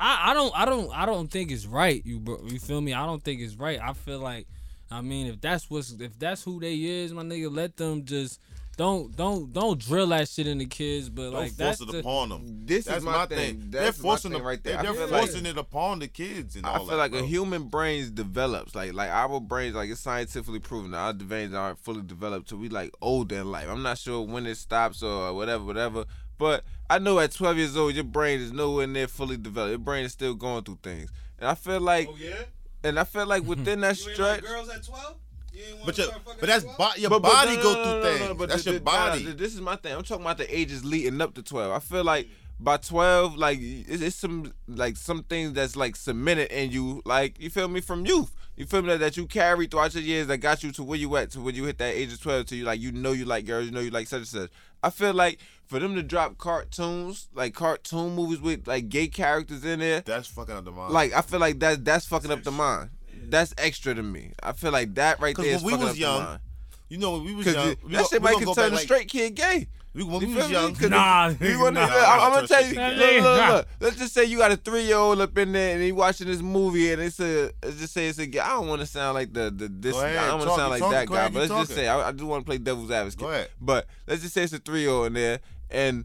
I, 0.03 0.30
I 0.30 0.34
don't 0.34 0.53
I 0.57 0.64
don't 0.64 0.90
I 0.92 1.07
don't 1.07 1.30
think 1.30 1.50
it's 1.53 1.64
right. 1.66 2.03
You 2.05 2.18
bro, 2.18 2.40
you 2.44 2.59
feel 2.59 2.80
me? 2.80 2.92
I 2.92 3.07
don't 3.07 3.22
think 3.22 3.40
it's 3.40 3.55
right. 3.55 3.78
I 3.80 3.92
feel 3.92 4.18
like 4.18 4.46
I 4.90 5.00
mean 5.00 5.28
if 5.28 5.40
that's 5.40 5.70
what's 5.70 5.92
if 5.92 6.18
that's 6.18 6.42
who 6.42 6.59
they 6.61 6.74
is, 6.74 7.12
my 7.12 7.22
nigga, 7.22 7.55
let 7.55 7.76
them 7.76 8.05
just 8.05 8.40
don't 8.78 9.14
don't 9.14 9.53
don't 9.53 9.78
drill 9.78 10.07
that 10.09 10.28
shit 10.28 10.46
in 10.46 10.57
the 10.59 10.64
kids. 10.64 11.09
But 11.11 11.24
Don't 11.24 11.32
like 11.34 11.53
force 11.53 11.78
that's 11.78 11.80
it 11.82 11.92
the, 11.92 11.98
upon 11.98 12.30
them. 12.30 12.62
This 12.64 12.86
That's 12.86 12.98
is 12.98 13.05
my, 13.05 13.12
my 13.12 13.26
thing. 13.26 13.38
thing. 13.38 13.70
That's 13.70 13.70
they're 13.98 14.03
my 14.03 14.09
forcing 14.09 14.30
thing 14.30 14.38
them 14.38 14.46
right 14.46 14.64
there. 14.64 14.78
I 14.78 14.82
They're 14.82 14.94
feel 14.94 15.09
like- 15.09 15.20
forcing 15.20 15.46
it 15.46 15.59
upon 15.59 15.98
the 15.98 16.09
kids 16.09 16.57
and 16.57 16.64
all 16.64 16.74
I 16.74 16.78
feel 16.78 16.86
that, 16.88 16.96
like 16.96 17.11
bro. 17.12 17.20
a 17.20 17.26
human 17.26 17.64
brain 17.68 18.11
develops 18.14 18.74
like 18.74 18.94
like 18.94 19.11
our 19.11 19.38
brains 19.40 19.74
like 19.76 19.90
it's 19.90 20.00
scientifically 20.00 20.59
proven 20.59 20.92
that 20.92 20.98
our 20.98 21.12
brains 21.12 21.53
aren't 21.55 21.78
fully 21.80 22.03
developed 22.03 22.48
till 22.48 22.59
we 22.59 22.70
like 22.70 22.90
older 23.03 23.36
in 23.36 23.50
life. 23.53 23.68
I'm 23.68 23.82
not 23.82 23.98
sure 23.98 24.22
when 24.26 24.46
it 24.46 24.57
stops 24.57 25.03
or 25.03 25.34
whatever, 25.34 25.64
whatever. 25.64 26.07
But 26.43 26.64
I 26.90 26.99
know 26.99 27.20
at 27.20 27.30
12 27.32 27.57
years 27.57 27.76
old 27.76 27.95
your 27.95 28.03
brain 28.03 28.40
is 28.40 28.51
nowhere 28.53 28.88
near 28.88 29.07
fully 29.07 29.36
developed. 29.36 29.70
Your 29.70 29.78
brain 29.78 30.05
is 30.05 30.11
still 30.12 30.34
going 30.34 30.64
through 30.64 30.80
things, 30.82 31.09
and 31.38 31.49
I 31.49 31.55
feel 31.55 31.80
like 31.80 32.09
Oh 32.11 32.16
yeah. 32.18 32.34
and 32.82 32.99
I 32.99 33.05
feel 33.05 33.26
like 33.26 33.45
within 33.45 33.80
that 33.82 33.97
You 34.01 34.09
ain't 34.09 34.14
stretch. 34.16 34.43
like 34.43 34.51
girls 34.51 34.68
at 34.68 34.84
12. 34.84 35.14
You 35.55 35.62
ain't 35.62 35.72
wanna 35.74 35.86
But 35.86 35.99
your, 35.99 36.07
but 36.40 36.47
that's 36.49 36.64
bo- 36.64 36.90
your 36.97 37.11
But- 37.11 37.22
but 37.22 37.32
body 37.32 37.57
no, 37.59 37.62
go 37.62 37.72
no, 37.74 37.78
no, 37.78 37.84
through 37.84 37.93
no, 37.93 37.99
no, 38.01 38.03
things. 38.18 38.28
no, 38.28 38.34
but 38.34 38.49
that's 38.49 38.64
the- 38.64 38.70
your 38.72 38.78
the- 38.80 38.84
nah, 38.84 38.90
body. 38.90 39.22
th- 39.24 39.36
this 39.36 39.55
is 39.55 39.61
my 39.61 39.76
thing. 39.76 39.95
I'm 39.95 40.03
talking 40.03 40.24
about 40.24 40.38
the 40.38 40.59
ages 40.59 40.84
leading 40.84 41.20
up 41.20 41.34
to 41.34 41.43
12. 41.45 41.70
I 41.70 41.78
feel 41.78 42.03
like 42.03 42.28
by 42.59 42.76
12, 42.76 43.36
like 43.36 43.59
it's, 43.61 44.03
it's 44.03 44.16
some 44.16 44.53
like 44.66 44.97
some 44.97 45.22
things 45.22 45.53
that's 45.53 45.76
like 45.76 45.95
cemented 45.95 46.51
in 46.51 46.72
you, 46.72 47.03
like 47.05 47.40
you 47.40 47.51
feel 47.51 47.68
me 47.68 47.80
from 47.80 48.05
youth. 48.05 48.34
You 48.57 48.66
feel 48.66 48.82
me 48.82 48.88
that, 48.88 48.99
that 49.01 49.16
you 49.16 49.26
carry 49.26 49.66
throughout 49.66 49.95
your 49.95 50.03
years 50.03 50.26
that 50.26 50.38
got 50.38 50.62
you 50.62 50.72
to 50.72 50.82
where 50.82 50.99
you 50.99 51.16
at 51.16 51.30
to 51.32 51.40
when 51.40 51.55
you 51.55 51.64
hit 51.64 51.78
that 51.78 51.95
age 51.95 52.12
of 52.12 52.20
12 52.20 52.47
to 52.47 52.57
you 52.57 52.64
like 52.64 52.80
you 52.80 52.90
know 52.93 53.12
you 53.12 53.24
like 53.24 53.47
girls, 53.47 53.64
you 53.64 53.70
know 53.70 53.80
you 53.80 53.90
like 53.90 54.07
such 54.09 54.18
and 54.18 54.26
such. 54.28 54.51
I 54.82 54.90
feel 54.90 55.14
like 55.14 55.38
for 55.66 55.78
them 55.78 55.94
to 55.94 56.02
drop 56.02 56.38
cartoons, 56.38 57.28
like 57.34 57.54
cartoon 57.54 58.14
movies 58.14 58.40
with 58.40 58.66
like 58.66 58.88
gay 58.88 59.08
characters 59.08 59.64
in 59.64 59.78
there, 59.80 60.00
That's 60.00 60.28
fucking 60.28 60.54
up 60.54 60.64
the 60.64 60.70
mind. 60.72 60.92
like 60.92 61.12
I 61.12 61.22
feel 61.22 61.40
like 61.40 61.60
that 61.60 61.84
that's 61.84 62.06
fucking 62.06 62.30
up 62.30 62.42
the 62.42 62.50
mind. 62.52 62.90
That's 63.24 63.54
extra 63.56 63.94
to 63.94 64.02
me. 64.02 64.32
I 64.42 64.52
feel 64.52 64.72
like 64.72 64.94
that 64.96 65.20
right 65.20 65.36
there 65.36 65.46
when 65.46 65.54
is 65.54 65.62
we 65.62 65.70
fucking 65.72 65.84
was 65.86 65.92
up 65.94 65.98
young, 65.98 66.18
the 66.18 66.24
mind. 66.26 66.40
you 66.88 66.98
know, 66.98 67.12
when 67.12 67.24
we 67.24 67.34
was 67.34 67.46
young. 67.46 67.68
you- 67.68 67.76
we 67.84 67.92
that 67.92 67.98
gon- 67.98 68.08
shit 68.08 68.20
we 68.20 68.24
might 68.24 68.32
gonna 68.34 68.44
can 68.46 68.54
turn 68.54 68.72
a 68.72 68.74
like- 68.76 68.84
straight 68.84 69.08
kid 69.08 69.34
gay. 69.34 69.68
We, 69.95 70.05
when 70.05 70.20
You 70.22 70.28
we 70.28 70.32
feel 70.32 70.36
was 70.43 70.47
me? 70.49 70.53
young, 70.55 70.74
'Cause 70.74 70.88
Nah, 70.90 71.28
you 71.40 71.61
wanna, 71.61 71.80
nah. 71.80 71.86
I'm, 71.86 72.20
I'm 72.20 72.32
gonna 72.32 72.47
tell 72.49 72.62
you. 72.64 72.70
straight 72.70 72.97
Look, 72.97 72.99
gay. 73.11 73.20
look, 73.20 73.49
look. 73.49 73.68
Let's 73.80 73.97
just 73.99 74.14
say 74.14 74.24
you 74.24 74.38
got 74.38 74.51
a 74.51 74.57
three 74.57 74.84
year 74.84 74.97
old 74.97 75.20
up 75.20 75.36
in 75.36 75.53
there 75.53 75.74
and 75.74 75.82
he 75.82 75.93
watching 75.93 76.26
this 76.28 76.40
movie 76.40 76.93
and 76.93 77.03
it's 77.03 77.20
a. 77.20 77.51
Let's 77.62 77.78
just 77.78 77.93
say 77.93 78.09
it's 78.09 78.18
a. 78.18 78.22
I 78.24 78.49
don't 78.51 78.68
want 78.68 78.80
to 78.80 78.86
sound 78.86 79.14
like 79.14 79.32
the 79.34 79.51
the 79.51 79.68
this. 79.68 79.95
Ahead, 79.97 80.14
guy. 80.14 80.24
I 80.24 80.28
don't 80.28 80.38
want 80.38 80.51
to 80.51 80.57
sound 80.57 80.62
you 80.62 80.70
like 80.70 80.80
talking, 80.80 80.93
that 80.93 81.09
guy. 81.09 81.18
ahead, 81.20 81.32
But 81.34 81.38
let's 81.40 81.68
just 81.68 81.74
say 81.74 81.88
I, 81.88 82.09
I 82.09 82.12
just 82.12 82.24
want 82.24 82.43
to 82.45 82.49
play 82.49 82.57
devil's 82.59 82.90
advocate. 82.90 83.18
Go 83.20 83.28
ahead. 83.28 83.51
But 83.61 83.86
let's 84.07 84.22
just 84.22 84.32
say 84.32 84.45
it's 84.45 84.53
a 84.55 84.59
three 84.59 84.80
year 84.80 84.90
old 84.90 85.09
in 85.09 85.12
there 85.12 85.40
and 85.70 86.05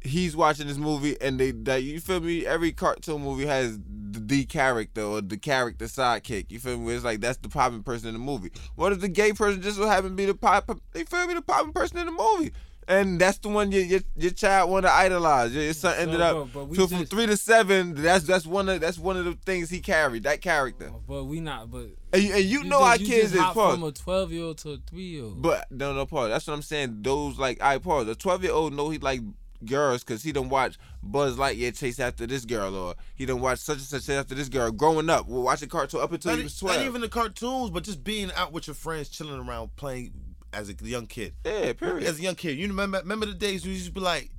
he's 0.00 0.36
watching 0.36 0.66
this 0.68 0.76
movie 0.78 1.20
and 1.20 1.38
they 1.38 1.52
that 1.52 1.82
you 1.84 2.00
feel 2.00 2.20
me. 2.20 2.44
Every 2.44 2.72
cartoon 2.72 3.22
movie 3.22 3.46
has 3.46 3.78
the, 3.78 4.18
the 4.20 4.44
character 4.46 5.02
or 5.02 5.20
the 5.20 5.36
character 5.36 5.84
sidekick. 5.84 6.50
You 6.50 6.58
feel 6.58 6.76
me? 6.78 6.92
It's 6.92 7.04
like 7.04 7.20
that's 7.20 7.38
the 7.38 7.48
popping 7.48 7.84
person 7.84 8.08
in 8.08 8.14
the 8.14 8.20
movie. 8.20 8.50
What 8.74 8.92
if 8.92 9.00
the 9.00 9.08
gay 9.08 9.32
person 9.32 9.62
just 9.62 9.76
so 9.76 9.86
happen 9.86 10.10
to 10.10 10.16
be 10.16 10.24
the 10.26 10.34
pop? 10.34 10.68
You 10.96 11.04
feel 11.04 11.26
me? 11.28 11.34
The 11.34 11.42
popping 11.42 11.72
person 11.72 11.98
in 11.98 12.06
the 12.06 12.12
movie. 12.12 12.52
And 12.88 13.20
that's 13.20 13.36
the 13.38 13.50
one 13.50 13.70
your 13.70 13.82
your, 13.82 14.00
your 14.16 14.30
child 14.30 14.70
want 14.70 14.86
to 14.86 14.90
idolize. 14.92 15.54
Your, 15.54 15.62
your 15.64 15.74
son 15.74 15.94
ended 15.98 16.20
So, 16.20 16.22
up 16.42 16.48
but- 16.52 16.60
but 16.60 16.64
we 16.68 16.76
so 16.76 16.86
from 16.86 17.04
three 17.04 17.26
to 17.26 17.36
seven. 17.36 17.94
That's 17.94 18.24
that's 18.24 18.46
one 18.46 18.68
of 18.70 18.80
that's 18.80 18.98
one 18.98 19.16
of 19.18 19.26
the 19.26 19.34
things 19.44 19.68
he 19.68 19.80
carried. 19.80 20.22
That 20.22 20.40
character. 20.40 20.90
But 21.06 21.24
we 21.24 21.40
not. 21.40 21.70
But 21.70 21.88
And 22.14 22.22
you, 22.22 22.32
and 22.34 22.44
you, 22.44 22.64
know 22.64 22.78
just- 22.78 22.82
our 22.82 22.96
you 22.96 23.06
kids 23.06 23.22
just 23.24 23.34
is 23.34 23.40
hop 23.40 23.54
pause. 23.54 23.74
from 23.74 23.84
a 23.84 23.92
twelve 23.92 24.32
year 24.32 24.44
old 24.44 24.58
to 24.58 24.70
a 24.72 24.76
three 24.88 25.02
year 25.02 25.24
old. 25.24 25.42
But 25.42 25.70
no, 25.70 25.92
no, 25.92 26.06
pause. 26.06 26.30
That's 26.30 26.46
what 26.46 26.54
I'm 26.54 26.62
saying. 26.62 27.00
Those 27.02 27.38
like 27.38 27.60
I 27.62 27.76
pause. 27.78 28.08
A 28.08 28.14
12 28.14 28.42
year 28.44 28.52
old 28.52 28.72
know 28.72 28.88
he 28.88 28.98
like 28.98 29.20
girls 29.66 30.04
because 30.04 30.22
he 30.22 30.30
done 30.32 30.48
watch 30.48 30.78
Buzz 31.02 31.36
Lightyear 31.36 31.76
chase 31.76 31.98
after 31.98 32.26
this 32.28 32.44
girl 32.44 32.74
or 32.76 32.94
he 33.16 33.26
done 33.26 33.40
watch 33.40 33.58
such 33.58 33.78
and 33.78 33.86
such 33.86 34.06
chase 34.06 34.16
after 34.16 34.34
this 34.34 34.48
girl 34.48 34.70
growing 34.70 35.10
up. 35.10 35.26
We're 35.28 35.40
watching 35.40 35.68
cartoon 35.68 36.00
up 36.00 36.12
until 36.12 36.30
Not, 36.32 36.38
he 36.38 36.44
was 36.44 36.62
e- 36.62 36.66
not 36.66 36.72
12. 36.74 36.86
even 36.86 37.00
the 37.02 37.08
cartoons, 37.08 37.70
but 37.70 37.82
just 37.82 38.02
being 38.04 38.30
out 38.36 38.52
with 38.52 38.68
your 38.68 38.74
friends, 38.74 39.08
chilling 39.08 39.40
around, 39.46 39.74
playing 39.76 40.12
as 40.52 40.68
a 40.70 40.74
young 40.84 41.06
kid. 41.06 41.34
yeah, 41.44 41.72
period. 41.72 42.04
As 42.06 42.18
a 42.18 42.22
young 42.22 42.34
kid, 42.34 42.56
you 42.58 42.66
remember 42.68 42.98
remember 42.98 43.26
the 43.26 43.34
days 43.34 43.64
we 43.64 43.72
used 43.72 43.86
to 43.86 43.92
be 43.92 44.00
like, 44.00 44.30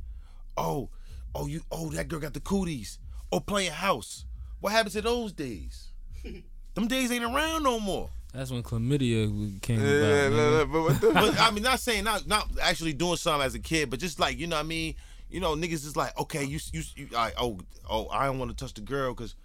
oh, 0.57 0.89
oh, 1.35 1.47
you, 1.47 1.61
oh, 1.71 1.89
that 1.91 2.07
girl 2.07 2.19
got 2.19 2.33
the 2.33 2.39
cooties. 2.39 2.99
Oh, 3.31 3.39
playing 3.39 3.71
house. 3.71 4.25
What 4.59 4.71
happened 4.73 4.93
to 4.93 5.01
those 5.01 5.31
days? 5.31 5.87
Them 6.73 6.87
days 6.87 7.11
ain't 7.11 7.23
around 7.23 7.63
no 7.63 7.79
more. 7.79 8.09
That's 8.33 8.51
when 8.51 8.61
chlamydia 8.61 9.61
came 9.61 9.79
Yeah, 9.79 10.27
about. 10.27 10.31
look, 10.31 10.33
nigga. 10.33 10.51
look, 10.51 10.71
but 10.71 10.81
what 10.81 11.01
the 11.01 11.11
But 11.13 11.39
I 11.39 11.51
mean, 11.51 11.63
not 11.63 11.79
saying 11.79 12.03
not 12.03 12.27
not 12.27 12.47
actually 12.61 12.93
doing 12.93 13.17
something 13.17 13.45
as 13.45 13.55
a 13.55 13.59
kid, 13.59 13.89
but 13.89 13.99
just 13.99 14.19
like 14.19 14.37
you 14.37 14.47
know 14.47 14.55
what 14.55 14.65
I 14.65 14.67
mean. 14.67 14.95
You 15.31 15.39
know, 15.39 15.55
niggas 15.55 15.85
is 15.85 15.95
like, 15.95 16.17
okay, 16.19 16.43
you 16.43 16.59
you, 16.73 16.81
you 16.95 17.07
I, 17.15 17.31
oh 17.37 17.59
oh, 17.89 18.07
I 18.09 18.25
don't 18.25 18.39
want 18.39 18.49
to 18.51 18.57
touch 18.57 18.73
the 18.73 18.81
girl 18.81 19.13
because 19.13 19.35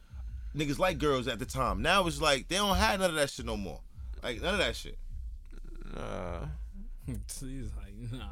niggas 0.57 0.79
like 0.79 0.99
girls 0.99 1.29
at 1.29 1.39
the 1.39 1.45
time. 1.47 1.83
Now 1.83 2.07
it's 2.07 2.21
like 2.21 2.49
they 2.49 2.57
don't 2.57 2.77
have 2.77 3.01
none 3.01 3.11
of 3.11 3.17
that 3.17 3.31
shit 3.31 3.45
no 3.47 3.57
more. 3.57 3.81
Like 4.23 4.41
none 4.43 4.55
of 4.55 4.61
that 4.61 4.77
shit. 4.77 4.97
Nah. 5.95 6.47
He's 7.07 7.70
like, 7.76 8.12
nah. 8.12 8.26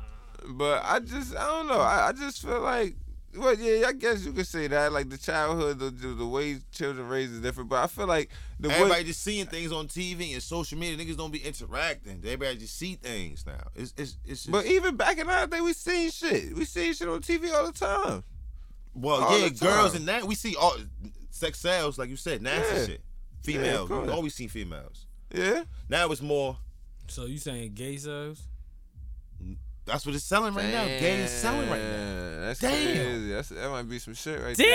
But 0.54 0.82
I 0.84 0.98
just 1.00 1.36
I 1.36 1.46
don't 1.46 1.68
know. 1.68 1.78
I, 1.80 2.08
I 2.08 2.12
just 2.12 2.42
feel 2.42 2.60
like 2.60 2.96
well 3.34 3.54
yeah, 3.54 3.86
I 3.86 3.92
guess 3.92 4.24
you 4.26 4.32
could 4.32 4.46
say 4.46 4.66
that. 4.66 4.92
Like 4.92 5.08
the 5.08 5.16
childhood, 5.18 5.78
the 5.78 5.90
the, 5.90 6.14
the 6.14 6.26
way 6.26 6.58
children 6.72 7.08
raised 7.08 7.32
is 7.32 7.40
different. 7.40 7.68
But 7.70 7.84
I 7.84 7.86
feel 7.86 8.06
like 8.06 8.30
the 8.58 8.70
Everybody 8.70 9.00
way 9.02 9.04
just 9.04 9.22
seeing 9.22 9.46
things 9.46 9.70
on 9.72 9.86
TV 9.88 10.32
and 10.32 10.42
social 10.42 10.78
media. 10.78 11.02
Niggas 11.04 11.16
don't 11.16 11.30
be 11.30 11.38
interacting. 11.38 12.18
Everybody 12.24 12.56
just 12.58 12.76
see 12.76 12.94
things 12.96 13.44
now. 13.46 13.60
It's 13.76 13.94
it's 13.96 14.16
it's. 14.24 14.42
Just, 14.44 14.50
But 14.50 14.66
even 14.66 14.96
back 14.96 15.18
in 15.18 15.28
our 15.28 15.46
day, 15.46 15.60
we 15.60 15.72
seen 15.74 16.10
shit. 16.10 16.54
We 16.56 16.64
seen 16.64 16.92
shit 16.94 17.08
on 17.08 17.20
TV 17.20 17.52
all 17.54 17.66
the 17.66 17.72
time. 17.72 18.24
well, 18.94 19.22
all 19.22 19.38
yeah, 19.38 19.48
girls 19.50 19.92
time. 19.92 19.96
and 20.00 20.08
that 20.08 20.24
we 20.24 20.34
see 20.34 20.56
all 20.56 20.76
sex 21.30 21.58
sales, 21.60 21.98
like 21.98 22.08
you 22.10 22.16
said, 22.16 22.42
nasty 22.42 22.76
Yeah. 22.80 22.86
shit. 22.86 23.00
Females, 23.44 23.82
of 23.82 23.88
course. 23.88 24.06
we 24.06 24.12
always 24.12 24.34
seen 24.34 24.48
females. 24.48 25.06
Yeah. 25.34 25.64
Now 25.88 26.10
it's 26.10 26.20
more. 26.22 26.58
So 27.12 27.26
you 27.26 27.36
saying 27.36 27.74
gay 27.74 27.98
cells? 27.98 28.40
That's 29.84 30.06
what 30.06 30.14
it's 30.14 30.24
selling 30.24 30.54
right 30.54 30.70
now. 30.72 30.86
Gay 30.86 31.20
is 31.20 31.30
selling 31.30 31.68
right 31.68 31.78
now. 31.78 31.96
Damn, 31.96 32.40
That's 32.40 32.60
Damn. 32.60 32.70
crazy. 32.72 33.32
That's, 33.32 33.48
that 33.50 33.68
might 33.70 33.82
be 33.82 33.98
some 33.98 34.14
shit 34.14 34.40
right 34.40 34.56
there. 34.56 34.66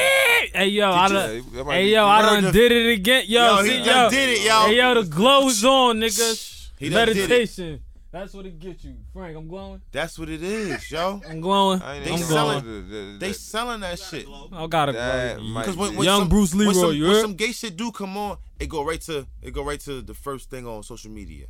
Damn! 0.52 0.62
Hey 0.62 0.68
yo, 0.68 0.92
I 0.92 1.08
Did 1.08 1.14
done, 1.16 1.36
you- 1.36 1.64
hey 1.72 1.90
yo, 1.94 2.06
I 2.06 2.22
Word 2.36 2.42
done 2.42 2.54
did 2.54 2.72
it 2.72 2.92
again. 3.00 3.24
Yo, 3.28 3.42
Yo, 3.58 3.64
he 3.64 3.70
see, 3.70 3.78
done 3.78 4.04
yo, 4.04 4.10
did 4.12 4.30
it, 4.30 4.46
yo. 4.46 4.66
Hey 4.68 4.78
yo, 4.78 5.02
the 5.02 5.10
glow 5.10 5.48
is 5.48 5.66
on, 5.66 5.98
niggas. 6.00 6.70
He 6.78 6.90
done 6.90 7.08
did 7.08 7.18
it. 7.18 7.22
Meditation. 7.22 7.82
That's 8.12 8.34
what 8.36 8.46
it 8.46 8.60
gets 8.60 8.84
you, 8.84 8.98
Frank. 9.14 9.36
I'm 9.36 9.48
glowing. 9.48 9.82
That's 9.92 10.20
what 10.20 10.30
it 10.30 10.44
is, 10.44 10.92
yo. 10.92 11.20
I'm 11.28 11.42
glowing. 11.42 11.80
They 11.80 12.12
I'm 12.12 12.18
selling- 12.20 12.66
know 12.66 12.82
the- 12.82 12.82
the- 13.14 13.18
They 13.18 13.34
selling 13.34 13.80
that 13.80 13.98
shit. 13.98 14.28
I 14.54 14.68
gotta 14.68 14.92
That 14.92 15.38
glow. 15.38 15.54
Because 15.62 15.76
when, 15.76 15.96
when 15.96 16.06
Young 16.06 16.22
some, 16.22 16.30
Bruce 16.30 16.54
when 16.54 16.74
some, 16.76 16.94
you 16.94 17.08
when 17.08 17.22
some 17.22 17.34
gay 17.34 17.52
shit 17.52 17.76
do 17.76 17.92
come 17.92 18.16
on, 18.16 18.38
it 18.60 18.68
go 18.70 18.84
right 18.84 19.02
to 19.02 19.26
it 19.42 19.54
go 19.54 19.64
right 19.64 19.80
to 19.82 20.02
the 20.04 20.14
first 20.14 20.52
thing 20.52 20.68
on 20.68 20.84
social 20.84 21.10
media. 21.10 21.48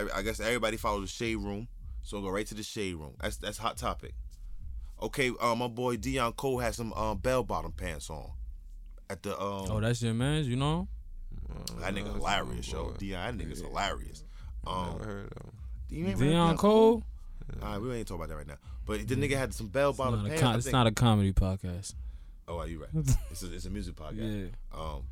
Every- 0.00 0.12
I 0.12 0.22
guess 0.22 0.40
everybody 0.40 0.76
follow 0.76 1.00
the 1.00 1.06
shade 1.06 1.36
room, 1.36 1.68
so 2.02 2.18
it 2.18 2.22
go 2.22 2.30
right 2.30 2.46
to 2.46 2.54
the 2.54 2.62
shade 2.62 2.96
room. 2.96 3.14
That's 3.20 3.36
that's 3.36 3.58
hot 3.58 3.76
topic. 3.76 4.14
Okay, 5.02 5.30
um, 5.40 5.58
my 5.58 5.68
boy 5.68 5.96
Deon 5.96 6.36
Cole 6.36 6.58
has 6.58 6.76
some 6.76 6.92
um, 6.92 7.18
bell 7.18 7.42
bottom 7.42 7.72
pants 7.72 8.10
on 8.10 8.30
at 9.08 9.22
the 9.22 9.32
um. 9.40 9.66
Oh, 9.70 9.80
that's 9.80 10.02
your 10.02 10.14
man. 10.14 10.44
You 10.44 10.56
know? 10.56 10.88
that 11.80 11.94
nigga 11.94 12.12
hilarious, 12.14 12.72
my 12.72 12.78
yo. 12.78 12.84
Deon, 12.98 12.98
that 12.98 13.38
nigga's 13.38 13.60
Yeah. 13.60 13.68
hilarious. 13.68 14.24
Never 14.66 14.76
Um, 14.78 14.98
heard 15.00 15.32
of 15.32 15.42
him. 15.44 15.52
you 15.88 16.04
Deon 16.16 16.56
Cole. 16.58 17.02
All 17.62 17.68
right, 17.68 17.78
we 17.80 17.92
ain't 17.94 18.06
talking 18.06 18.20
about 18.22 18.28
that 18.28 18.36
right 18.36 18.46
now. 18.46 18.58
But 18.86 19.08
the 19.08 19.16
nigga 19.16 19.36
had 19.36 19.52
some 19.54 19.68
bell 19.68 19.92
bottom 19.92 20.24
pants. 20.24 20.40
com- 20.40 20.56
it's 20.56 20.70
not 20.70 20.86
a 20.86 20.92
comedy 20.92 21.32
podcast. 21.32 21.94
Oh, 22.46 22.58
are 22.58 22.66
you 22.68 22.80
right? 22.82 22.90
it's 23.30 23.42
a, 23.42 23.52
it's 23.54 23.64
a 23.64 23.70
music 23.70 23.94
podcast. 23.96 24.50
Yeah. 24.72 24.78
Um, 24.78 25.02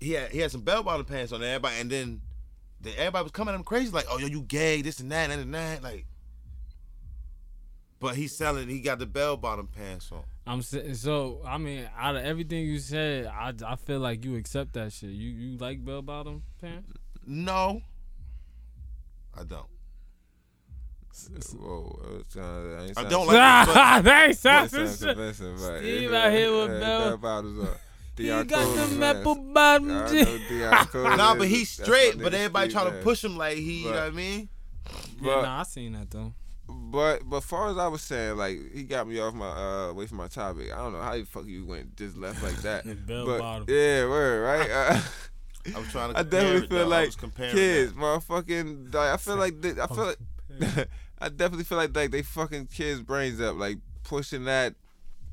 he 0.00 0.12
had 0.12 0.30
he 0.30 0.38
had 0.38 0.50
some 0.50 0.60
bell 0.62 0.82
bottom 0.82 1.06
pants 1.06 1.32
on. 1.32 1.42
Everybody, 1.42 1.76
and 1.80 1.90
then 1.90 2.20
the, 2.86 2.98
everybody 2.98 3.22
was 3.24 3.32
coming 3.32 3.52
at 3.54 3.58
him 3.58 3.64
crazy, 3.64 3.90
like, 3.90 4.06
"Oh, 4.10 4.18
yo, 4.18 4.26
you 4.26 4.42
gay? 4.42 4.82
This 4.82 5.00
and 5.00 5.10
that, 5.12 5.30
and, 5.30 5.40
and 5.40 5.54
that." 5.54 5.82
Like, 5.82 6.06
but 8.00 8.16
he's 8.16 8.34
selling. 8.36 8.68
He 8.68 8.80
got 8.80 8.98
the 8.98 9.06
bell 9.06 9.36
bottom 9.36 9.68
pants 9.68 10.10
on. 10.12 10.22
I'm 10.46 10.62
sa- 10.62 10.92
so. 10.94 11.40
I 11.46 11.58
mean, 11.58 11.88
out 11.98 12.16
of 12.16 12.24
everything 12.24 12.64
you 12.66 12.78
said, 12.78 13.26
I, 13.26 13.52
I 13.66 13.76
feel 13.76 14.00
like 14.00 14.24
you 14.24 14.36
accept 14.36 14.74
that 14.74 14.92
shit. 14.92 15.10
You 15.10 15.30
you 15.30 15.58
like 15.58 15.84
bell 15.84 16.02
bottom 16.02 16.42
pants? 16.60 16.92
No, 17.26 17.82
I 19.36 19.42
don't. 19.44 19.66
Whoa, 21.58 21.98
uh, 22.04 22.18
it 22.18 22.30
sound- 22.30 22.78
I, 22.78 22.84
ain't 22.84 22.98
I 22.98 23.04
don't 23.04 23.26
like. 23.26 23.66
but, 23.66 24.02
They 24.04 24.10
it 24.30 24.38
sound 24.38 24.70
sound 24.70 24.98
convincing, 24.98 25.56
Steve 25.56 26.12
out 26.12 26.30
here 26.30 26.52
with 26.52 26.80
bell- 26.80 27.08
bell 27.08 27.16
bottoms 27.16 27.58
on. 27.60 27.74
He 28.16 28.28
got 28.28 28.48
Cole 28.48 28.72
the 28.72 28.82
is 28.82 29.00
apple 29.00 29.34
bottom. 29.34 29.90
I 29.90 30.00
know 30.00 30.06
shit. 30.06 30.40
Deon 30.48 30.88
Cole 30.88 31.16
nah, 31.16 31.34
but 31.34 31.48
he's 31.48 31.70
straight. 31.70 32.18
But 32.18 32.34
everybody 32.34 32.72
trying 32.72 32.92
to 32.92 32.98
push 33.02 33.22
him 33.22 33.36
like 33.36 33.56
he. 33.56 33.84
You 33.84 33.90
know 33.90 33.96
what 33.96 34.02
I 34.02 34.10
mean? 34.10 34.48
Yeah, 35.20 35.42
nah, 35.42 35.60
I 35.60 35.62
seen 35.64 35.92
that 35.92 36.10
though. 36.10 36.32
But 36.68 37.28
but 37.28 37.42
far 37.42 37.70
as 37.70 37.78
I 37.78 37.86
was 37.86 38.02
saying, 38.02 38.36
like 38.36 38.58
he 38.72 38.84
got 38.84 39.06
me 39.06 39.20
off 39.20 39.34
my 39.34 39.48
uh 39.48 39.90
away 39.90 40.06
from 40.06 40.18
my 40.18 40.28
topic. 40.28 40.72
I 40.72 40.78
don't 40.78 40.92
know 40.92 41.00
how 41.00 41.16
the 41.16 41.24
fuck 41.24 41.46
you 41.46 41.64
went 41.64 41.96
just 41.96 42.16
left 42.16 42.42
like 42.42 42.56
that. 42.62 42.84
Bell 43.06 43.26
but 43.26 43.38
bottom. 43.38 43.66
yeah, 43.68 44.06
word 44.06 44.42
right. 44.42 45.02
Uh, 45.66 45.78
I'm 45.78 45.84
trying 45.86 46.12
to. 46.12 46.18
I 46.20 46.22
definitely 46.22 46.68
feel 46.68 46.78
though. 46.78 46.86
Like 46.86 47.10
kids, 47.36 47.92
that. 47.92 47.98
motherfucking. 47.98 48.94
Like, 48.94 49.10
I 49.10 49.16
feel 49.16 49.36
like 49.36 49.60
they, 49.60 49.70
I 49.80 49.86
feel 49.88 50.14
like 50.60 50.88
I 51.18 51.28
definitely 51.28 51.64
feel 51.64 51.78
like 51.78 51.94
like 51.96 52.12
they 52.12 52.22
fucking 52.22 52.66
kids' 52.66 53.00
brains 53.00 53.40
up, 53.40 53.56
like 53.56 53.78
pushing 54.04 54.44
that. 54.44 54.74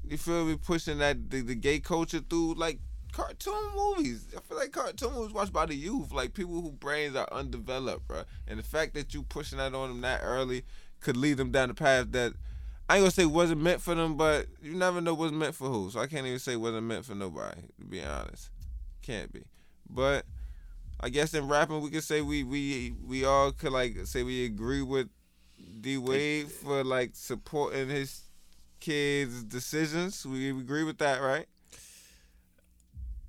You 0.07 0.17
feel 0.17 0.45
me? 0.45 0.57
Pushing 0.57 0.99
that 0.99 1.29
the, 1.29 1.41
the 1.41 1.55
gay 1.55 1.79
culture 1.79 2.19
through 2.19 2.55
like 2.55 2.79
cartoon 3.11 3.53
movies. 3.75 4.27
I 4.35 4.41
feel 4.41 4.57
like 4.57 4.71
cartoon 4.71 5.13
movies 5.13 5.33
watched 5.33 5.53
by 5.53 5.65
the 5.65 5.75
youth, 5.75 6.11
like 6.11 6.33
people 6.33 6.61
whose 6.61 6.71
brains 6.71 7.15
are 7.15 7.31
undeveloped, 7.31 8.07
bro. 8.07 8.23
And 8.47 8.59
the 8.59 8.63
fact 8.63 8.93
that 8.95 9.13
you 9.13 9.23
pushing 9.23 9.59
that 9.59 9.73
on 9.73 9.89
them 9.89 10.01
that 10.01 10.21
early 10.23 10.63
could 10.99 11.15
lead 11.15 11.37
them 11.37 11.51
down 11.51 11.69
the 11.69 11.73
path 11.73 12.11
that 12.11 12.33
I 12.89 12.97
ain't 12.97 13.03
gonna 13.03 13.11
say 13.11 13.25
wasn't 13.25 13.61
meant 13.61 13.81
for 13.81 13.95
them, 13.95 14.17
but 14.17 14.47
you 14.61 14.73
never 14.73 14.99
know 14.99 15.13
what's 15.13 15.31
meant 15.31 15.55
for 15.55 15.69
who. 15.69 15.89
So 15.89 15.99
I 15.99 16.07
can't 16.07 16.25
even 16.25 16.39
say 16.39 16.55
wasn't 16.55 16.85
meant 16.85 17.05
for 17.05 17.15
nobody. 17.15 17.61
To 17.79 17.85
be 17.85 18.03
honest, 18.03 18.49
can't 19.01 19.31
be. 19.31 19.43
But 19.89 20.25
I 20.99 21.09
guess 21.09 21.33
in 21.33 21.47
rapping 21.47 21.81
we 21.81 21.89
could 21.89 22.03
say 22.03 22.21
we 22.21 22.43
we 22.43 22.93
we 23.05 23.25
all 23.25 23.51
could 23.51 23.71
like 23.71 23.95
say 24.05 24.23
we 24.23 24.45
agree 24.45 24.81
with 24.81 25.07
D 25.79 25.97
Wade 25.97 26.49
for 26.51 26.83
like 26.83 27.11
supporting 27.13 27.89
his 27.89 28.21
kids' 28.83 29.43
decisions. 29.43 30.25
We 30.25 30.49
agree 30.49 30.83
with 30.83 30.97
that, 30.97 31.21
right? 31.21 31.47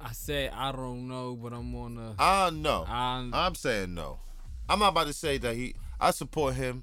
I 0.00 0.10
say 0.12 0.48
I 0.48 0.72
don't 0.72 1.06
know, 1.06 1.36
but 1.36 1.52
I'm 1.52 1.72
on 1.76 1.94
the. 1.94 2.14
I 2.18 2.50
know. 2.50 2.84
I'm, 2.88 3.32
I'm 3.32 3.54
saying 3.54 3.94
no. 3.94 4.18
I'm 4.68 4.80
not 4.80 4.88
about 4.88 5.06
to 5.06 5.12
say 5.12 5.38
that 5.38 5.54
he. 5.54 5.76
I 6.00 6.10
support 6.10 6.54
him. 6.54 6.82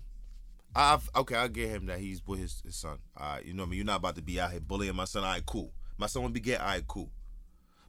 I've 0.73 1.09
okay. 1.17 1.35
I'll 1.35 1.49
get 1.49 1.67
him 1.69 1.87
that 1.87 1.99
he's 1.99 2.25
with 2.25 2.39
his, 2.39 2.61
his 2.65 2.75
son. 2.77 2.99
All 3.17 3.33
right, 3.35 3.45
you 3.45 3.53
know 3.53 3.63
what 3.63 3.67
I 3.67 3.69
mean. 3.71 3.77
You're 3.77 3.85
not 3.85 3.97
about 3.97 4.15
to 4.15 4.21
be 4.21 4.39
out 4.39 4.51
here 4.51 4.61
bullying 4.61 4.95
my 4.95 5.03
son. 5.03 5.25
All 5.25 5.31
right, 5.31 5.45
cool. 5.45 5.73
My 5.97 6.07
son 6.07 6.23
will 6.23 6.29
be 6.29 6.39
gay. 6.39 6.55
All 6.55 6.65
right, 6.65 6.87
cool. 6.87 7.11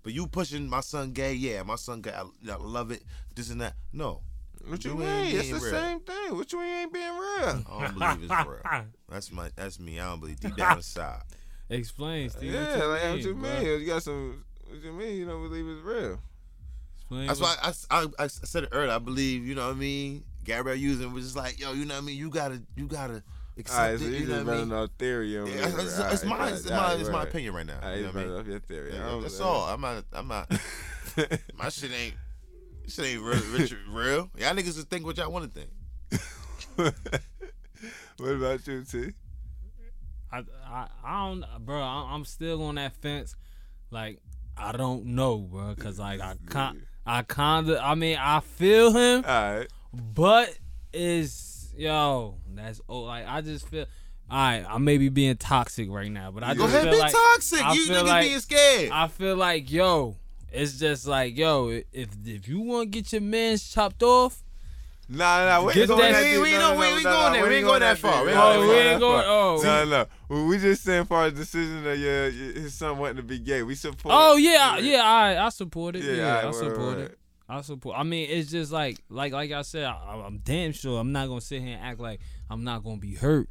But 0.02 0.14
you 0.14 0.26
pushing 0.26 0.68
my 0.68 0.80
son 0.80 1.12
gay? 1.12 1.34
Yeah, 1.34 1.62
my 1.62 1.76
son 1.76 2.00
gay. 2.00 2.10
I, 2.12 2.24
I 2.50 2.56
love 2.56 2.90
it. 2.90 3.04
This 3.36 3.50
and 3.50 3.60
that. 3.60 3.74
No, 3.92 4.22
What 4.68 4.84
you 4.84 4.92
You 4.92 4.96
mean? 4.98 5.36
It's 5.36 5.48
the 5.50 5.54
real. 5.58 5.70
same 5.70 6.00
thing. 6.00 6.36
What 6.36 6.52
you 6.52 6.58
mean 6.60 6.68
ain't 6.68 6.92
being 6.92 7.04
real? 7.08 7.18
I 7.20 7.62
don't 7.86 7.98
believe 7.98 8.30
it's 8.30 8.46
real. 8.46 8.84
That's 9.08 9.32
my. 9.32 9.50
That's 9.56 9.80
me. 9.80 9.98
I 10.00 10.06
don't 10.10 10.20
believe 10.20 10.40
deep 10.40 10.56
down 10.56 10.76
inside. 10.78 11.22
Explain, 11.70 12.28
Steve. 12.30 12.52
yeah, 12.52 12.76
what 12.78 12.88
like 12.88 13.02
you 13.02 13.08
what 13.10 13.20
you 13.22 13.34
mean, 13.34 13.42
mean? 13.54 13.62
bro? 13.64 13.76
You 13.76 13.86
got 13.86 14.02
some. 14.02 14.44
What 14.68 14.82
you 14.82 14.92
mean? 14.92 15.16
You 15.16 15.26
don't 15.26 15.42
believe 15.48 15.66
it's 15.68 15.82
real? 15.82 16.18
Explain 16.98 17.26
That's 17.26 17.40
what- 17.40 17.58
why 17.62 17.72
I, 17.90 18.02
I, 18.20 18.24
I 18.24 18.26
said 18.26 18.64
it 18.64 18.68
earlier. 18.72 18.92
I 18.92 18.98
believe 18.98 19.46
you 19.46 19.54
know 19.54 19.66
what 19.68 19.76
I 19.76 19.78
mean. 19.78 20.24
Gabrielle 20.44 20.76
Union 20.76 21.12
was 21.12 21.24
just 21.24 21.36
like 21.36 21.60
yo. 21.60 21.72
You 21.72 21.84
know 21.84 21.94
what 21.94 22.02
I 22.02 22.06
mean. 22.06 22.16
You 22.18 22.30
gotta. 22.30 22.62
You 22.76 22.86
gotta 22.86 23.22
accept 23.58 23.78
All 23.78 23.90
right, 23.90 23.98
so 23.98 24.04
it. 24.06 24.08
you 24.12 24.16
You 24.18 24.26
know 24.26 24.34
just 24.34 24.46
what 24.46 24.52
I 24.52 24.56
running 24.56 24.68
mean. 24.70 24.78
off 24.78 24.90
theory. 24.98 25.34
Yeah, 25.34 25.42
whatever. 25.42 25.80
it's, 25.82 25.98
All 26.00 26.10
it's 26.10 26.24
right, 26.24 26.30
my, 26.30 26.38
all 26.38 26.54
it's 26.54 26.64
right, 26.70 26.76
my, 26.76 26.84
all 26.92 27.00
it's 27.00 27.08
my 27.10 27.22
opinion 27.24 27.54
right 27.54 27.66
now. 27.66 27.78
All 27.82 27.88
right, 27.88 27.92
you 27.92 27.96
you 27.98 28.02
know 28.06 28.12
what 28.12 28.22
I 28.24 28.26
mean? 28.28 28.40
off 28.40 28.46
your 28.46 28.60
theory. 28.60 28.92
Yeah, 28.94 29.18
that's 29.22 29.40
all. 29.40 29.68
I'm 29.68 29.80
not. 29.80 30.04
I'm 30.12 30.28
not. 30.28 30.50
My 31.56 31.68
shit 31.68 31.90
ain't. 31.92 32.14
Shit 32.88 33.04
ain't 33.06 33.22
real. 33.22 33.40
Richard, 33.52 33.78
real. 33.88 34.30
Y'all 34.36 34.54
niggas 34.54 34.74
just 34.74 34.88
think 34.88 35.04
what 35.06 35.16
y'all 35.16 35.30
want 35.32 35.52
to 35.52 35.60
think. 35.60 35.70
what 38.18 38.30
about 38.32 38.66
you, 38.66 38.84
T? 38.84 39.12
I, 40.30 40.38
I, 40.66 40.86
I 41.04 41.28
don't, 41.28 41.44
bro. 41.64 41.80
I- 41.80 42.10
I'm 42.12 42.24
still 42.24 42.62
on 42.64 42.76
that 42.76 42.94
fence. 42.96 43.34
Like, 43.90 44.18
I 44.56 44.72
don't 44.72 45.04
know, 45.06 45.38
bro. 45.38 45.74
Cause 45.78 45.98
like 45.98 46.20
I 46.20 46.36
con, 46.46 46.82
I 47.06 47.22
kinda, 47.22 47.80
I 47.82 47.94
mean, 47.94 48.16
I 48.20 48.40
feel 48.40 48.92
him, 48.92 49.24
All 49.26 49.54
right. 49.58 49.66
but 49.92 50.56
is 50.92 51.72
yo, 51.76 52.36
that's 52.54 52.80
oh, 52.88 53.00
like 53.00 53.26
I 53.26 53.40
just 53.40 53.68
feel. 53.68 53.86
All 54.30 54.38
right, 54.38 54.64
I 54.66 54.78
may 54.78 54.96
be 54.96 55.10
being 55.10 55.36
toxic 55.36 55.90
right 55.90 56.10
now, 56.10 56.30
but 56.30 56.42
I 56.42 56.54
Go 56.54 56.62
just 56.64 56.74
ahead, 56.74 56.84
feel 56.84 56.92
be 56.92 56.98
like 57.00 57.12
toxic. 57.12 57.62
I 57.62 57.72
you 57.74 57.86
feel 57.86 58.02
niggas 58.02 58.06
like- 58.08 58.22
being 58.24 58.38
scared. 58.40 58.90
I 58.92 59.08
feel 59.08 59.36
like 59.36 59.70
yo, 59.70 60.16
it's 60.52 60.78
just 60.78 61.06
like 61.06 61.36
yo, 61.36 61.68
if 61.92 62.08
if 62.24 62.48
you 62.48 62.60
want 62.60 62.92
to 62.92 62.98
get 62.98 63.12
your 63.12 63.20
man's 63.22 63.68
chopped 63.68 64.02
off, 64.02 64.42
Nah, 65.08 65.44
nah, 65.60 65.64
we 65.66 65.72
ain't 65.74 65.88
going 65.88 66.12
that- 66.12 66.22
We- 66.24 66.38
we 66.42 66.52
No, 66.52 66.58
no, 66.58 66.78
we 66.78 66.86
no, 66.86 66.94
ain't 66.94 67.02
going 67.02 67.32
there. 67.34 67.46
We 67.48 67.54
ain't 67.56 67.66
going 67.66 67.80
that 67.80 67.98
far. 67.98 68.24
We 68.24 68.30
ain't 68.30 68.38
Oh, 68.38 68.54
no, 68.54 68.60
we 68.60 68.66
no, 68.68 68.72
ain't 68.72 68.92
no, 68.92 68.98
going. 69.00 69.24
Oh, 69.26 69.60
No, 69.62 69.84
no. 69.84 70.06
Well, 70.28 70.46
we 70.46 70.58
just 70.58 70.82
saying 70.84 71.04
for 71.04 71.24
his 71.24 71.34
decision 71.34 71.84
that 71.84 71.98
your, 71.98 72.30
his 72.30 72.72
son 72.72 72.96
wanting 72.96 73.16
to 73.16 73.22
be 73.22 73.38
gay. 73.38 73.62
We 73.62 73.74
support. 73.74 74.14
oh 74.16 74.36
yeah, 74.36 74.78
yeah. 74.78 75.02
I 75.02 75.44
I 75.44 75.48
support 75.50 75.96
it. 75.96 76.04
Yeah, 76.04 76.48
I 76.48 76.50
support 76.52 76.98
it. 76.98 77.18
I 77.48 77.60
support. 77.60 77.98
I 77.98 78.04
mean, 78.04 78.28
it's 78.30 78.50
just 78.50 78.72
like, 78.72 79.02
like, 79.10 79.32
like 79.34 79.50
I 79.52 79.60
said, 79.62 79.84
I, 79.84 80.22
I'm 80.24 80.38
damn 80.38 80.72
sure 80.72 80.98
I'm 80.98 81.12
not 81.12 81.28
gonna 81.28 81.42
sit 81.42 81.60
here 81.60 81.76
and 81.76 81.84
act 81.84 82.00
like 82.00 82.20
I'm 82.48 82.64
not 82.64 82.82
gonna 82.82 82.96
be 82.96 83.14
hurt, 83.14 83.50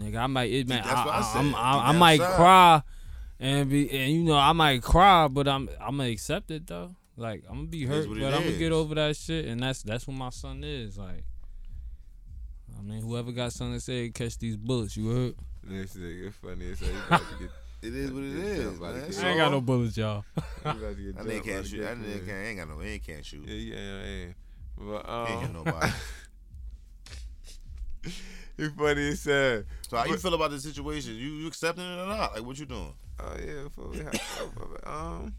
nigga. 0.00 0.16
I 0.16 0.26
might, 0.26 0.50
it, 0.50 0.66
man, 0.66 0.82
I 0.84 0.90
I. 0.92 1.32
I'm, 1.38 1.54
I, 1.54 1.88
I 1.90 1.92
might 1.92 2.18
cry, 2.18 2.82
and 3.40 3.68
be, 3.70 3.90
and 3.90 4.12
you 4.12 4.22
know, 4.24 4.36
I 4.36 4.52
might 4.52 4.82
cry, 4.82 5.28
but 5.28 5.46
I'm, 5.48 5.68
I'm 5.80 5.96
gonna 5.96 6.08
accept 6.10 6.50
it 6.50 6.66
though. 6.66 6.94
Like 7.16 7.44
I'm 7.48 7.56
gonna 7.56 7.66
be 7.68 7.84
hurt, 7.84 8.08
but 8.08 8.16
I'm 8.34 8.44
gonna 8.44 8.52
get 8.58 8.72
over 8.72 8.94
that 8.94 9.16
shit, 9.16 9.46
and 9.46 9.62
that's 9.62 9.82
that's 9.82 10.06
what 10.06 10.16
my 10.16 10.30
son 10.30 10.62
is. 10.64 10.96
Like, 10.98 11.24
I 12.78 12.82
mean, 12.82 13.02
whoever 13.02 13.32
got 13.32 13.52
something 13.52 13.74
to 13.74 13.80
say, 13.80 14.10
catch 14.10 14.38
these 14.38 14.56
bullets. 14.56 14.96
You 14.96 15.08
heard? 15.10 15.34
This 15.64 15.94
nigga 15.94 16.32
funny 16.32 16.70
as 16.70 16.78
hell. 16.80 16.88
You 16.90 16.98
about 17.06 17.20
to 17.28 17.34
get. 17.38 17.50
It 17.80 17.94
is 17.94 18.10
what 18.10 18.24
it 18.24 18.30
Yeah, 18.30 18.42
is, 18.44 18.64
somebody 18.64 18.98
man. 18.98 19.24
I 19.24 19.28
ain't 19.28 19.38
got 19.38 19.52
no 19.52 19.60
bullets, 19.60 19.96
y'all. 19.96 20.24
I 20.64 20.70
about 20.70 20.80
to 20.80 20.94
get 20.96 21.16
That 21.16 21.26
jumped, 21.26 21.30
nigga 21.30 21.44
can't 21.44 21.66
shoot. 21.66 21.76
get 21.76 21.84
That 21.84 21.98
nigga 21.98 22.26
can't, 22.26 22.46
ain't 22.48 22.58
got 22.58 22.68
no. 22.68 22.82
Ain't 22.82 23.06
can't 23.06 23.24
shoot. 23.24 23.44
Yeah, 23.46 23.54
yeah, 23.54 24.04
yeah. 24.04 24.26
But 24.76 24.84
He 24.84 24.88
ain't 24.88 25.06
um, 25.06 25.42
hit 25.42 25.52
nobody. 25.52 25.92
you 28.64 28.70
funny 28.70 29.08
as 29.08 29.24
hell. 29.24 29.62
So 29.88 29.96
how 29.96 30.04
you 30.06 30.16
feel 30.16 30.34
about 30.34 30.50
the 30.50 30.60
situation? 30.60 31.14
You, 31.14 31.28
you 31.28 31.46
accepting 31.46 31.84
it 31.84 32.02
or 32.02 32.06
not? 32.06 32.34
Like 32.34 32.44
what 32.44 32.58
you 32.58 32.66
doing? 32.66 32.92
Oh 33.20 33.36
yeah, 33.44 33.68
for 33.74 33.88
we 33.88 34.00
um, 34.84 35.34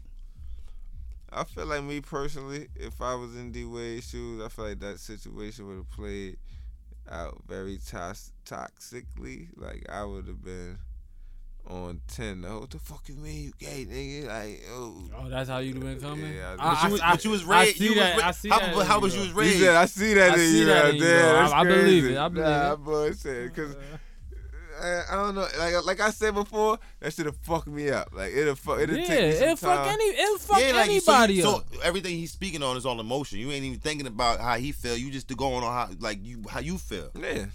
I 1.32 1.44
feel 1.44 1.66
like 1.66 1.84
me 1.84 2.00
personally, 2.00 2.68
if 2.76 3.00
I 3.00 3.14
was 3.14 3.36
in 3.36 3.52
D 3.52 3.64
Wade's 3.64 4.08
shoes, 4.08 4.42
I 4.42 4.48
feel 4.48 4.66
like 4.66 4.80
that 4.80 4.98
situation 4.98 5.68
would 5.68 5.76
have 5.76 5.90
played 5.90 6.38
out 7.10 7.42
very 7.46 7.78
tox- 7.86 8.32
toxically. 8.44 9.48
Like 9.56 9.86
I 9.90 10.04
would 10.04 10.26
have 10.26 10.42
been 10.42 10.78
on 11.70 12.00
ten. 12.08 12.44
Oh, 12.46 12.60
what 12.60 12.70
the 12.70 12.78
fuck 12.78 13.08
you 13.08 13.14
mean 13.14 13.44
you 13.44 13.52
gay 13.58 13.86
nigga? 13.86 14.26
Like 14.26 14.62
oh. 14.70 15.02
Oh, 15.16 15.28
that's 15.28 15.48
how 15.48 15.58
you 15.58 15.74
been 15.74 16.00
coming. 16.00 16.34
Yeah, 16.34 16.56
I- 16.58 16.74
But 16.74 16.84
you, 16.84 16.92
was, 16.92 17.00
I- 17.00 17.10
but 17.12 17.24
you 17.24 17.30
was 17.30 17.44
I 17.48 17.60
raised. 17.62 17.78
see 17.78 17.84
you 17.84 17.94
that- 17.94 18.14
was, 18.16 18.24
I 18.24 18.30
see 18.32 18.48
how, 18.48 18.58
that 18.58 18.86
how 18.86 18.94
you, 18.96 19.00
was 19.00 19.14
you 19.14 19.20
was 19.20 19.32
raised? 19.32 19.60
said 19.60 19.76
I 19.76 19.86
see 19.86 20.14
that 20.14 20.30
I 20.30 20.34
in 20.34 20.40
see 20.40 20.58
you 20.58 20.64
that 20.66 20.84
right 20.84 20.94
in 20.94 20.96
you. 20.96 21.04
That's 21.04 21.52
I- 21.52 21.58
I 21.60 21.64
believe 21.64 22.04
it. 22.06 22.18
I 22.18 22.28
believe 22.28 22.46
nah, 22.46 22.72
it. 22.72 22.76
boy, 22.76 23.12
said 23.12 23.54
because. 23.54 23.76
I, 24.82 25.02
I 25.10 25.14
don't 25.14 25.34
know, 25.34 25.46
like 25.58 25.84
like 25.84 26.00
I 26.00 26.10
said 26.10 26.32
before, 26.32 26.78
that 27.00 27.12
should 27.12 27.26
have 27.26 27.36
fucked 27.36 27.66
me 27.66 27.90
up. 27.90 28.08
Like 28.14 28.32
it'll 28.32 28.54
fuck, 28.54 28.80
it'll 28.80 28.96
yeah, 28.96 29.06
take 29.06 29.22
me 29.26 29.32
some 29.34 29.42
it'll 29.42 29.56
fuck 29.56 29.84
time. 29.84 29.88
any, 29.92 30.04
it'll 30.04 30.38
fuck 30.38 30.60
yeah, 30.60 30.72
like 30.72 30.88
anybody 30.88 31.42
so, 31.42 31.56
up. 31.56 31.66
so 31.74 31.80
everything 31.82 32.16
he's 32.16 32.32
speaking 32.32 32.62
on 32.62 32.78
is 32.78 32.86
all 32.86 32.98
emotion. 32.98 33.40
You 33.40 33.50
ain't 33.50 33.64
even 33.64 33.78
thinking 33.78 34.06
about 34.06 34.40
how 34.40 34.56
he 34.56 34.72
feel. 34.72 34.96
You 34.96 35.10
just 35.10 35.28
going 35.36 35.62
on 35.62 35.70
how 35.70 35.90
like 35.98 36.18
you 36.22 36.44
how 36.48 36.60
you 36.60 36.78
feel. 36.78 37.10
Yeah. 37.14 37.46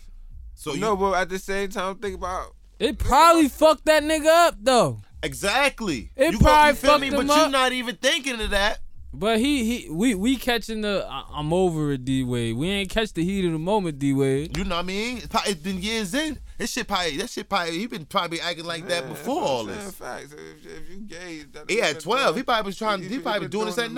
So 0.54 0.74
you 0.74 0.82
no, 0.82 0.96
but 0.96 1.14
at 1.14 1.30
the 1.30 1.40
same 1.40 1.70
time, 1.70 1.96
think 1.96 2.16
about 2.16 2.54
It 2.80 2.98
probably 3.00 3.48
fucked 3.50 3.86
that 3.86 4.04
nigga 4.04 4.48
up 4.48 4.56
though. 4.62 5.00
exactly. 5.24 6.12
It 6.16 6.34
you 6.34 6.40
go- 6.40 6.46
probably 6.46 6.70
you 6.72 6.76
feel 6.76 7.00
me? 7.00 7.10
fucked 7.10 7.22
him 7.22 7.28
But 7.28 7.38
you're 7.38 7.50
not 7.50 7.72
even 7.72 7.96
thinking 7.96 8.42
of 8.42 8.50
that. 8.52 8.80
But 9.14 9.40
he 9.40 9.64
he 9.64 9.90
we 9.90 10.14
we 10.14 10.36
catching 10.36 10.82
the 10.82 11.08
I- 11.10 11.24
I'm 11.34 11.54
over 11.54 11.94
it 11.94 12.04
D 12.04 12.24
Wade. 12.24 12.58
We 12.58 12.70
ain't 12.70 12.90
catch 12.90 13.14
the 13.14 13.24
heat 13.24 13.46
of 13.46 13.54
the 13.54 13.60
moment 13.60 13.98
D 13.98 14.12
Wade. 14.12 14.58
You 14.58 14.66
know 14.66 14.76
what 14.76 14.84
I 14.84 14.88
mean? 14.88 15.18
It's, 15.18 15.28
probably, 15.28 15.52
it's 15.54 15.62
been 15.62 15.82
years 15.82 16.14
in. 16.14 16.38
This 16.58 16.72
shit 16.74 16.86
probably 16.88 17.16
that 17.18 17.30
shit 17.30 17.48
probably 17.48 17.78
he 17.80 17.88
been 17.88 18.06
probably 18.06 18.42
acting 18.42 18.66
like 18.66 18.88
that 18.90 19.08
before 19.08 19.42
all 19.42 19.66
what 19.66 19.74
I'm 19.74 19.80
saying, 19.80 19.86
this. 19.86 19.96
Facts. 19.96 20.34
If, 20.34 20.66
if 20.66 20.90
you 20.90 20.98
gay, 21.08 21.44
that 21.54 21.70
He 21.70 21.80
had 21.80 22.02
twelve. 22.02 22.36
He 22.36 22.44
probably 22.44 22.68
was 22.68 22.78
trying. 22.78 23.04
He 23.04 23.20
probably 23.20 23.42
been 23.42 23.52
doing 23.52 23.66
this 23.68 23.78
at 23.78 23.92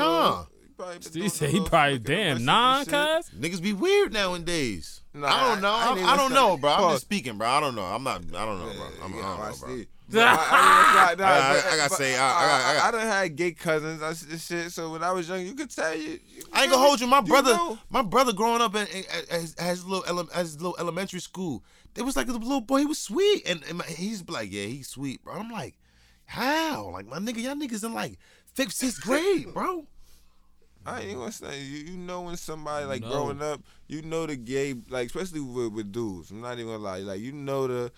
nine. 0.80 1.00
He 1.14 1.30
said 1.30 1.50
he 1.50 1.60
probably 1.64 2.00
damn 2.00 2.44
nine 2.46 2.86
cuz. 2.86 3.30
Niggas 3.38 3.62
be 3.62 3.74
weird 3.74 4.14
nowadays. 4.14 5.02
Nah, 5.14 5.28
I 5.28 5.50
don't 5.50 5.62
know. 5.62 5.70
I- 5.72 5.86
I 5.86 6.10
I, 6.10 6.14
I, 6.14 6.18
don't 6.18 6.34
know, 6.34 6.58
bro. 6.58 6.72
I'm 6.72 6.92
just 6.92 7.02
speaking, 7.04 7.38
bro. 7.38 7.48
I 7.48 7.60
don't 7.60 7.76
know. 7.76 7.84
I'm 7.84 8.04
not. 8.04 8.22
I 8.36 8.46
don't 8.46 8.60
know, 8.60 8.72
bro. 8.74 8.88
I'm, 9.04 9.14
I 9.14 9.18
don't 9.18 9.22
know, 9.22 9.56
bro. 9.60 9.76
see. 9.76 9.88
But 10.10 10.20
I, 10.22 10.32
I, 10.32 11.16
I, 11.20 11.24
I- 11.24 11.70
I- 11.70 11.74
I 11.74 11.78
gotta 11.78 11.94
say, 11.96 12.16
I- 12.18 12.20
I 12.20 12.48
got- 12.48 12.62
I 12.62 12.74
got- 12.76 12.84
I 12.88 12.92
done 12.92 13.08
had 13.08 13.36
gay 13.36 13.52
cousins. 13.52 14.02
I 14.02 14.12
s- 14.12 14.46
shit. 14.48 14.72
So 14.72 14.92
when 14.94 15.04
I 15.04 15.12
was 15.12 15.28
young, 15.28 15.46
you 15.46 15.54
could 15.54 15.70
tell 15.70 15.94
you. 15.94 16.20
you 16.34 16.44
I 16.54 16.62
ain't 16.64 16.72
gonna 16.72 16.82
hold 16.82 17.02
you. 17.02 17.08
My 17.08 17.20
brother, 17.20 17.54
know. 17.54 17.78
my 17.90 18.02
brother, 18.04 18.32
growing 18.32 18.62
up 18.62 18.74
at, 18.76 18.90
at, 18.96 19.30
at, 19.30 19.70
his, 19.70 19.86
little 19.86 20.06
ele- 20.08 20.30
at 20.34 20.46
little 20.54 20.78
elementary 20.80 21.20
school, 21.20 21.62
it 21.96 22.04
was 22.04 22.16
like 22.16 22.30
a 22.30 22.32
little 22.32 22.62
boy. 22.62 22.80
He 22.80 22.86
was 22.86 23.00
sweet, 23.00 23.46
and, 23.50 23.62
and 23.68 23.80
my, 23.80 23.84
he's 23.86 24.24
like, 24.30 24.50
yeah, 24.52 24.66
he's 24.68 24.88
sweet, 24.88 25.22
bro. 25.26 25.34
I'm 25.34 25.52
like, 25.52 25.76
how? 26.26 26.90
Like 26.94 27.06
my 27.08 27.18
nigga, 27.18 27.42
y'all 27.44 27.56
niggas 27.56 27.84
in 27.84 27.94
like 27.94 28.18
fifth, 28.54 28.74
sixth 28.74 29.02
grade, 29.02 29.54
bro. 29.54 29.88
I 30.88 31.02
ain't 31.02 31.18
gonna 31.20 31.32
say 31.34 31.62
you, 31.62 31.92
you 31.92 31.98
know 31.98 32.22
when 32.22 32.38
somebody 32.38 32.86
like 32.86 33.02
No. 33.02 33.10
growing 33.10 33.42
up, 33.42 33.62
you 33.88 34.02
know 34.02 34.26
the 34.26 34.38
gay 34.38 34.74
like 34.90 35.08
especially 35.08 35.42
with, 35.42 35.74
with 35.74 35.92
dudes. 35.92 36.32
I'm 36.32 36.42
not 36.42 36.54
even 36.54 36.68
gonna 36.68 36.78
lie, 36.84 37.00
like 37.00 37.20
you 37.20 37.34
know 37.34 37.68
the 37.68 37.92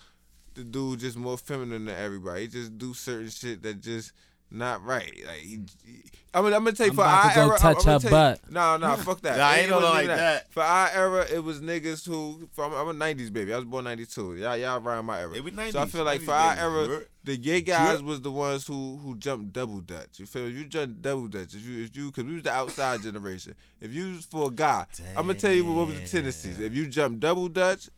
the 0.54 0.64
dude 0.64 0.98
just 0.98 1.16
more 1.16 1.38
feminine 1.38 1.84
than 1.84 1.94
everybody. 1.96 2.42
He 2.42 2.48
just 2.48 2.76
do 2.76 2.92
certain 2.92 3.30
shit 3.30 3.62
that 3.62 3.80
just 3.80 4.12
not 4.50 4.84
right. 4.84 5.12
Like 5.26 5.38
he, 5.38 5.60
he- 5.84 6.02
I'm, 6.32 6.44
gonna- 6.44 6.54
I'm 6.56 6.62
gonna 6.64 6.76
tell 6.76 6.86
you 6.86 6.92
I'm 6.92 6.96
for 6.96 7.02
about 7.02 7.24
our 7.24 7.30
to 7.30 7.34
go 7.34 7.48
era, 7.48 7.58
touch 7.58 7.76
I'm, 7.78 7.82
her 7.82 7.98
gonna 7.98 8.10
butt. 8.10 8.40
tell 8.42 8.48
you, 8.50 8.54
No, 8.54 8.76
no, 8.76 8.96
fuck 8.98 9.20
that. 9.22 9.36
Nah, 9.38 9.48
I 9.48 9.56
It 9.56 9.60
ain't 9.62 9.70
no 9.70 9.76
wasn't 9.76 9.94
like 9.94 10.04
even 10.04 10.16
that. 10.16 10.52
For 10.52 10.62
our 10.62 10.88
era, 10.90 11.26
it 11.32 11.42
was 11.42 11.60
niggas 11.60 12.06
who 12.06 12.48
from 12.52 12.72
I'm 12.72 12.88
a 12.88 12.94
'90s 12.94 13.32
baby. 13.32 13.52
I 13.52 13.56
was 13.56 13.64
born 13.64 13.84
'92. 13.84 14.36
Y'all, 14.36 14.56
y'all 14.56 14.80
around 14.86 15.06
my 15.06 15.20
era. 15.20 15.32
Yeah, 15.34 15.40
we 15.40 15.50
So 15.72 15.80
I 15.80 15.86
feel 15.86 16.04
like 16.04 16.20
90s 16.20 16.24
for 16.24 16.32
our 16.32 16.50
baby. 16.54 16.60
era, 16.62 16.84
Sure. 16.86 17.04
the 17.24 17.36
gay 17.36 17.60
guys 17.62 17.98
Sure. 17.98 18.06
was 18.06 18.20
the 18.20 18.30
ones 18.30 18.64
who 18.66 18.96
who 18.98 19.16
jumped 19.16 19.52
double 19.52 19.80
dutch. 19.80 20.18
You 20.20 20.26
feel 20.26 20.44
me? 20.44 20.50
You 20.52 20.64
jumped 20.66 21.02
double 21.02 21.26
dutch, 21.26 21.52
if 21.54 21.66
you 21.66 21.82
if 21.84 21.96
you 21.96 22.06
because 22.12 22.24
we 22.24 22.34
was 22.34 22.44
the 22.44 22.52
outside 22.52 23.02
generation. 23.08 23.56
If 23.80 23.92
you 23.92 24.12
was 24.12 24.24
for 24.26 24.46
a 24.48 24.50
guy, 24.52 24.86
I'm 25.16 25.26
gonna 25.26 25.34
tell 25.34 25.52
you 25.52 25.64
what, 25.64 25.74
what 25.78 25.86
was 25.88 26.00
the 26.00 26.06
tendencies. 26.06 26.60
If 26.60 26.74
you 26.74 26.86
jump 26.86 27.18
double 27.18 27.48
dutch, 27.48 27.88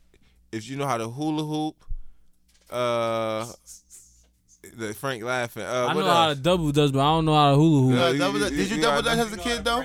if 0.53 0.67
you 0.71 0.77
know 0.79 0.87
how 0.87 0.97
to 0.97 1.09
hula 1.09 1.45
hoop, 1.45 1.85
uh, 2.71 3.47
the 4.77 4.95
Frank 4.95 5.23
laughing. 5.23 5.62
Uh, 5.64 5.87
I 5.91 5.95
what 5.95 6.01
know 6.03 6.11
how 6.11 6.29
to 6.31 6.35
double 6.35 6.73
dutch, 6.73 6.93
but 6.93 7.01
I 7.01 7.05
don't 7.14 7.25
know 7.25 7.35
how 7.35 7.51
to 7.51 7.57
hula 7.57 7.81
hoop. 7.83 7.95
Yeah, 8.18 8.27
you- 8.27 8.39
you- 8.39 8.51
did 8.51 8.70
you 8.70 8.77
you 8.77 8.83
double 8.83 9.03
gotta- 9.03 9.16
dutch 9.23 9.27
as 9.27 9.33
a 9.33 9.37
kid 9.39 9.64
though? 9.64 9.85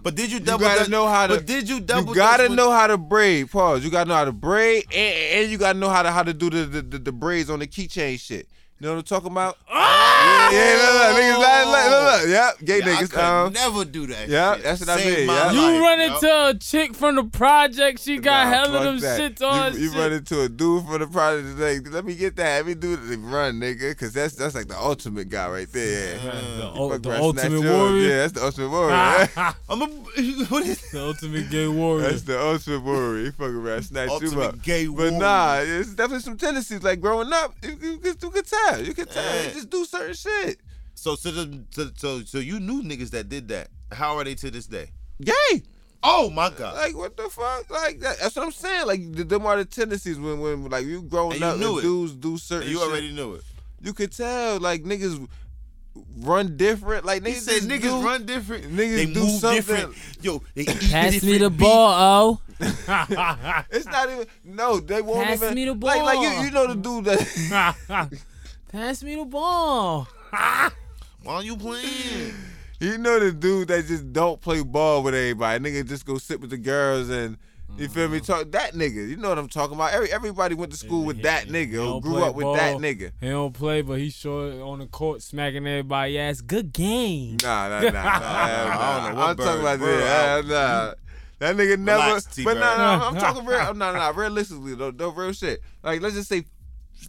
But 0.00 0.14
did 0.14 0.30
you 0.30 0.38
double 0.40 0.64
gotta 0.64 0.80
dutch? 0.80 0.88
know 0.90 1.08
how 1.08 1.26
to- 1.26 1.34
But 1.34 1.46
did 1.46 1.68
you 1.68 1.80
double? 1.80 2.10
you 2.10 2.14
gotta 2.14 2.48
dutch 2.48 2.56
know 2.56 2.70
how 2.70 2.86
to 2.86 2.96
braid. 2.96 3.50
Pause. 3.50 3.84
You 3.84 3.90
gotta 3.90 4.08
know 4.08 4.14
how 4.14 4.24
to 4.26 4.32
braid, 4.32 4.84
and, 4.94 5.42
and 5.42 5.50
you 5.50 5.58
gotta 5.58 5.78
know 5.78 5.88
how 5.88 6.02
to 6.02 6.10
how 6.12 6.22
to 6.22 6.32
do 6.32 6.48
the 6.50 6.64
the, 6.66 6.82
the, 6.82 6.98
the 6.98 7.12
braids 7.12 7.50
on 7.50 7.58
the 7.58 7.66
keychain 7.66 8.18
shit. 8.20 8.48
You 8.80 8.86
know 8.86 8.92
what 8.94 8.98
I'm 8.98 9.04
talking 9.04 9.32
about? 9.32 9.58
Ah! 9.70 9.94
Yeah, 10.50 10.54
yeah, 10.54 10.76
look, 10.82 10.94
look, 10.94 11.16
niggas, 11.22 11.38
look, 11.38 11.66
look, 11.66 11.90
look, 11.90 12.20
look. 12.22 12.28
Yep, 12.30 12.64
gay 12.64 12.78
Yeah, 12.78 12.84
I 12.84 13.02
niggas. 13.02 13.10
could 13.10 13.20
Um, 13.20 13.52
never 13.52 13.84
do 13.84 14.06
that. 14.06 14.28
yeah, 14.28 14.54
shit. 14.54 14.64
that's 14.64 14.80
what 14.80 14.88
I 14.88 14.96
mean, 14.96 15.28
yeah. 15.28 15.52
You 15.52 15.60
life, 15.60 15.80
run 15.82 15.98
yo. 16.00 16.14
into 16.14 16.46
a 16.48 16.54
chick 16.58 16.94
from 16.94 17.16
the 17.16 17.24
project, 17.24 18.00
she 18.00 18.16
got 18.18 18.44
Nah, 18.44 18.50
hella 18.50 18.72
fuck 18.72 18.82
them 18.84 19.00
that. 19.00 19.20
shits 19.20 19.42
on. 19.46 19.74
You, 19.74 19.80
you 19.80 19.88
shit. 19.90 19.98
run 19.98 20.12
into 20.14 20.40
a 20.40 20.48
dude 20.48 20.86
from 20.86 21.00
the 21.00 21.06
project 21.06 21.58
like, 21.58 21.92
let 21.92 22.04
me 22.06 22.14
get 22.14 22.36
that. 22.36 22.56
Let 22.56 22.66
me 22.66 22.74
do 22.74 22.96
the 22.96 23.18
run, 23.18 23.60
nigga, 23.60 23.90
because 23.90 24.12
that's 24.14 24.34
that's 24.36 24.54
like 24.54 24.68
the 24.68 24.78
ultimate 24.78 25.28
guy 25.28 25.48
right 25.50 25.70
there. 25.70 26.16
Yeah. 26.16 26.30
the, 26.32 26.72
You 26.80 26.98
the 26.98 27.20
ultimate 27.20 27.40
snatch 27.40 27.50
yours. 27.52 27.64
warrior. 27.64 28.08
Yeah, 28.08 28.16
that's 28.16 28.32
the 28.32 28.44
ultimate 28.44 28.70
warrior. 28.70 29.28
I'm 29.68 29.82
a. 29.82 29.86
What 30.48 30.66
is 30.66 30.80
The 30.90 31.00
ultimate 31.04 31.50
gay 31.50 31.68
warrior. 31.68 32.08
That's 32.08 32.22
the 32.22 32.40
ultimate 32.40 32.82
warrior. 32.82 33.24
He 33.26 33.30
fucking 33.32 33.54
around, 33.54 33.82
snatch 33.82 34.08
you 34.08 34.14
ultimate 34.14 34.42
up. 34.46 34.62
gay 34.62 34.86
But 34.86 35.12
nah, 35.12 35.58
it's 35.60 35.90
definitely 35.90 36.20
some 36.22 36.38
tendencies. 36.38 36.82
Like 36.82 37.00
growing 37.00 37.30
up, 37.32 37.54
you, 37.62 37.70
you, 37.80 37.98
could- 37.98 38.22
you 38.22 38.30
could 38.30 38.46
tell. 38.70 38.84
You 38.84 38.94
could 38.94 39.10
tell. 39.10 39.24
Yeah. 39.44 39.50
Just 39.50 39.70
do 39.70 39.84
certain 39.84 40.14
shit. 40.14 40.58
So, 40.94 41.14
so, 41.14 41.30
the- 41.30 41.64
so, 41.70 41.90
so, 41.96 42.20
so 42.24 42.38
you 42.38 42.58
knew 42.60 42.82
niggas 42.82 43.10
that 43.10 43.28
did 43.28 43.48
that. 43.48 43.68
How 43.92 44.16
are 44.16 44.24
they 44.24 44.34
to 44.36 44.50
this 44.50 44.66
day? 44.66 44.90
Gay. 45.22 45.62
Oh 46.00 46.30
my 46.30 46.48
god! 46.50 46.76
Like 46.76 46.96
what 46.96 47.16
the 47.16 47.24
fuck? 47.28 47.68
Like 47.70 47.98
that, 48.00 48.18
that's 48.20 48.36
what 48.36 48.44
I'm 48.44 48.52
saying. 48.52 48.86
Like 48.86 49.00
th- 49.16 49.26
them 49.26 49.44
are 49.46 49.56
the 49.56 49.64
tendencies 49.64 50.16
when 50.16 50.38
when 50.38 50.68
like 50.68 50.84
you 50.86 51.02
growing 51.02 51.32
And 51.32 51.40
you 51.40 51.46
up 51.48 51.58
knew 51.58 51.68
and 51.70 51.78
it. 51.78 51.82
dudes 51.82 52.12
do 52.14 52.38
certain. 52.38 52.62
And 52.68 52.70
you 52.70 52.78
shit. 52.78 52.88
already 52.88 53.12
knew 53.12 53.34
it. 53.34 53.42
You 53.82 53.92
could 53.92 54.12
tell 54.12 54.60
like 54.60 54.84
niggas 54.84 55.26
run 56.18 56.56
different. 56.56 57.04
Like 57.04 57.26
He 57.26 57.32
niggas 57.32 57.36
said 57.40 57.62
niggas 57.62 57.80
do- 57.82 58.00
run 58.06 58.26
different. 58.26 58.64
Niggas 58.66 58.94
they 58.94 59.06
do 59.06 59.20
move 59.20 59.40
something. 59.40 59.56
different. 59.56 59.96
Yo, 60.22 60.40
they 60.54 60.62
eat 60.62 60.68
Pass 60.88 61.12
me 61.14 61.18
different 61.18 61.40
the 61.40 61.50
beef. 61.50 61.58
ball, 61.60 61.94
oh. 61.98 62.40
It's 63.70 63.86
not 63.86 64.08
even. 64.08 64.26
No, 64.44 64.78
they 64.78 65.02
won't 65.02 65.26
Pass 65.26 65.42
even. 65.42 65.54
me 65.54 65.64
the 65.64 65.74
ball. 65.74 65.88
Like 66.04 66.16
like 66.16 66.20
you 66.38 66.44
you 66.44 66.50
know 66.52 66.66
the 66.68 66.74
dude 66.76 67.04
that. 67.06 68.08
Pass 68.68 69.02
me 69.02 69.16
the 69.16 69.24
ball. 69.24 70.06
Why 70.30 70.70
don't 71.24 71.44
you 71.44 71.56
playing? 71.56 72.34
You 72.80 72.96
know 72.96 73.18
the 73.18 73.32
dude 73.32 73.66
that 73.68 73.86
just 73.86 74.12
don't 74.12 74.40
play 74.40 74.62
ball 74.62 75.02
with 75.02 75.12
everybody. 75.12 75.58
Nigga 75.64 75.84
just 75.88 76.06
go 76.06 76.16
sit 76.16 76.40
with 76.40 76.50
the 76.50 76.58
girls 76.58 77.08
and 77.08 77.36
you 77.76 77.88
feel 77.88 78.04
Mm-hmm. 78.04 78.12
me? 78.12 78.20
Talk 78.20 78.52
that 78.52 78.72
nigga. 78.72 79.08
You 79.08 79.16
know 79.16 79.30
what 79.30 79.38
I'm 79.38 79.48
talking 79.48 79.74
about. 79.74 79.92
Every 79.92 80.12
everybody 80.12 80.54
went 80.54 80.70
to 80.70 80.78
school 80.78 81.04
with 81.04 81.20
that 81.22 81.48
nigga 81.48 81.70
He 81.72 81.78
or 81.78 82.00
grew 82.00 82.12
play 82.18 82.28
up 82.28 82.36
with 82.36 82.56
that 82.56 82.76
nigga. 82.76 83.10
He 83.20 83.30
don't 83.30 83.52
play, 83.52 83.82
but 83.82 83.98
he 83.98 84.10
sure 84.10 84.62
on 84.62 84.78
the 84.78 84.86
court 84.86 85.22
smacking 85.22 85.66
everybody 85.66 86.20
ass. 86.20 86.40
Good 86.40 86.72
game. 86.72 87.38
Nah, 87.42 87.68
nah, 87.68 87.80
nah. 87.80 87.90
nah, 87.90 88.00
I 88.22 89.00
don't 89.08 89.14
know 89.16 89.20
what 89.22 89.28
I'm 89.30 89.36
talking 89.38 89.60
about 89.60 89.78
bird- 89.80 89.84
bird 90.00 90.02
that. 90.04 90.44
Nah, 90.46 90.86
nah. 90.86 90.94
That 91.40 91.56
nigga 91.56 91.78
never. 91.80 91.98
Relax, 92.04 92.26
but 92.26 92.32
T-Bird. 92.34 92.54
nah, 92.60 92.76
nah, 92.96 93.08
I'm 93.08 93.16
talking 93.16 93.44
real. 93.44 93.74
Nah, 93.74 93.92
nah, 93.92 94.12
realistically 94.14 94.76
though, 94.76 94.92
though, 94.92 95.10
real 95.10 95.32
shit. 95.32 95.60
Like 95.82 96.00
let's 96.00 96.14
just 96.14 96.28
say 96.28 96.44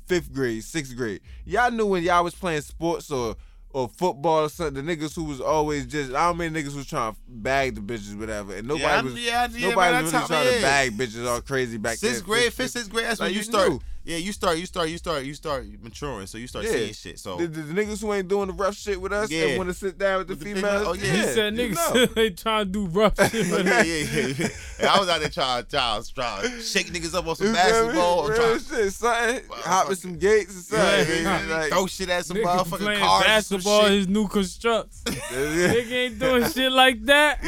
fifth 0.07 0.31
grade, 0.33 0.63
sixth 0.63 0.95
grade. 0.95 1.21
Y'all 1.45 1.71
knew 1.71 1.85
when 1.85 2.03
y'all 2.03 2.23
was 2.23 2.35
playing 2.35 2.61
sports 2.61 3.11
or 3.11 3.35
or 3.71 3.87
football 3.87 4.45
or 4.45 4.49
something. 4.49 4.83
The 4.83 4.95
niggas 4.95 5.15
who 5.15 5.25
was 5.25 5.39
always 5.39 5.85
just 5.85 6.13
I 6.13 6.27
don't 6.27 6.37
mean 6.37 6.53
niggas 6.53 6.75
was 6.75 6.87
trying 6.87 7.13
to 7.13 7.19
bag 7.27 7.75
the 7.75 7.81
bitches, 7.81 8.17
whatever. 8.17 8.55
And 8.55 8.67
nobody 8.67 8.83
Yeah, 8.83 9.01
was 9.01 9.13
yeah, 9.15 9.47
yeah, 9.51 9.69
nobody 9.69 9.93
man, 9.93 10.03
was 10.03 10.13
really 10.13 10.25
trying 10.25 10.55
to 10.55 10.61
bag 10.61 10.91
bitches 10.97 11.27
all 11.27 11.41
crazy 11.41 11.77
back 11.77 11.99
then. 11.99 12.11
Sixth 12.11 12.25
grade, 12.25 12.51
fifth, 12.53 12.71
sixth 12.71 12.89
grade. 12.89 13.05
That's 13.05 13.19
when 13.19 13.31
you 13.31 13.37
you 13.37 13.43
start. 13.43 13.69
knew. 13.69 13.79
Yeah, 14.09 14.17
you 14.17 14.33
start, 14.33 14.57
you 14.57 14.65
start, 14.65 14.89
you 14.89 14.97
start, 14.97 15.23
you 15.23 15.35
start 15.35 15.67
maturing. 15.83 16.25
So 16.25 16.39
you 16.39 16.47
start 16.47 16.65
Yeah. 16.65 16.71
seeing 16.71 16.93
shit. 16.93 17.19
So 17.19 17.37
The, 17.37 17.45
the, 17.45 17.61
the 17.61 17.73
niggas 17.79 18.01
who 18.01 18.11
ain't 18.11 18.27
doing 18.27 18.47
the 18.47 18.53
rough 18.53 18.75
shit 18.75 18.99
with 18.99 19.13
us 19.13 19.29
Yeah. 19.29 19.49
and 19.49 19.57
want 19.59 19.69
to 19.69 19.73
sit 19.75 19.99
down 19.99 20.17
with 20.17 20.27
the 20.29 20.33
With 20.33 20.39
the 20.39 20.55
females. 20.55 20.87
oh, 20.87 20.93
yeah. 20.93 21.11
He 21.11 21.17
yeah, 21.19 21.25
said 21.35 21.55
you 21.57 21.69
niggas 21.69 21.93
know. 21.93 22.05
they 22.15 22.29
trying 22.31 22.65
to 22.65 22.71
do 22.71 22.85
rough 22.87 23.13
shit. 23.31 23.45
yeah, 23.45 23.51
But 23.55 23.65
yeah, 23.67 23.81
yeah, 23.83 24.33
yeah. 24.79 24.93
I 24.95 24.99
was 24.99 25.09
out 25.09 25.19
there 25.19 25.29
trying, 25.29 25.63
trying, 25.65 26.03
trying 26.15 26.41
to 26.41 26.61
shake 26.63 26.87
niggas 26.87 27.13
up 27.13 27.27
on 27.27 27.35
some 27.35 27.47
You 27.47 27.53
basketball, 27.53 28.19
or 28.21 28.29
Real 28.31 28.37
trying 28.39 28.59
shit, 28.81 28.93
something. 28.93 29.41
Well, 29.47 29.59
Hop 29.61 29.89
with 29.89 29.99
some 29.99 30.17
gates 30.17 30.57
or 30.57 30.75
something. 30.75 31.23
Yeah. 31.23 31.41
nigga, 31.41 31.49
like, 31.49 31.69
throw 31.71 31.85
shit 31.85 32.09
at 32.09 32.25
some 32.25 32.37
Nigga 32.37 32.45
motherfucking 32.45 32.77
playing 32.79 32.99
cars. 33.01 33.23
basketball, 33.25 33.79
and 33.81 33.87
some 33.89 33.93
his 33.97 34.07
new 34.07 34.27
constructs. 34.27 35.03
yeah. 35.07 35.13
Nigga 35.13 35.91
ain't 35.91 36.17
doing 36.19 36.49
shit 36.49 36.71
like 36.71 37.05
that. 37.05 37.43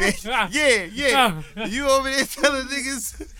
yeah, 0.51 0.83
yeah. 0.93 1.65
You 1.65 1.89
over 1.89 2.07
there 2.07 2.23
telling 2.25 2.67
niggas, 2.67 3.33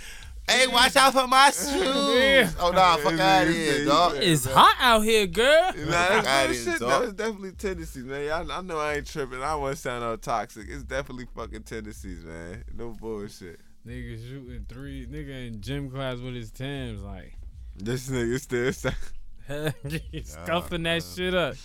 hey, 0.52 0.68
watch 0.68 0.96
out 0.96 1.14
for 1.14 1.28
my 1.28 1.46
shoes. 1.52 1.74
Yeah. 1.74 2.52
Oh, 2.60 2.72
nah, 2.72 2.98
fuck 2.98 3.20
out 3.20 3.48
of 3.48 3.54
here, 3.54 3.86
dog. 3.86 4.16
It's 4.18 4.46
hot 4.46 4.76
out 4.80 5.02
here, 5.02 5.28
girl. 5.28 5.72
Nah, 5.78 5.92
that's 5.92 6.28
I 6.28 6.54
shit. 6.54 6.80
That 6.80 7.02
was 7.02 7.14
definitely 7.14 7.52
tendencies, 7.54 8.04
man. 8.04 8.50
I, 8.50 8.58
I 8.58 8.62
know 8.62 8.80
I 8.80 8.96
ain't 8.96 9.08
tripping. 9.08 9.42
I 9.42 9.52
don't 9.52 9.62
want 9.62 9.76
to 9.76 9.82
sound 9.82 10.04
all 10.04 10.18
toxic. 10.18 10.68
It's 10.70 10.84
definitely 10.84 11.28
fucking 11.36 11.64
tendencies, 11.64 12.24
man. 12.24 12.64
No 12.74 12.90
bullshit. 12.90 13.60
Nigga 13.86 14.30
shooting 14.30 14.66
three. 14.70 15.08
Nigga 15.08 15.48
in 15.48 15.62
gym 15.62 15.90
class 15.90 16.20
with 16.20 16.36
his 16.36 16.52
Tims, 16.52 17.02
like 17.02 17.34
This 17.76 18.10
nigga 18.10 18.40
still. 18.40 18.92
he's 20.12 20.34
scuffing 20.34 20.84
that 20.84 21.04
shit 21.04 21.34
up. 21.34 21.56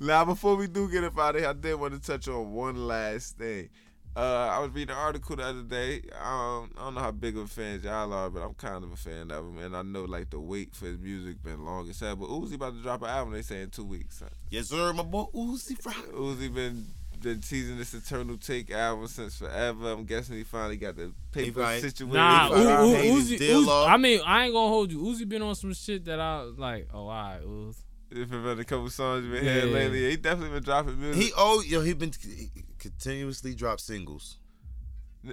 Now, 0.00 0.24
before 0.24 0.56
we 0.56 0.68
do 0.68 0.90
get 0.90 1.04
up 1.04 1.18
out 1.18 1.34
of 1.34 1.40
here, 1.40 1.50
I 1.50 1.52
did 1.52 1.74
want 1.74 1.94
to 1.94 2.00
touch 2.00 2.28
on 2.28 2.52
one 2.52 2.86
last 2.86 3.36
thing. 3.36 3.68
Uh, 4.16 4.48
I 4.52 4.58
was 4.58 4.70
reading 4.72 4.90
an 4.90 5.00
article 5.00 5.36
the 5.36 5.44
other 5.44 5.62
day. 5.62 5.96
Um, 6.20 6.70
I 6.76 6.80
don't 6.84 6.94
know 6.94 7.00
how 7.00 7.12
big 7.12 7.36
of 7.36 7.44
a 7.44 7.46
fan 7.46 7.80
y'all 7.84 8.12
are, 8.12 8.28
but 8.30 8.42
I'm 8.42 8.54
kind 8.54 8.82
of 8.82 8.90
a 8.92 8.96
fan 8.96 9.30
of 9.30 9.44
him, 9.44 9.58
and 9.58 9.76
I 9.76 9.82
know 9.82 10.04
like 10.06 10.30
the 10.30 10.40
wait 10.40 10.74
for 10.74 10.86
his 10.86 10.98
music 10.98 11.40
been 11.42 11.64
long 11.64 11.88
as 11.88 12.00
hell. 12.00 12.16
But 12.16 12.28
Uzi 12.28 12.54
about 12.54 12.74
to 12.74 12.82
drop 12.82 13.02
an 13.02 13.08
album. 13.10 13.34
They 13.34 13.42
say 13.42 13.62
in 13.62 13.70
two 13.70 13.84
weeks. 13.84 14.20
Yes, 14.50 14.68
sir, 14.70 14.92
my 14.92 15.04
boy 15.04 15.26
Uzi 15.34 15.80
Vert. 15.80 16.12
Uzi 16.14 16.52
been 16.52 16.84
been 17.20 17.40
teasing 17.40 17.78
this 17.78 17.94
Eternal 17.94 18.36
Atake 18.36 18.70
album 18.72 19.06
since 19.08 19.36
forever. 19.38 19.92
I'm 19.92 20.04
guessing 20.04 20.36
he 20.36 20.42
finally 20.44 20.76
got 20.76 20.96
the 20.96 21.12
paper 21.32 21.62
finally- 21.62 21.80
situated. 21.80 22.14
Nah, 22.14 22.50
Uzi 22.50 23.06
U- 23.08 23.12
U- 23.14 23.20
Uzi, 23.20 23.38
Uzi- 23.38 23.88
I 23.88 23.96
mean, 23.98 24.20
I 24.26 24.44
ain't 24.46 24.54
gonna 24.54 24.68
hold 24.68 24.90
you. 24.90 24.98
Uzi 25.00 25.28
been 25.28 25.42
on 25.42 25.54
some 25.54 25.74
shit 25.74 26.04
that 26.06 26.18
I 26.18 26.42
was 26.42 26.58
like, 26.58 26.88
oh, 26.92 27.06
alright, 27.08 27.42
Uzi. 27.42 27.76
If 28.10 28.32
it 28.32 28.42
been 28.42 28.58
a 28.58 28.64
couple 28.64 28.88
songs 28.90 29.24
you 29.26 29.30
been 29.32 29.44
Yeah. 29.44 29.52
hearing 29.54 29.72
lately, 29.74 30.10
he 30.10 30.16
definitely 30.16 30.54
been 30.54 30.62
dropping 30.64 30.98
music. 30.98 31.22
He 31.22 31.32
oh 31.36 31.62
yo 31.66 31.82
he 31.82 31.92
been 31.92 32.10
he 32.20 32.50
continuously 32.90 33.54
drop 33.54 33.80
singles. 33.80 34.38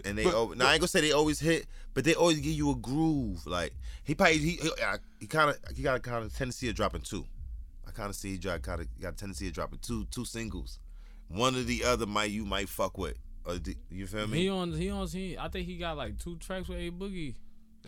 And 0.03 0.17
they 0.17 0.23
But- 0.23 0.33
al- 0.33 0.55
now 0.55 0.67
I 0.67 0.73
ain't 0.73 0.81
gonna 0.81 0.87
say 0.87 1.01
they 1.01 1.11
always 1.11 1.39
hit, 1.39 1.67
but 1.93 2.03
they 2.03 2.15
always 2.15 2.37
give 2.39 2.53
you 2.53 2.71
a 2.71 2.75
groove. 2.75 3.45
Like 3.45 3.73
he 4.03 4.15
probably 4.15 4.39
he 4.39 4.51
he, 4.57 4.69
he 5.19 5.27
kind 5.27 5.51
of 5.51 5.57
he 5.75 5.83
got 5.83 5.95
a 5.97 5.99
kind 5.99 6.25
of 6.25 6.33
tendency 6.35 6.67
of 6.69 6.75
dropping 6.75 7.01
two. 7.01 7.25
I 7.87 7.91
kind 7.91 8.09
of 8.09 8.15
see 8.15 8.31
he 8.31 8.37
drop 8.37 8.61
kind 8.63 8.81
of 8.81 8.87
got 8.99 9.13
a 9.13 9.15
tendency 9.15 9.47
of 9.47 9.53
dropping 9.53 9.79
two 9.79 10.05
two 10.05 10.25
singles. 10.25 10.79
One 11.27 11.55
or 11.55 11.63
the 11.63 11.83
other 11.85 12.05
might 12.05 12.31
you 12.31 12.45
might 12.45 12.67
fuck 12.69 12.97
with. 12.97 13.17
Or 13.45 13.57
the, 13.59 13.77
you 13.91 14.07
feel 14.07 14.25
me? 14.27 14.39
He 14.39 14.49
on, 14.49 14.73
he 14.73 14.89
on, 14.89 15.07
he. 15.07 15.37
I 15.37 15.47
think 15.49 15.67
he 15.67 15.77
got 15.77 15.97
like 15.97 16.17
two 16.17 16.35
tracks 16.37 16.67
with 16.67 16.79
a 16.79 16.89
boogie. 16.89 17.35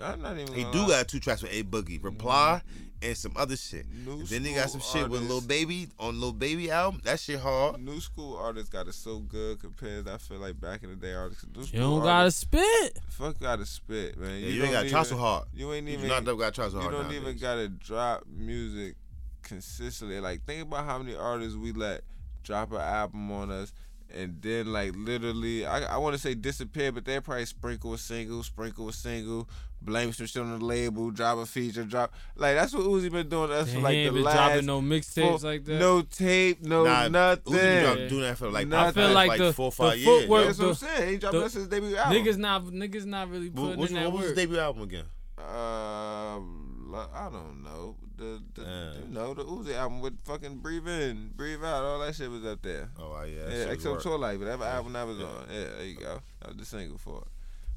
I'm 0.02 0.22
not 0.22 0.38
even. 0.38 0.54
He 0.54 0.64
do 0.72 0.80
lie. 0.80 0.88
got 0.88 1.08
two 1.08 1.20
tracks 1.20 1.42
with 1.42 1.54
A 1.54 1.64
Boogie, 1.64 2.04
Reply, 2.04 2.62
mm-hmm. 2.62 2.84
and 3.02 3.18
some 3.18 3.34
other 3.36 3.56
shit. 3.56 3.86
New 4.06 4.24
then 4.24 4.44
he 4.44 4.54
got 4.54 4.70
some 4.70 4.82
school 4.82 5.02
shit 5.02 5.10
with 5.10 5.22
Lil 5.22 5.34
artists. 5.34 5.48
Baby 5.48 5.88
on 6.00 6.20
Lil 6.20 6.34
Baby 6.34 6.72
album. 6.72 7.02
That 7.04 7.20
shit 7.20 7.40
hard. 7.40 7.80
New 7.80 8.00
school 8.00 8.38
artists 8.38 8.70
got 8.70 8.88
it 8.88 8.94
so 8.94 9.20
good 9.20 9.60
compared. 9.60 10.08
I 10.08 10.18
feel 10.18 10.38
like 10.38 10.60
back 10.60 10.84
in 10.84 10.90
the 10.90 10.96
day 10.96 11.14
artists. 11.14 11.46
New 11.54 11.62
You 11.62 11.68
school 11.68 11.80
don't 11.80 12.04
gotta 12.04 12.32
spit. 12.32 13.00
fuck 13.10 13.40
gotta 13.40 13.66
spit, 13.66 14.18
man. 14.18 14.40
Yeah, 14.42 14.48
you, 14.48 14.64
ain't 14.64 14.74
got 14.74 14.84
to 14.84 14.90
try 14.90 15.04
so 15.04 15.18
hard. 15.18 15.46
You 15.54 15.74
ain't 15.74 15.88
You 15.88 15.94
even. 15.94 16.10
do 16.10 16.22
not 16.22 16.38
got 16.38 16.54
to 16.54 16.62
try 16.62 16.70
so 16.70 16.82
you 16.82 16.92
don't 16.92 17.12
even 17.12 17.38
gotta 17.38 17.68
drop 17.70 18.24
music 18.28 18.96
consistently. 19.44 20.20
Like 20.20 20.44
think 20.46 20.64
about 20.64 20.86
how 20.86 20.98
many 20.98 21.16
artists 21.16 21.56
we 21.56 21.72
let 21.72 22.02
drop 22.44 22.72
an 22.72 22.82
album 22.82 23.32
on 23.32 23.52
us. 23.52 23.74
And 24.14 24.42
then, 24.42 24.72
like 24.72 24.94
literally, 24.96 25.66
I, 25.66 25.96
I 25.96 25.98
want 25.98 26.16
to 26.16 26.22
say 26.22 26.34
disappear, 26.34 26.92
but 26.92 27.04
they 27.06 27.20
probably 27.20 27.46
sprinkle 27.46 27.94
a 27.94 27.98
single, 27.98 28.42
sprinkle 28.42 28.88
a 28.88 28.94
single, 28.94 29.50
blame 29.82 30.14
some 30.14 30.26
shit 30.28 30.42
on 30.42 30.58
the 30.58 30.64
label, 30.66 31.12
drop 31.12 31.38
a 31.40 31.46
feature, 31.46 31.84
drop 31.84 32.14
like 32.38 32.56
that's 32.56 32.74
what 32.74 32.84
Uzi 32.86 33.12
been 33.12 33.28
doing 33.28 33.50
to 33.50 33.56
us 33.56 33.68
He 33.70 33.76
for 33.76 33.82
like 33.82 33.96
the 33.98 34.10
been 34.12 34.24
last 34.24 34.36
dropping 34.36 34.66
no 34.66 34.82
mixtapes 34.82 35.40
four- 35.42 35.50
like 35.52 35.66
that. 35.66 35.80
No 35.80 36.02
tape, 36.04 36.62
no 36.64 36.86
Nah, 36.86 37.08
nothing. 37.10 37.54
Uzi 37.54 37.58
been 37.60 37.84
drop- 37.84 38.10
doing 38.10 38.22
that 38.22 38.38
for 38.38 38.50
like, 38.50 38.74
I 38.74 38.92
feel 38.92 39.04
past, 39.04 39.14
like 39.16 39.38
the- 39.40 39.54
four 39.54 39.66
or 39.66 39.72
the 39.72 39.76
five 39.76 39.98
years. 39.98 40.20
footwork- 40.22 40.42
yo. 40.42 40.48
That's 40.48 40.60
what 40.60 40.68
I'm 40.70 40.74
saying. 40.76 41.10
He 41.12 41.18
dropped 41.18 41.34
the- 41.34 41.40
that 41.42 41.52
since 41.52 41.62
his 41.64 41.68
debut 41.68 41.96
album. 41.98 42.14
Niggas 42.26 42.38
not, 42.38 42.64
niggas 42.66 43.06
not 43.06 43.30
really 43.30 43.50
Wh- 43.50 43.56
putting 43.56 43.78
Which 43.80 43.90
in 43.92 43.96
one, 43.98 44.04
that 44.06 44.12
what 44.12 44.20
was 44.22 44.30
his 44.30 44.38
debut 44.38 44.58
album 44.60 44.84
again? 44.84 45.06
Um, 45.38 46.88
lo- 46.92 47.10
I 47.14 47.30
don't 47.30 47.64
know. 47.64 47.96
The, 48.18 48.42
the 48.56 48.62
Yeah. 48.64 48.94
you 49.06 49.14
know 49.14 49.34
the 49.36 49.44
Uzi 49.46 49.76
album 49.76 50.02
with 50.02 50.20
fucking 50.26 50.58
breathe 50.58 50.88
in, 50.88 51.32
breathe 51.36 51.64
out, 51.64 51.84
all 51.84 52.00
that 52.00 52.16
shit 52.16 52.30
was 52.32 52.44
up 52.46 52.62
there. 52.64 52.90
Oh 53.00 53.22
yeah, 53.24 53.44
yeah, 53.50 53.66
shit 53.66 53.80
XO 53.80 53.92
work. 53.94 54.02
Tour 54.02 54.18
Life, 54.18 54.40
whatever 54.40 54.64
album 54.64 54.94
that 54.94 55.06
was 55.06 55.20
on. 55.20 55.46
Yeah, 55.52 55.64
there 55.78 55.86
you 55.86 55.98
go. 55.98 56.20
That 56.40 56.48
was 56.50 56.58
the 56.58 56.66
single 56.66 56.98
for 56.98 57.20
it. 57.22 57.28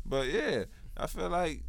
But 0.06 0.28
yeah, 0.28 0.64
I 0.96 1.06
feel 1.06 1.28
like 1.28 1.62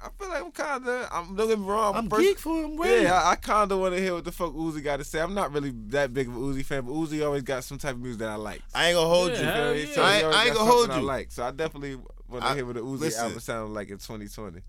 I 0.00 0.10
feel 0.16 0.28
like 0.28 0.44
I'm 0.44 0.52
kind 0.52 0.86
of. 0.86 1.08
I'm 1.10 1.34
don't 1.34 1.48
get 1.48 1.58
me 1.58 1.64
wrong. 1.66 1.96
I'm 1.96 2.08
first- 2.08 2.22
geek 2.22 2.38
for 2.38 2.62
him. 2.62 2.76
Wait. 2.76 3.02
Yeah, 3.02 3.14
I, 3.20 3.32
I 3.32 3.34
kind 3.34 3.72
of 3.72 3.80
want 3.80 3.96
to 3.96 4.00
hear 4.00 4.14
what 4.14 4.24
the 4.24 4.30
fuck 4.30 4.52
Uzi 4.52 4.80
got 4.82 4.98
to 4.98 5.04
say. 5.04 5.18
I'm 5.20 5.34
not 5.34 5.52
really 5.52 5.72
that 5.88 6.14
big 6.14 6.28
of 6.28 6.36
a 6.36 6.38
Uzi 6.38 6.64
fan, 6.64 6.84
but 6.84 6.92
Uzi 6.92 7.24
always 7.26 7.42
got 7.42 7.64
some 7.64 7.78
type 7.78 7.94
of 7.96 8.00
music 8.00 8.20
that 8.20 8.28
I 8.28 8.36
like. 8.36 8.62
I 8.72 8.86
ain't 8.90 8.94
gonna 8.94 9.08
hold 9.08 9.32
Yeah, 9.32 9.38
you. 9.40 9.44
hell 9.46 9.72
feel 9.72 9.74
me? 9.74 9.88
yeah. 9.88 9.94
So 9.96 10.02
I 10.02 10.14
ain't- 10.18 10.26
I 10.26 10.44
ain't 10.46 10.54
gonna 10.54 10.70
hold 10.70 10.88
you. 10.90 10.94
I 10.94 10.98
like. 11.00 11.32
So 11.32 11.42
I 11.42 11.50
definitely 11.50 11.96
want 12.28 12.44
to 12.44 12.48
I- 12.50 12.54
hear 12.54 12.64
what 12.64 12.76
the 12.76 12.82
Uzi 12.82 13.00
listen. 13.00 13.24
album 13.24 13.40
sound 13.40 13.74
like 13.74 13.88
in 13.90 13.98
2020. 13.98 14.60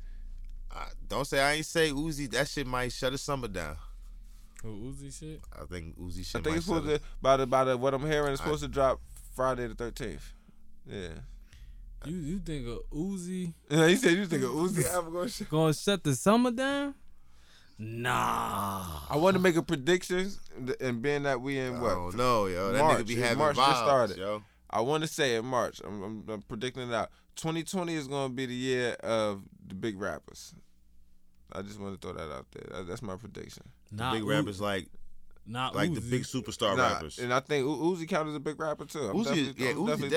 I- 0.71 0.89
don't 1.07 1.25
say 1.25 1.41
I 1.41 1.53
ain't 1.53 1.65
say 1.65 1.91
Uzi. 1.91 2.29
That 2.31 2.47
shit 2.47 2.67
might 2.67 2.91
shut 2.91 3.11
his 3.11 3.21
summer 3.21 3.47
down. 3.47 3.75
Oh, 4.63 4.67
Uzi 4.67 5.17
shit. 5.17 5.41
I 5.59 5.65
think 5.65 5.97
Uzi 5.97 6.25
shit 6.25 6.35
I 6.35 6.39
might 6.39 6.43
think 6.45 6.57
it's 6.57 6.65
shut 6.67 6.75
supposed 6.77 6.87
it. 6.95 6.99
to 6.99 7.03
by 7.21 7.37
the 7.37 7.47
by 7.47 7.63
the 7.63 7.77
what 7.77 7.93
I'm 7.93 8.05
hearing 8.05 8.33
it's 8.33 8.41
I- 8.41 8.45
supposed 8.45 8.63
to 8.63 8.67
drop 8.69 8.99
Friday 9.35 9.67
the 9.67 9.75
13th. 9.75 10.21
Yeah. 10.85 11.07
You 12.05 12.15
you 12.17 12.39
think 12.39 12.67
of 12.67 12.79
Uzi 12.91 13.53
Yeah, 13.69 13.87
he 13.87 13.95
said 13.95 14.13
you 14.13 14.25
think 14.25 14.43
of 14.43 14.51
Uzi 14.51 14.85
album 14.93 15.13
going 15.13 15.29
to 15.29 15.43
gonna 15.45 15.73
shut 15.73 16.03
the 16.03 16.15
summer 16.15 16.51
down? 16.51 16.93
Nah. 17.81 18.99
I 19.09 19.15
want 19.17 19.35
to 19.35 19.41
make 19.41 19.55
a 19.55 19.63
prediction, 19.63 20.29
and 20.81 21.01
being 21.01 21.23
that 21.23 21.39
we 21.41 21.57
in 21.57 21.79
what 21.79 21.93
Oh 21.93 22.11
no, 22.13 22.45
yo, 22.47 22.73
that 22.73 22.79
March. 22.79 22.97
nigga 22.99 23.07
be 23.07 23.13
It's 23.13 23.21
having 23.23 23.37
March 23.37 23.55
just 23.55 23.69
vibes, 23.69 23.83
started. 23.85 24.17
yo. 24.17 24.43
I 24.69 24.81
want 24.81 25.01
to 25.03 25.07
say 25.07 25.35
in 25.35 25.45
March. 25.45 25.81
I'm, 25.85 26.03
I'm, 26.03 26.23
I'm 26.29 26.41
predicting 26.43 26.89
it 26.89 26.93
out. 26.93 27.09
2020 27.39 27.93
is 27.95 28.07
going 28.07 28.29
to 28.29 28.35
be 28.35 28.45
the 28.45 28.53
year 28.53 28.93
of 29.01 29.41
the 29.67 29.75
big 29.75 29.99
rappers. 29.99 30.53
I 31.51 31.61
just 31.63 31.79
want 31.79 31.99
to 31.99 32.07
throw 32.07 32.15
that 32.17 32.31
out 32.33 32.45
there. 32.51 32.83
That's 32.83 33.01
my 33.01 33.15
prediction. 33.15 33.63
Not 33.91 34.13
big 34.13 34.23
U- 34.23 34.29
rappers 34.29 34.61
like 34.61 34.87
Not 35.47 35.75
like 35.75 35.89
Uzi. 35.89 35.95
the 35.95 36.01
big 36.01 36.23
superstar 36.23 36.77
Nah, 36.77 36.93
rappers. 36.93 37.17
and 37.17 37.33
I 37.33 37.39
think 37.39 37.65
U- 37.65 37.75
Uzi 37.95 38.07
counts 38.07 38.29
as 38.29 38.35
a 38.35 38.39
big 38.39 38.59
rapper 38.59 38.85
too. 38.85 38.99
I'm 39.09 39.15
Uzi 39.15 39.23
definitely, 39.25 39.65
yeah, 39.65 39.71
I'm 39.71 39.77
Uzi- 39.77 39.87
definitely 39.87 40.09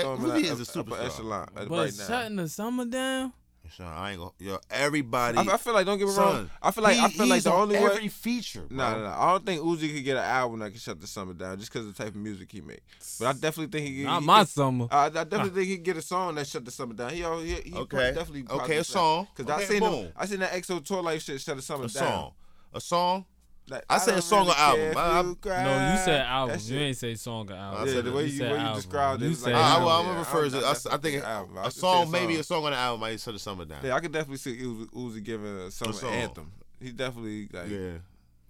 that- 0.42 0.52
Uzi 0.56 0.60
is 0.60 0.66
that 0.68 0.76
a 0.76 0.80
upper 0.80 0.90
superstar. 0.90 1.06
echelon 1.06 1.48
uh, 1.56 1.64
But 1.64 1.70
right 1.70 1.98
now. 1.98 2.06
shutting 2.06 2.36
the 2.36 2.48
summer 2.48 2.84
down? 2.84 3.32
Son, 3.76 3.86
I 3.86 4.10
ain't 4.12 4.18
gonna 4.18 4.30
yo. 4.38 4.58
Everybody. 4.70 5.38
I, 5.38 5.42
I 5.42 5.56
feel 5.56 5.72
like 5.74 5.86
don't 5.86 5.98
get 5.98 6.08
me 6.08 6.14
wrong. 6.14 6.50
I 6.62 6.70
feel 6.70 6.84
like 6.84 6.96
I 6.98 7.08
feel 7.08 7.26
like 7.26 7.42
the 7.42 7.52
only 7.52 7.76
every 7.76 8.02
way. 8.02 8.08
feature. 8.08 8.62
Bro. 8.62 8.76
No, 8.76 8.96
no, 8.98 9.02
no. 9.04 9.10
I 9.10 9.30
don't 9.32 9.46
think 9.46 9.60
Uzi 9.62 9.92
could 9.94 10.04
get 10.04 10.16
an 10.16 10.24
album 10.24 10.60
that 10.60 10.70
can 10.70 10.78
shut 10.78 11.00
the 11.00 11.06
summer 11.06 11.32
down 11.34 11.58
just 11.58 11.72
because 11.72 11.86
of 11.86 11.96
the 11.96 12.02
type 12.04 12.14
of 12.14 12.20
music 12.20 12.50
he 12.52 12.60
make. 12.60 12.82
But 13.18 13.26
I 13.28 13.32
definitely 13.32 13.78
think 13.78 13.94
he. 13.96 14.04
Not 14.04 14.20
he 14.20 14.26
my 14.26 14.40
could- 14.40 14.48
summer. 14.48 14.86
I, 14.90 15.06
I 15.06 15.08
definitely 15.10 15.50
think 15.50 15.68
he 15.68 15.76
get 15.78 15.96
a 15.96 16.02
song 16.02 16.34
that 16.36 16.46
shut 16.46 16.64
the 16.64 16.70
summer 16.70 16.94
down. 16.94 17.10
He, 17.14 17.24
al- 17.24 17.40
he, 17.40 17.54
he 17.54 17.74
Okay. 17.74 18.12
definitely 18.14 18.44
Okay, 18.50 18.76
a 18.78 18.84
song. 18.84 19.26
Because 19.34 19.50
I 19.50 19.64
seen 19.64 19.80
boom. 19.80 19.92
him, 20.06 20.12
I 20.16 20.26
seen 20.26 20.40
that 20.40 20.52
EXO 20.52 20.84
tour 20.84 21.02
life 21.02 21.22
shit 21.22 21.40
shut 21.40 21.56
the 21.56 21.62
summer 21.62 21.88
down. 21.88 22.02
A 22.02 22.04
down. 22.06 22.12
song. 22.20 22.32
A 22.74 22.80
song. 22.80 23.24
Like, 23.68 23.84
I 23.88 23.98
said 23.98 24.08
a 24.08 24.12
don't 24.14 24.22
song 24.22 24.48
or 24.48 24.74
really 24.74 24.90
album. 24.90 24.98
I- 24.98 25.00
I- 25.02 25.20
you. 25.22 25.64
No, 25.64 25.92
you 25.92 25.98
said 26.04 26.20
album. 26.22 26.58
shit- 26.58 26.68
You 26.70 26.78
ain't 26.80 26.96
say 26.96 27.14
song 27.14 27.50
or 27.50 27.54
album. 27.54 27.86
Yeah, 27.86 27.94
said 27.94 28.04
the 28.04 28.12
way 28.12 28.22
You 28.24 28.28
you, 28.32 28.38
said 28.38 28.52
way 28.52 28.68
you 28.68 28.74
described 28.74 29.22
it. 29.22 29.28
You 29.28 29.34
said 29.34 29.52
like, 29.52 29.62
I, 29.62 29.68
album. 29.70 29.84
well, 29.86 30.00
I'm 30.00 30.06
yeah, 30.06 30.18
refer 30.18 30.48
to. 30.50 30.56
I, 30.58 30.60
I, 30.60 30.70
s- 30.72 30.86
I 30.86 30.96
think 30.96 31.24
album. 31.24 31.56
I 31.58 31.60
a 31.60 31.64
could 31.64 31.72
say 31.74 31.80
song, 31.80 32.10
maybe 32.10 32.36
a 32.36 32.42
song 32.42 32.64
on 32.64 32.72
the 32.72 32.76
album 32.78 33.00
might 33.00 33.20
shut 33.20 33.34
the 33.34 33.38
summer 33.38 33.64
down. 33.64 33.78
Yeah, 33.84 33.94
I 33.94 34.00
could 34.00 34.12
definitely 34.12 34.38
see 34.38 34.56
Uzi, 34.58 34.86
Uzi 34.92 35.22
giving 35.22 35.46
a 35.58 35.70
summer 35.70 35.92
song. 35.92 36.10
anthem. 36.12 36.52
He 36.80 36.90
definitely 36.90 37.48
like. 37.52 37.70
Yeah, 37.70 37.98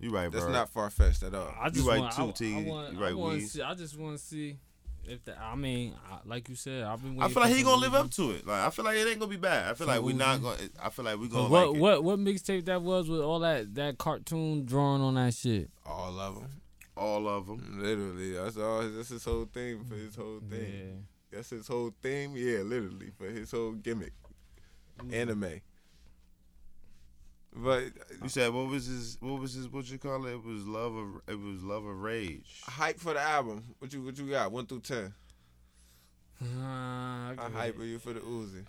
you 0.00 0.10
right, 0.10 0.30
bro. 0.30 0.40
That's 0.40 0.50
not 0.52 0.70
far 0.70 0.88
fetched 0.88 1.22
at 1.22 1.34
all. 1.34 1.54
I 1.60 1.68
just 1.68 1.86
right, 1.86 2.00
want, 2.00 2.14
too, 2.16 2.28
I, 2.28 2.30
T. 2.32 2.54
I 2.56 2.58
You 2.60 2.72
right, 2.98 3.10
I 3.10 3.14
want 3.14 3.42
see. 3.42 3.62
I 3.62 3.74
just 3.74 3.98
want 3.98 4.16
to 4.18 4.24
see 4.24 4.56
if 5.06 5.24
the. 5.24 5.40
I 5.40 5.54
mean, 5.54 5.94
I, 6.10 6.18
like 6.24 6.48
you 6.48 6.54
said, 6.54 6.84
I've 6.84 7.02
been. 7.02 7.20
I 7.20 7.28
feel 7.28 7.42
like 7.42 7.50
for 7.50 7.56
he 7.56 7.62
gonna 7.62 7.80
live 7.80 7.94
up 7.94 8.10
to 8.12 8.30
it. 8.32 8.46
Like 8.46 8.66
I 8.66 8.70
feel 8.70 8.84
like 8.84 8.96
it 8.96 9.08
ain't 9.08 9.18
gonna 9.18 9.30
be 9.30 9.36
bad. 9.36 9.64
I 9.70 9.74
feel 9.74 9.86
Some 9.86 9.88
like 9.88 10.02
we 10.02 10.12
not 10.12 10.42
gonna. 10.42 10.58
I 10.82 10.90
feel 10.90 11.04
like 11.04 11.18
we 11.18 11.28
But 11.28 11.34
gonna 11.36 11.48
what 11.48 11.72
like 11.72 11.80
what 11.80 12.04
what 12.04 12.18
mixtape 12.18 12.64
that 12.66 12.82
was 12.82 13.08
with 13.08 13.20
all 13.20 13.40
that 13.40 13.74
that 13.74 13.98
cartoon 13.98 14.64
drawing 14.64 15.02
on 15.02 15.14
that 15.14 15.34
shit? 15.34 15.70
All 15.86 16.18
of 16.18 16.34
them. 16.36 16.48
All 16.96 17.26
of 17.28 17.46
them. 17.46 17.80
Literally, 17.82 18.32
that's 18.32 18.56
all. 18.56 18.82
That's 18.88 19.08
his 19.08 19.24
whole 19.24 19.46
thing 19.46 19.84
for 19.84 19.94
his 19.94 20.14
whole 20.16 20.40
Yeah. 20.50 20.56
thing. 20.58 21.06
That's 21.30 21.50
his 21.50 21.66
whole 21.66 21.92
theme. 22.02 22.34
Yeah, 22.36 22.58
literally 22.58 23.10
for 23.16 23.26
his 23.26 23.50
whole 23.50 23.72
gimmick. 23.72 24.12
Mm. 25.00 25.12
Anime. 25.14 25.60
But 27.54 27.84
You 28.22 28.28
said 28.28 28.52
what 28.52 28.68
was 28.68 28.86
his? 28.86 29.18
What 29.20 29.40
was 29.40 29.52
his? 29.54 29.68
What 29.68 29.90
you 29.90 29.98
call 29.98 30.24
it? 30.26 30.32
It 30.32 30.44
was 30.44 30.66
love 30.66 30.94
of. 30.94 31.08
It 31.28 31.38
was 31.38 31.62
love 31.62 31.84
of 31.84 32.00
rage. 32.00 32.62
hype 32.64 32.98
for 32.98 33.12
the 33.12 33.20
album. 33.20 33.62
What 33.78 33.92
you 33.92 34.02
what 34.02 34.16
you 34.18 34.30
got? 34.30 34.50
One 34.50 34.66
through 34.66 34.80
ten. 34.80 35.12
Uh, 36.42 36.46
I 36.56 37.34
How 37.38 37.44
give 37.48 37.52
hype 37.56 37.74
it- 37.76 37.80
are 37.82 37.84
you 37.86 37.98
for 37.98 38.12
the 38.14 38.20
Uzi? 38.20 38.64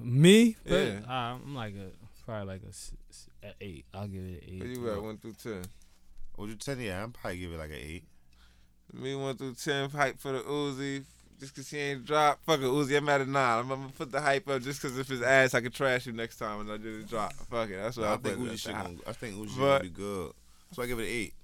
Me? 0.00 0.56
But, 0.64 0.72
Yeah. 0.74 1.00
uh, 1.08 1.12
I'm 1.12 1.54
like 1.54 1.74
a 1.74 1.90
probably 2.24 2.46
like 2.46 2.62
a 2.62 3.54
eight. 3.60 3.86
I'll 3.94 4.06
give 4.08 4.22
it 4.22 4.42
an 4.42 4.54
eight. 4.54 4.58
What 4.60 4.68
you 4.68 4.90
at? 4.92 5.02
One 5.02 5.16
through 5.18 5.32
ten. 5.34 5.62
Would 6.36 6.50
you 6.50 6.56
ten? 6.56 6.80
Yeah, 6.80 7.02
I'm 7.04 7.12
probably 7.12 7.38
give 7.38 7.52
it 7.52 7.58
like 7.58 7.70
an 7.70 7.76
eight. 7.76 8.04
Me 8.92 9.14
one 9.14 9.36
through 9.36 9.54
ten. 9.54 9.90
Hype 9.90 10.18
for 10.18 10.32
the 10.32 10.40
Uzi. 10.40 11.04
Just 11.38 11.54
cause 11.54 11.70
he 11.70 11.78
ain't 11.78 12.04
dropped. 12.04 12.44
Fuck 12.44 12.60
it, 12.60 12.64
Uzi. 12.64 12.96
I'm 12.96 13.08
at 13.08 13.20
a 13.20 13.26
nine. 13.26 13.60
I'm, 13.60 13.68
gonna 13.68 13.88
put 13.96 14.10
the 14.10 14.20
hype 14.20 14.48
up 14.48 14.60
just 14.62 14.82
cause 14.82 14.98
if 14.98 15.08
his 15.08 15.22
ass, 15.22 15.54
I 15.54 15.60
could 15.60 15.72
trash 15.72 16.06
you 16.06 16.12
next 16.12 16.36
time 16.38 16.60
and 16.60 16.70
I 16.72 16.76
didn't 16.78 17.08
drop. 17.08 17.32
Fuck 17.32 17.70
it. 17.70 17.76
That's 17.76 17.96
what 17.96 18.08
I 18.08 18.14
I, 18.14 18.16
think. 18.16 18.38
Uzi 18.38 18.58
should. 18.58 18.72
Gonna, 18.72 18.94
I 19.06 19.12
think 19.12 19.36
Uzi 19.36 19.58
But- 19.58 19.82
should 19.82 19.94
be 19.94 20.02
good. 20.02 20.32
So 20.72 20.82
I 20.82 20.86
give 20.86 20.98
it 20.98 21.02
an 21.02 21.08
eight. 21.08 21.34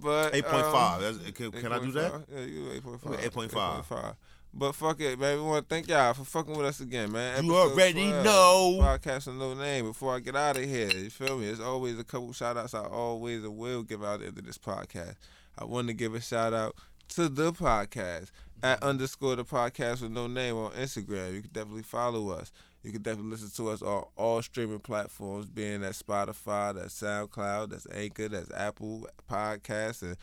But 0.00 0.34
Eight 0.34 0.44
point 0.44 0.66
five. 0.66 1.02
um, 1.02 1.20
Can, 1.32 1.52
can 1.52 1.72
I 1.72 1.78
do 1.78 1.92
that? 1.92 2.12
Yeah, 2.32 2.40
you 2.40 2.70
eight 2.72 2.82
point 2.82 3.00
five. 3.00 3.18
8.5. 3.18 3.84
8.5. 3.86 4.16
But 4.58 4.72
fuck 4.74 5.00
it, 5.00 5.18
man. 5.18 5.36
We 5.36 5.42
want 5.42 5.68
to 5.68 5.74
thank 5.74 5.86
y'all 5.88 6.14
for 6.14 6.24
fucking 6.24 6.56
with 6.56 6.66
us 6.66 6.80
again, 6.80 7.12
man. 7.12 7.44
You 7.44 7.52
Episode 7.52 7.72
already 7.72 8.08
12, 8.08 8.24
know. 8.24 8.78
Podcast 8.80 9.26
with 9.26 9.36
no 9.36 9.52
name. 9.54 9.86
Before 9.86 10.14
I 10.14 10.20
get 10.20 10.34
out 10.34 10.56
of 10.56 10.64
here, 10.64 10.88
you 10.88 11.10
feel 11.10 11.36
me? 11.38 11.46
There's 11.46 11.60
always 11.60 11.98
a 11.98 12.04
couple 12.04 12.32
shout 12.32 12.56
outs 12.56 12.72
I 12.72 12.84
always 12.84 13.42
will 13.46 13.82
give 13.82 14.02
out 14.02 14.14
at 14.14 14.20
the 14.20 14.26
end 14.28 14.38
of 14.38 14.46
this 14.46 14.56
podcast. 14.58 15.16
I 15.58 15.64
want 15.64 15.88
to 15.88 15.94
give 15.94 16.14
a 16.14 16.20
shout 16.22 16.54
out 16.54 16.74
to 17.10 17.28
the 17.28 17.52
podcast 17.52 18.30
at 18.62 18.82
underscore 18.82 19.36
the 19.36 19.44
podcast 19.44 20.02
with 20.02 20.10
no 20.10 20.26
name 20.26 20.56
on 20.56 20.72
Instagram. 20.72 21.34
You 21.34 21.42
can 21.42 21.50
definitely 21.52 21.82
follow 21.82 22.30
us. 22.30 22.52
You 22.82 22.92
can 22.92 23.02
definitely 23.02 23.32
listen 23.32 23.50
to 23.56 23.70
us 23.70 23.82
on 23.82 24.04
all 24.16 24.42
streaming 24.42 24.78
platforms, 24.78 25.46
being 25.46 25.80
that 25.80 25.92
Spotify, 25.92 26.74
that's 26.74 27.00
SoundCloud, 27.00 27.70
that's 27.70 27.86
Anchor, 27.92 28.28
that's 28.28 28.50
Apple 28.52 29.08
Podcasts, 29.28 30.02
and 30.02 30.16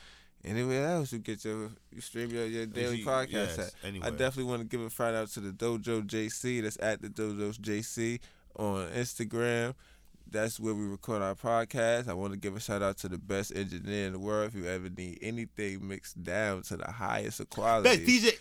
anywhere 0.45 0.87
else 0.87 1.11
you 1.11 1.19
get 1.19 1.43
your 1.43 1.71
you 1.91 2.01
stream 2.01 2.29
your, 2.29 2.45
your 2.45 2.65
daily 2.65 3.03
podcast 3.03 3.31
yes, 3.31 3.59
at. 3.59 3.73
anywhere. 3.83 4.07
I 4.07 4.11
definitely 4.11 4.45
want 4.45 4.61
to 4.61 4.67
give 4.67 4.85
a 4.85 4.89
shout 4.89 5.13
out 5.13 5.27
to 5.29 5.39
the 5.41 5.51
Dojo 5.51 6.05
JC. 6.07 6.61
That's 6.61 6.77
at 6.81 7.01
the 7.01 7.09
Dojo 7.09 7.57
JC 7.57 8.19
on 8.55 8.87
Instagram. 8.91 9.73
That's 10.33 10.59
where 10.59 10.73
we 10.73 10.85
record 10.87 11.21
our 11.21 11.35
podcast. 11.35 12.07
I 12.09 12.13
want 12.13 12.33
to 12.33 12.39
give 12.39 12.55
a 12.55 12.59
shout 12.59 12.81
out 12.81 12.97
to 12.97 13.07
the 13.07 13.17
best 13.19 13.55
engineer 13.55 14.07
in 14.07 14.13
the 14.13 14.19
world. 14.19 14.47
If 14.47 14.55
you 14.55 14.65
ever 14.67 14.89
need 14.89 15.19
anything 15.21 15.87
mixed 15.87 16.21
down 16.23 16.63
to 16.63 16.77
the 16.77 16.91
highest 16.91 17.39
of 17.39 17.49
quality, 17.51 17.97
Best 17.97 18.01
DJ, 18.09 18.37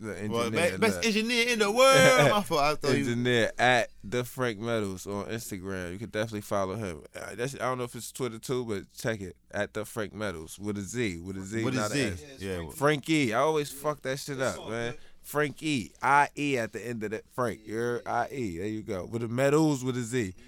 the 0.00 0.10
engineer, 0.18 0.30
well, 0.36 0.50
best, 0.50 0.80
best 0.80 1.04
engineer 1.06 1.48
in 1.48 1.60
the 1.60 1.70
world. 1.70 2.30
My 2.32 2.42
fault. 2.42 2.60
I 2.60 2.74
thought 2.74 2.90
you. 2.90 2.98
engineer 3.04 3.52
at 3.56 3.90
the 4.02 4.24
Frank 4.24 4.58
Metals 4.58 5.06
on 5.06 5.26
Instagram. 5.26 5.92
You 5.92 5.98
can 5.98 6.10
definitely 6.10 6.40
follow 6.40 6.74
him. 6.74 7.02
Uh, 7.14 7.34
that's, 7.36 7.54
I 7.54 7.58
don't 7.58 7.78
know 7.78 7.84
if 7.84 7.94
it's 7.94 8.10
Twitter 8.10 8.40
too, 8.40 8.64
but 8.64 8.90
check 8.98 9.20
it 9.20 9.36
at 9.52 9.72
the 9.74 9.84
Frank 9.84 10.12
Metals 10.12 10.58
with 10.58 10.76
a 10.76 10.82
Z, 10.82 11.18
with 11.20 11.36
a 11.36 11.42
Z, 11.44 11.62
What 11.62 11.74
not 11.74 11.94
a? 11.94 12.12
S. 12.12 12.22
Yeah. 12.40 12.56
Frank- 12.56 12.74
Frankie. 12.74 13.32
I 13.32 13.38
always 13.38 13.70
fuck 13.70 14.02
that 14.02 14.18
shit 14.18 14.40
up, 14.40 14.68
man. 14.68 14.92
good. 14.92 15.00
Frankie. 15.30 15.92
I 16.02 16.28
E 16.36 16.58
at 16.58 16.72
the 16.72 16.84
end 16.84 17.04
of 17.04 17.12
that. 17.12 17.24
Frank. 17.34 17.60
You're 17.64 18.02
I 18.06 18.28
E. 18.30 18.58
There 18.58 18.66
you 18.66 18.82
go. 18.82 19.06
With 19.06 19.22
the 19.22 19.28
medals 19.28 19.84
with 19.84 19.96
a 19.96 20.02
Z. 20.02 20.34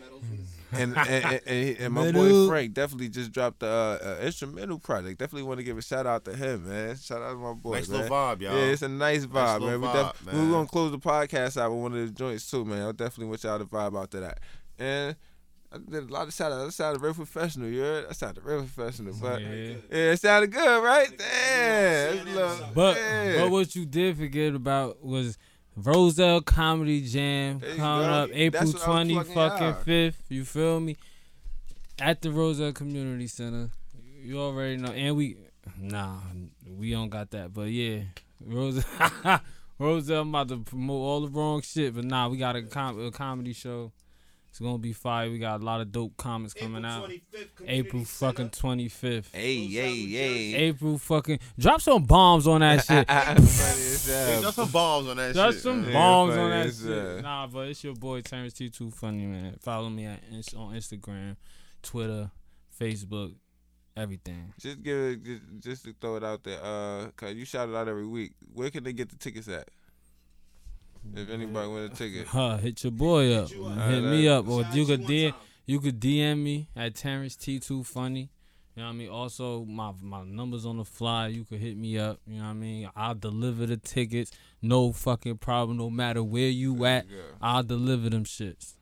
And 0.74 0.96
and, 0.96 1.24
and, 1.24 1.40
and, 1.46 1.76
and 1.80 1.92
my 1.92 2.10
boy 2.12 2.48
Frank 2.48 2.72
definitely 2.72 3.10
just 3.10 3.30
dropped 3.30 3.60
the 3.60 3.66
uh, 3.66 3.98
uh, 4.02 4.24
instrumental 4.24 4.78
project. 4.78 5.18
Definitely 5.18 5.42
want 5.42 5.58
to 5.58 5.64
give 5.64 5.76
a 5.76 5.82
shout 5.82 6.06
out 6.06 6.24
to 6.24 6.34
him, 6.34 6.66
man. 6.66 6.96
Shout 6.96 7.20
out 7.20 7.32
to 7.32 7.36
my 7.36 7.52
boy. 7.52 7.74
Nice 7.74 7.88
man. 7.88 8.00
little 8.00 8.16
vibe, 8.16 8.40
y'all. 8.40 8.56
Yeah, 8.56 8.64
it's 8.64 8.80
a 8.80 8.88
nice 8.88 9.26
vibe, 9.26 9.60
little 9.60 9.78
man. 9.78 9.80
We, 9.82 9.86
vibe, 9.86 10.12
def- 10.12 10.26
man. 10.32 10.46
we 10.46 10.50
gonna 10.50 10.66
close 10.66 10.90
the 10.90 10.98
podcast 10.98 11.60
out 11.60 11.72
with 11.72 11.82
one 11.82 11.92
of 11.92 11.98
the 12.06 12.10
joints 12.10 12.50
too, 12.50 12.64
man. 12.64 12.88
I 12.88 12.92
definitely 12.92 13.26
want 13.26 13.44
y'all 13.44 13.58
to 13.58 13.66
vibe 13.66 14.00
out 14.00 14.10
to 14.12 14.20
that. 14.20 14.40
And 14.78 15.14
I 15.74 15.78
did 15.90 16.10
a 16.10 16.12
lot 16.12 16.28
of 16.28 16.34
shout 16.34 16.52
outs. 16.52 16.64
That 16.66 16.72
sounded 16.72 17.02
real 17.02 17.14
professional, 17.14 17.68
you 17.68 17.80
heard? 17.80 18.08
That 18.08 18.14
sounded 18.16 18.44
real 18.44 18.60
professional. 18.60 19.14
But 19.20 19.40
yeah, 19.42 19.48
Yeah. 19.48 19.74
it 20.12 20.20
sounded 20.20 20.52
good, 20.52 20.82
right? 20.84 21.08
Damn. 21.16 21.26
CNN 21.28 22.12
It's 22.14 22.22
a 22.22 22.24
little- 22.34 22.50
sounded- 22.50 22.74
But 22.74 22.96
yeah. 22.96 23.38
but 23.42 23.50
what 23.50 23.74
you 23.76 23.86
did 23.86 24.16
forget 24.18 24.54
about 24.54 25.02
was 25.04 25.38
Roselle 25.76 26.42
Comedy 26.42 27.00
Jam 27.08 27.58
There 27.60 27.76
coming 27.76 28.06
up 28.08 28.28
April 28.32 28.60
That's 28.64 28.74
what 28.74 28.82
twenty 28.82 29.14
fucking 29.24 29.74
fifth. 29.84 30.22
You 30.28 30.44
feel 30.44 30.80
me? 30.80 30.96
At 31.98 32.20
the 32.22 32.30
Roselle 32.30 32.72
Community 32.72 33.26
Center. 33.26 33.70
You 34.22 34.38
already 34.40 34.76
know, 34.76 34.92
and 34.92 35.16
we 35.16 35.36
nah, 35.78 36.18
we 36.66 36.90
don't 36.90 37.08
got 37.08 37.30
that. 37.30 37.52
But 37.54 37.70
yeah, 37.70 38.00
Roselle, 38.44 39.40
Roselle, 39.78 40.20
I'm 40.22 40.28
about 40.28 40.48
to 40.48 40.58
promote 40.58 41.00
all 41.00 41.20
the 41.22 41.28
wrong 41.28 41.62
shit. 41.62 41.94
But 41.94 42.04
nah, 42.04 42.28
we 42.28 42.36
got 42.36 42.54
a, 42.56 42.62
com- 42.62 43.00
a 43.04 43.10
comedy 43.10 43.52
show. 43.52 43.92
It's 44.52 44.60
gonna 44.60 44.76
be 44.76 44.92
fire. 44.92 45.30
We 45.30 45.38
got 45.38 45.62
a 45.62 45.64
lot 45.64 45.80
of 45.80 45.90
dope 45.92 46.14
comics 46.18 46.52
coming 46.52 46.84
April 46.84 46.92
out. 46.92 47.08
25th, 47.08 47.54
Community 47.54 47.78
April 47.88 48.04
fucking 48.04 48.50
twenty 48.50 48.88
fifth. 48.90 49.34
Hey, 49.34 49.54
yay, 49.54 49.92
yay. 49.92 50.54
April 50.56 50.98
fucking 50.98 51.38
drop 51.58 51.80
some 51.80 52.04
bombs 52.04 52.46
on 52.46 52.60
that 52.60 52.84
shit. 52.84 53.08
Funny 53.08 53.40
as 53.46 54.06
Hey, 54.06 54.40
drop 54.42 54.52
some 54.60 54.68
bombs 54.70 55.08
on 55.08 55.16
that 55.16 55.34
Just 55.34 55.56
shit. 55.56 55.62
Drop 55.62 55.72
some 55.74 55.80
man. 55.80 55.90
Yeah, 55.90 55.98
bombs 55.98 56.36
on 56.36 56.50
that 56.50 56.74
shit. 56.74 56.86
hell. 57.14 57.22
Nah, 57.22 57.46
but 57.46 57.68
it's 57.68 57.82
your 57.82 57.94
boy 57.94 58.20
Terrence 58.20 58.52
T. 58.52 58.68
Too 58.68 58.90
funny 58.90 59.24
man. 59.24 59.56
Follow 59.58 59.88
me 59.88 60.04
at 60.04 60.20
ins- 60.30 60.52
on 60.52 60.74
Instagram, 60.74 61.36
Twitter, 61.82 62.30
Facebook, 62.78 63.34
everything. 63.96 64.52
Just 64.60 64.82
give 64.82 64.98
it, 64.98 65.24
just, 65.24 65.42
just 65.60 65.84
to 65.86 65.94
throw 65.98 66.16
it 66.16 66.24
out 66.24 66.44
there. 66.44 66.58
Uh, 66.62 67.06
cause 67.16 67.32
you 67.34 67.46
shout 67.46 67.70
it 67.70 67.74
out 67.74 67.88
every 67.88 68.06
week. 68.06 68.32
Where 68.52 68.68
can 68.68 68.84
they 68.84 68.92
get 68.92 69.08
the 69.08 69.16
tickets 69.16 69.48
at? 69.48 69.68
If 71.14 71.30
anybody 71.30 71.68
want 71.68 71.92
a 71.92 71.96
ticket, 71.96 72.26
Huh, 72.28 72.56
hit 72.58 72.82
your 72.84 72.92
boy 72.92 73.34
up. 73.34 73.50
you 73.50 73.66
up. 73.66 73.90
Hit 73.90 74.02
me 74.02 74.28
up, 74.28 74.48
or 74.48 74.62
you 74.72 74.82
out 74.82 74.86
could 74.86 75.02
DM 75.02 75.34
you 75.66 75.80
could 75.80 76.00
DM 76.00 76.42
me 76.42 76.68
at 76.76 76.94
Terrence 76.94 77.36
T 77.36 77.58
Two 77.58 77.84
funny. 77.84 78.30
You 78.74 78.82
know 78.82 78.88
what 78.88 78.94
I 78.94 78.96
mean? 78.96 79.08
Also, 79.10 79.64
my 79.64 79.92
my 80.00 80.24
numbers 80.24 80.64
on 80.64 80.78
the 80.78 80.84
fly. 80.84 81.28
You 81.28 81.44
could 81.44 81.58
hit 81.60 81.76
me 81.76 81.98
up. 81.98 82.20
You 82.26 82.38
know 82.38 82.44
what 82.44 82.50
I 82.50 82.54
mean? 82.54 82.90
I'll 82.96 83.14
deliver 83.14 83.66
the 83.66 83.76
tickets. 83.76 84.32
No 84.62 84.92
fucking 84.92 85.38
problem. 85.38 85.76
No 85.76 85.90
matter 85.90 86.22
where 86.22 86.48
you 86.48 86.76
There 86.76 86.88
at, 86.88 87.08
you. 87.10 87.18
I'll 87.40 87.62
deliver 87.62 88.08
them 88.08 88.24
shits. 88.24 88.74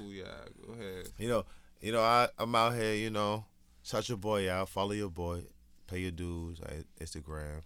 Ooh, 0.00 0.10
yeah, 0.12 0.24
go 0.66 0.74
ahead. 0.74 1.08
You 1.18 1.28
know, 1.28 1.44
you 1.80 1.92
know, 1.92 2.02
I 2.02 2.28
I'm 2.38 2.54
out 2.54 2.74
here. 2.74 2.94
You 2.94 3.10
know, 3.10 3.46
shout 3.82 4.08
your 4.08 4.18
boy 4.18 4.50
out. 4.50 4.68
Follow 4.68 4.92
your 4.92 5.10
boy. 5.10 5.42
Pay 5.86 6.00
your 6.00 6.10
dues 6.10 6.60
at 6.60 6.84
Instagram. 7.00 7.62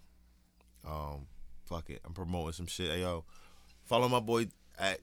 Um, 0.87 1.27
fuck 1.71 1.89
it. 1.89 2.01
I'm 2.05 2.13
promoting 2.13 2.51
some 2.51 2.67
shit. 2.67 2.91
Hey, 2.91 3.01
yo, 3.01 3.23
follow 3.85 4.09
my 4.09 4.19
boy 4.19 4.47
at 4.77 4.99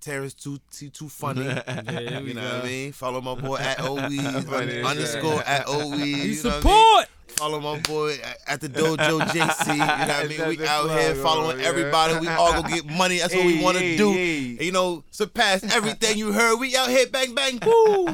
Terrence 0.00 0.34
Too 0.34 0.60
T 0.70 0.88
Too 0.88 1.08
Funny. 1.08 1.42
there 1.42 1.64
we 2.22 2.28
you 2.28 2.34
know 2.34 2.42
go. 2.42 2.56
what 2.56 2.64
I 2.64 2.68
mean? 2.68 2.92
Follow 2.92 3.20
my 3.20 3.34
boy 3.34 3.56
at 3.56 3.78
OWeez 3.78 4.44
Funny 4.48 4.76
as 4.78 4.86
underscore 4.86 5.42
at 5.42 5.66
OWeez. 5.66 5.98
You 5.98 6.06
you 6.06 6.14
I 6.14 6.26
mean? 6.26 6.34
support. 6.34 7.06
Follow 7.26 7.60
my 7.60 7.80
boy 7.80 8.14
at, 8.14 8.38
at 8.46 8.60
the 8.60 8.68
Dojo 8.68 9.20
JC. 9.20 9.72
You 9.72 9.78
know 9.78 9.86
what 9.86 10.10
I 10.10 10.26
mean? 10.28 10.48
We 10.48 10.66
out 10.66 10.88
the 10.88 11.00
here 11.00 11.14
following 11.16 11.58
yeah. 11.58 11.66
everybody. 11.66 12.18
We 12.18 12.28
all 12.28 12.52
gonna 12.52 12.68
get 12.68 12.86
money. 12.86 13.18
That's 13.18 13.34
what 13.34 13.46
we 13.46 13.62
want 13.62 13.78
to 13.78 13.82
hey, 13.82 13.96
do. 13.96 14.12
hey. 14.12 14.48
And, 14.50 14.60
you 14.60 14.72
know, 14.72 15.02
surpass 15.10 15.64
everything 15.74 16.18
you 16.18 16.32
heard. 16.32 16.58
We 16.58 16.76
out 16.76 16.88
here, 16.88 17.06
bang 17.08 17.34
bang, 17.34 17.58
woo. 17.64 18.08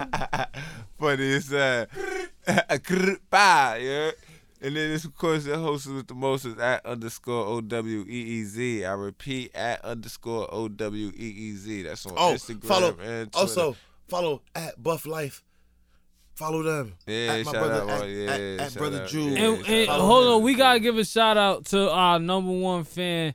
Funny 0.99 1.33
as 1.35 1.53
uh, 1.53 1.87
bye, 3.31 3.81
yeah. 3.83 4.11
And 4.63 4.75
then 4.75 4.91
this, 4.91 5.05
of 5.05 5.15
course, 5.15 5.45
the 5.45 5.59
host 5.59 5.87
with 5.87 6.07
the 6.07 6.15
most 6.15 6.45
is 6.47 6.57
at 6.59 6.85
underscore 6.87 7.45
O 7.47 7.61
W 7.61 8.05
E 8.09 8.13
E 8.41 8.45
Z. 8.45 8.85
I 8.87 8.93
repeat, 8.93 9.55
at 9.55 9.85
underscore 9.85 10.49
O 10.53 10.69
W 10.69 11.09
E 11.09 11.13
E 11.27 11.53
Z. 11.57 11.83
That's 11.83 12.07
on 12.07 12.15
Oh, 12.17 12.33
Instagram 12.35 12.65
follow. 12.65 12.89
and 13.01 13.31
Twitter. 13.33 13.39
Also, 13.39 13.77
follow 14.09 14.43
at 14.55 14.83
Buff 14.83 15.05
Life. 15.07 15.43
Follow 16.35 16.63
them. 16.63 16.95
Yeah, 17.07 17.15
at 17.35 17.47
my 17.47 17.53
shout 17.53 17.63
brother, 17.67 17.91
out, 17.93 18.03
at, 18.03 18.09
yeah, 18.11 18.31
at, 18.31 18.41
at 18.41 18.73
shout 18.73 18.79
brother 18.79 19.03
out, 19.03 19.09
Drew. 19.09 19.23
yeah. 19.25 19.39
And, 19.47 19.67
and 19.69 19.89
hold 19.89 20.25
him. 20.27 20.33
on, 20.33 20.43
we 20.43 20.55
gotta 20.55 20.81
give 20.81 20.99
a 20.99 21.05
shout 21.05 21.37
out 21.39 21.65
to 21.67 21.91
our 21.91 22.19
number 22.19 22.53
one 22.53 22.85
fan, 22.85 23.35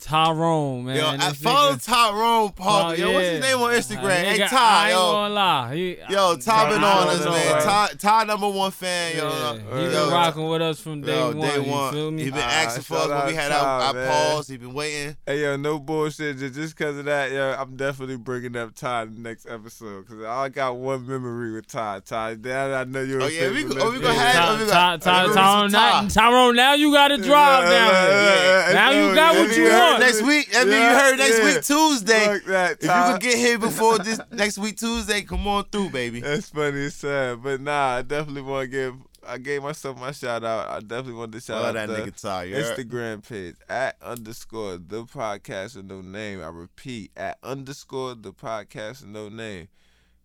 Tyrone, 0.00 0.84
man. 0.84 0.96
Yo, 0.96 1.06
I 1.08 1.32
follow 1.32 1.72
nigga- 1.72 1.84
Tyrone 1.86 2.50
Parker. 2.52 2.88
Oh, 2.88 2.92
yo, 3.06 3.12
what's 3.14 3.26
his 3.26 3.40
name 3.40 3.56
on 3.58 3.72
Instagram? 3.72 4.04
Uh, 4.04 4.08
hey, 4.10 4.38
nigga, 4.38 4.48
Ty, 4.50 4.56
I 4.58 4.88
ain't 4.90 4.92
yo. 4.98 5.12
gonna 5.12 5.34
lie. 5.34 5.74
He, 5.74 5.96
Yo, 6.10 6.36
Ty 6.36 6.68
been 6.68 6.84
on 6.84 7.08
us, 7.08 7.24
man. 7.24 7.52
right? 7.54 7.62
Ty, 7.62 7.88
Ty 7.98 8.24
number 8.24 8.48
one 8.50 8.70
fan, 8.70 9.16
yo. 9.16 9.28
Yeah, 9.30 9.78
he 9.78 9.84
Yo, 9.84 9.90
been 10.04 10.10
rocking 10.12 10.48
with 10.48 10.60
us 10.60 10.78
from 10.80 11.00
day 11.00 11.16
Yo, 11.18 11.28
one. 11.28 11.40
day 11.40 11.64
you 11.64 11.70
one. 11.72 11.92
feel 11.94 12.10
me? 12.10 12.22
He 12.24 12.30
been 12.30 12.40
Ah, 12.42 12.50
asking 12.64 12.82
for 12.82 12.96
us 12.96 13.08
when 13.08 13.26
we 13.28 13.34
had 13.34 13.48
Ty, 13.50 13.58
our, 13.58 13.80
our 13.80 13.92
pause. 13.94 14.48
He 14.48 14.56
been 14.58 14.74
waiting. 14.74 15.16
Hey 15.26 15.40
yo, 15.40 15.56
no 15.56 15.78
bullshit. 15.78 16.38
Just 16.38 16.54
just 16.54 16.76
cause 16.76 16.98
of 16.98 17.06
that, 17.06 17.32
yo, 17.32 17.56
I'm 17.58 17.74
definitely 17.76 18.16
bringing 18.18 18.56
up 18.56 18.74
Ty 18.74 19.02
in 19.04 19.14
the 19.14 19.20
next 19.20 19.46
episode. 19.48 20.06
Cause 20.06 20.22
I 20.22 20.50
got 20.50 20.76
one 20.76 21.06
memory 21.06 21.54
with 21.54 21.66
Ty. 21.66 22.00
Ty, 22.04 22.34
that 22.34 22.74
I 22.74 22.84
know 22.84 23.00
you're. 23.00 23.22
Oh, 23.22 23.26
a 23.26 23.30
yeah, 23.30 23.50
we 23.50 23.64
go- 23.64 23.76
oh, 23.80 23.90
we 23.90 24.00
gonna 24.00 24.12
have- 24.14 24.34
Ty- 24.34 24.64
oh, 24.64 24.68
Ty- 24.68 24.96
Ty- 24.98 25.32
Tyrone, 25.32 25.70
now, 25.72 26.00
Ty. 26.02 26.08
Tyrone, 26.08 26.56
now 26.56 26.74
you 26.74 26.92
gotta 26.92 27.16
drive 27.22 27.70
down. 27.70 28.74
Now 28.74 28.90
you 28.90 29.14
got 29.14 29.34
what 29.36 29.56
you 29.56 29.64
Yeah, 29.64 29.78
want. 29.84 30.00
Next 30.00 30.22
week, 30.22 30.52
that 30.52 30.66
mean 30.66 30.76
you 30.76 30.88
heard 30.88 31.16
next 31.18 31.38
yeah. 31.38 31.44
week 31.44 31.62
Tuesday. 31.64 32.24
Fuck 32.26 32.44
that, 32.44 32.72
If 32.72 32.82
you 32.82 32.88
Ty. 32.88 33.12
could 33.12 33.20
get 33.22 33.38
here 33.38 33.58
before 33.58 33.98
this 33.98 34.20
next 34.32 34.58
week 34.58 34.76
Tuesday, 34.76 35.22
come 35.22 35.46
on 35.46 35.64
through, 35.64 35.90
baby. 35.90 36.20
That's 36.20 36.48
funny 36.50 36.86
as 36.86 36.94
sad. 36.94 37.42
But 37.42 37.60
nah, 37.60 37.96
I 37.96 38.02
definitely 38.02 38.42
want 38.42 38.64
to 38.64 38.68
give. 38.68 38.94
I 39.26 39.38
gave 39.38 39.62
myself 39.62 39.98
my 39.98 40.12
shout 40.12 40.44
out. 40.44 40.68
I 40.68 40.80
definitely 40.80 41.14
want 41.14 41.32
to 41.32 41.40
shout 41.40 41.56
Follow 41.56 41.68
out 41.68 41.74
that 41.74 41.88
the 41.88 42.10
nigga 42.10 42.20
Ty. 42.20 42.48
Instagram 42.48 43.26
page 43.26 43.54
at 43.70 43.96
underscore 44.02 44.76
the 44.76 45.04
podcast 45.04 45.76
with 45.76 45.86
no 45.86 46.02
name. 46.02 46.42
I 46.42 46.48
repeat 46.48 47.10
at 47.16 47.38
underscore 47.42 48.14
the 48.16 48.32
podcast 48.32 49.00
with 49.00 49.10
no 49.10 49.28
name. 49.30 49.68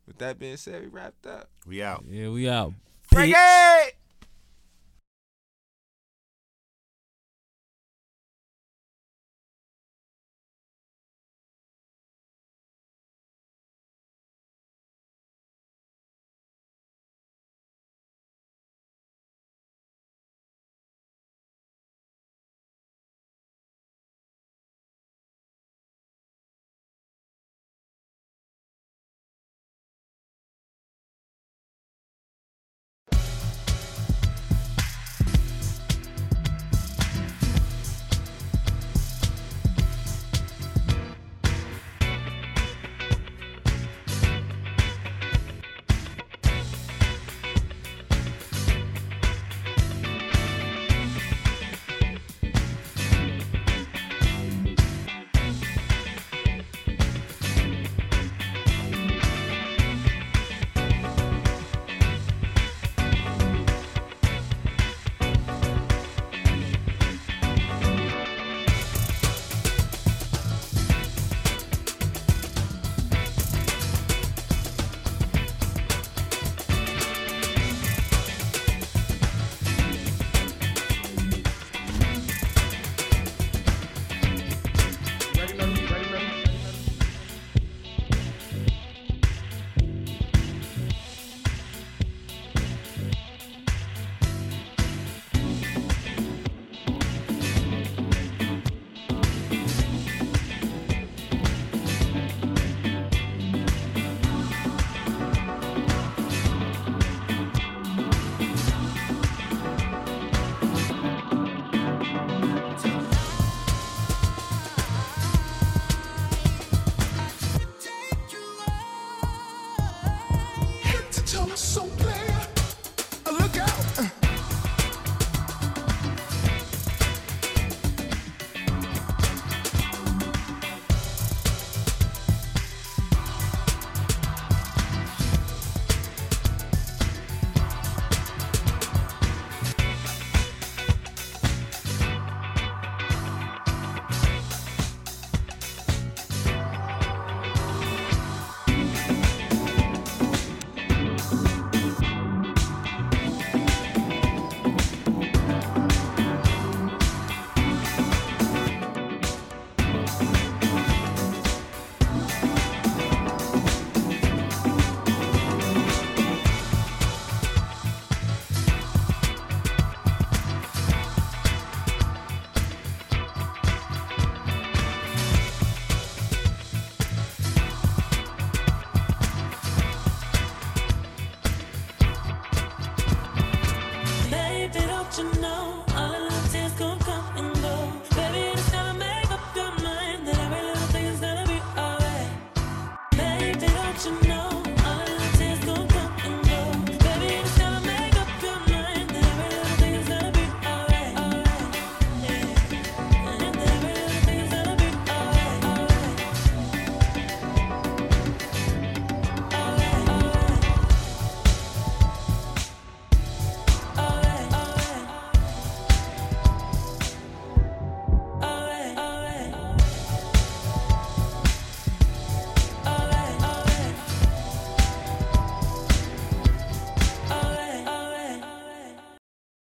With 0.05 0.17
that 0.17 0.37
being 0.39 0.57
said, 0.57 0.81
we 0.81 0.87
wrapped 0.87 1.25
up. 1.27 1.49
We 1.65 1.81
out. 1.81 2.03
Yeah, 2.09 2.29
we 2.29 2.49
out. 2.49 2.73
Break 3.11 3.33
it! 3.37 3.98